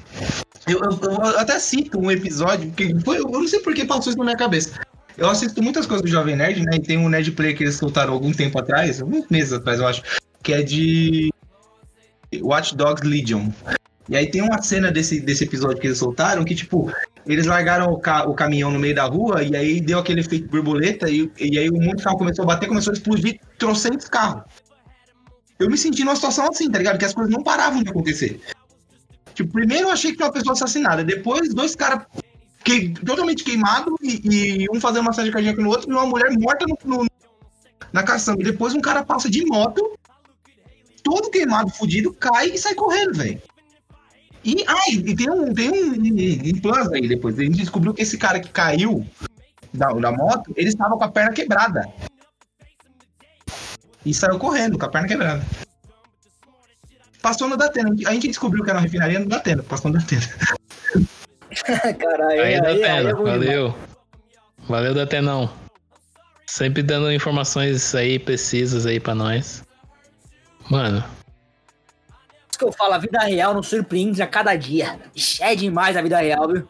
Eu, 0.67 0.79
eu- 0.79 0.99
eu 1.03 1.37
até 1.37 1.59
cito 1.59 1.99
um 1.99 2.09
episódio, 2.09 2.71
que 2.71 2.99
foi, 3.01 3.19
eu 3.19 3.25
não 3.29 3.47
sei 3.47 3.59
por 3.59 3.75
que 3.75 3.85
passou 3.85 4.09
isso 4.09 4.17
na 4.17 4.23
minha 4.23 4.35
cabeça. 4.35 4.79
Eu 5.15 5.29
assisto 5.29 5.61
muitas 5.61 5.85
coisas 5.85 6.03
do 6.03 6.09
Jovem 6.11 6.35
Nerd, 6.35 6.63
né? 6.65 6.77
E 6.77 6.79
tem 6.81 6.97
um 6.97 7.07
Nerd 7.07 7.31
Play 7.33 7.53
que 7.53 7.65
eles 7.65 7.75
soltaram 7.75 8.13
algum 8.13 8.31
tempo 8.31 8.57
atrás, 8.57 8.99
alguns 8.99 9.27
meses 9.29 9.53
atrás, 9.53 9.79
eu 9.79 9.85
acho, 9.87 10.01
que 10.43 10.53
é 10.53 10.61
de 10.61 11.29
Watch 12.41 12.75
Dogs 12.75 13.07
Legion. 13.07 13.49
E 14.09 14.15
aí 14.15 14.29
tem 14.29 14.41
uma 14.41 14.61
cena 14.61 14.91
desse, 14.91 15.19
desse 15.21 15.43
episódio 15.43 15.79
que 15.79 15.87
eles 15.87 15.97
soltaram 15.97 16.43
que, 16.43 16.55
tipo, 16.55 16.91
eles 17.25 17.45
largaram 17.45 17.91
o, 17.93 17.99
ca- 17.99 18.25
o 18.27 18.33
caminhão 18.33 18.71
no 18.71 18.79
meio 18.79 18.95
da 18.95 19.03
rua 19.05 19.43
e 19.43 19.55
aí 19.55 19.79
deu 19.79 19.99
aquele 19.99 20.21
efeito 20.21 20.49
borboleta 20.49 21.09
e, 21.09 21.31
e 21.39 21.57
aí 21.57 21.69
um 21.69 21.81
monte 21.81 21.97
de 21.97 22.03
carro 22.03 22.17
começou 22.17 22.43
a 22.43 22.47
bater, 22.47 22.67
começou 22.67 22.91
a 22.91 22.93
explodir 22.95 23.39
trocentos 23.57 24.09
carros. 24.09 24.43
Eu 25.59 25.69
me 25.69 25.77
senti 25.77 26.03
numa 26.03 26.15
situação 26.15 26.47
assim, 26.49 26.69
tá 26.69 26.79
ligado? 26.79 26.97
Que 26.97 27.05
as 27.05 27.13
coisas 27.13 27.31
não 27.31 27.43
paravam 27.43 27.83
de 27.83 27.89
acontecer. 27.89 28.41
Tipo, 29.35 29.53
primeiro 29.53 29.87
eu 29.87 29.91
achei 29.91 30.11
que 30.11 30.17
tinha 30.17 30.27
uma 30.27 30.33
pessoa 30.33 30.53
assassinada, 30.53 31.03
depois 31.03 31.53
dois 31.53 31.75
caras 31.75 32.05
que, 32.63 32.89
totalmente 32.89 33.43
queimados 33.43 33.93
e, 34.01 34.63
e 34.63 34.67
um 34.75 34.81
fazendo 34.81 35.05
massagem 35.05 35.31
cardíaca 35.31 35.61
no 35.61 35.69
outro 35.69 35.89
e 35.89 35.93
uma 35.93 36.05
mulher 36.05 36.31
morta 36.37 36.65
no, 36.67 36.77
no- 36.97 37.07
na 37.93 38.03
caçamba. 38.03 38.41
E 38.41 38.45
depois 38.45 38.73
um 38.73 38.81
cara 38.81 39.03
passa 39.03 39.29
de 39.29 39.45
moto, 39.45 39.97
todo 41.03 41.29
queimado, 41.29 41.71
fudido, 41.71 42.13
cai 42.13 42.49
e 42.49 42.57
sai 42.57 42.73
correndo, 42.75 43.13
velho. 43.15 43.41
E, 44.43 44.63
ah, 44.67 44.91
e 44.91 45.15
tem 45.15 45.29
um, 45.29 45.53
tem 45.53 45.69
um, 45.69 45.93
um, 45.93 46.49
um 46.49 46.61
plus 46.61 46.91
aí 46.91 47.07
depois. 47.07 47.37
A 47.37 47.43
gente 47.43 47.57
descobriu 47.57 47.93
que 47.93 48.01
esse 48.01 48.17
cara 48.17 48.39
que 48.39 48.49
caiu 48.49 49.05
da, 49.73 49.87
da 49.87 50.11
moto, 50.11 50.51
ele 50.55 50.69
estava 50.69 50.97
com 50.97 51.03
a 51.03 51.11
perna 51.11 51.31
quebrada. 51.31 51.87
E 54.03 54.13
saiu 54.13 54.39
correndo 54.39 54.79
com 54.79 54.85
a 54.85 54.89
perna 54.89 55.07
quebrada. 55.07 55.45
Passou 57.21 57.47
no 57.47 57.55
Datena. 57.55 57.91
A 58.07 58.13
gente 58.13 58.27
descobriu 58.27 58.63
que 58.63 58.69
era 58.71 58.79
uma 58.79 58.83
refinaria 58.83 59.19
no 59.19 59.27
Datena. 59.27 59.61
Passou 59.61 59.91
no 59.91 59.99
Datena. 59.99 60.27
Caralho, 61.99 62.41
Aí, 62.41 62.61
da 62.61 62.71
é 62.71 62.79
pena, 62.79 63.13
bom 63.13 63.23
demais. 63.23 63.39
valeu. 63.39 63.75
Valeu, 64.67 64.93
Datenão. 64.95 65.53
Sempre 66.47 66.81
dando 66.81 67.11
informações 67.11 67.93
aí 67.93 68.17
precisas 68.17 68.85
aí 68.85 68.99
pra 68.99 69.13
nós. 69.13 69.63
Mano, 70.71 71.03
Isso 72.49 72.57
que 72.57 72.63
eu 72.63 72.71
falo, 72.71 72.93
a 72.93 72.97
vida 72.97 73.19
real 73.19 73.53
nos 73.53 73.67
surpreende 73.67 74.21
a 74.21 74.27
cada 74.27 74.55
dia. 74.55 74.97
Ixi, 75.13 75.43
É 75.43 75.53
demais 75.53 75.97
a 75.97 76.01
vida 76.01 76.17
real, 76.17 76.47
viu? 76.47 76.65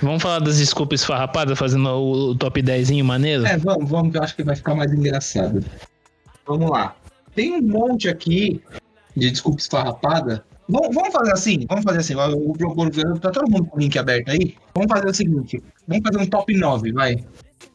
vamos 0.00 0.22
falar 0.22 0.38
das 0.38 0.58
desculpas 0.58 1.04
farrapadas 1.04 1.58
fazendo 1.58 1.88
o, 1.88 2.34
top 2.36 2.62
10 2.62 2.92
maneiro? 3.02 3.44
É, 3.44 3.56
vamos, 3.56 3.90
vamos, 3.90 4.12
que 4.12 4.18
eu 4.18 4.22
acho 4.22 4.36
que 4.36 4.44
vai 4.44 4.54
ficar 4.54 4.76
mais 4.76 4.92
engraçado. 4.92 5.64
Vamos 6.46 6.70
lá. 6.70 6.94
Tem 7.34 7.56
um 7.56 7.60
monte 7.60 8.08
aqui 8.08 8.62
de 9.16 9.28
desculpa 9.28 9.58
esfarrapada. 9.58 10.44
Vamos, 10.68 10.94
vamos 10.94 11.12
fazer 11.12 11.32
assim, 11.32 11.66
vamos 11.68 11.82
fazer 11.82 11.98
assim. 11.98 12.12
Eu 12.12 12.30
vou 12.30 12.52
propor, 12.52 12.90
tá 13.18 13.32
todo 13.32 13.50
mundo 13.50 13.64
com 13.64 13.78
o 13.78 13.80
link 13.80 13.98
aberto 13.98 14.30
aí? 14.30 14.56
Vamos 14.76 14.92
fazer 14.92 15.08
o 15.08 15.14
seguinte, 15.14 15.60
vamos 15.88 16.04
fazer 16.04 16.24
um 16.24 16.26
top 16.30 16.56
9, 16.56 16.92
vai. 16.92 17.16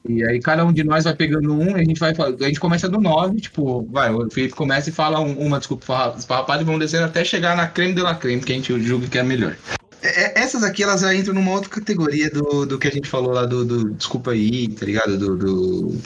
E 0.08 0.24
aí 0.24 0.40
cada 0.40 0.64
um 0.66 0.72
de 0.72 0.84
nós 0.84 1.04
vai 1.04 1.16
pegando 1.16 1.54
um 1.54 1.72
e 1.78 1.82
a 1.82 1.84
gente 1.84 2.00
vai 2.00 2.12
a 2.12 2.48
gente 2.48 2.60
começa 2.60 2.88
do 2.88 3.00
9, 3.00 3.42
tipo, 3.42 3.84
vai, 3.92 4.14
o 4.14 4.30
Felipe 4.30 4.54
começa 4.54 4.90
e 4.90 4.94
fala 4.94 5.20
um- 5.20 5.38
uma 5.40 5.58
desculpa 5.58 5.84
esfarra- 5.84 6.16
esfarrapada 6.18 6.62
e 6.62 6.66
vamos 6.66 6.80
descendo 6.80 7.06
até 7.06 7.24
chegar 7.26 7.56
na 7.58 7.68
creme 7.68 7.94
de 7.94 8.02
la 8.02 8.14
creme, 8.16 8.42
que 8.42 8.52
a 8.52 8.56
gente 8.56 8.80
julga 8.84 9.08
que 9.08 9.18
é 9.18 9.22
a 9.22 9.24
melhor. 9.24 9.56
É- 10.04 10.40
Essas 10.40 10.62
aqui, 10.64 10.84
elas 10.84 11.02
já 11.02 11.14
entram 11.16 11.34
numa 11.34 11.52
outra 11.52 11.70
categoria 11.70 12.30
do, 12.30 12.66
do 12.68 12.78
que 12.78 12.88
a 12.88 12.92
gente 12.92 13.10
falou 13.10 13.32
lá 13.34 13.46
do, 13.46 13.66
do 13.66 13.90
desculpa 13.96 14.32
aí, 14.32 14.68
tá 14.68 14.86
ligado? 14.86 15.18
Do, 15.18 15.36
do- 15.36 16.02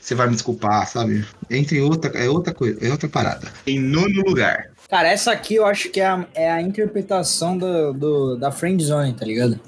você 0.00 0.14
vai 0.14 0.26
me 0.26 0.34
desculpar, 0.34 0.86
sabe? 0.86 1.24
Entra 1.50 1.76
em 1.76 1.80
outra, 1.80 2.10
é 2.18 2.28
outra 2.28 2.52
coisa, 2.54 2.78
é 2.86 2.90
outra 2.90 3.08
parada. 3.08 3.48
Em 3.66 3.78
nono 3.78 4.22
lugar. 4.26 4.70
Cara, 4.90 5.08
essa 5.08 5.32
aqui 5.32 5.54
eu 5.56 5.66
acho 5.66 5.90
que 5.90 6.00
é 6.00 6.06
a, 6.06 6.26
é 6.34 6.50
a 6.50 6.62
interpretação 6.62 7.56
do, 7.58 7.92
do- 7.92 8.36
da 8.36 8.50
friend 8.50 8.82
zone, 8.82 9.12
tá 9.14 9.24
ligado? 9.26 9.58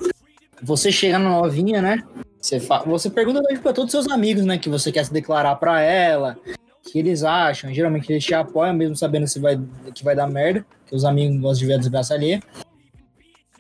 Você 0.63 0.93
chegando 0.93 1.25
novinha, 1.25 1.81
né? 1.81 2.03
Você, 2.41 2.59
fa... 2.59 2.79
você 2.85 3.11
pergunta 3.11 3.43
pra 3.63 3.73
todos 3.73 3.93
os 3.93 4.05
seus 4.05 4.09
amigos, 4.15 4.45
né? 4.45 4.59
Que 4.59 4.69
você 4.69 4.91
quer 4.91 5.05
se 5.05 5.13
declarar 5.13 5.57
pra 5.57 5.81
ela, 5.81 6.39
o 6.47 6.91
que 6.91 6.99
eles 6.99 7.23
acham. 7.23 7.73
Geralmente 7.73 8.11
eles 8.11 8.25
te 8.25 8.35
apoiam, 8.35 8.75
mesmo 8.75 8.97
sabendo 8.97 9.27
se 9.27 9.39
vai, 9.39 9.61
que 9.95 10.03
vai 10.03 10.17
dar 10.17 10.27
merda, 10.27 10.65
que 10.87 10.95
os 10.95 11.05
amigos 11.05 11.39
gostam 11.41 11.61
de 11.61 11.67
ver 11.67 11.75
a 11.75 11.79
desgraça 11.79 12.15
alheia. 12.15 12.43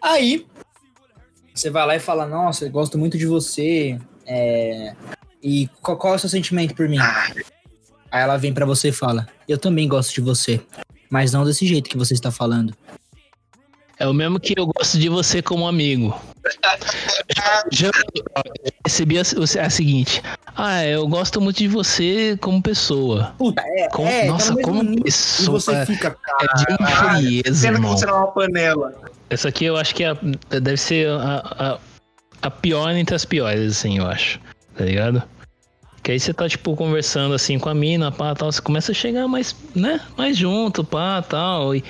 Aí, 0.01 0.47
você 1.55 1.69
vai 1.69 1.87
lá 1.87 1.95
e 1.95 2.01
fala, 2.01 2.27
nossa, 2.27 2.65
eu 2.65 2.71
gosto 2.71 2.97
muito 2.97 3.19
de 3.19 3.27
você. 3.27 3.99
é, 4.27 4.95
E 5.43 5.69
qual, 5.83 5.99
qual 5.99 6.15
é 6.15 6.17
o 6.17 6.19
seu 6.19 6.31
sentimento 6.31 6.75
por 6.75 6.89
mim? 6.89 6.99
Aí 6.99 8.23
ela 8.23 8.39
vem 8.39 8.53
pra 8.53 8.65
você 8.65 8.89
e 8.89 8.93
fala, 8.93 9.29
eu 9.47 9.59
também 9.59 9.87
gosto 9.87 10.15
de 10.15 10.21
você. 10.23 10.61
Mas 11.11 11.33
não 11.33 11.45
desse 11.45 11.67
jeito 11.67 11.91
que 11.91 11.99
você 11.99 12.15
está 12.15 12.31
falando. 12.31 12.75
É 13.99 14.07
o 14.07 14.15
mesmo 14.15 14.41
que 14.41 14.55
eu 14.57 14.67
gosto 14.67 14.99
de 14.99 15.09
você 15.11 15.43
como 15.43 15.69
amigo. 15.69 16.19
Já, 17.71 17.91
recebi 18.87 19.19
a, 19.19 19.23
a 19.23 19.71
seguinte. 19.71 20.23
Ah, 20.57 20.85
eu 20.85 21.07
gosto 21.07 21.41
muito 21.41 21.59
de 21.59 21.69
você 21.69 22.37
como 22.41 22.63
pessoa. 22.63 23.35
Puta, 23.39 23.63
é. 23.63 23.89
Como- 23.89 24.09
é, 24.09 24.27
nossa, 24.27 24.57
como 24.57 25.03
pessoa. 25.03 25.59
E 25.59 25.61
você 25.61 25.87
fica, 25.87 26.17
É 26.41 26.57
de 26.57 26.65
uma 26.79 26.89
frieza, 26.89 27.55
Sendo 27.55 27.81
que 27.81 27.87
você 27.87 28.07
não 28.07 28.15
é 28.15 28.19
uma 28.19 28.29
panela. 28.33 28.95
Essa 29.29 29.49
aqui 29.49 29.65
eu 29.65 29.77
acho 29.77 29.95
que 29.95 30.05
é 30.05 30.15
deve 30.49 30.77
ser 30.77 31.09
a, 31.09 31.43
a, 31.59 31.79
a 32.43 32.51
pior 32.51 32.91
entre 32.91 33.15
as 33.15 33.25
piores, 33.25 33.79
assim, 33.79 33.99
eu 33.99 34.07
acho. 34.07 34.41
Tá 34.77 34.85
ligado? 34.85 35.23
Que 36.03 36.13
aí 36.13 36.19
você 36.21 36.33
tá, 36.33 36.49
tipo, 36.49 36.75
conversando 36.75 37.35
assim 37.35 37.59
com 37.59 37.69
a 37.69 37.75
mina, 37.75 38.11
pá, 38.11 38.35
tal, 38.35 38.51
você 38.51 38.63
começa 38.63 38.91
a 38.91 38.95
chegar 38.95 39.29
mais, 39.29 39.55
né, 39.75 40.01
mais 40.17 40.37
junto, 40.37 40.83
pá, 40.83 41.21
tal. 41.23 41.77
E, 41.77 41.85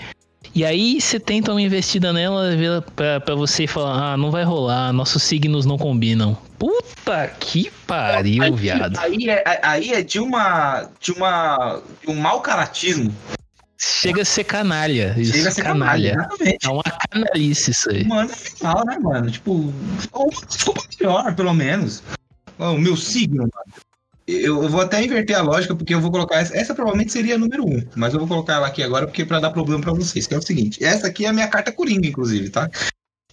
e 0.55 0.65
aí 0.65 1.01
você 1.01 1.21
tenta 1.21 1.53
uma 1.53 1.63
investida 1.63 2.13
nela 2.13 2.51
pra, 2.97 3.21
pra 3.21 3.35
você 3.35 3.67
falar, 3.67 4.13
ah, 4.13 4.17
não 4.17 4.31
vai 4.31 4.43
rolar, 4.45 4.93
nossos 4.93 5.23
signos 5.23 5.65
não 5.67 5.79
combinam. 5.79 6.37
Puta 6.59 7.29
que 7.41 7.71
pariu, 7.87 8.43
Aí- 8.43 8.53
viado. 8.53 8.99
Aí 8.99 9.29
é, 9.31 9.61
aí 9.63 9.93
é 9.93 10.03
de 10.03 10.19
uma. 10.21 10.89
de 11.01 11.13
uma. 11.13 11.81
de 12.03 12.11
um 12.11 12.15
mau 12.17 12.41
caratismo. 12.41 13.15
Chega 13.79 14.21
a 14.21 14.25
ser 14.27 14.45
canalha. 14.45 15.15
Isso, 15.17 15.33
Chega 15.33 15.49
a 15.49 15.53
ser 15.53 15.63
canalha. 15.63 16.15
canalha. 16.17 16.59
É 16.63 16.69
uma 16.69 16.83
canalice 16.83 17.71
isso 17.71 17.91
aí. 17.91 18.05
Mano, 18.05 18.29
final, 18.29 18.85
né, 18.85 18.99
mano? 18.99 19.31
Tipo, 19.31 19.73
ou 20.13 20.31
uma 20.31 20.47
desculpa 20.47 20.83
pior, 20.99 21.35
pelo 21.35 21.55
menos. 21.55 22.03
O 22.59 22.77
meu 22.77 22.95
signo, 22.95 23.39
mano. 23.39 23.53
Eu, 24.31 24.63
eu 24.63 24.69
vou 24.69 24.81
até 24.81 25.03
inverter 25.03 25.37
a 25.37 25.43
lógica, 25.43 25.75
porque 25.75 25.93
eu 25.95 26.01
vou 26.01 26.11
colocar. 26.11 26.37
Essa, 26.37 26.57
essa 26.57 26.75
provavelmente 26.75 27.13
seria 27.13 27.35
a 27.35 27.39
número 27.39 27.65
um, 27.67 27.83
mas 27.97 28.13
eu 28.15 28.21
vou 28.21 28.29
colocar 28.29 28.55
ela 28.55 28.67
aqui 28.69 28.83
agora, 28.83 29.07
porque 29.07 29.25
pra 29.25 29.41
dar 29.41 29.51
problema 29.51 29.81
pra 29.83 29.93
vocês, 29.93 30.27
que 30.27 30.35
é 30.35 30.39
o 30.39 30.43
seguinte: 30.43 30.83
essa 30.85 31.09
aqui 31.09 31.25
é 31.25 31.29
a 31.29 31.33
minha 31.33 31.49
carta 31.49 31.73
coringa, 31.73 32.07
inclusive, 32.07 32.49
tá? 32.51 32.71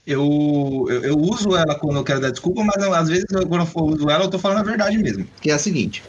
Eu, 0.06 0.86
eu, 0.90 1.04
eu 1.04 1.18
uso 1.20 1.56
ela 1.56 1.76
quando 1.76 1.98
eu 1.98 2.04
quero 2.04 2.22
dar 2.22 2.32
desculpa, 2.32 2.64
mas 2.64 2.82
às 2.82 3.10
vezes 3.10 3.26
eu, 3.30 3.46
quando 3.48 3.62
eu 3.62 3.68
for- 3.68 3.84
uso 3.84 4.10
ela, 4.10 4.24
eu 4.24 4.30
tô 4.30 4.40
falando 4.40 4.60
a 4.60 4.64
verdade 4.64 4.98
mesmo. 4.98 5.28
Que 5.42 5.52
é 5.52 5.54
a 5.54 5.60
seguinte: 5.60 6.04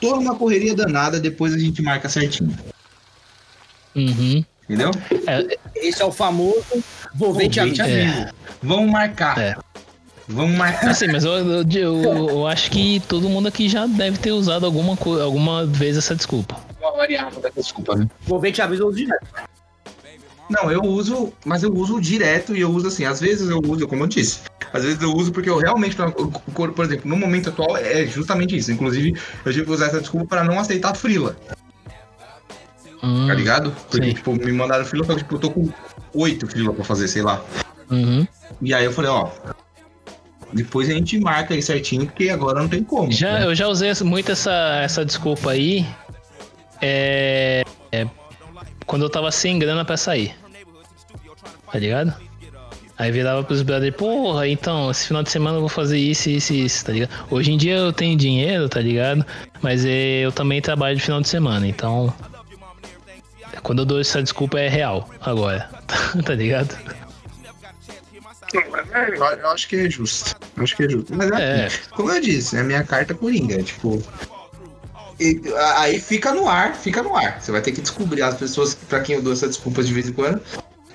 tô 0.00 0.16
numa 0.16 0.34
correria 0.36 0.74
danada, 0.74 1.18
depois 1.20 1.54
a 1.54 1.58
gente 1.58 1.80
marca 1.80 2.08
certinho. 2.08 2.54
Uhum. 3.94 4.44
Entendeu? 4.64 4.90
Esse 5.76 6.02
é 6.02 6.04
o 6.04 6.10
famoso 6.10 6.64
vou 7.14 7.32
ver 7.32 7.48
te 7.48 7.60
aviso. 7.60 8.26
Vamos 8.62 8.90
marcar. 8.90 9.38
É. 9.38 9.56
Vamos 10.28 10.56
marcar. 10.56 10.90
Assim, 10.90 11.06
mas 11.08 11.24
eu, 11.24 11.32
eu, 11.32 11.62
eu- 11.72 12.28
eu 12.30 12.46
acho 12.46 12.70
que 12.70 13.00
todo 13.08 13.28
mundo 13.28 13.46
aqui 13.46 13.68
já 13.68 13.86
deve 13.86 14.18
ter 14.18 14.32
usado 14.32 14.66
alguma, 14.66 14.98
alguma 15.22 15.64
vez 15.64 15.96
essa 15.96 16.14
desculpa. 16.16 16.56
uma 16.80 16.92
variável 16.96 17.40
da 17.40 17.48
desculpa, 17.48 17.94
né? 17.94 18.08
Vou 18.22 18.40
ver 18.40 18.50
te 18.52 18.60
aviso 18.60 18.90
direto. 18.92 19.26
Não, 20.48 20.70
eu 20.70 20.80
uso, 20.82 21.32
mas 21.44 21.62
eu 21.64 21.72
uso 21.74 22.00
direto 22.00 22.54
e 22.56 22.60
eu 22.60 22.70
uso 22.70 22.86
assim. 22.88 23.04
Às 23.04 23.20
vezes 23.20 23.48
eu 23.50 23.60
uso, 23.66 23.86
como 23.88 24.04
eu 24.04 24.06
disse, 24.06 24.40
às 24.72 24.84
vezes 24.84 25.00
eu 25.02 25.12
uso 25.12 25.32
porque 25.32 25.50
eu 25.50 25.58
realmente, 25.58 25.96
eu- 25.98 26.12
por 26.72 26.84
exemplo, 26.84 27.08
no 27.08 27.16
momento 27.16 27.48
atual 27.48 27.76
é 27.76 28.06
justamente 28.06 28.56
isso. 28.56 28.70
Inclusive, 28.72 29.18
eu 29.44 29.52
tive 29.52 29.64
que 29.64 29.70
usar 29.72 29.86
essa 29.86 30.00
desculpa 30.00 30.26
para 30.26 30.44
não 30.44 30.58
aceitar 30.58 30.94
frila, 30.94 31.36
Hum, 33.02 33.26
tá 33.26 33.34
ligado? 33.34 33.72
Porque, 33.90 34.08
sim. 34.08 34.14
tipo, 34.14 34.32
me 34.34 34.52
mandaram 34.52 34.84
frila, 34.84 35.04
só 35.04 35.12
que 35.14 35.18
tipo, 35.18 35.34
eu 35.34 35.38
tô 35.38 35.50
com 35.50 35.68
oito 36.14 36.46
frila 36.46 36.72
pra 36.72 36.84
fazer, 36.84 37.08
sei 37.08 37.22
lá. 37.22 37.44
uhum. 37.90 38.26
E 38.62 38.72
aí 38.72 38.84
eu 38.84 38.92
falei, 38.92 39.10
ó. 39.10 39.28
Depois 40.52 40.88
a 40.88 40.92
gente 40.92 41.18
marca 41.18 41.54
aí 41.54 41.62
certinho, 41.62 42.06
porque 42.06 42.28
agora 42.28 42.60
não 42.60 42.68
tem 42.68 42.82
como. 42.82 43.10
Já, 43.10 43.40
né? 43.40 43.46
eu 43.46 43.54
já 43.54 43.68
usei 43.68 43.92
muito 44.04 44.32
essa, 44.32 44.80
essa 44.82 45.04
desculpa 45.04 45.50
aí. 45.50 45.86
É, 46.80 47.64
é, 47.90 48.06
quando 48.86 49.02
eu 49.02 49.10
tava 49.10 49.30
sem 49.30 49.58
grana 49.58 49.84
pra 49.84 49.96
sair. 49.96 50.34
Tá 51.70 51.78
ligado? 51.78 52.14
Aí 52.98 53.12
virava 53.12 53.44
pros 53.44 53.60
brothers, 53.60 53.94
porra, 53.94 54.48
então, 54.48 54.90
esse 54.90 55.08
final 55.08 55.22
de 55.22 55.30
semana 55.30 55.58
eu 55.58 55.60
vou 55.60 55.68
fazer 55.68 55.98
isso, 55.98 56.30
isso 56.30 56.54
e 56.54 56.64
isso, 56.64 56.84
tá 56.84 56.92
ligado? 56.92 57.10
Hoje 57.30 57.52
em 57.52 57.58
dia 57.58 57.76
eu 57.76 57.92
tenho 57.92 58.16
dinheiro, 58.16 58.68
tá 58.70 58.80
ligado? 58.80 59.24
Mas 59.60 59.84
é, 59.84 60.20
eu 60.20 60.32
também 60.32 60.62
trabalho 60.62 60.96
de 60.96 61.02
final 61.02 61.20
de 61.20 61.28
semana, 61.28 61.66
então. 61.66 62.12
Quando 63.62 63.80
eu 63.80 63.84
dou 63.84 64.00
essa 64.00 64.22
desculpa 64.22 64.58
é 64.58 64.68
real, 64.68 65.10
agora. 65.20 65.68
tá 66.24 66.34
ligado? 66.34 66.74
Eu, 68.52 69.24
eu 69.24 69.50
acho 69.50 69.68
que 69.68 69.76
é 69.76 69.90
justo. 69.90 70.36
Eu 70.56 70.62
acho 70.62 70.76
que 70.76 70.84
é 70.84 70.88
justo. 70.88 71.14
Mas 71.14 71.30
É. 71.32 71.66
assim, 71.66 71.76
como 71.90 72.10
eu 72.12 72.20
disse, 72.20 72.56
é 72.56 72.60
a 72.60 72.64
minha 72.64 72.84
carta 72.84 73.14
coringa. 73.14 73.62
Tipo. 73.62 74.02
e- 75.18 75.40
aí 75.76 75.98
fica 76.00 76.32
no 76.32 76.48
ar, 76.48 76.74
fica 76.74 77.02
no 77.02 77.16
ar. 77.16 77.40
Você 77.40 77.50
vai 77.52 77.60
ter 77.62 77.72
que 77.72 77.80
descobrir. 77.80 78.22
As 78.22 78.34
pessoas 78.36 78.74
pra 78.74 79.00
quem 79.00 79.16
eu 79.16 79.22
dou 79.22 79.32
essa 79.32 79.48
desculpa 79.48 79.82
de 79.82 79.92
vez 79.92 80.08
em 80.08 80.12
quando, 80.12 80.40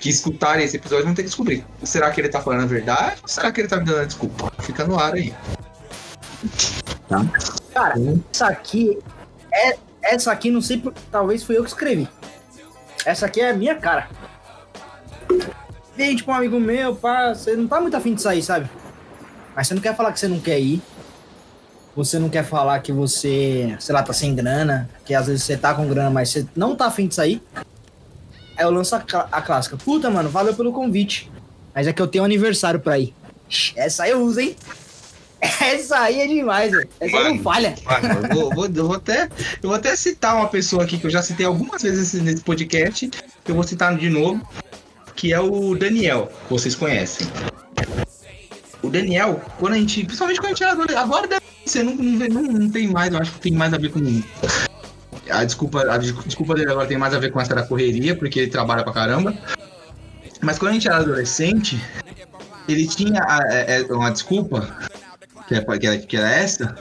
que 0.00 0.08
escutarem 0.08 0.64
esse 0.64 0.76
episódio, 0.76 1.04
vão 1.06 1.14
ter 1.14 1.22
que 1.22 1.28
descobrir. 1.28 1.64
Será 1.82 2.10
que 2.10 2.20
ele 2.20 2.28
tá 2.28 2.40
falando 2.40 2.62
a 2.62 2.66
verdade? 2.66 3.16
Ou 3.22 3.28
será 3.28 3.50
que 3.52 3.60
ele 3.60 3.68
tá 3.68 3.76
me 3.78 3.84
dando 3.84 4.00
a 4.00 4.04
desculpa? 4.04 4.52
Fica 4.62 4.84
no 4.84 4.98
ar 4.98 5.14
aí. 5.14 5.32
Cara, 7.74 7.94
essa 8.32 8.46
aqui. 8.46 8.98
É, 9.52 9.76
essa 10.02 10.32
aqui, 10.32 10.50
não 10.50 10.60
sei, 10.62 10.82
talvez 11.10 11.42
foi 11.42 11.56
eu 11.58 11.62
que 11.62 11.68
escrevi. 11.70 12.08
Essa 13.04 13.26
aqui 13.26 13.40
é 13.40 13.50
a 13.50 13.54
minha 13.54 13.74
cara. 13.74 14.08
Vem, 15.96 16.16
tipo, 16.16 16.30
um 16.30 16.34
amigo 16.34 16.58
meu, 16.58 16.94
pá, 16.96 17.34
você 17.34 17.54
não 17.54 17.66
tá 17.68 17.80
muito 17.80 17.96
afim 17.96 18.14
de 18.14 18.22
sair, 18.22 18.42
sabe? 18.42 18.68
Mas 19.54 19.66
você 19.68 19.74
não 19.74 19.82
quer 19.82 19.94
falar 19.94 20.12
que 20.12 20.20
você 20.20 20.28
não 20.28 20.40
quer 20.40 20.58
ir. 20.58 20.80
Você 21.94 22.18
não 22.18 22.30
quer 22.30 22.42
falar 22.44 22.78
que 22.80 22.90
você, 22.90 23.76
sei 23.78 23.94
lá, 23.94 24.02
tá 24.02 24.12
sem 24.14 24.34
grana. 24.34 24.88
Que 25.04 25.14
às 25.14 25.26
vezes 25.26 25.42
você 25.44 25.56
tá 25.56 25.74
com 25.74 25.86
grana, 25.86 26.08
mas 26.10 26.30
você 26.30 26.46
não 26.56 26.74
tá 26.74 26.86
afim 26.86 27.06
de 27.06 27.14
sair. 27.14 27.42
Aí 28.56 28.64
eu 28.64 28.70
lanço 28.70 28.94
a, 28.96 28.98
a 29.30 29.42
clássica. 29.42 29.76
Puta, 29.76 30.08
mano, 30.08 30.30
valeu 30.30 30.54
pelo 30.54 30.72
convite. 30.72 31.30
Mas 31.74 31.86
é 31.86 31.92
que 31.92 32.00
eu 32.00 32.06
tenho 32.06 32.22
um 32.22 32.26
aniversário 32.26 32.80
pra 32.80 32.98
ir. 32.98 33.14
Essa 33.76 34.04
aí 34.04 34.10
eu 34.12 34.22
uso, 34.22 34.40
hein? 34.40 34.56
Essa 35.60 35.98
aí 35.98 36.20
é 36.20 36.26
demais, 36.26 36.70
velho. 36.72 36.88
Essa 37.00 37.16
aí 37.18 37.24
não 37.24 37.30
Mano. 37.32 37.42
falha. 37.42 37.74
Mano, 37.84 38.08
eu 38.08 38.34
vou, 38.34 38.54
vou- 38.54 38.66
eu 38.66 38.86
vou 38.86 38.96
até, 38.96 39.24
eu 39.62 39.68
vou 39.68 39.74
até 39.74 39.94
citar 39.96 40.36
uma 40.36 40.48
pessoa 40.48 40.84
aqui 40.84 40.96
que 40.98 41.06
eu 41.06 41.10
já 41.10 41.20
citei 41.20 41.44
algumas 41.44 41.82
vezes 41.82 41.98
nesse- 42.14 42.20
nesse 42.24 42.42
podcast, 42.42 43.10
que 43.44 43.50
eu 43.50 43.54
vou 43.54 43.64
citar 43.64 43.94
de 43.96 44.08
novo, 44.08 44.40
que 45.16 45.32
é 45.32 45.40
o 45.40 45.74
Daniel, 45.76 46.30
que 46.46 46.50
vocês 46.50 46.74
conhecem. 46.74 47.26
O 48.82 48.90
Daniel, 48.90 49.40
quando 49.58 49.74
a 49.74 49.76
gente, 49.78 50.04
principalmente 50.04 50.38
quando 50.40 50.46
a 50.46 50.48
gente 50.50 50.62
era 50.62 50.72
adolescente, 50.72 50.98
agora 50.98 51.28
ser, 51.64 51.84
não, 51.84 51.94
não, 51.94 52.42
não, 52.42 52.70
tem 52.70 52.88
mais, 52.88 53.12
eu 53.12 53.20
acho 53.20 53.32
que 53.32 53.40
tem 53.40 53.52
mais 53.52 53.72
a 53.72 53.78
ver 53.78 53.90
com. 53.90 54.00
A 55.30 55.44
desculpa, 55.44 55.82
a 55.90 55.96
des- 55.98 56.14
desculpa 56.26 56.54
dele 56.54 56.70
agora 56.72 56.86
tem 56.86 56.98
mais 56.98 57.14
a 57.14 57.18
ver 57.18 57.30
com 57.30 57.40
essa 57.40 57.54
da 57.54 57.62
correria, 57.62 58.16
porque 58.16 58.40
ele 58.40 58.50
trabalha 58.50 58.82
pra 58.82 58.92
caramba. 58.92 59.34
Mas 60.40 60.58
quando 60.58 60.70
a 60.70 60.74
gente 60.74 60.88
era 60.88 60.96
adolescente, 60.98 61.80
ele 62.68 62.86
tinha 62.88 63.22
a- 63.22 63.44
é- 63.48 63.82
é 63.82 63.92
uma 63.92 64.10
desculpa, 64.10 64.68
que 65.46 65.54
era, 65.54 65.78
que 65.78 65.86
era, 65.86 65.98
que 65.98 66.16
era 66.16 66.30
essa, 66.30 66.74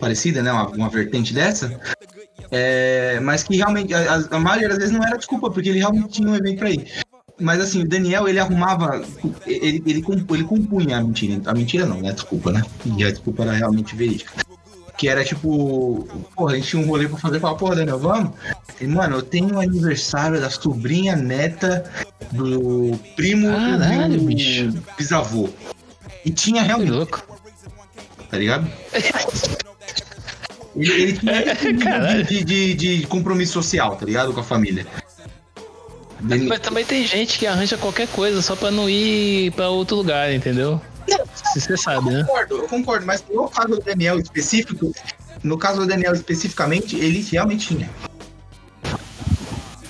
parecida, 0.00 0.42
né? 0.42 0.50
Uma, 0.50 0.68
uma 0.68 0.88
vertente 0.88 1.34
dessa. 1.34 1.78
É, 2.50 3.20
mas 3.20 3.42
que 3.42 3.56
realmente, 3.56 3.92
a, 3.92 4.14
a- 4.14 4.36
a 4.36 4.40
maioria 4.40 4.68
das 4.70 4.78
vezes 4.78 4.92
não 4.92 5.04
era 5.04 5.18
desculpa, 5.18 5.50
porque 5.50 5.68
ele 5.68 5.78
realmente 5.78 6.08
tinha 6.08 6.28
um 6.28 6.34
evento 6.34 6.58
pra 6.58 6.70
ir. 6.70 6.86
Mas 7.42 7.60
assim, 7.60 7.82
o 7.82 7.88
Daniel, 7.88 8.28
ele 8.28 8.38
arrumava. 8.38 9.02
Ele, 9.46 9.82
ele, 9.86 10.04
ele 10.30 10.44
compunha 10.44 10.98
a 10.98 11.02
mentira. 11.02 11.40
A 11.46 11.54
mentira 11.54 11.84
não, 11.86 12.00
né? 12.00 12.12
Desculpa, 12.12 12.52
né? 12.52 12.62
E 12.96 13.04
a 13.04 13.10
desculpa 13.10 13.42
era 13.42 13.52
realmente 13.52 13.94
verídica. 13.96 14.32
Que 14.96 15.08
era 15.08 15.24
tipo, 15.24 16.06
porra, 16.36 16.52
a 16.52 16.56
gente 16.56 16.68
tinha 16.68 16.82
um 16.82 16.86
rolê 16.86 17.08
pra 17.08 17.18
fazer 17.18 17.40
com 17.40 17.46
a 17.48 17.54
porra, 17.56 17.76
Daniel, 17.76 17.98
vamos? 17.98 18.32
E, 18.80 18.86
mano, 18.86 19.16
eu 19.16 19.22
tenho 19.22 19.54
o 19.56 19.60
aniversário 19.60 20.40
da 20.40 20.48
sobrinha 20.50 21.16
neta 21.16 21.84
do 22.30 22.96
primo 23.16 23.48
Caralho, 23.48 24.18
do 24.18 24.24
bicho. 24.26 24.72
bisavô. 24.96 25.48
E 26.24 26.30
tinha 26.30 26.60
Que 26.62 26.66
realmente 26.68 26.90
louco. 26.90 27.22
tá 28.30 28.38
ligado? 28.38 28.70
Ele, 30.74 30.90
ele 31.02 31.12
tinha 31.18 31.78
Caralho. 31.78 32.24
de, 32.24 32.44
de, 32.44 32.74
de 32.74 33.06
compromisso 33.06 33.52
social, 33.52 33.94
tá 33.96 34.06
ligado? 34.06 34.32
Com 34.32 34.40
a 34.40 34.44
família. 34.44 34.86
Ele- 36.30 36.48
Mas 36.48 36.60
também 36.60 36.84
tem 36.84 37.06
gente 37.06 37.38
que 37.38 37.46
arranja 37.46 37.76
qualquer 37.76 38.06
coisa 38.08 38.40
só 38.42 38.54
pra 38.54 38.70
não 38.70 38.88
ir 38.88 39.50
pra 39.52 39.68
outro 39.68 39.96
lugar, 39.96 40.32
entendeu? 40.32 40.80
Se 41.52 41.60
você 41.60 41.76
sabe, 41.76 42.08
Eu 42.08 42.12
né? 42.12 42.20
concordo, 42.24 42.56
eu 42.58 42.68
concordo, 42.68 43.06
mas 43.06 43.24
no 43.32 43.48
caso 43.48 43.68
do 43.68 43.80
Daniel 43.80 44.18
específico, 44.20 44.92
no 45.42 45.58
caso 45.58 45.80
do 45.80 45.86
Daniel 45.86 46.12
especificamente, 46.14 46.96
ele 46.96 47.20
realmente 47.30 47.68
tinha. 47.68 47.90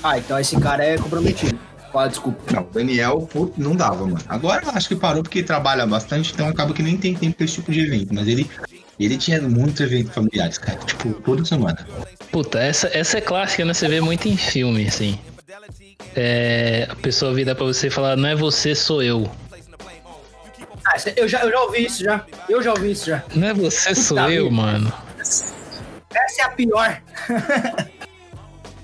Ah, 0.03 0.19
então 0.19 0.39
esse 0.39 0.59
cara 0.59 0.85
é 0.85 0.97
comprometido. 0.99 1.59
Qual 1.93 2.05
a 2.05 2.09
desculpa? 2.09 2.41
Não, 2.53 2.63
o 2.63 2.71
Daniel, 2.73 3.29
pô, 3.31 3.53
não 3.59 3.77
dava, 3.77 4.07
mano. 4.07 4.19
Agora 4.27 4.65
eu 4.65 4.71
acho 4.71 4.89
que 4.89 4.97
parou 4.97 5.23
porque 5.23 5.43
trabalha 5.43 5.87
bastante, 5.87 6.33
então 6.33 6.49
acaba 6.49 6.73
que 6.73 6.83
nem 6.83 6.97
tem 6.97 7.15
tempo 7.15 7.37
pra 7.37 7.45
esse 7.45 7.55
tipo 7.57 7.71
de 7.71 7.81
evento. 7.81 8.15
Mas 8.15 8.27
ele, 8.27 8.51
ele 8.99 9.19
tinha 9.19 9.41
muitos 9.43 9.79
eventos 9.83 10.15
familiares, 10.15 10.57
cara. 10.57 10.79
Tipo, 10.79 11.13
toda 11.21 11.45
semana. 11.45 11.87
Puta, 12.33 12.59
essa, 12.59 12.89
essa 12.95 13.19
é 13.19 13.21
clássica, 13.21 13.65
né? 13.67 13.75
Você 13.75 13.87
vê 13.89 14.01
muito 14.01 14.27
em 14.27 14.37
filme, 14.39 14.87
assim. 14.89 15.19
É, 16.15 16.87
a 16.91 16.97
pessoa 16.97 17.33
vira 17.33 17.55
pra 17.55 17.65
você 17.65 17.87
e 17.87 17.91
falar, 17.91 18.17
não 18.17 18.29
é 18.29 18.35
você, 18.35 18.75
sou 18.75 19.03
eu. 19.03 19.31
Ah, 20.85 20.97
eu 21.17 21.29
já, 21.29 21.41
eu 21.45 21.51
já 21.51 21.61
ouvi 21.61 21.85
isso 21.85 22.03
já. 22.03 22.27
Eu 22.49 22.63
já 22.63 22.71
ouvi 22.73 22.91
isso 22.91 23.07
já. 23.07 23.23
Não 23.35 23.49
é 23.49 23.55
você, 23.55 23.95
sou 23.95 24.19
eu, 24.31 24.45
vida. 24.45 24.57
mano. 24.57 24.93
Essa 25.19 26.43
é 26.43 26.45
a 26.45 26.51
pior. 26.51 27.01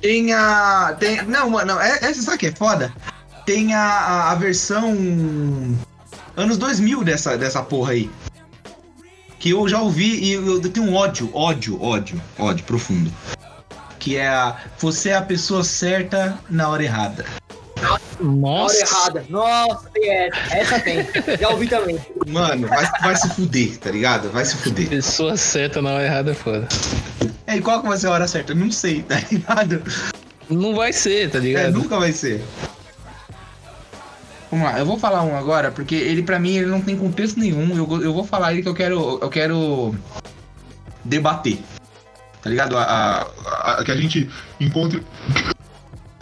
Tem 0.01 0.33
a. 0.33 0.97
Tem, 0.99 1.23
não, 1.23 1.51
mano, 1.51 1.75
não, 1.75 1.81
é, 1.81 1.99
essa 2.03 2.23
sabe 2.23 2.37
o 2.37 2.41
que 2.41 2.47
é 2.47 2.53
foda? 2.53 2.93
Tem 3.45 3.75
a, 3.75 3.81
a, 3.81 4.33
a 4.33 4.35
versão. 4.37 4.97
Anos 6.37 6.57
2000 6.57 7.03
dessa, 7.03 7.37
dessa 7.37 7.63
porra 7.63 7.93
aí. 7.93 8.11
Que 9.41 9.51
eu 9.51 9.69
já 9.69 9.81
ouvi 9.81 10.25
e 10.25 10.33
eu, 10.33 10.63
eu 10.63 10.71
tenho 10.71 10.87
um 10.87 10.95
ódio, 10.95 11.31
ódio, 11.35 11.83
ódio, 11.83 12.21
ódio 12.39 12.65
profundo. 12.65 13.13
Que 13.99 14.17
é 14.17 14.29
a. 14.29 14.57
Você 14.79 15.11
é 15.11 15.17
a 15.17 15.23
pessoa 15.23 15.65
certa 15.65 16.39
na 16.49 16.69
hora 16.69 16.83
errada. 16.85 17.25
Na 17.81 17.91
hora 17.93 18.01
Nossa. 18.21 18.81
errada. 18.81 19.25
Nossa, 19.29 19.89
tem 19.91 20.11
essa. 20.11 20.37
Essa 20.57 20.81
tem. 20.81 21.07
Já 21.41 21.49
ouvi 21.51 21.69
também. 21.69 21.99
Mano, 22.27 22.67
vai, 22.69 22.89
vai 23.03 23.17
se 23.17 23.29
fuder, 23.31 23.77
tá 23.79 23.91
ligado? 23.91 24.31
Vai 24.31 24.45
se 24.45 24.57
fuder. 24.57 24.89
Pessoa 24.89 25.37
certa 25.37 25.81
na 25.83 25.91
hora 25.93 26.05
errada 26.05 26.31
é 26.31 26.35
foda. 26.35 26.69
É, 27.47 27.57
e 27.57 27.61
qual 27.61 27.81
que 27.81 27.89
vai 27.89 27.97
ser 27.99 28.09
a 28.09 28.11
hora 28.11 28.29
certa? 28.29 28.53
Eu 28.53 28.57
não 28.57 28.71
sei, 28.71 29.03
tá 29.03 29.21
ligado? 29.31 29.83
Não 30.51 30.75
vai 30.75 30.93
ser, 30.93 31.31
tá 31.31 31.39
É, 31.39 31.41
ligado? 31.41 31.73
nunca 31.73 31.99
vai 31.99 32.13
ser. 32.13 32.43
Vamos 34.51 34.65
lá, 34.67 34.79
eu 34.79 34.87
vou 34.87 34.99
falar 34.99 35.23
um 35.25 35.37
agora, 35.37 35.71
porque 35.71 35.95
ele 35.95 36.23
pra 36.23 36.39
mim 36.39 36.57
ele 36.57 36.67
não 36.67 36.81
tem 36.81 36.97
contexto 36.97 37.39
nenhum. 37.39 37.77
Eu, 37.77 38.03
eu 38.03 38.15
vou 38.15 38.25
falar 38.25 38.53
ele 38.53 38.63
que 38.63 38.69
eu 38.69 38.75
quero. 38.75 39.19
Eu 39.21 39.29
quero 39.29 39.95
debater. 41.05 41.59
Tá 42.49 42.51
ligado? 42.51 42.79
A, 42.79 42.83
a- 42.83 43.73
a- 43.81 43.85
que 43.85 43.91
a 43.93 43.97
gente 43.97 44.31
encontre. 44.59 45.05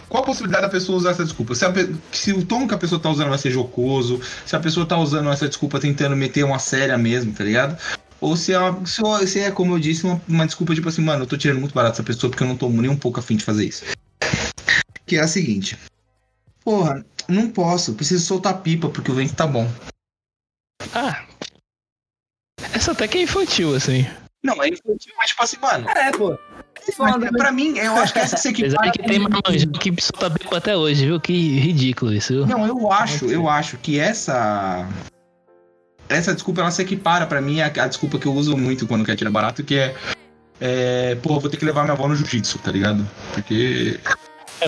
Qual 0.08 0.22
a 0.24 0.26
possibilidade 0.26 0.64
da 0.64 0.68
pessoa 0.68 0.98
usar 0.98 1.10
essa 1.12 1.22
desculpa? 1.24 1.54
Se, 1.54 1.64
se 2.10 2.32
o 2.32 2.44
tom 2.44 2.66
que 2.66 2.74
a 2.74 2.78
pessoa 2.78 3.00
tá 3.00 3.08
usando 3.08 3.28
vai 3.28 3.38
ser 3.38 3.52
jocoso, 3.52 4.20
se 4.44 4.56
a 4.56 4.60
pessoa 4.60 4.84
tá 4.84 4.98
usando 4.98 5.30
essa 5.30 5.46
desculpa 5.48 5.78
tentando 5.78 6.16
meter 6.16 6.44
uma 6.44 6.58
séria 6.58 6.98
mesmo, 6.98 7.32
tá 7.32 7.44
ligado? 7.44 7.78
Ou 8.20 8.36
se 8.36 8.52
é, 8.52 8.58
uma- 8.58 8.82
é- 9.22 9.26
se 9.26 9.38
é, 9.38 9.50
como 9.52 9.74
eu 9.74 9.78
disse, 9.78 10.04
uma, 10.04 10.20
uma 10.26 10.46
desculpa 10.46 10.74
tipo 10.74 10.88
assim, 10.88 11.02
mano, 11.02 11.22
eu 11.22 11.26
tô 11.28 11.36
tirando 11.36 11.60
muito 11.60 11.74
barato 11.74 11.94
essa 11.94 12.02
pessoa 12.02 12.28
porque 12.28 12.42
eu 12.42 12.48
não 12.48 12.56
tô 12.56 12.68
nem 12.68 12.90
um 12.90 12.96
pouco 12.96 13.20
afim 13.20 13.36
de 13.36 13.44
fazer 13.44 13.64
isso. 13.66 13.84
Que 15.06 15.16
é 15.16 15.20
a 15.20 15.28
seguinte. 15.28 15.78
Porra, 16.64 17.06
não 17.28 17.50
posso, 17.50 17.94
preciso 17.94 18.24
soltar 18.26 18.62
pipa 18.62 18.88
porque 18.88 19.12
o 19.12 19.14
vento 19.14 19.34
tá 19.34 19.46
bom. 19.46 19.70
Ah. 20.92 21.24
Essa 22.74 22.90
até 22.92 23.06
que 23.06 23.18
é 23.18 23.22
infantil, 23.22 23.76
assim. 23.76 24.04
Não, 24.46 24.62
é 24.62 24.68
infantil, 24.68 25.12
mas 25.18 25.30
tipo 25.30 25.42
assim, 25.42 25.56
mano. 25.60 25.88
É, 25.90 26.12
pô. 26.12 26.38
Mas, 26.98 27.30
pra 27.30 27.50
mim, 27.50 27.76
eu 27.78 27.96
acho 27.96 28.12
que 28.12 28.20
essa 28.20 28.36
se 28.36 28.48
Apesar 28.48 28.66
equipara 28.66 28.90
de 28.92 28.98
que 28.98 29.08
tem 29.08 29.18
marmanjão 29.18 29.72
que 29.72 29.94
solta 30.00 30.28
bico 30.28 30.54
até 30.54 30.76
hoje, 30.76 31.04
viu? 31.04 31.20
Que 31.20 31.58
ridículo 31.58 32.14
isso, 32.14 32.32
viu? 32.32 32.46
Não, 32.46 32.64
eu 32.64 32.92
acho, 32.92 33.26
eu 33.26 33.48
acho 33.48 33.76
que 33.78 33.98
essa. 33.98 34.86
Essa 36.08 36.32
desculpa 36.32 36.60
ela 36.60 36.70
se 36.70 36.80
equipara 36.80 37.26
pra 37.26 37.40
mim 37.40 37.60
à 37.60 37.66
à 37.66 37.88
desculpa 37.88 38.18
que 38.20 38.26
eu 38.26 38.32
uso 38.32 38.56
muito 38.56 38.86
quando 38.86 39.04
quero 39.04 39.18
tirar 39.18 39.30
barato, 39.30 39.64
que 39.64 39.76
é. 39.76 39.96
É, 40.60 41.16
pô, 41.16 41.40
vou 41.40 41.50
ter 41.50 41.56
que 41.56 41.64
levar 41.64 41.82
minha 41.82 41.92
avó 41.92 42.06
no 42.06 42.14
jiu-jitsu, 42.14 42.60
tá 42.60 42.70
ligado? 42.70 43.04
Porque. 43.34 43.98
É, 44.60 44.66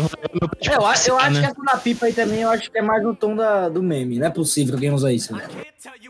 É, 0.70 0.74
eu, 0.76 0.86
acho- 0.86 1.08
eu 1.10 1.18
acho 1.18 1.40
que 1.40 1.46
essa 1.46 1.62
da 1.64 1.76
pipa 1.78 2.06
aí 2.06 2.12
também, 2.12 2.40
eu 2.40 2.50
acho 2.50 2.70
que 2.70 2.78
é 2.78 2.82
mais 2.82 3.02
no 3.02 3.14
tom 3.14 3.34
da, 3.34 3.68
do 3.68 3.82
meme. 3.82 4.18
Não 4.18 4.26
é 4.26 4.30
possível 4.30 4.72
que 4.72 4.76
alguém 4.76 4.92
usa 4.92 5.12
isso. 5.12 5.34
né? 5.34 5.46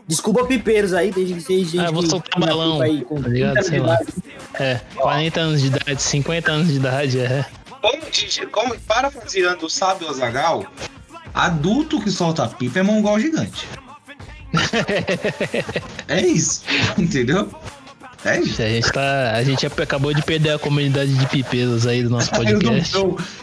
Desculpa 0.07 0.45
pipeiros 0.45 0.93
aí, 0.93 1.11
tem 1.13 1.25
gente, 1.25 1.45
tem 1.45 1.63
gente 1.63 1.79
Ah, 1.79 1.85
eu 1.85 1.93
vou 1.93 2.03
que 2.03 2.09
soltar 2.09 2.39
balão, 2.39 2.81
aí 2.81 3.03
com 3.03 3.21
tá 3.21 3.29
ligado? 3.29 3.53
30 3.53 3.69
Sei 3.69 3.79
lá. 3.79 3.97
É, 4.55 4.81
40 4.95 5.39
anos 5.39 5.61
de 5.61 5.67
idade, 5.67 6.01
50 6.01 6.51
anos 6.51 6.67
de 6.67 6.75
idade, 6.75 7.19
é. 7.19 7.45
Como, 7.81 8.01
como 8.51 8.79
parafraseando 8.81 9.65
o 9.65 9.69
sábio 9.69 10.09
Azagal, 10.09 10.65
adulto 11.33 12.01
que 12.01 12.09
solta 12.11 12.47
pipa 12.47 12.79
é 12.79 12.83
mongol 12.83 13.19
gigante. 13.19 13.67
é 16.07 16.21
isso, 16.25 16.63
entendeu? 16.97 17.49
É 18.25 18.39
isso. 18.39 18.61
A 18.61 18.67
gente 18.67 18.91
tá. 18.91 19.31
A 19.33 19.43
gente 19.43 19.65
acabou 19.65 20.13
de 20.13 20.21
perder 20.21 20.51
a 20.51 20.59
comunidade 20.59 21.13
de 21.13 21.25
pipeiros 21.27 21.87
aí 21.87 22.03
do 22.03 22.09
nosso 22.09 22.29
Eu, 22.35 22.43
não 22.43 22.59
podcast. 22.59 22.95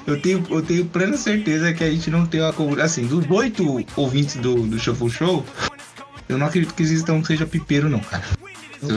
eu 0.07 0.21
tenho, 0.21 0.47
eu 0.51 0.63
tenho 0.63 0.85
plena 0.85 1.17
certeza 1.17 1.73
que 1.73 1.83
a 1.83 1.91
gente 1.91 2.11
não 2.11 2.27
tem 2.27 2.41
uma 2.43 2.53
comunidade. 2.53 2.87
Assim, 2.87 3.07
dos 3.07 3.25
oito 3.31 3.85
ouvintes 3.97 4.37
do, 4.37 4.55
do 4.67 4.79
Shuffle 4.79 5.11
Show, 5.11 5.45
eu 6.29 6.37
não 6.37 6.47
acredito 6.47 6.75
que 6.75 6.83
exista 6.83 7.13
um 7.13 7.23
que 7.23 7.29
seja 7.29 7.47
pipeiro, 7.47 7.89
não, 7.89 8.01
cara. 8.01 8.23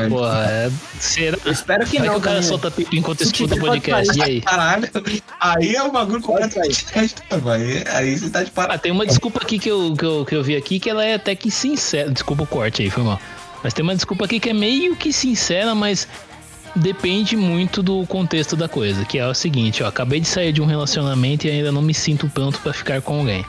Porra, 0.10 0.46
é. 0.50 0.72
Será? 1.00 1.38
Eu 1.46 1.52
espero 1.54 1.86
que 1.86 1.98
Vai 1.98 2.08
não. 2.08 2.16
que 2.16 2.20
o 2.20 2.24
cara 2.24 2.36
também. 2.36 2.50
solta 2.50 2.70
pipa 2.70 2.96
enquanto 2.98 3.22
escuta 3.22 3.56
o 3.56 3.60
podcast. 3.60 4.20
E 4.20 4.22
aí? 4.22 4.42
Caralho, 4.42 4.88
aí 5.40 5.76
é 5.76 5.82
um 5.82 5.90
bagulho 5.92 6.22
completamente 6.22 6.86
aí, 6.94 7.84
aí 7.90 8.18
você 8.20 8.30
tá 8.30 8.44
de 8.44 8.50
Ah, 8.50 8.54
parada. 8.54 8.80
tem 8.80 8.92
uma 8.92 9.06
desculpa 9.06 9.40
aqui 9.42 9.58
que 9.58 9.70
eu, 9.72 9.96
que, 9.98 10.04
eu, 10.06 10.26
que 10.26 10.36
eu 10.36 10.44
vi 10.44 10.58
aqui 10.58 10.80
que 10.80 10.90
ela 10.90 11.04
é 11.06 11.16
até 11.16 11.34
que 11.34 11.50
sincera. 11.50 12.12
Desculpa 12.12 12.44
o 12.44 12.46
corte 12.48 12.82
aí, 12.82 12.90
foi 12.90 13.04
mal. 13.04 13.20
Mas 13.64 13.74
tem 13.74 13.84
uma 13.84 13.96
desculpa 13.96 14.26
aqui 14.26 14.40
que 14.40 14.50
é 14.50 14.54
meio 14.54 14.96
que 14.96 15.12
sincera, 15.12 15.76
mas 15.76 16.08
depende 16.76 17.36
muito 17.36 17.82
do 17.84 18.06
contexto 18.08 18.56
da 18.56 18.70
coisa. 18.70 19.04
Que 19.06 19.20
é 19.20 19.28
o 19.28 19.34
seguinte, 19.34 19.84
ó. 19.84 19.88
Acabei 19.88 20.20
de 20.20 20.28
sair 20.28 20.52
de 20.54 20.62
um 20.62 20.66
relacionamento 20.66 21.46
e 21.48 21.52
ainda 21.52 21.72
não 21.72 21.82
me 21.82 21.94
sinto 21.94 22.30
pronto 22.30 22.60
pra 22.60 22.72
ficar 22.74 23.02
com 23.02 23.20
alguém. 23.20 23.46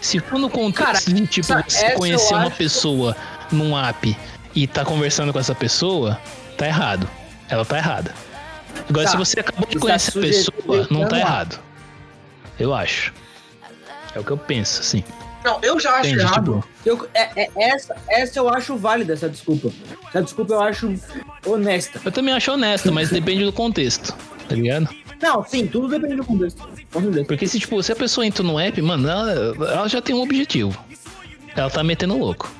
Se 0.00 0.18
for 0.20 0.38
no 0.38 0.50
contexto 0.50 0.84
Cara, 1.06 1.20
de 1.20 1.26
tipo, 1.26 1.46
você 1.46 1.92
conhecer 1.92 2.34
uma 2.34 2.46
acho- 2.48 2.56
pessoa 2.56 3.16
num 3.50 3.76
app 3.76 4.16
e 4.54 4.66
tá 4.66 4.84
conversando 4.84 5.32
com 5.32 5.38
essa 5.38 5.54
pessoa, 5.54 6.20
tá 6.56 6.66
errado. 6.66 7.08
Ela 7.48 7.64
tá 7.64 7.78
errada. 7.78 8.12
Agora, 8.88 9.04
Tá. 9.06 9.10
se 9.12 9.16
você 9.16 9.40
acabou 9.40 9.66
de 9.66 9.74
Você 9.74 9.80
conhecer 9.80 10.10
a 10.10 10.12
tá 10.12 10.20
pessoa, 10.20 10.86
não 10.90 11.08
tá 11.08 11.18
errado. 11.18 11.58
Eu 12.58 12.74
acho. 12.74 13.12
É 14.14 14.18
o 14.20 14.24
que 14.24 14.30
eu 14.30 14.36
penso, 14.36 14.80
assim. 14.80 15.02
Não, 15.44 15.58
eu 15.62 15.78
já 15.80 15.90
acho 15.96 16.08
Entende? 16.10 16.22
errado. 16.22 16.54
Tipo, 16.56 16.68
Eu- 16.86 17.08
é- 17.12 17.42
é- 17.42 17.50
essa, 17.56 17.96
essa 18.08 18.38
eu 18.38 18.48
acho 18.48 18.76
válida, 18.76 19.12
essa 19.12 19.28
desculpa. 19.28 19.70
Essa 20.08 20.22
desculpa 20.22 20.54
eu 20.54 20.60
acho 20.62 20.94
honesta. 21.44 22.00
eu 22.04 22.12
também 22.12 22.32
acho 22.32 22.52
honesta, 22.52 22.92
mas 22.92 23.10
depende 23.10 23.44
do 23.44 23.52
contexto, 23.52 24.14
tá 24.48 24.54
ligado? 24.54 24.88
Não, 25.20 25.44
sim, 25.44 25.66
tudo 25.66 25.88
depende 25.88 26.14
do 26.16 26.24
contexto. 26.24 26.62
Porque 27.26 27.46
se, 27.48 27.58
tipo, 27.58 27.82
se 27.82 27.90
a 27.90 27.96
pessoa 27.96 28.24
entra 28.26 28.42
no 28.44 28.58
app, 28.60 28.80
mano, 28.80 29.08
ela, 29.08 29.32
ela 29.32 29.88
já 29.88 30.00
tem 30.00 30.14
um 30.14 30.20
objetivo. 30.22 30.78
Ela 31.56 31.68
tá 31.70 31.82
metendo 31.82 32.16
louco. 32.16 32.50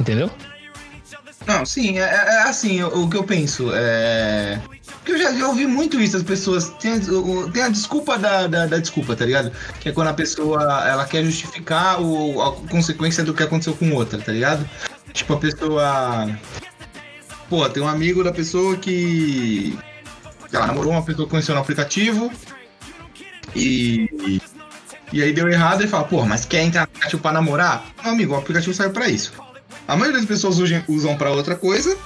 Entendeu? 0.00 0.30
Não, 1.46 1.64
sim, 1.64 1.98
é, 1.98 2.02
é 2.02 2.42
assim, 2.42 2.82
o, 2.82 3.04
o 3.04 3.08
que 3.10 3.16
eu 3.16 3.24
penso. 3.24 3.70
É. 3.74 4.60
Porque 4.98 5.12
eu 5.12 5.18
já, 5.18 5.32
já 5.32 5.48
ouvi 5.48 5.66
muito 5.66 6.00
isso, 6.00 6.16
as 6.16 6.22
pessoas. 6.22 6.68
Tem, 6.80 6.92
a- 6.94 7.50
tem 7.52 7.62
a 7.62 7.68
desculpa 7.68 8.18
da, 8.18 8.46
da, 8.46 8.66
da 8.66 8.78
desculpa, 8.78 9.16
tá 9.16 9.24
ligado? 9.24 9.50
Que 9.80 9.88
é 9.88 9.92
quando 9.92 10.08
a 10.08 10.14
pessoa 10.14 10.62
ela 10.86 11.06
quer 11.06 11.24
justificar 11.24 12.00
o, 12.02 12.42
a 12.42 12.52
consequência 12.68 13.24
do 13.24 13.32
que 13.32 13.42
aconteceu 13.42 13.74
com 13.74 13.92
outra, 13.92 14.18
tá 14.18 14.32
ligado? 14.32 14.68
Tipo, 15.12 15.34
a 15.34 15.38
pessoa. 15.38 16.28
Pô, 17.48 17.66
tem 17.70 17.82
um 17.82 17.88
amigo 17.88 18.22
da 18.22 18.32
pessoa 18.32 18.76
que. 18.76 19.78
Ela 20.52 20.66
namorou 20.66 20.92
uma 20.92 21.02
pessoa 21.02 21.24
que 21.26 21.30
conheceu 21.30 21.54
no 21.54 21.60
aplicativo. 21.62 22.30
E. 23.56 24.40
E 25.10 25.22
aí 25.22 25.32
deu 25.32 25.48
errado 25.48 25.82
e 25.82 25.88
fala, 25.88 26.04
pô, 26.04 26.22
mas 26.26 26.44
quer 26.44 26.62
entrar 26.62 26.82
no 26.82 26.84
aplicativo 26.84 27.22
pra 27.22 27.32
namorar? 27.32 27.86
Meu 28.02 28.12
amigo, 28.12 28.34
o 28.34 28.36
aplicativo 28.36 28.74
serve 28.74 28.92
pra 28.92 29.08
isso. 29.08 29.32
A 29.88 29.96
maioria 29.96 30.20
das 30.20 30.28
pessoas 30.28 30.58
usam, 30.58 30.82
usam 30.86 31.16
para 31.16 31.32
outra 31.32 31.56
coisa, 31.56 31.96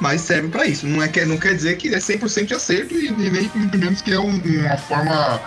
mas 0.00 0.20
serve 0.20 0.48
pra 0.48 0.66
isso. 0.66 0.86
Não, 0.86 1.02
é, 1.02 1.10
não 1.24 1.38
quer 1.38 1.54
dizer 1.54 1.76
que 1.78 1.88
é 1.92 1.98
100% 1.98 2.44
de 2.46 2.54
acerto 2.54 2.94
e, 2.94 3.10
nem 3.10 3.50
menos 3.74 4.02
que 4.02 4.12
é 4.12 4.20
um- 4.20 4.38
uma 4.38 4.76
forma, 4.76 5.40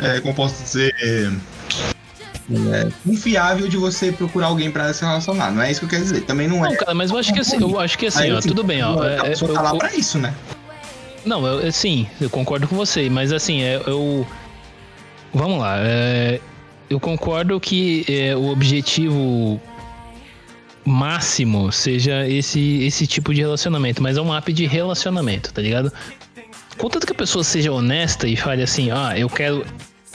é, 0.00 0.20
como 0.20 0.34
posso 0.34 0.62
dizer, 0.62 0.94
é, 1.02 2.88
confiável 3.04 3.68
de 3.68 3.76
você 3.76 4.10
procurar 4.10 4.46
alguém 4.46 4.70
pra 4.70 4.92
se 4.92 5.04
relacionar. 5.04 5.50
Não 5.52 5.62
é 5.62 5.70
isso 5.70 5.80
que 5.80 5.86
eu 5.86 5.90
quero 5.90 6.02
dizer. 6.02 6.22
Também 6.22 6.48
não 6.48 6.64
é. 6.64 6.70
Não, 6.70 6.76
cara, 6.76 6.94
mas 6.94 7.10
eu 7.10 7.18
acho 7.18 7.32
que 7.32 7.40
assim, 7.40 7.60
eu 7.60 7.78
acho 7.78 7.98
que 7.98 8.06
assim, 8.06 8.22
Aí, 8.24 8.32
ó, 8.32 8.40
tudo 8.40 8.64
bem, 8.64 8.82
ó. 8.82 9.00
A 9.02 9.10
é- 9.10 9.16
é- 9.16 9.22
pessoa 9.22 9.50
eu- 9.50 9.54
tá 9.54 9.62
lá 9.62 9.70
eu- 9.70 9.76
pra 9.78 9.94
isso, 9.94 10.18
né? 10.18 10.34
Não, 11.24 11.46
eu, 11.46 11.60
eu- 11.60 11.72
sim, 11.72 12.06
eu 12.20 12.28
concordo 12.28 12.66
com 12.66 12.74
você, 12.74 13.08
mas 13.10 13.32
assim, 13.32 13.62
é, 13.62 13.80
eu. 13.86 14.26
Vamos 15.32 15.60
lá, 15.60 15.76
é, 15.78 16.40
eu 16.90 16.98
concordo 16.98 17.58
que 17.60 18.04
é, 18.08 18.34
o 18.36 18.48
objetivo 18.48 19.60
máximo 20.84 21.70
seja 21.70 22.28
esse, 22.28 22.82
esse 22.82 23.06
tipo 23.06 23.32
de 23.32 23.40
relacionamento, 23.40 24.02
mas 24.02 24.16
é 24.16 24.20
um 24.20 24.34
app 24.34 24.52
de 24.52 24.66
relacionamento, 24.66 25.52
tá 25.52 25.62
ligado? 25.62 25.92
Contanto 26.76 27.06
que 27.06 27.12
a 27.12 27.16
pessoa 27.16 27.44
seja 27.44 27.70
honesta 27.72 28.26
e 28.26 28.36
fale 28.36 28.62
assim, 28.62 28.90
ah, 28.90 29.16
eu 29.16 29.28
quero 29.28 29.64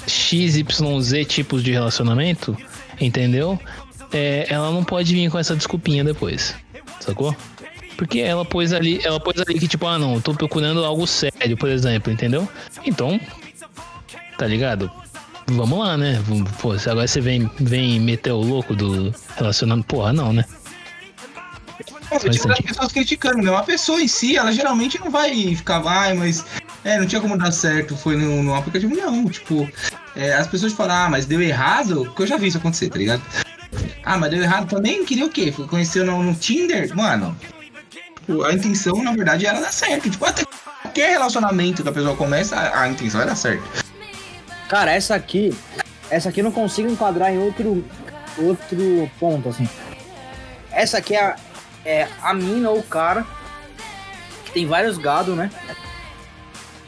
XYZ 0.07 1.25
tipos 1.27 1.63
de 1.63 1.71
relacionamento, 1.71 2.57
entendeu? 2.99 3.59
É, 4.11 4.47
ela 4.49 4.71
não 4.71 4.83
pode 4.83 5.13
vir 5.13 5.29
com 5.29 5.37
essa 5.37 5.55
desculpinha 5.55 6.03
depois, 6.03 6.55
sacou? 6.99 7.35
Porque 7.95 8.19
ela 8.19 8.45
pôs 8.45 8.73
ali, 8.73 8.99
ela 9.03 9.19
pôs 9.19 9.39
ali 9.39 9.59
que 9.59 9.67
tipo, 9.67 9.87
ah 9.87 9.97
não, 9.97 10.21
tô 10.21 10.33
procurando 10.33 10.83
algo 10.85 11.07
sério, 11.07 11.57
por 11.57 11.69
exemplo, 11.69 12.11
entendeu? 12.11 12.47
Então, 12.85 13.19
tá 14.37 14.45
ligado? 14.45 14.91
Vamos 15.51 15.79
lá, 15.79 15.97
né? 15.97 16.21
Pô, 16.61 16.73
agora 16.73 17.07
você 17.07 17.21
vem, 17.21 17.49
vem 17.59 17.99
meter 17.99 18.31
o 18.31 18.41
louco 18.41 18.75
do 18.75 19.13
relacionamento, 19.37 19.87
porra, 19.87 20.11
não, 20.11 20.33
né? 20.33 20.43
É, 22.11 22.19
Faz 22.19 22.35
tipo, 22.35 22.51
as 22.51 22.59
pessoas 22.59 22.91
criticando, 22.91 23.41
né? 23.41 23.51
Uma 23.51 23.63
pessoa 23.63 24.01
em 24.01 24.07
si, 24.07 24.35
ela 24.35 24.51
geralmente 24.51 24.99
não 24.99 25.09
vai 25.09 25.55
ficar, 25.55 25.81
ai, 25.85 26.13
mas 26.13 26.45
é, 26.83 26.99
não 26.99 27.05
tinha 27.05 27.21
como 27.21 27.37
dar 27.37 27.51
certo, 27.51 27.95
foi 27.95 28.17
no, 28.17 28.43
no 28.43 28.55
aplicativo. 28.55 28.95
Não, 28.95 29.29
tipo, 29.29 29.69
é, 30.15 30.33
as 30.33 30.47
pessoas 30.47 30.73
falam, 30.73 30.95
ah, 30.95 31.09
mas 31.09 31.25
deu 31.25 31.41
errado, 31.41 32.05
porque 32.05 32.23
eu 32.23 32.27
já 32.27 32.37
vi 32.37 32.47
isso 32.47 32.57
acontecer, 32.57 32.89
tá 32.89 32.97
ligado? 32.97 33.21
Ah, 34.03 34.17
mas 34.17 34.31
deu 34.31 34.41
errado 34.41 34.67
também? 34.67 35.05
Queria 35.05 35.25
o 35.25 35.29
quê? 35.29 35.51
Foi 35.51 35.67
conhecer 35.67 36.03
no, 36.05 36.23
no 36.23 36.33
Tinder? 36.33 36.93
Mano, 36.95 37.37
tipo, 38.19 38.43
a 38.43 38.53
intenção, 38.53 39.01
na 39.01 39.13
verdade, 39.13 39.45
era 39.45 39.59
dar 39.59 39.71
certo. 39.71 40.09
Tipo, 40.09 40.25
até 40.25 40.43
qualquer 40.81 41.11
relacionamento 41.11 41.83
que 41.83 41.89
a 41.89 41.91
pessoa 41.91 42.15
começa, 42.15 42.55
a, 42.55 42.81
a 42.81 42.89
intenção 42.89 43.21
é 43.21 43.25
dar 43.25 43.35
certo. 43.35 43.86
Cara, 44.67 44.91
essa 44.91 45.15
aqui. 45.15 45.55
Essa 46.09 46.29
aqui 46.29 46.39
eu 46.39 46.43
não 46.43 46.51
consigo 46.51 46.89
enquadrar 46.89 47.33
em 47.33 47.37
outro, 47.37 47.83
outro 48.37 49.11
ponto, 49.19 49.49
assim. 49.49 49.67
Essa 50.71 50.97
aqui 50.97 51.15
é 51.15 51.23
a, 51.23 51.35
é 51.85 52.07
a 52.21 52.33
mina 52.33 52.69
ou 52.69 52.79
o 52.79 52.83
cara 52.83 53.25
que 54.45 54.51
tem 54.51 54.65
vários 54.65 54.97
gados, 54.97 55.35
né? 55.35 55.51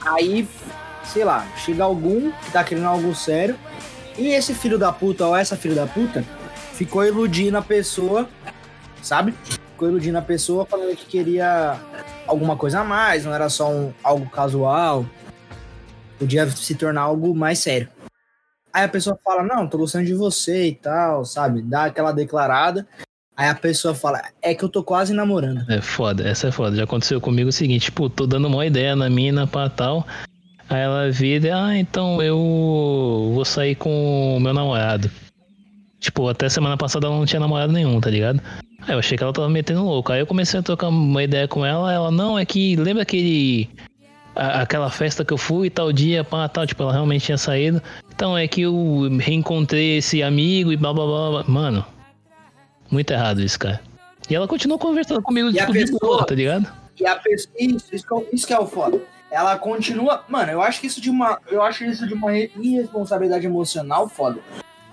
Aí, 0.01 0.47
sei 1.03 1.23
lá, 1.23 1.45
chega 1.57 1.83
algum 1.83 2.31
que 2.31 2.51
tá 2.51 2.63
querendo 2.63 2.87
algo 2.87 3.13
sério. 3.13 3.57
E 4.17 4.27
esse 4.27 4.53
filho 4.53 4.77
da 4.77 4.91
puta 4.91 5.25
ou 5.25 5.35
essa 5.35 5.55
filho 5.55 5.75
da 5.75 5.87
puta 5.87 6.23
ficou 6.73 7.05
iludindo 7.05 7.57
a 7.57 7.61
pessoa, 7.61 8.29
sabe? 9.01 9.33
Ficou 9.71 9.87
iludindo 9.87 10.17
a 10.17 10.21
pessoa 10.21 10.65
falando 10.65 10.95
que 10.95 11.05
queria 11.05 11.77
alguma 12.27 12.55
coisa 12.55 12.81
a 12.81 12.83
mais, 12.83 13.25
não 13.25 13.33
era 13.33 13.49
só 13.49 13.69
um, 13.69 13.93
algo 14.03 14.29
casual 14.29 15.05
podia 16.19 16.47
se 16.49 16.75
tornar 16.75 17.01
algo 17.01 17.33
mais 17.33 17.59
sério. 17.59 17.87
Aí 18.71 18.83
a 18.83 18.89
pessoa 18.89 19.17
fala, 19.23 19.41
não, 19.41 19.67
tô 19.67 19.79
gostando 19.79 20.05
de 20.05 20.13
você 20.13 20.67
e 20.67 20.75
tal, 20.75 21.25
sabe? 21.25 21.61
Dá 21.61 21.85
aquela 21.85 22.11
declarada. 22.11 22.85
Aí 23.35 23.47
a 23.47 23.55
pessoa 23.55 23.95
fala, 23.95 24.21
é 24.41 24.53
que 24.53 24.63
eu 24.63 24.69
tô 24.69 24.83
quase 24.83 25.13
namorando. 25.13 25.63
É 25.71 25.81
foda, 25.81 26.27
essa 26.27 26.49
é 26.49 26.51
foda. 26.51 26.75
Já 26.75 26.83
aconteceu 26.83 27.19
comigo 27.21 27.49
o 27.49 27.53
seguinte, 27.53 27.85
tipo, 27.85 28.09
tô 28.09 28.27
dando 28.27 28.47
uma 28.47 28.65
ideia 28.65 28.95
na 28.95 29.09
mina 29.09 29.47
pra 29.47 29.69
tal. 29.69 30.05
Aí 30.69 30.81
ela 30.81 31.09
vira, 31.09 31.65
ah, 31.65 31.77
então 31.77 32.21
eu 32.21 33.31
vou 33.33 33.45
sair 33.45 33.75
com 33.75 34.37
o 34.37 34.39
meu 34.39 34.53
namorado. 34.53 35.09
Tipo, 35.99 36.27
até 36.27 36.47
semana 36.47 36.77
passada 36.77 37.07
ela 37.07 37.15
não 37.15 37.25
tinha 37.25 37.39
namorado 37.39 37.73
nenhum, 37.73 37.99
tá 37.99 38.09
ligado? 38.09 38.41
Aí 38.87 38.93
eu 38.93 38.99
achei 38.99 39.17
que 39.17 39.23
ela 39.23 39.33
tava 39.33 39.49
metendo 39.49 39.83
louco. 39.83 40.11
Aí 40.11 40.19
eu 40.19 40.27
comecei 40.27 40.59
a 40.59 40.63
trocar 40.63 40.89
uma 40.89 41.23
ideia 41.23 41.47
com 41.47 41.65
ela, 41.65 41.91
ela, 41.91 42.11
não, 42.11 42.37
é 42.37 42.45
que 42.45 42.75
lembra 42.75 43.03
aquele. 43.03 43.69
A- 44.35 44.61
aquela 44.61 44.89
festa 44.89 45.23
que 45.25 45.33
eu 45.33 45.37
fui 45.37 45.69
tal 45.69 45.91
dia, 45.91 46.23
pá, 46.23 46.47
tal, 46.47 46.65
tipo, 46.65 46.81
ela 46.83 46.91
realmente 46.93 47.25
tinha 47.25 47.37
saído. 47.37 47.81
Então 48.13 48.37
é 48.37 48.47
que 48.47 48.61
eu 48.61 49.09
reencontrei 49.19 49.97
esse 49.97 50.21
amigo 50.23 50.71
e 50.71 50.77
blá 50.77 50.93
blá 50.93 51.05
blá. 51.05 51.29
blá. 51.31 51.43
Mano, 51.47 51.85
muito 52.91 53.11
errado 53.11 53.41
isso, 53.41 53.57
cara. 53.59 53.79
E 54.29 54.35
ela 54.35 54.47
continuou 54.47 54.77
conversando 54.79 55.21
comigo, 55.21 55.51
tipo, 55.51 55.71
de 55.73 55.79
pessoa- 55.79 55.99
boa, 56.01 56.25
tá 56.25 56.35
ligado? 56.35 56.67
E 56.99 57.05
a 57.05 57.15
pessoa. 57.15 57.53
Isso, 57.57 57.85
isso 57.95 58.05
que, 58.07 58.13
é, 58.13 58.17
o- 58.17 58.27
isso 58.33 58.47
que 58.47 58.53
é 58.53 58.59
o 58.59 58.67
foda. 58.67 59.01
Ela 59.31 59.57
continua. 59.57 60.23
Mano, 60.27 60.51
eu 60.51 60.61
acho 60.61 60.81
que 60.81 60.87
isso 60.87 60.99
de 60.99 61.09
uma. 61.09 61.39
Eu 61.49 61.61
acho 61.61 61.83
isso 61.85 62.07
de 62.07 62.13
uma 62.13 62.31
re- 62.31 62.51
irresponsabilidade 62.59 63.45
emocional 63.45 64.07
foda. 64.09 64.39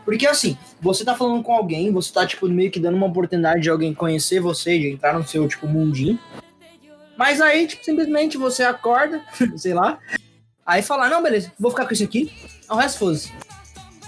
Porque 0.04 0.26
assim, 0.26 0.56
você 0.80 1.04
tá 1.04 1.14
falando 1.16 1.42
com 1.42 1.52
alguém, 1.52 1.90
você 1.90 2.12
tá, 2.12 2.24
tipo, 2.26 2.46
meio 2.48 2.70
que 2.70 2.78
dando 2.78 2.96
uma 2.96 3.06
oportunidade 3.06 3.62
de 3.62 3.70
alguém 3.70 3.92
conhecer 3.92 4.38
você, 4.40 4.78
de 4.78 4.90
entrar 4.92 5.14
no 5.18 5.26
seu, 5.26 5.48
tipo, 5.48 5.66
mundinho. 5.66 6.18
Mas 7.16 7.40
aí, 7.40 7.66
tipo, 7.66 7.84
simplesmente 7.84 8.36
você 8.36 8.62
acorda, 8.62 9.22
sei 9.56 9.74
lá, 9.74 9.98
aí 10.64 10.82
fala, 10.82 11.08
não, 11.08 11.22
beleza, 11.22 11.52
vou 11.58 11.70
ficar 11.70 11.86
com 11.86 11.92
esse 11.92 12.04
aqui, 12.04 12.32
o 12.68 12.74
resto 12.74 12.98
foda-se. 12.98 13.32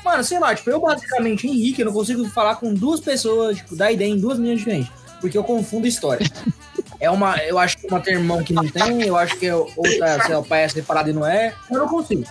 Mano, 0.04 0.22
sei 0.22 0.38
lá, 0.38 0.54
tipo, 0.54 0.70
eu 0.70 0.80
basicamente, 0.80 1.46
Henrique, 1.46 1.80
eu 1.80 1.86
não 1.86 1.92
consigo 1.92 2.28
falar 2.28 2.56
com 2.56 2.72
duas 2.72 3.00
pessoas, 3.00 3.56
tipo, 3.56 3.74
dar 3.74 3.92
ideia 3.92 4.08
em 4.08 4.18
duas 4.18 4.38
meninas 4.38 4.60
diferentes. 4.60 4.90
Porque 5.20 5.36
eu 5.36 5.44
confundo 5.44 5.86
história. 5.86 6.26
É 7.00 7.08
uma, 7.08 7.36
eu 7.44 7.58
acho 7.60 7.78
que 7.78 7.86
uma 7.86 8.00
tem 8.00 8.14
irmão 8.14 8.42
que 8.42 8.52
não 8.52 8.66
tem, 8.66 9.02
eu 9.02 9.16
acho 9.16 9.36
que 9.36 9.46
é 9.46 9.54
outra, 9.54 10.20
sei 10.24 10.34
lá, 10.34 10.40
o 10.40 10.44
pai 10.44 10.64
é 10.64 10.68
separado 10.68 11.10
e 11.10 11.12
não 11.12 11.24
é. 11.24 11.54
Eu 11.70 11.78
não 11.78 11.88
consigo. 11.88 12.24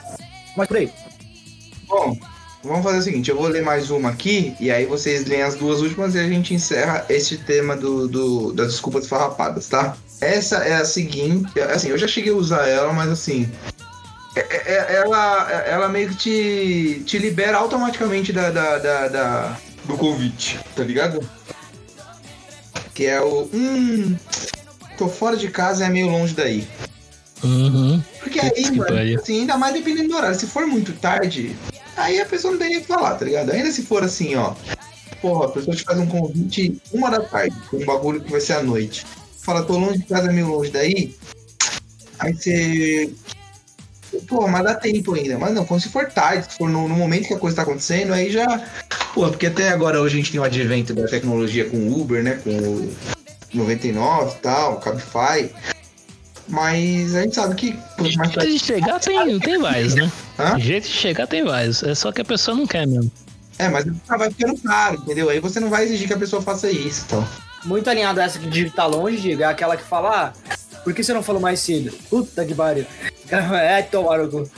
Mas 0.57 0.67
por 0.67 0.75
aí. 0.75 0.91
Bom, 1.87 2.17
vamos 2.63 2.83
fazer 2.83 2.97
o 2.97 3.01
seguinte, 3.01 3.29
eu 3.29 3.37
vou 3.37 3.47
ler 3.47 3.63
mais 3.63 3.89
uma 3.89 4.09
aqui, 4.09 4.55
e 4.59 4.69
aí 4.69 4.85
vocês 4.85 5.25
leem 5.25 5.41
as 5.41 5.55
duas 5.55 5.79
últimas 5.79 6.15
e 6.15 6.19
a 6.19 6.27
gente 6.27 6.53
encerra 6.53 7.05
esse 7.07 7.37
tema 7.37 7.77
do, 7.77 8.09
do, 8.09 8.51
das 8.51 8.67
desculpas 8.67 9.07
farrapadas, 9.07 9.69
tá? 9.69 9.95
Essa 10.19 10.57
é 10.57 10.76
a 10.76 10.85
seguinte, 10.85 11.60
assim, 11.61 11.89
eu 11.89 11.98
já 11.98 12.07
cheguei 12.07 12.31
a 12.31 12.35
usar 12.35 12.68
ela, 12.68 12.91
mas 12.91 13.10
assim, 13.10 13.49
é- 14.35 14.73
é- 14.73 14.95
ela, 14.95 15.52
ela 15.52 15.88
meio 15.89 16.10
que 16.10 16.15
te, 16.15 17.03
te 17.06 17.18
libera 17.19 17.57
automaticamente 17.57 18.34
da, 18.34 18.49
da, 18.49 18.77
da, 18.80 19.07
da- 19.07 19.57
do 19.85 19.95
convite, 19.95 20.60
tá 20.76 20.84
ligado? 20.84 21.19
Que 22.94 23.06
é 23.06 23.22
o. 23.22 23.48
Hum. 23.53 24.15
Tô 24.98 25.07
fora 25.07 25.38
de 25.38 25.49
casa 25.49 25.85
é 25.85 25.89
meio 25.89 26.07
longe 26.07 26.34
daí. 26.34 26.68
Uhum. 27.44 28.02
Porque 28.19 28.39
aí, 28.39 28.72
mano, 28.72 29.19
assim, 29.19 29.41
ainda 29.41 29.56
mais 29.56 29.73
dependendo 29.76 30.10
do 30.10 30.15
horário. 30.15 30.35
Se 30.38 30.48
for 30.48 30.65
muito 30.65 30.91
tarde, 30.94 31.56
aí 31.95 32.19
a 32.19 32.26
pessoa 32.26 32.52
não 32.53 32.60
tem 32.60 32.69
nem 32.69 32.77
o 32.80 32.81
que 32.81 32.88
falar, 32.88 33.14
tá 33.14 33.23
ligado? 33.26 33.52
Ainda 33.52 33.72
se 33.72 33.84
for 33.84 34.03
assim, 34.03 34.35
ó. 34.35 34.56
Porra, 35.22 35.45
a 35.45 35.49
pessoa 35.49 35.76
te 35.76 35.84
faz 35.84 35.99
um 35.99 36.07
convite 36.07 36.81
uma 36.91 37.11
da 37.11 37.19
tarde, 37.22 37.56
com 37.69 37.77
um 37.77 37.85
bagulho 37.85 38.22
que 38.22 38.31
vai 38.31 38.41
ser 38.41 38.53
à 38.53 38.64
noite. 38.64 39.06
Fala, 39.47 39.63
tô 39.63 39.77
longe 39.77 39.99
de 39.99 40.03
casa, 40.03 40.29
meio 40.29 40.49
longe 40.49 40.69
daí. 40.69 41.15
Aí 42.19 42.33
você. 42.33 43.09
Pô, 44.27 44.45
mas 44.45 44.61
dá 44.61 44.75
tempo 44.75 45.13
ainda. 45.13 45.37
Mas 45.37 45.53
não, 45.53 45.63
quando 45.63 45.79
se 45.79 45.87
for 45.87 46.05
tarde, 46.07 46.51
se 46.51 46.57
for 46.57 46.69
no, 46.69 46.85
no 46.85 46.95
momento 46.95 47.29
que 47.29 47.33
a 47.33 47.39
coisa 47.39 47.55
tá 47.55 47.61
acontecendo, 47.61 48.11
aí 48.11 48.29
já. 48.29 48.45
Pô, 49.13 49.29
porque 49.29 49.47
até 49.47 49.69
agora 49.69 50.01
hoje 50.01 50.15
a 50.15 50.17
gente 50.17 50.31
tem 50.31 50.39
o 50.41 50.43
advento 50.43 50.93
da 50.93 51.07
tecnologia 51.07 51.63
com 51.63 51.77
o 51.77 52.01
Uber, 52.01 52.21
né? 52.21 52.41
Com 52.43 52.49
o 52.49 52.95
99 53.53 54.35
e 54.35 54.39
tal, 54.39 54.81
Cabify. 54.81 55.49
Mas 56.49 57.15
a 57.15 57.21
gente 57.21 57.35
sabe 57.35 57.55
que 57.55 57.71
quanto 57.95 58.17
mais 58.17 58.33
Jeito 58.33 58.51
de 58.51 58.59
chegar 58.59 58.99
tem, 58.99 59.39
tem 59.39 59.59
vários, 59.59 59.95
né? 59.95 60.11
Hã? 60.37 60.59
Jeito 60.59 60.89
de 60.89 60.93
chegar 60.93 61.25
tem 61.25 61.45
vários. 61.45 61.83
É 61.83 61.95
só 61.95 62.11
que 62.11 62.19
a 62.19 62.25
pessoa 62.25 62.57
não 62.57 62.67
quer 62.67 62.85
mesmo. 62.85 63.09
É, 63.57 63.69
mas 63.69 63.85
vai 64.05 64.29
ficando 64.29 64.61
caro, 64.61 64.97
entendeu? 64.97 65.29
Aí 65.29 65.39
você 65.39 65.57
não 65.61 65.69
vai 65.69 65.85
exigir 65.85 66.05
que 66.05 66.13
a 66.13 66.19
pessoa 66.19 66.41
faça 66.41 66.69
isso, 66.69 67.05
então. 67.07 67.25
Muito 67.65 67.89
alinhado 67.89 68.19
essa 68.19 68.39
que 68.39 68.47
de 68.47 68.69
tá 68.69 68.85
longe, 68.85 69.17
diga, 69.17 69.45
é 69.45 69.47
aquela 69.47 69.75
que 69.75 69.84
fala, 69.84 70.34
ah, 70.34 70.57
por 70.84 70.93
que 70.93 71.03
você 71.03 71.13
não 71.13 71.21
falou 71.23 71.41
mais 71.41 71.59
cedo? 71.59 71.91
Puta 72.09 72.45
que 72.45 72.55
pariu. 72.55 72.85
É, 73.29 73.81
tomar 73.81 74.19
no 74.19 74.29
cu. 74.29 74.49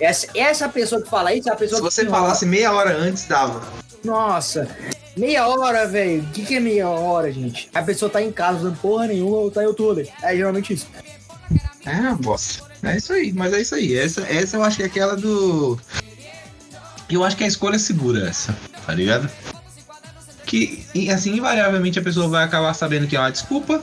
Essa, 0.00 0.26
essa 0.34 0.66
pessoa 0.66 1.02
que 1.02 1.10
fala 1.10 1.34
isso 1.34 1.46
é 1.46 1.52
a 1.52 1.56
pessoa 1.56 1.76
Se 1.76 1.86
que 1.86 1.92
você 1.92 2.02
enrola. 2.04 2.22
falasse 2.22 2.46
meia 2.46 2.72
hora 2.72 2.96
antes, 2.96 3.26
dava. 3.26 3.62
Nossa, 4.02 4.66
meia 5.14 5.46
hora, 5.46 5.86
velho. 5.86 6.22
O 6.22 6.26
que, 6.28 6.46
que 6.46 6.54
é 6.56 6.60
meia 6.60 6.88
hora, 6.88 7.30
gente? 7.30 7.68
A 7.74 7.82
pessoa 7.82 8.10
tá 8.10 8.22
em 8.22 8.32
casa, 8.32 8.60
não 8.60 8.74
porra 8.74 9.08
nenhuma, 9.08 9.36
ou 9.36 9.50
tá 9.50 9.62
em 9.62 9.66
YouTube. 9.66 10.10
É 10.22 10.34
geralmente 10.34 10.72
isso. 10.72 10.88
É, 11.84 12.14
bosta. 12.14 12.64
É 12.82 12.96
isso 12.96 13.12
aí, 13.12 13.30
mas 13.34 13.52
é 13.52 13.60
isso 13.60 13.74
aí. 13.74 13.94
Essa, 13.94 14.22
essa 14.22 14.56
eu 14.56 14.64
acho 14.64 14.78
que 14.78 14.82
é 14.82 14.86
aquela 14.86 15.16
do. 15.16 15.78
Eu 17.10 17.22
acho 17.22 17.36
que 17.36 17.42
é 17.42 17.46
a 17.46 17.48
escolha 17.48 17.78
segura 17.78 18.26
essa, 18.26 18.56
tá 18.86 18.94
ligado? 18.94 19.30
Que, 20.46 20.84
assim, 21.10 21.36
invariavelmente 21.36 21.98
a 21.98 22.02
pessoa 22.02 22.28
vai 22.28 22.44
acabar 22.44 22.74
sabendo 22.74 23.06
que 23.06 23.16
é 23.16 23.20
uma 23.20 23.32
desculpa, 23.32 23.82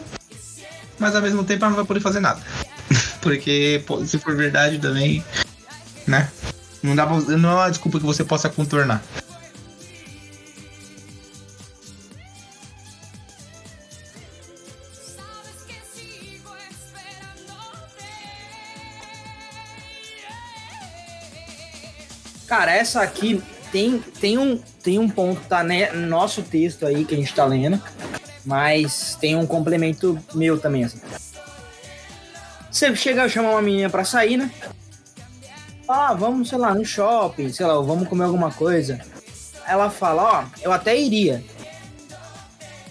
mas 1.00 1.16
ao 1.16 1.22
mesmo 1.22 1.44
tempo 1.44 1.64
ela 1.64 1.70
não 1.70 1.78
vai 1.78 1.86
poder 1.86 2.00
fazer 2.00 2.20
nada. 2.20 2.42
Porque, 3.22 3.84
se 4.06 4.20
for 4.20 4.36
verdade 4.36 4.80
também, 4.80 5.24
né? 6.08 6.30
Não, 6.82 6.96
dá 6.96 7.06
pra, 7.06 7.20
não 7.38 7.52
é 7.52 7.54
uma 7.54 7.70
desculpa 7.70 8.00
que 8.00 8.06
você 8.06 8.24
possa 8.24 8.50
contornar. 8.50 9.04
Cara, 22.52 22.74
essa 22.74 23.02
aqui 23.02 23.42
tem, 23.72 24.00
tem, 24.20 24.38
um, 24.38 24.62
tem 24.82 25.00
um 25.00 25.10
ponto, 25.10 25.42
tá 25.48 25.64
né, 25.64 25.92
no 25.92 26.08
nosso 26.08 26.42
texto 26.42 26.86
aí 26.86 27.06
que 27.06 27.14
a 27.14 27.18
gente 27.18 27.34
tá 27.34 27.46
lendo, 27.46 27.82
mas 28.46 29.18
tem 29.20 29.36
um 29.36 29.46
complemento 29.46 30.20
meu 30.34 30.60
também, 30.60 30.84
assim. 30.84 31.00
Você 32.70 32.96
chega 32.96 33.24
a 33.24 33.30
chamar 33.30 33.52
uma 33.52 33.62
menina 33.62 33.90
pra 33.90 34.04
sair, 34.04 34.38
né? 34.38 34.52
Ah, 35.88 36.14
vamos, 36.14 36.50
sei 36.50 36.58
lá, 36.58 36.74
no 36.74 36.86
shopping, 36.86 37.52
sei 37.52 37.66
lá, 37.66 37.74
vamos 37.82 38.08
comer 38.08 38.24
alguma 38.24 38.52
coisa. 38.52 39.00
Ela 39.68 39.90
fala, 39.90 40.24
ó, 40.24 40.46
eu 40.62 40.72
até 40.72 40.98
iria. 40.98 41.44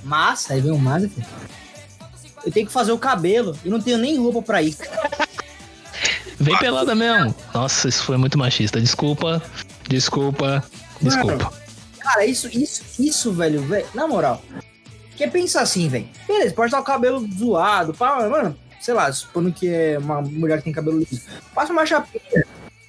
Mas, 0.04 0.50
aí 0.50 0.60
vem 0.60 0.72
um 0.72 0.78
mas, 0.78 1.10
filho. 1.10 1.26
Eu 2.44 2.52
tenho 2.52 2.66
que 2.66 2.72
fazer 2.72 2.92
o 2.92 2.98
cabelo 2.98 3.56
e 3.64 3.68
não 3.68 3.80
tenho 3.80 3.98
nem 3.98 4.18
roupa 4.18 4.42
pra 4.42 4.62
ir. 4.62 4.76
Vem 6.38 6.56
pelada 6.58 6.94
mesmo. 6.94 7.34
Nossa, 7.52 7.88
isso 7.88 8.04
foi 8.04 8.16
muito 8.16 8.38
machista. 8.38 8.80
Desculpa, 8.80 9.42
desculpa, 9.88 10.64
desculpa. 11.00 11.52
Cara, 12.00 12.24
isso, 12.24 12.48
isso, 12.48 12.82
isso, 12.98 13.32
velho, 13.32 13.62
velho, 13.62 13.86
na 13.94 14.06
moral. 14.06 14.42
Quer 15.16 15.30
pensar 15.30 15.62
assim, 15.62 15.88
velho. 15.88 16.08
Beleza, 16.26 16.54
pode 16.54 16.68
estar 16.68 16.80
o 16.80 16.84
cabelo 16.84 17.26
zoado, 17.32 17.92
pá, 17.94 18.28
mano, 18.28 18.56
sei 18.80 18.94
lá, 18.94 19.12
supondo 19.12 19.52
que 19.52 19.68
é 19.68 19.98
uma 19.98 20.22
mulher 20.22 20.58
que 20.58 20.64
tem 20.64 20.72
cabelo 20.72 20.98
liso. 20.98 21.22
Passa 21.54 21.72
uma 21.72 21.84
chapinha. 21.84 22.44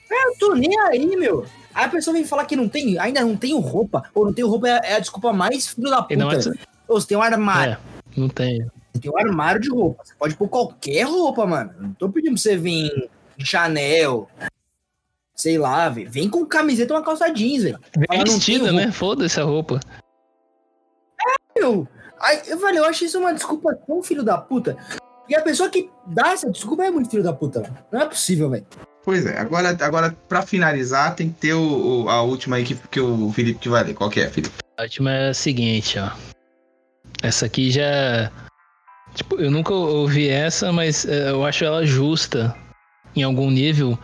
É, 0.09 0.27
eu 0.27 0.35
tô 0.39 0.55
nem 0.55 0.79
aí, 0.79 1.15
meu. 1.15 1.45
Aí 1.73 1.85
a 1.85 1.89
pessoa 1.89 2.13
vem 2.13 2.25
falar 2.25 2.45
que 2.45 2.55
não 2.55 2.67
tem, 2.67 2.97
ainda 2.99 3.21
não 3.21 3.35
tenho 3.35 3.59
roupa. 3.59 4.03
Ou 4.13 4.25
não 4.25 4.33
tenho 4.33 4.47
roupa 4.47 4.67
é, 4.67 4.81
é 4.83 4.95
a 4.95 4.99
desculpa 4.99 5.31
mais 5.31 5.67
filho 5.67 5.89
da 5.89 6.01
puta. 6.01 6.15
Não 6.15 6.31
é-. 6.31 6.39
Ou 6.87 6.99
você 6.99 7.07
tem 7.07 7.17
um 7.17 7.21
armário. 7.21 7.73
É, 7.73 8.19
não 8.19 8.29
tem. 8.29 8.65
Você 8.93 9.01
tem 9.01 9.11
um 9.11 9.17
armário 9.17 9.61
de 9.61 9.69
roupa. 9.69 10.03
Você 10.03 10.13
pode 10.17 10.35
pôr 10.35 10.49
qualquer 10.49 11.03
roupa, 11.03 11.45
mano. 11.45 11.73
Não 11.79 11.93
tô 11.93 12.09
pedindo 12.09 12.33
pra 12.33 12.41
você 12.41 12.57
vir 12.57 13.09
Chanel. 13.39 14.29
Sei 15.41 15.57
lá, 15.57 15.89
velho. 15.89 16.07
Vem 16.11 16.29
com 16.29 16.45
camiseta 16.45 16.93
e 16.93 16.95
uma 16.95 17.03
calça 17.03 17.27
jeans, 17.33 17.63
velho. 17.63 17.79
Vestida, 18.23 18.65
tem 18.65 18.75
né? 18.75 18.91
Foda-se 18.91 19.39
a 19.39 19.43
roupa. 19.43 19.79
Meu, 21.57 21.87
aí, 22.19 22.41
eu, 22.45 22.59
velho, 22.59 22.77
eu 22.77 22.85
acho 22.85 23.05
isso 23.05 23.17
uma 23.17 23.33
desculpa 23.33 23.73
tão 23.87 24.03
filho 24.03 24.21
da 24.21 24.37
puta. 24.37 24.77
E 25.27 25.35
a 25.35 25.41
pessoa 25.41 25.67
que 25.67 25.89
dá 26.05 26.29
essa 26.33 26.47
desculpa 26.51 26.83
é 26.83 26.91
muito 26.91 27.09
filho 27.09 27.23
da 27.23 27.33
puta. 27.33 27.61
velho. 27.61 27.75
Não 27.91 28.01
é 28.01 28.05
possível, 28.05 28.51
velho. 28.51 28.67
Pois 29.03 29.25
é, 29.25 29.39
agora, 29.39 29.69
agora 29.81 30.15
pra 30.29 30.43
finalizar, 30.43 31.15
tem 31.15 31.29
que 31.29 31.39
ter 31.39 31.53
o, 31.55 32.03
o- 32.03 32.09
a 32.09 32.21
última 32.21 32.57
aí 32.57 32.63
que, 32.63 32.75
que 32.75 32.99
o 32.99 33.31
Felipe 33.33 33.57
que 33.59 33.69
vai 33.69 33.83
ler. 33.83 33.95
Qual 33.95 34.11
que 34.11 34.19
é, 34.19 34.29
Felipe? 34.29 34.53
A 34.77 34.83
última 34.83 35.11
é 35.11 35.29
a 35.29 35.33
seguinte, 35.33 35.97
ó. 35.97 36.11
Essa 37.23 37.47
aqui 37.47 37.71
já. 37.71 38.31
Tipo, 39.15 39.41
eu 39.41 39.49
nunca 39.49 39.73
ouvi 39.73 40.29
essa, 40.29 40.71
mas 40.71 41.03
é, 41.07 41.31
eu 41.31 41.43
acho 41.43 41.65
ela 41.65 41.83
justa 41.83 42.55
em 43.15 43.23
algum 43.23 43.49
nível. 43.49 43.97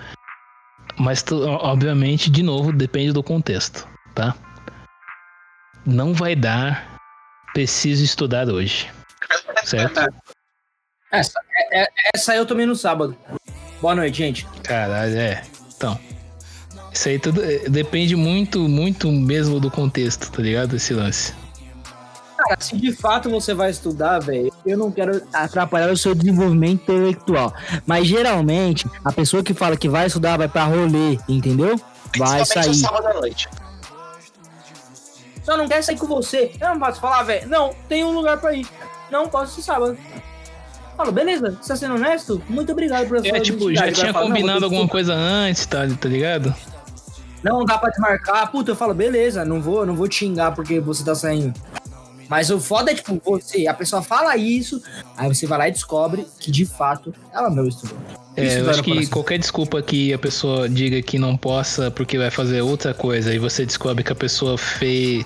Mas, 0.99 1.21
tu- 1.21 1.43
obviamente, 1.45 2.29
de 2.29 2.41
novo, 2.41 2.71
depende 2.73 3.11
do 3.13 3.21
contexto, 3.23 3.87
tá? 4.15 4.35
Não 5.85 6.13
vai 6.13 6.35
dar. 6.35 6.97
Preciso 7.53 8.03
estudar 8.03 8.47
hoje. 8.49 8.89
Certo? 9.63 9.99
Essa, 11.11 11.39
é- 11.71 11.83
é- 11.83 11.87
essa 12.15 12.35
eu 12.35 12.45
tomei 12.45 12.65
no 12.65 12.75
sábado. 12.75 13.15
Boa 13.81 13.95
noite, 13.95 14.17
gente. 14.17 14.45
Caralho, 14.63 15.17
é. 15.17 15.43
Então. 15.75 15.99
Isso 16.91 17.09
aí 17.09 17.19
tudo 17.19 17.43
é, 17.43 17.69
depende 17.69 18.15
muito, 18.15 18.67
muito 18.67 19.11
mesmo 19.11 19.59
do 19.59 19.69
contexto, 19.69 20.31
tá 20.31 20.41
ligado? 20.41 20.75
Esse 20.75 20.93
lance. 20.93 21.33
Cara, 22.47 22.61
se 22.61 22.77
de 22.77 22.91
fato 22.93 23.29
você 23.29 23.53
vai 23.53 23.69
estudar, 23.69 24.19
velho, 24.19 24.51
eu 24.65 24.77
não 24.77 24.91
quero 24.91 25.21
atrapalhar 25.33 25.91
o 25.91 25.97
seu 25.97 26.15
desenvolvimento 26.15 26.83
intelectual. 26.83 27.53
Mas 27.85 28.07
geralmente, 28.07 28.89
a 29.03 29.11
pessoa 29.11 29.43
que 29.43 29.53
fala 29.53 29.75
que 29.75 29.89
vai 29.89 30.07
estudar 30.07 30.37
vai 30.37 30.47
pra 30.47 30.65
rolê, 30.65 31.19
entendeu? 31.27 31.79
Vai 32.17 32.45
sair. 32.45 32.73
sábado 32.73 33.07
à 33.07 33.13
noite. 33.13 33.49
Só 35.43 35.55
não 35.55 35.67
quer 35.67 35.81
sair 35.81 35.97
com 35.97 36.07
você. 36.07 36.51
Eu 36.59 36.69
não 36.69 36.79
posso 36.79 36.99
falar, 36.99 37.23
velho. 37.23 37.47
Não, 37.47 37.73
tem 37.87 38.03
um 38.03 38.11
lugar 38.11 38.37
pra 38.37 38.53
ir. 38.53 38.67
Não 39.11 39.27
posso 39.27 39.53
esse 39.53 39.63
sábado. 39.63 39.97
Falo, 40.97 41.11
beleza, 41.11 41.57
você 41.61 41.67
tá 41.69 41.75
sendo 41.75 41.95
honesto? 41.95 42.41
Muito 42.49 42.71
obrigado 42.71 43.07
por 43.07 43.25
É, 43.25 43.39
tipo, 43.39 43.73
já 43.73 43.91
tinha 43.91 44.11
combinado 44.11 44.65
alguma 44.65 44.87
coisa 44.87 45.13
antes, 45.13 45.65
tá, 45.65 45.87
tá 45.87 46.09
ligado? 46.09 46.53
Não 47.43 47.63
dá 47.63 47.77
pra 47.77 47.89
desmarcar. 47.89 48.51
Puta, 48.51 48.71
eu 48.71 48.75
falo, 48.75 48.93
beleza, 48.93 49.45
não 49.45 49.61
vou, 49.61 49.85
não 49.85 49.95
vou 49.95 50.07
te 50.07 50.15
xingar 50.15 50.53
porque 50.53 50.79
você 50.79 51.03
tá 51.03 51.13
saindo. 51.13 51.53
Mas 52.29 52.49
o 52.49 52.59
foda 52.59 52.91
é, 52.91 52.95
tipo, 52.95 53.21
você, 53.23 53.67
a 53.67 53.73
pessoa 53.73 54.01
fala 54.01 54.35
isso, 54.35 54.81
aí 55.15 55.27
você 55.27 55.47
vai 55.47 55.57
lá 55.57 55.67
e 55.67 55.71
descobre 55.71 56.25
que 56.39 56.51
de 56.51 56.65
fato 56.65 57.13
ela 57.33 57.49
não 57.49 57.67
estudou. 57.67 57.97
É, 58.35 58.45
Isso 58.45 58.57
eu 58.57 58.69
acho 58.69 58.83
que 58.83 58.91
coração. 58.91 59.11
qualquer 59.11 59.39
desculpa 59.39 59.81
que 59.81 60.13
a 60.13 60.19
pessoa 60.19 60.69
diga 60.69 61.01
que 61.01 61.17
não 61.17 61.35
possa 61.35 61.89
porque 61.89 62.17
vai 62.17 62.29
fazer 62.29 62.61
outra 62.61 62.93
coisa 62.93 63.33
e 63.33 63.39
você 63.39 63.65
descobre 63.65 64.03
que 64.03 64.11
a 64.11 64.15
pessoa 64.15 64.57
fez, 64.57 65.25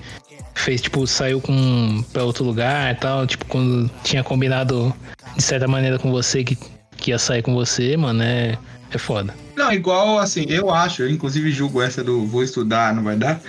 fez 0.55 0.81
tipo, 0.81 1.05
saiu 1.05 1.41
com 1.41 2.03
pra 2.13 2.23
outro 2.23 2.45
lugar 2.45 2.93
e 2.93 2.95
tal, 2.95 3.27
tipo, 3.27 3.45
quando 3.45 3.91
tinha 4.03 4.23
combinado 4.23 4.93
de 5.35 5.43
certa 5.43 5.67
maneira 5.67 5.99
com 5.99 6.09
você 6.09 6.43
que, 6.43 6.57
que 6.97 7.11
ia 7.11 7.19
sair 7.19 7.41
com 7.41 7.53
você, 7.53 7.97
mano, 7.97 8.23
é, 8.23 8.57
é 8.91 8.97
foda. 8.97 9.33
Não, 9.57 9.73
igual 9.73 10.17
assim, 10.17 10.45
eu 10.47 10.71
acho, 10.71 11.01
eu 11.01 11.09
inclusive 11.09 11.51
julgo 11.51 11.81
essa 11.81 12.01
do 12.01 12.25
vou 12.25 12.43
estudar, 12.43 12.93
não 12.95 13.03
vai 13.03 13.17
dar. 13.17 13.41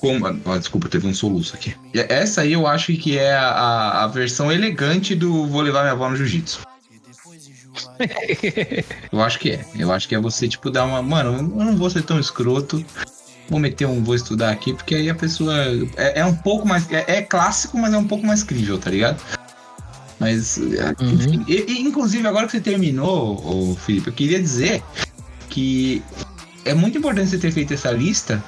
Como, 0.00 0.26
ah, 0.26 0.58
desculpa, 0.58 0.88
teve 0.88 1.06
um 1.06 1.12
soluço 1.14 1.54
aqui. 1.54 1.74
Essa 1.94 2.40
aí 2.40 2.52
eu 2.54 2.66
acho 2.66 2.92
que 2.96 3.18
é 3.18 3.34
a, 3.34 4.04
a- 4.04 4.06
versão 4.06 4.50
elegante 4.50 5.14
do 5.14 5.46
vou 5.46 5.60
levar 5.60 5.80
minha 5.82 5.92
avó 5.92 6.08
no 6.08 6.16
jiu-jitsu. 6.16 6.60
Eu 9.12 9.20
acho 9.22 9.38
que 9.38 9.50
é. 9.52 9.64
Eu 9.78 9.92
acho 9.92 10.08
que 10.08 10.14
é 10.14 10.18
você, 10.18 10.48
tipo, 10.48 10.70
dar 10.70 10.84
uma. 10.84 11.02
Mano, 11.02 11.34
eu 11.36 11.64
não 11.64 11.76
vou 11.76 11.88
ser 11.90 12.02
tão 12.02 12.18
escroto. 12.18 12.84
Vou 13.48 13.58
meter 13.60 13.86
um 13.86 14.02
vou 14.02 14.14
estudar 14.14 14.50
aqui, 14.50 14.72
porque 14.74 14.94
aí 14.94 15.08
a 15.10 15.14
pessoa. 15.14 15.54
É, 15.96 16.20
é 16.20 16.24
um 16.24 16.34
pouco 16.34 16.66
mais. 16.66 16.90
É, 16.90 17.04
é 17.18 17.22
clássico, 17.22 17.78
mas 17.78 17.92
é 17.92 17.98
um 17.98 18.06
pouco 18.06 18.26
mais 18.26 18.42
crível, 18.42 18.78
tá 18.78 18.90
ligado? 18.90 19.20
Mas. 20.18 20.58
é, 20.58 20.94
Uhum. 21.02 21.44
E, 21.46 21.72
e, 21.72 21.80
inclusive, 21.82 22.26
agora 22.26 22.46
que 22.46 22.52
você 22.52 22.60
terminou, 22.60 23.70
ô, 23.72 23.76
Felipe, 23.76 24.08
eu 24.08 24.12
queria 24.14 24.40
dizer 24.40 24.82
que 25.48 26.02
é 26.64 26.74
muito 26.74 26.98
importante 26.98 27.30
você 27.30 27.38
ter 27.38 27.52
feito 27.52 27.72
essa 27.74 27.90
lista. 27.90 28.42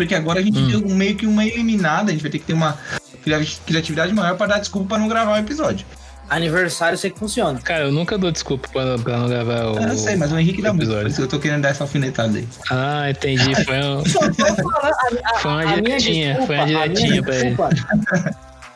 Porque 0.00 0.14
agora 0.14 0.40
a 0.40 0.42
gente 0.42 0.58
Hum. 0.58 0.66
deu 0.68 0.80
meio 0.88 1.14
que 1.14 1.26
uma 1.26 1.44
eliminada, 1.44 2.10
a 2.10 2.12
gente 2.12 2.22
vai 2.22 2.30
ter 2.30 2.38
que 2.38 2.46
ter 2.46 2.54
uma. 2.54 2.78
cria- 3.22 3.38
criatividade 3.66 4.14
maior 4.14 4.34
pra 4.36 4.46
dar 4.46 4.58
desculpa 4.58 4.88
pra 4.88 4.98
não 4.98 5.08
gravar 5.08 5.32
o 5.32 5.36
episódio. 5.36 5.84
Aniversário 6.28 6.94
eu 6.94 6.98
sei 6.98 7.10
que 7.10 7.18
funciona. 7.18 7.60
Cara, 7.60 7.84
eu 7.84 7.92
nunca 7.92 8.16
dou 8.16 8.30
desculpa 8.30 8.66
pra, 8.72 8.96
pra 8.98 9.18
não 9.18 9.28
gravar 9.28 9.66
o. 9.66 9.78
Ah, 9.78 9.82
eu 9.88 9.96
sei, 9.98 10.16
mas 10.16 10.32
o 10.32 10.38
Henrique 10.38 10.62
dá 10.62 10.72
muito. 10.72 10.86
Por 10.86 10.92
episódio. 10.92 11.08
isso 11.08 11.16
que 11.16 11.22
eu 11.24 11.28
tô 11.28 11.38
querendo 11.38 11.60
dar 11.62 11.68
essa 11.70 11.84
alfinetada 11.84 12.38
aí. 12.38 12.48
Ah, 12.70 13.10
entendi. 13.10 13.52
Foi 13.66 13.76
um. 13.78 13.98
A, 13.98 14.88
a- 15.34 15.38
Foi 15.40 15.50
uma 15.50 15.60
a 15.62 15.66
minha 15.66 15.82
direitinha, 15.82 16.34
desculpa- 16.34 16.46
foi 16.46 16.56
uma 16.56 16.62
a 16.62 16.66
minha 16.66 16.88
direitinha 16.88 17.22
pra 17.22 17.34
ele. 17.36 17.44
desculpa- 17.50 17.70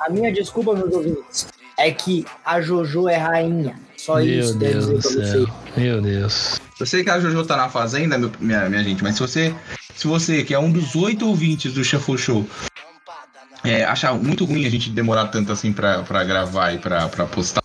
A 0.01 0.11
minha 0.11 0.33
desculpa, 0.33 0.75
meus 0.75 0.93
ouvintes, 0.93 1.47
é 1.79 1.91
que 1.91 2.27
a 2.45 2.61
Jojo 2.61 3.09
é 3.09 3.17
rainha. 3.17 3.77
Só 3.97 4.17
Meu 4.17 4.25
isso 4.27 4.55
deve 4.59 4.73
Deus 4.75 4.87
dizer 4.87 5.01
pra 5.01 5.11
céu. 5.11 5.23
vocês. 5.47 5.49
Meu 5.77 6.03
Deus. 6.03 6.61
Eu 6.79 6.85
sei 6.87 7.03
que 7.05 7.09
a 7.09 7.19
Jojo 7.21 7.45
tá 7.47 7.57
na 7.57 7.69
fazenda, 7.71 8.19
meu- 8.19 8.31
minha, 8.41 8.69
minha 8.69 8.85
gente, 8.85 9.03
mas 9.03 9.15
se 9.15 9.21
você, 9.21 9.55
se 9.97 10.07
você, 10.07 10.43
que 10.43 10.55
é 10.55 10.59
um 10.59 10.71
dos 10.71 10.95
oito 10.97 11.27
ouvintes 11.27 11.73
do 11.73 11.85
Shuffle 11.85 12.19
Show, 12.19 12.47
é, 13.65 13.85
achar 13.85 14.15
muito 14.15 14.45
ruim 14.45 14.67
a 14.67 14.71
gente 14.71 14.91
demorar 14.91 15.29
tanto 15.29 15.53
assim 15.53 15.73
pra, 15.73 16.03
pra 16.03 16.23
gravar 16.25 16.73
e 16.73 16.79
pra, 16.79 17.09
pra 17.09 17.27
postar 17.27 17.63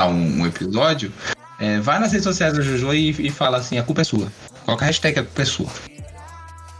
um, 0.00 0.42
um 0.42 0.46
episódio, 0.46 1.12
é, 1.58 1.80
vai 1.80 1.98
nas 1.98 2.12
redes 2.12 2.24
sociais 2.24 2.54
da 2.54 2.62
Jojo 2.62 2.92
e, 2.94 3.10
e 3.10 3.30
fala 3.30 3.58
assim, 3.58 3.78
a 3.78 3.82
culpa 3.82 4.02
é 4.02 4.04
sua. 4.04 4.32
Coloca 4.64 4.84
a 4.84 4.86
hashtag 4.86 5.18
a 5.18 5.22
culpa 5.24 5.42
é 5.42 5.44
sua. 5.44 5.68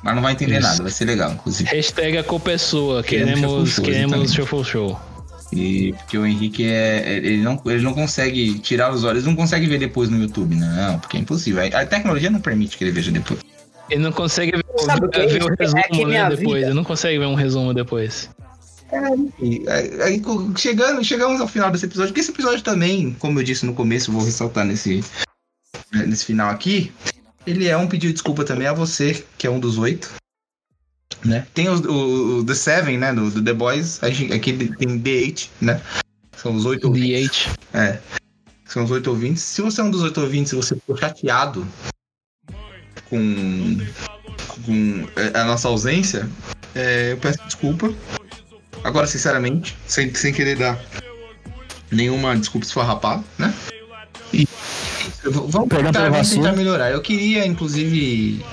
Mas 0.02 0.14
não 0.14 0.22
vai 0.22 0.32
entender 0.32 0.58
Isso. 0.58 0.68
nada, 0.68 0.82
vai 0.82 0.92
ser 0.92 1.04
legal, 1.06 1.32
inclusive. 1.32 1.68
Hashtag 1.70 2.18
a 2.18 2.24
culpa 2.24 2.52
é 2.52 2.58
sua. 2.58 3.02
Queremos 3.02 3.34
Queremos, 3.40 3.70
Shuffle 3.70 3.84
Show, 3.84 3.84
queremos. 3.84 4.32
Shuffle 4.32 4.64
Show. 4.64 5.00
E 5.52 5.92
porque 5.94 6.18
o 6.18 6.26
Henrique 6.26 6.64
é. 6.66 7.16
Ele 7.16 7.42
não, 7.42 7.60
ele 7.66 7.82
não 7.82 7.94
consegue 7.94 8.58
tirar 8.58 8.92
os 8.92 9.02
olhos, 9.02 9.24
não 9.24 9.34
consegue 9.34 9.66
ver 9.66 9.78
depois 9.78 10.08
no 10.08 10.20
YouTube, 10.20 10.54
não, 10.54 10.98
porque 10.98 11.16
é 11.16 11.20
impossível. 11.20 11.62
A 11.74 11.86
tecnologia 11.86 12.30
não 12.30 12.40
permite 12.40 12.76
que 12.76 12.84
ele 12.84 12.92
veja 12.92 13.10
depois. 13.10 13.40
Ele 13.90 14.02
não 14.02 14.12
consegue 14.12 14.52
ver, 14.52 14.64
o 14.64 15.08
que 15.08 15.18
é 15.20 15.26
ver 15.26 15.42
o 15.44 15.48
É 15.48 15.56
resumo 15.58 15.80
né, 15.80 16.04
minha 16.06 16.28
depois. 16.28 16.62
Ele 16.64 16.74
não 16.74 16.84
consegue 16.84 17.18
ver 17.18 17.26
um 17.26 17.34
resumo 17.34 17.72
depois. 17.74 18.30
E 19.40 19.68
aí, 19.68 20.02
aí, 20.02 20.20
co- 20.20 20.50
chegando, 20.56 21.04
chegamos 21.04 21.40
ao 21.40 21.48
final 21.48 21.70
desse 21.70 21.84
episódio, 21.86 22.10
porque 22.10 22.20
esse 22.20 22.30
episódio 22.30 22.62
também, 22.62 23.14
como 23.18 23.38
eu 23.38 23.44
disse 23.44 23.66
no 23.66 23.74
começo, 23.74 24.10
vou 24.12 24.22
ressaltar 24.24 24.64
nesse, 24.64 25.04
nesse 25.92 26.24
final 26.24 26.48
aqui, 26.50 26.90
ele 27.46 27.66
é 27.68 27.76
um 27.76 27.86
pedido 27.86 28.08
de 28.08 28.14
desculpa 28.14 28.44
também 28.44 28.66
a 28.66 28.72
você, 28.72 29.24
que 29.36 29.46
é 29.46 29.50
um 29.50 29.60
dos 29.60 29.76
oito. 29.78 30.10
Né? 31.24 31.46
Tem 31.52 31.68
os- 31.68 31.80
o, 31.80 32.38
o 32.38 32.44
The 32.44 32.54
Seven, 32.54 32.98
né? 32.98 33.12
Do, 33.12 33.30
do 33.30 33.42
The 33.42 33.52
Boys, 33.52 33.98
gente- 34.04 34.32
aqui 34.32 34.52
tem 34.52 34.98
The 35.00 35.10
Eight, 35.10 35.50
né? 35.60 35.80
São 36.36 36.54
os 36.54 36.64
oito 36.64 36.86
ouvintes. 36.88 37.46
DH. 37.72 37.76
É. 37.76 38.00
São 38.64 38.84
os 38.84 38.90
oito 38.90 39.10
ouvintes. 39.10 39.42
Se 39.42 39.60
você 39.60 39.80
é 39.80 39.84
um 39.84 39.90
dos 39.90 40.02
oito 40.02 40.20
ouvintes 40.20 40.52
e 40.52 40.56
você 40.56 40.74
ficou 40.76 40.96
chateado 40.96 41.66
com, 43.08 43.78
com 44.64 45.08
é, 45.16 45.38
a 45.38 45.44
nossa 45.44 45.68
ausência, 45.68 46.28
é, 46.74 47.12
eu 47.12 47.16
peço 47.16 47.38
desculpa. 47.44 47.92
Agora, 48.84 49.06
sinceramente, 49.06 49.76
sem, 49.86 50.14
sem 50.14 50.32
querer 50.32 50.56
dar 50.56 50.78
nenhuma 51.90 52.36
desculpa 52.36 52.66
esfarrapada, 52.66 53.22
né? 53.38 53.52
E 54.32 54.46
vamos 55.24 55.68
tentar, 55.68 56.10
vamos 56.10 56.30
tentar 56.30 56.52
melhorar. 56.52 56.90
Eu 56.90 57.00
queria, 57.00 57.46
inclusive. 57.46 58.44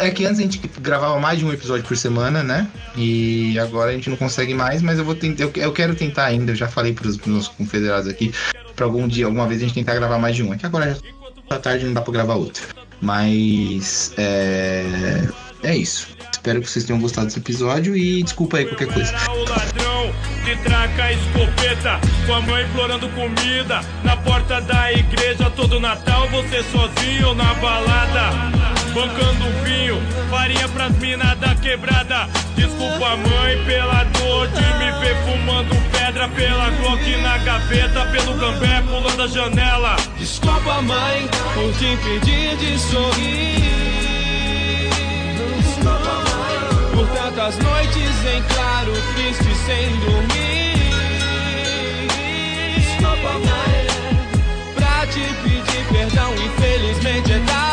É 0.00 0.10
que 0.10 0.26
antes 0.26 0.40
a 0.40 0.42
gente 0.42 0.60
gravava 0.80 1.18
mais 1.18 1.38
de 1.38 1.44
um 1.44 1.52
episódio 1.52 1.86
por 1.86 1.96
semana, 1.96 2.42
né? 2.42 2.68
E 2.96 3.58
agora 3.58 3.90
a 3.90 3.94
gente 3.94 4.10
não 4.10 4.16
consegue 4.16 4.52
mais, 4.52 4.82
mas 4.82 4.98
eu 4.98 5.04
vou 5.04 5.14
tentar. 5.14 5.44
Eu, 5.44 5.52
eu 5.54 5.72
quero 5.72 5.94
tentar 5.94 6.26
ainda, 6.26 6.52
eu 6.52 6.56
já 6.56 6.68
falei 6.68 6.92
pros 6.92 7.16
meus 7.18 7.48
confederados 7.48 8.08
aqui, 8.08 8.34
pra 8.74 8.84
algum 8.84 9.06
dia, 9.08 9.26
alguma 9.26 9.46
vez 9.46 9.62
a 9.62 9.64
gente 9.64 9.74
tentar 9.74 9.94
gravar 9.94 10.18
mais 10.18 10.36
de 10.36 10.42
um. 10.42 10.52
É 10.52 10.58
que 10.58 10.66
agora 10.66 10.94
já 10.94 11.00
tá 11.48 11.58
tarde 11.58 11.86
não 11.86 11.94
dá 11.94 12.02
pra 12.02 12.12
gravar 12.12 12.34
outro. 12.34 12.79
Mas 13.00 14.12
é. 14.16 15.28
É 15.62 15.76
isso. 15.76 16.08
Espero 16.32 16.60
que 16.62 16.70
vocês 16.70 16.84
tenham 16.84 17.00
gostado 17.00 17.26
desse 17.26 17.38
episódio 17.38 17.94
e 17.94 18.22
desculpa 18.22 18.56
aí 18.56 18.64
qualquer 18.64 18.88
coisa. 18.88 19.12
Que 20.44 20.56
traca 20.62 21.04
a 21.04 21.12
escopeta, 21.12 22.00
mãe 22.46 22.64
implorando 22.64 23.08
comida. 23.10 23.82
Na 24.02 24.16
porta 24.16 24.60
da 24.62 24.90
igreja, 24.90 25.50
todo 25.50 25.78
Natal, 25.78 26.28
você 26.30 26.62
sozinho 26.62 27.34
na 27.34 27.52
balada. 27.54 28.79
Bancando 28.94 29.44
vinho, 29.62 30.02
farinha 30.28 30.68
pras 30.68 30.90
minas 30.98 31.38
da 31.38 31.54
quebrada. 31.54 32.28
Desculpa, 32.56 33.16
mãe, 33.16 33.64
pela 33.64 34.02
dor 34.04 34.48
de 34.48 34.60
me 34.60 34.90
ver 34.98 35.16
fumando 35.24 35.76
pedra. 35.92 36.28
Pela 36.28 36.70
Glock 36.70 37.16
na 37.22 37.38
gaveta, 37.38 38.04
pelo 38.06 38.34
gambé 38.34 38.82
pulando 38.82 39.22
a 39.22 39.28
janela. 39.28 39.96
Desculpa, 40.18 40.82
mãe, 40.82 41.28
por 41.54 41.72
te 41.78 41.86
impedir 41.86 42.56
de 42.56 42.78
sorrir. 42.78 43.60
Por 46.92 47.06
tantas 47.08 47.58
noites 47.58 48.26
em 48.26 48.42
claro, 48.52 48.92
triste 49.14 49.54
sem 49.66 49.88
dormir. 50.00 50.74
Desculpa, 52.74 53.32
mãe, 53.38 53.86
pra 54.74 55.06
te 55.06 55.20
pedir 55.44 55.84
perdão, 55.92 56.34
infelizmente 56.34 57.32
é 57.32 57.38
tarde. 57.46 57.69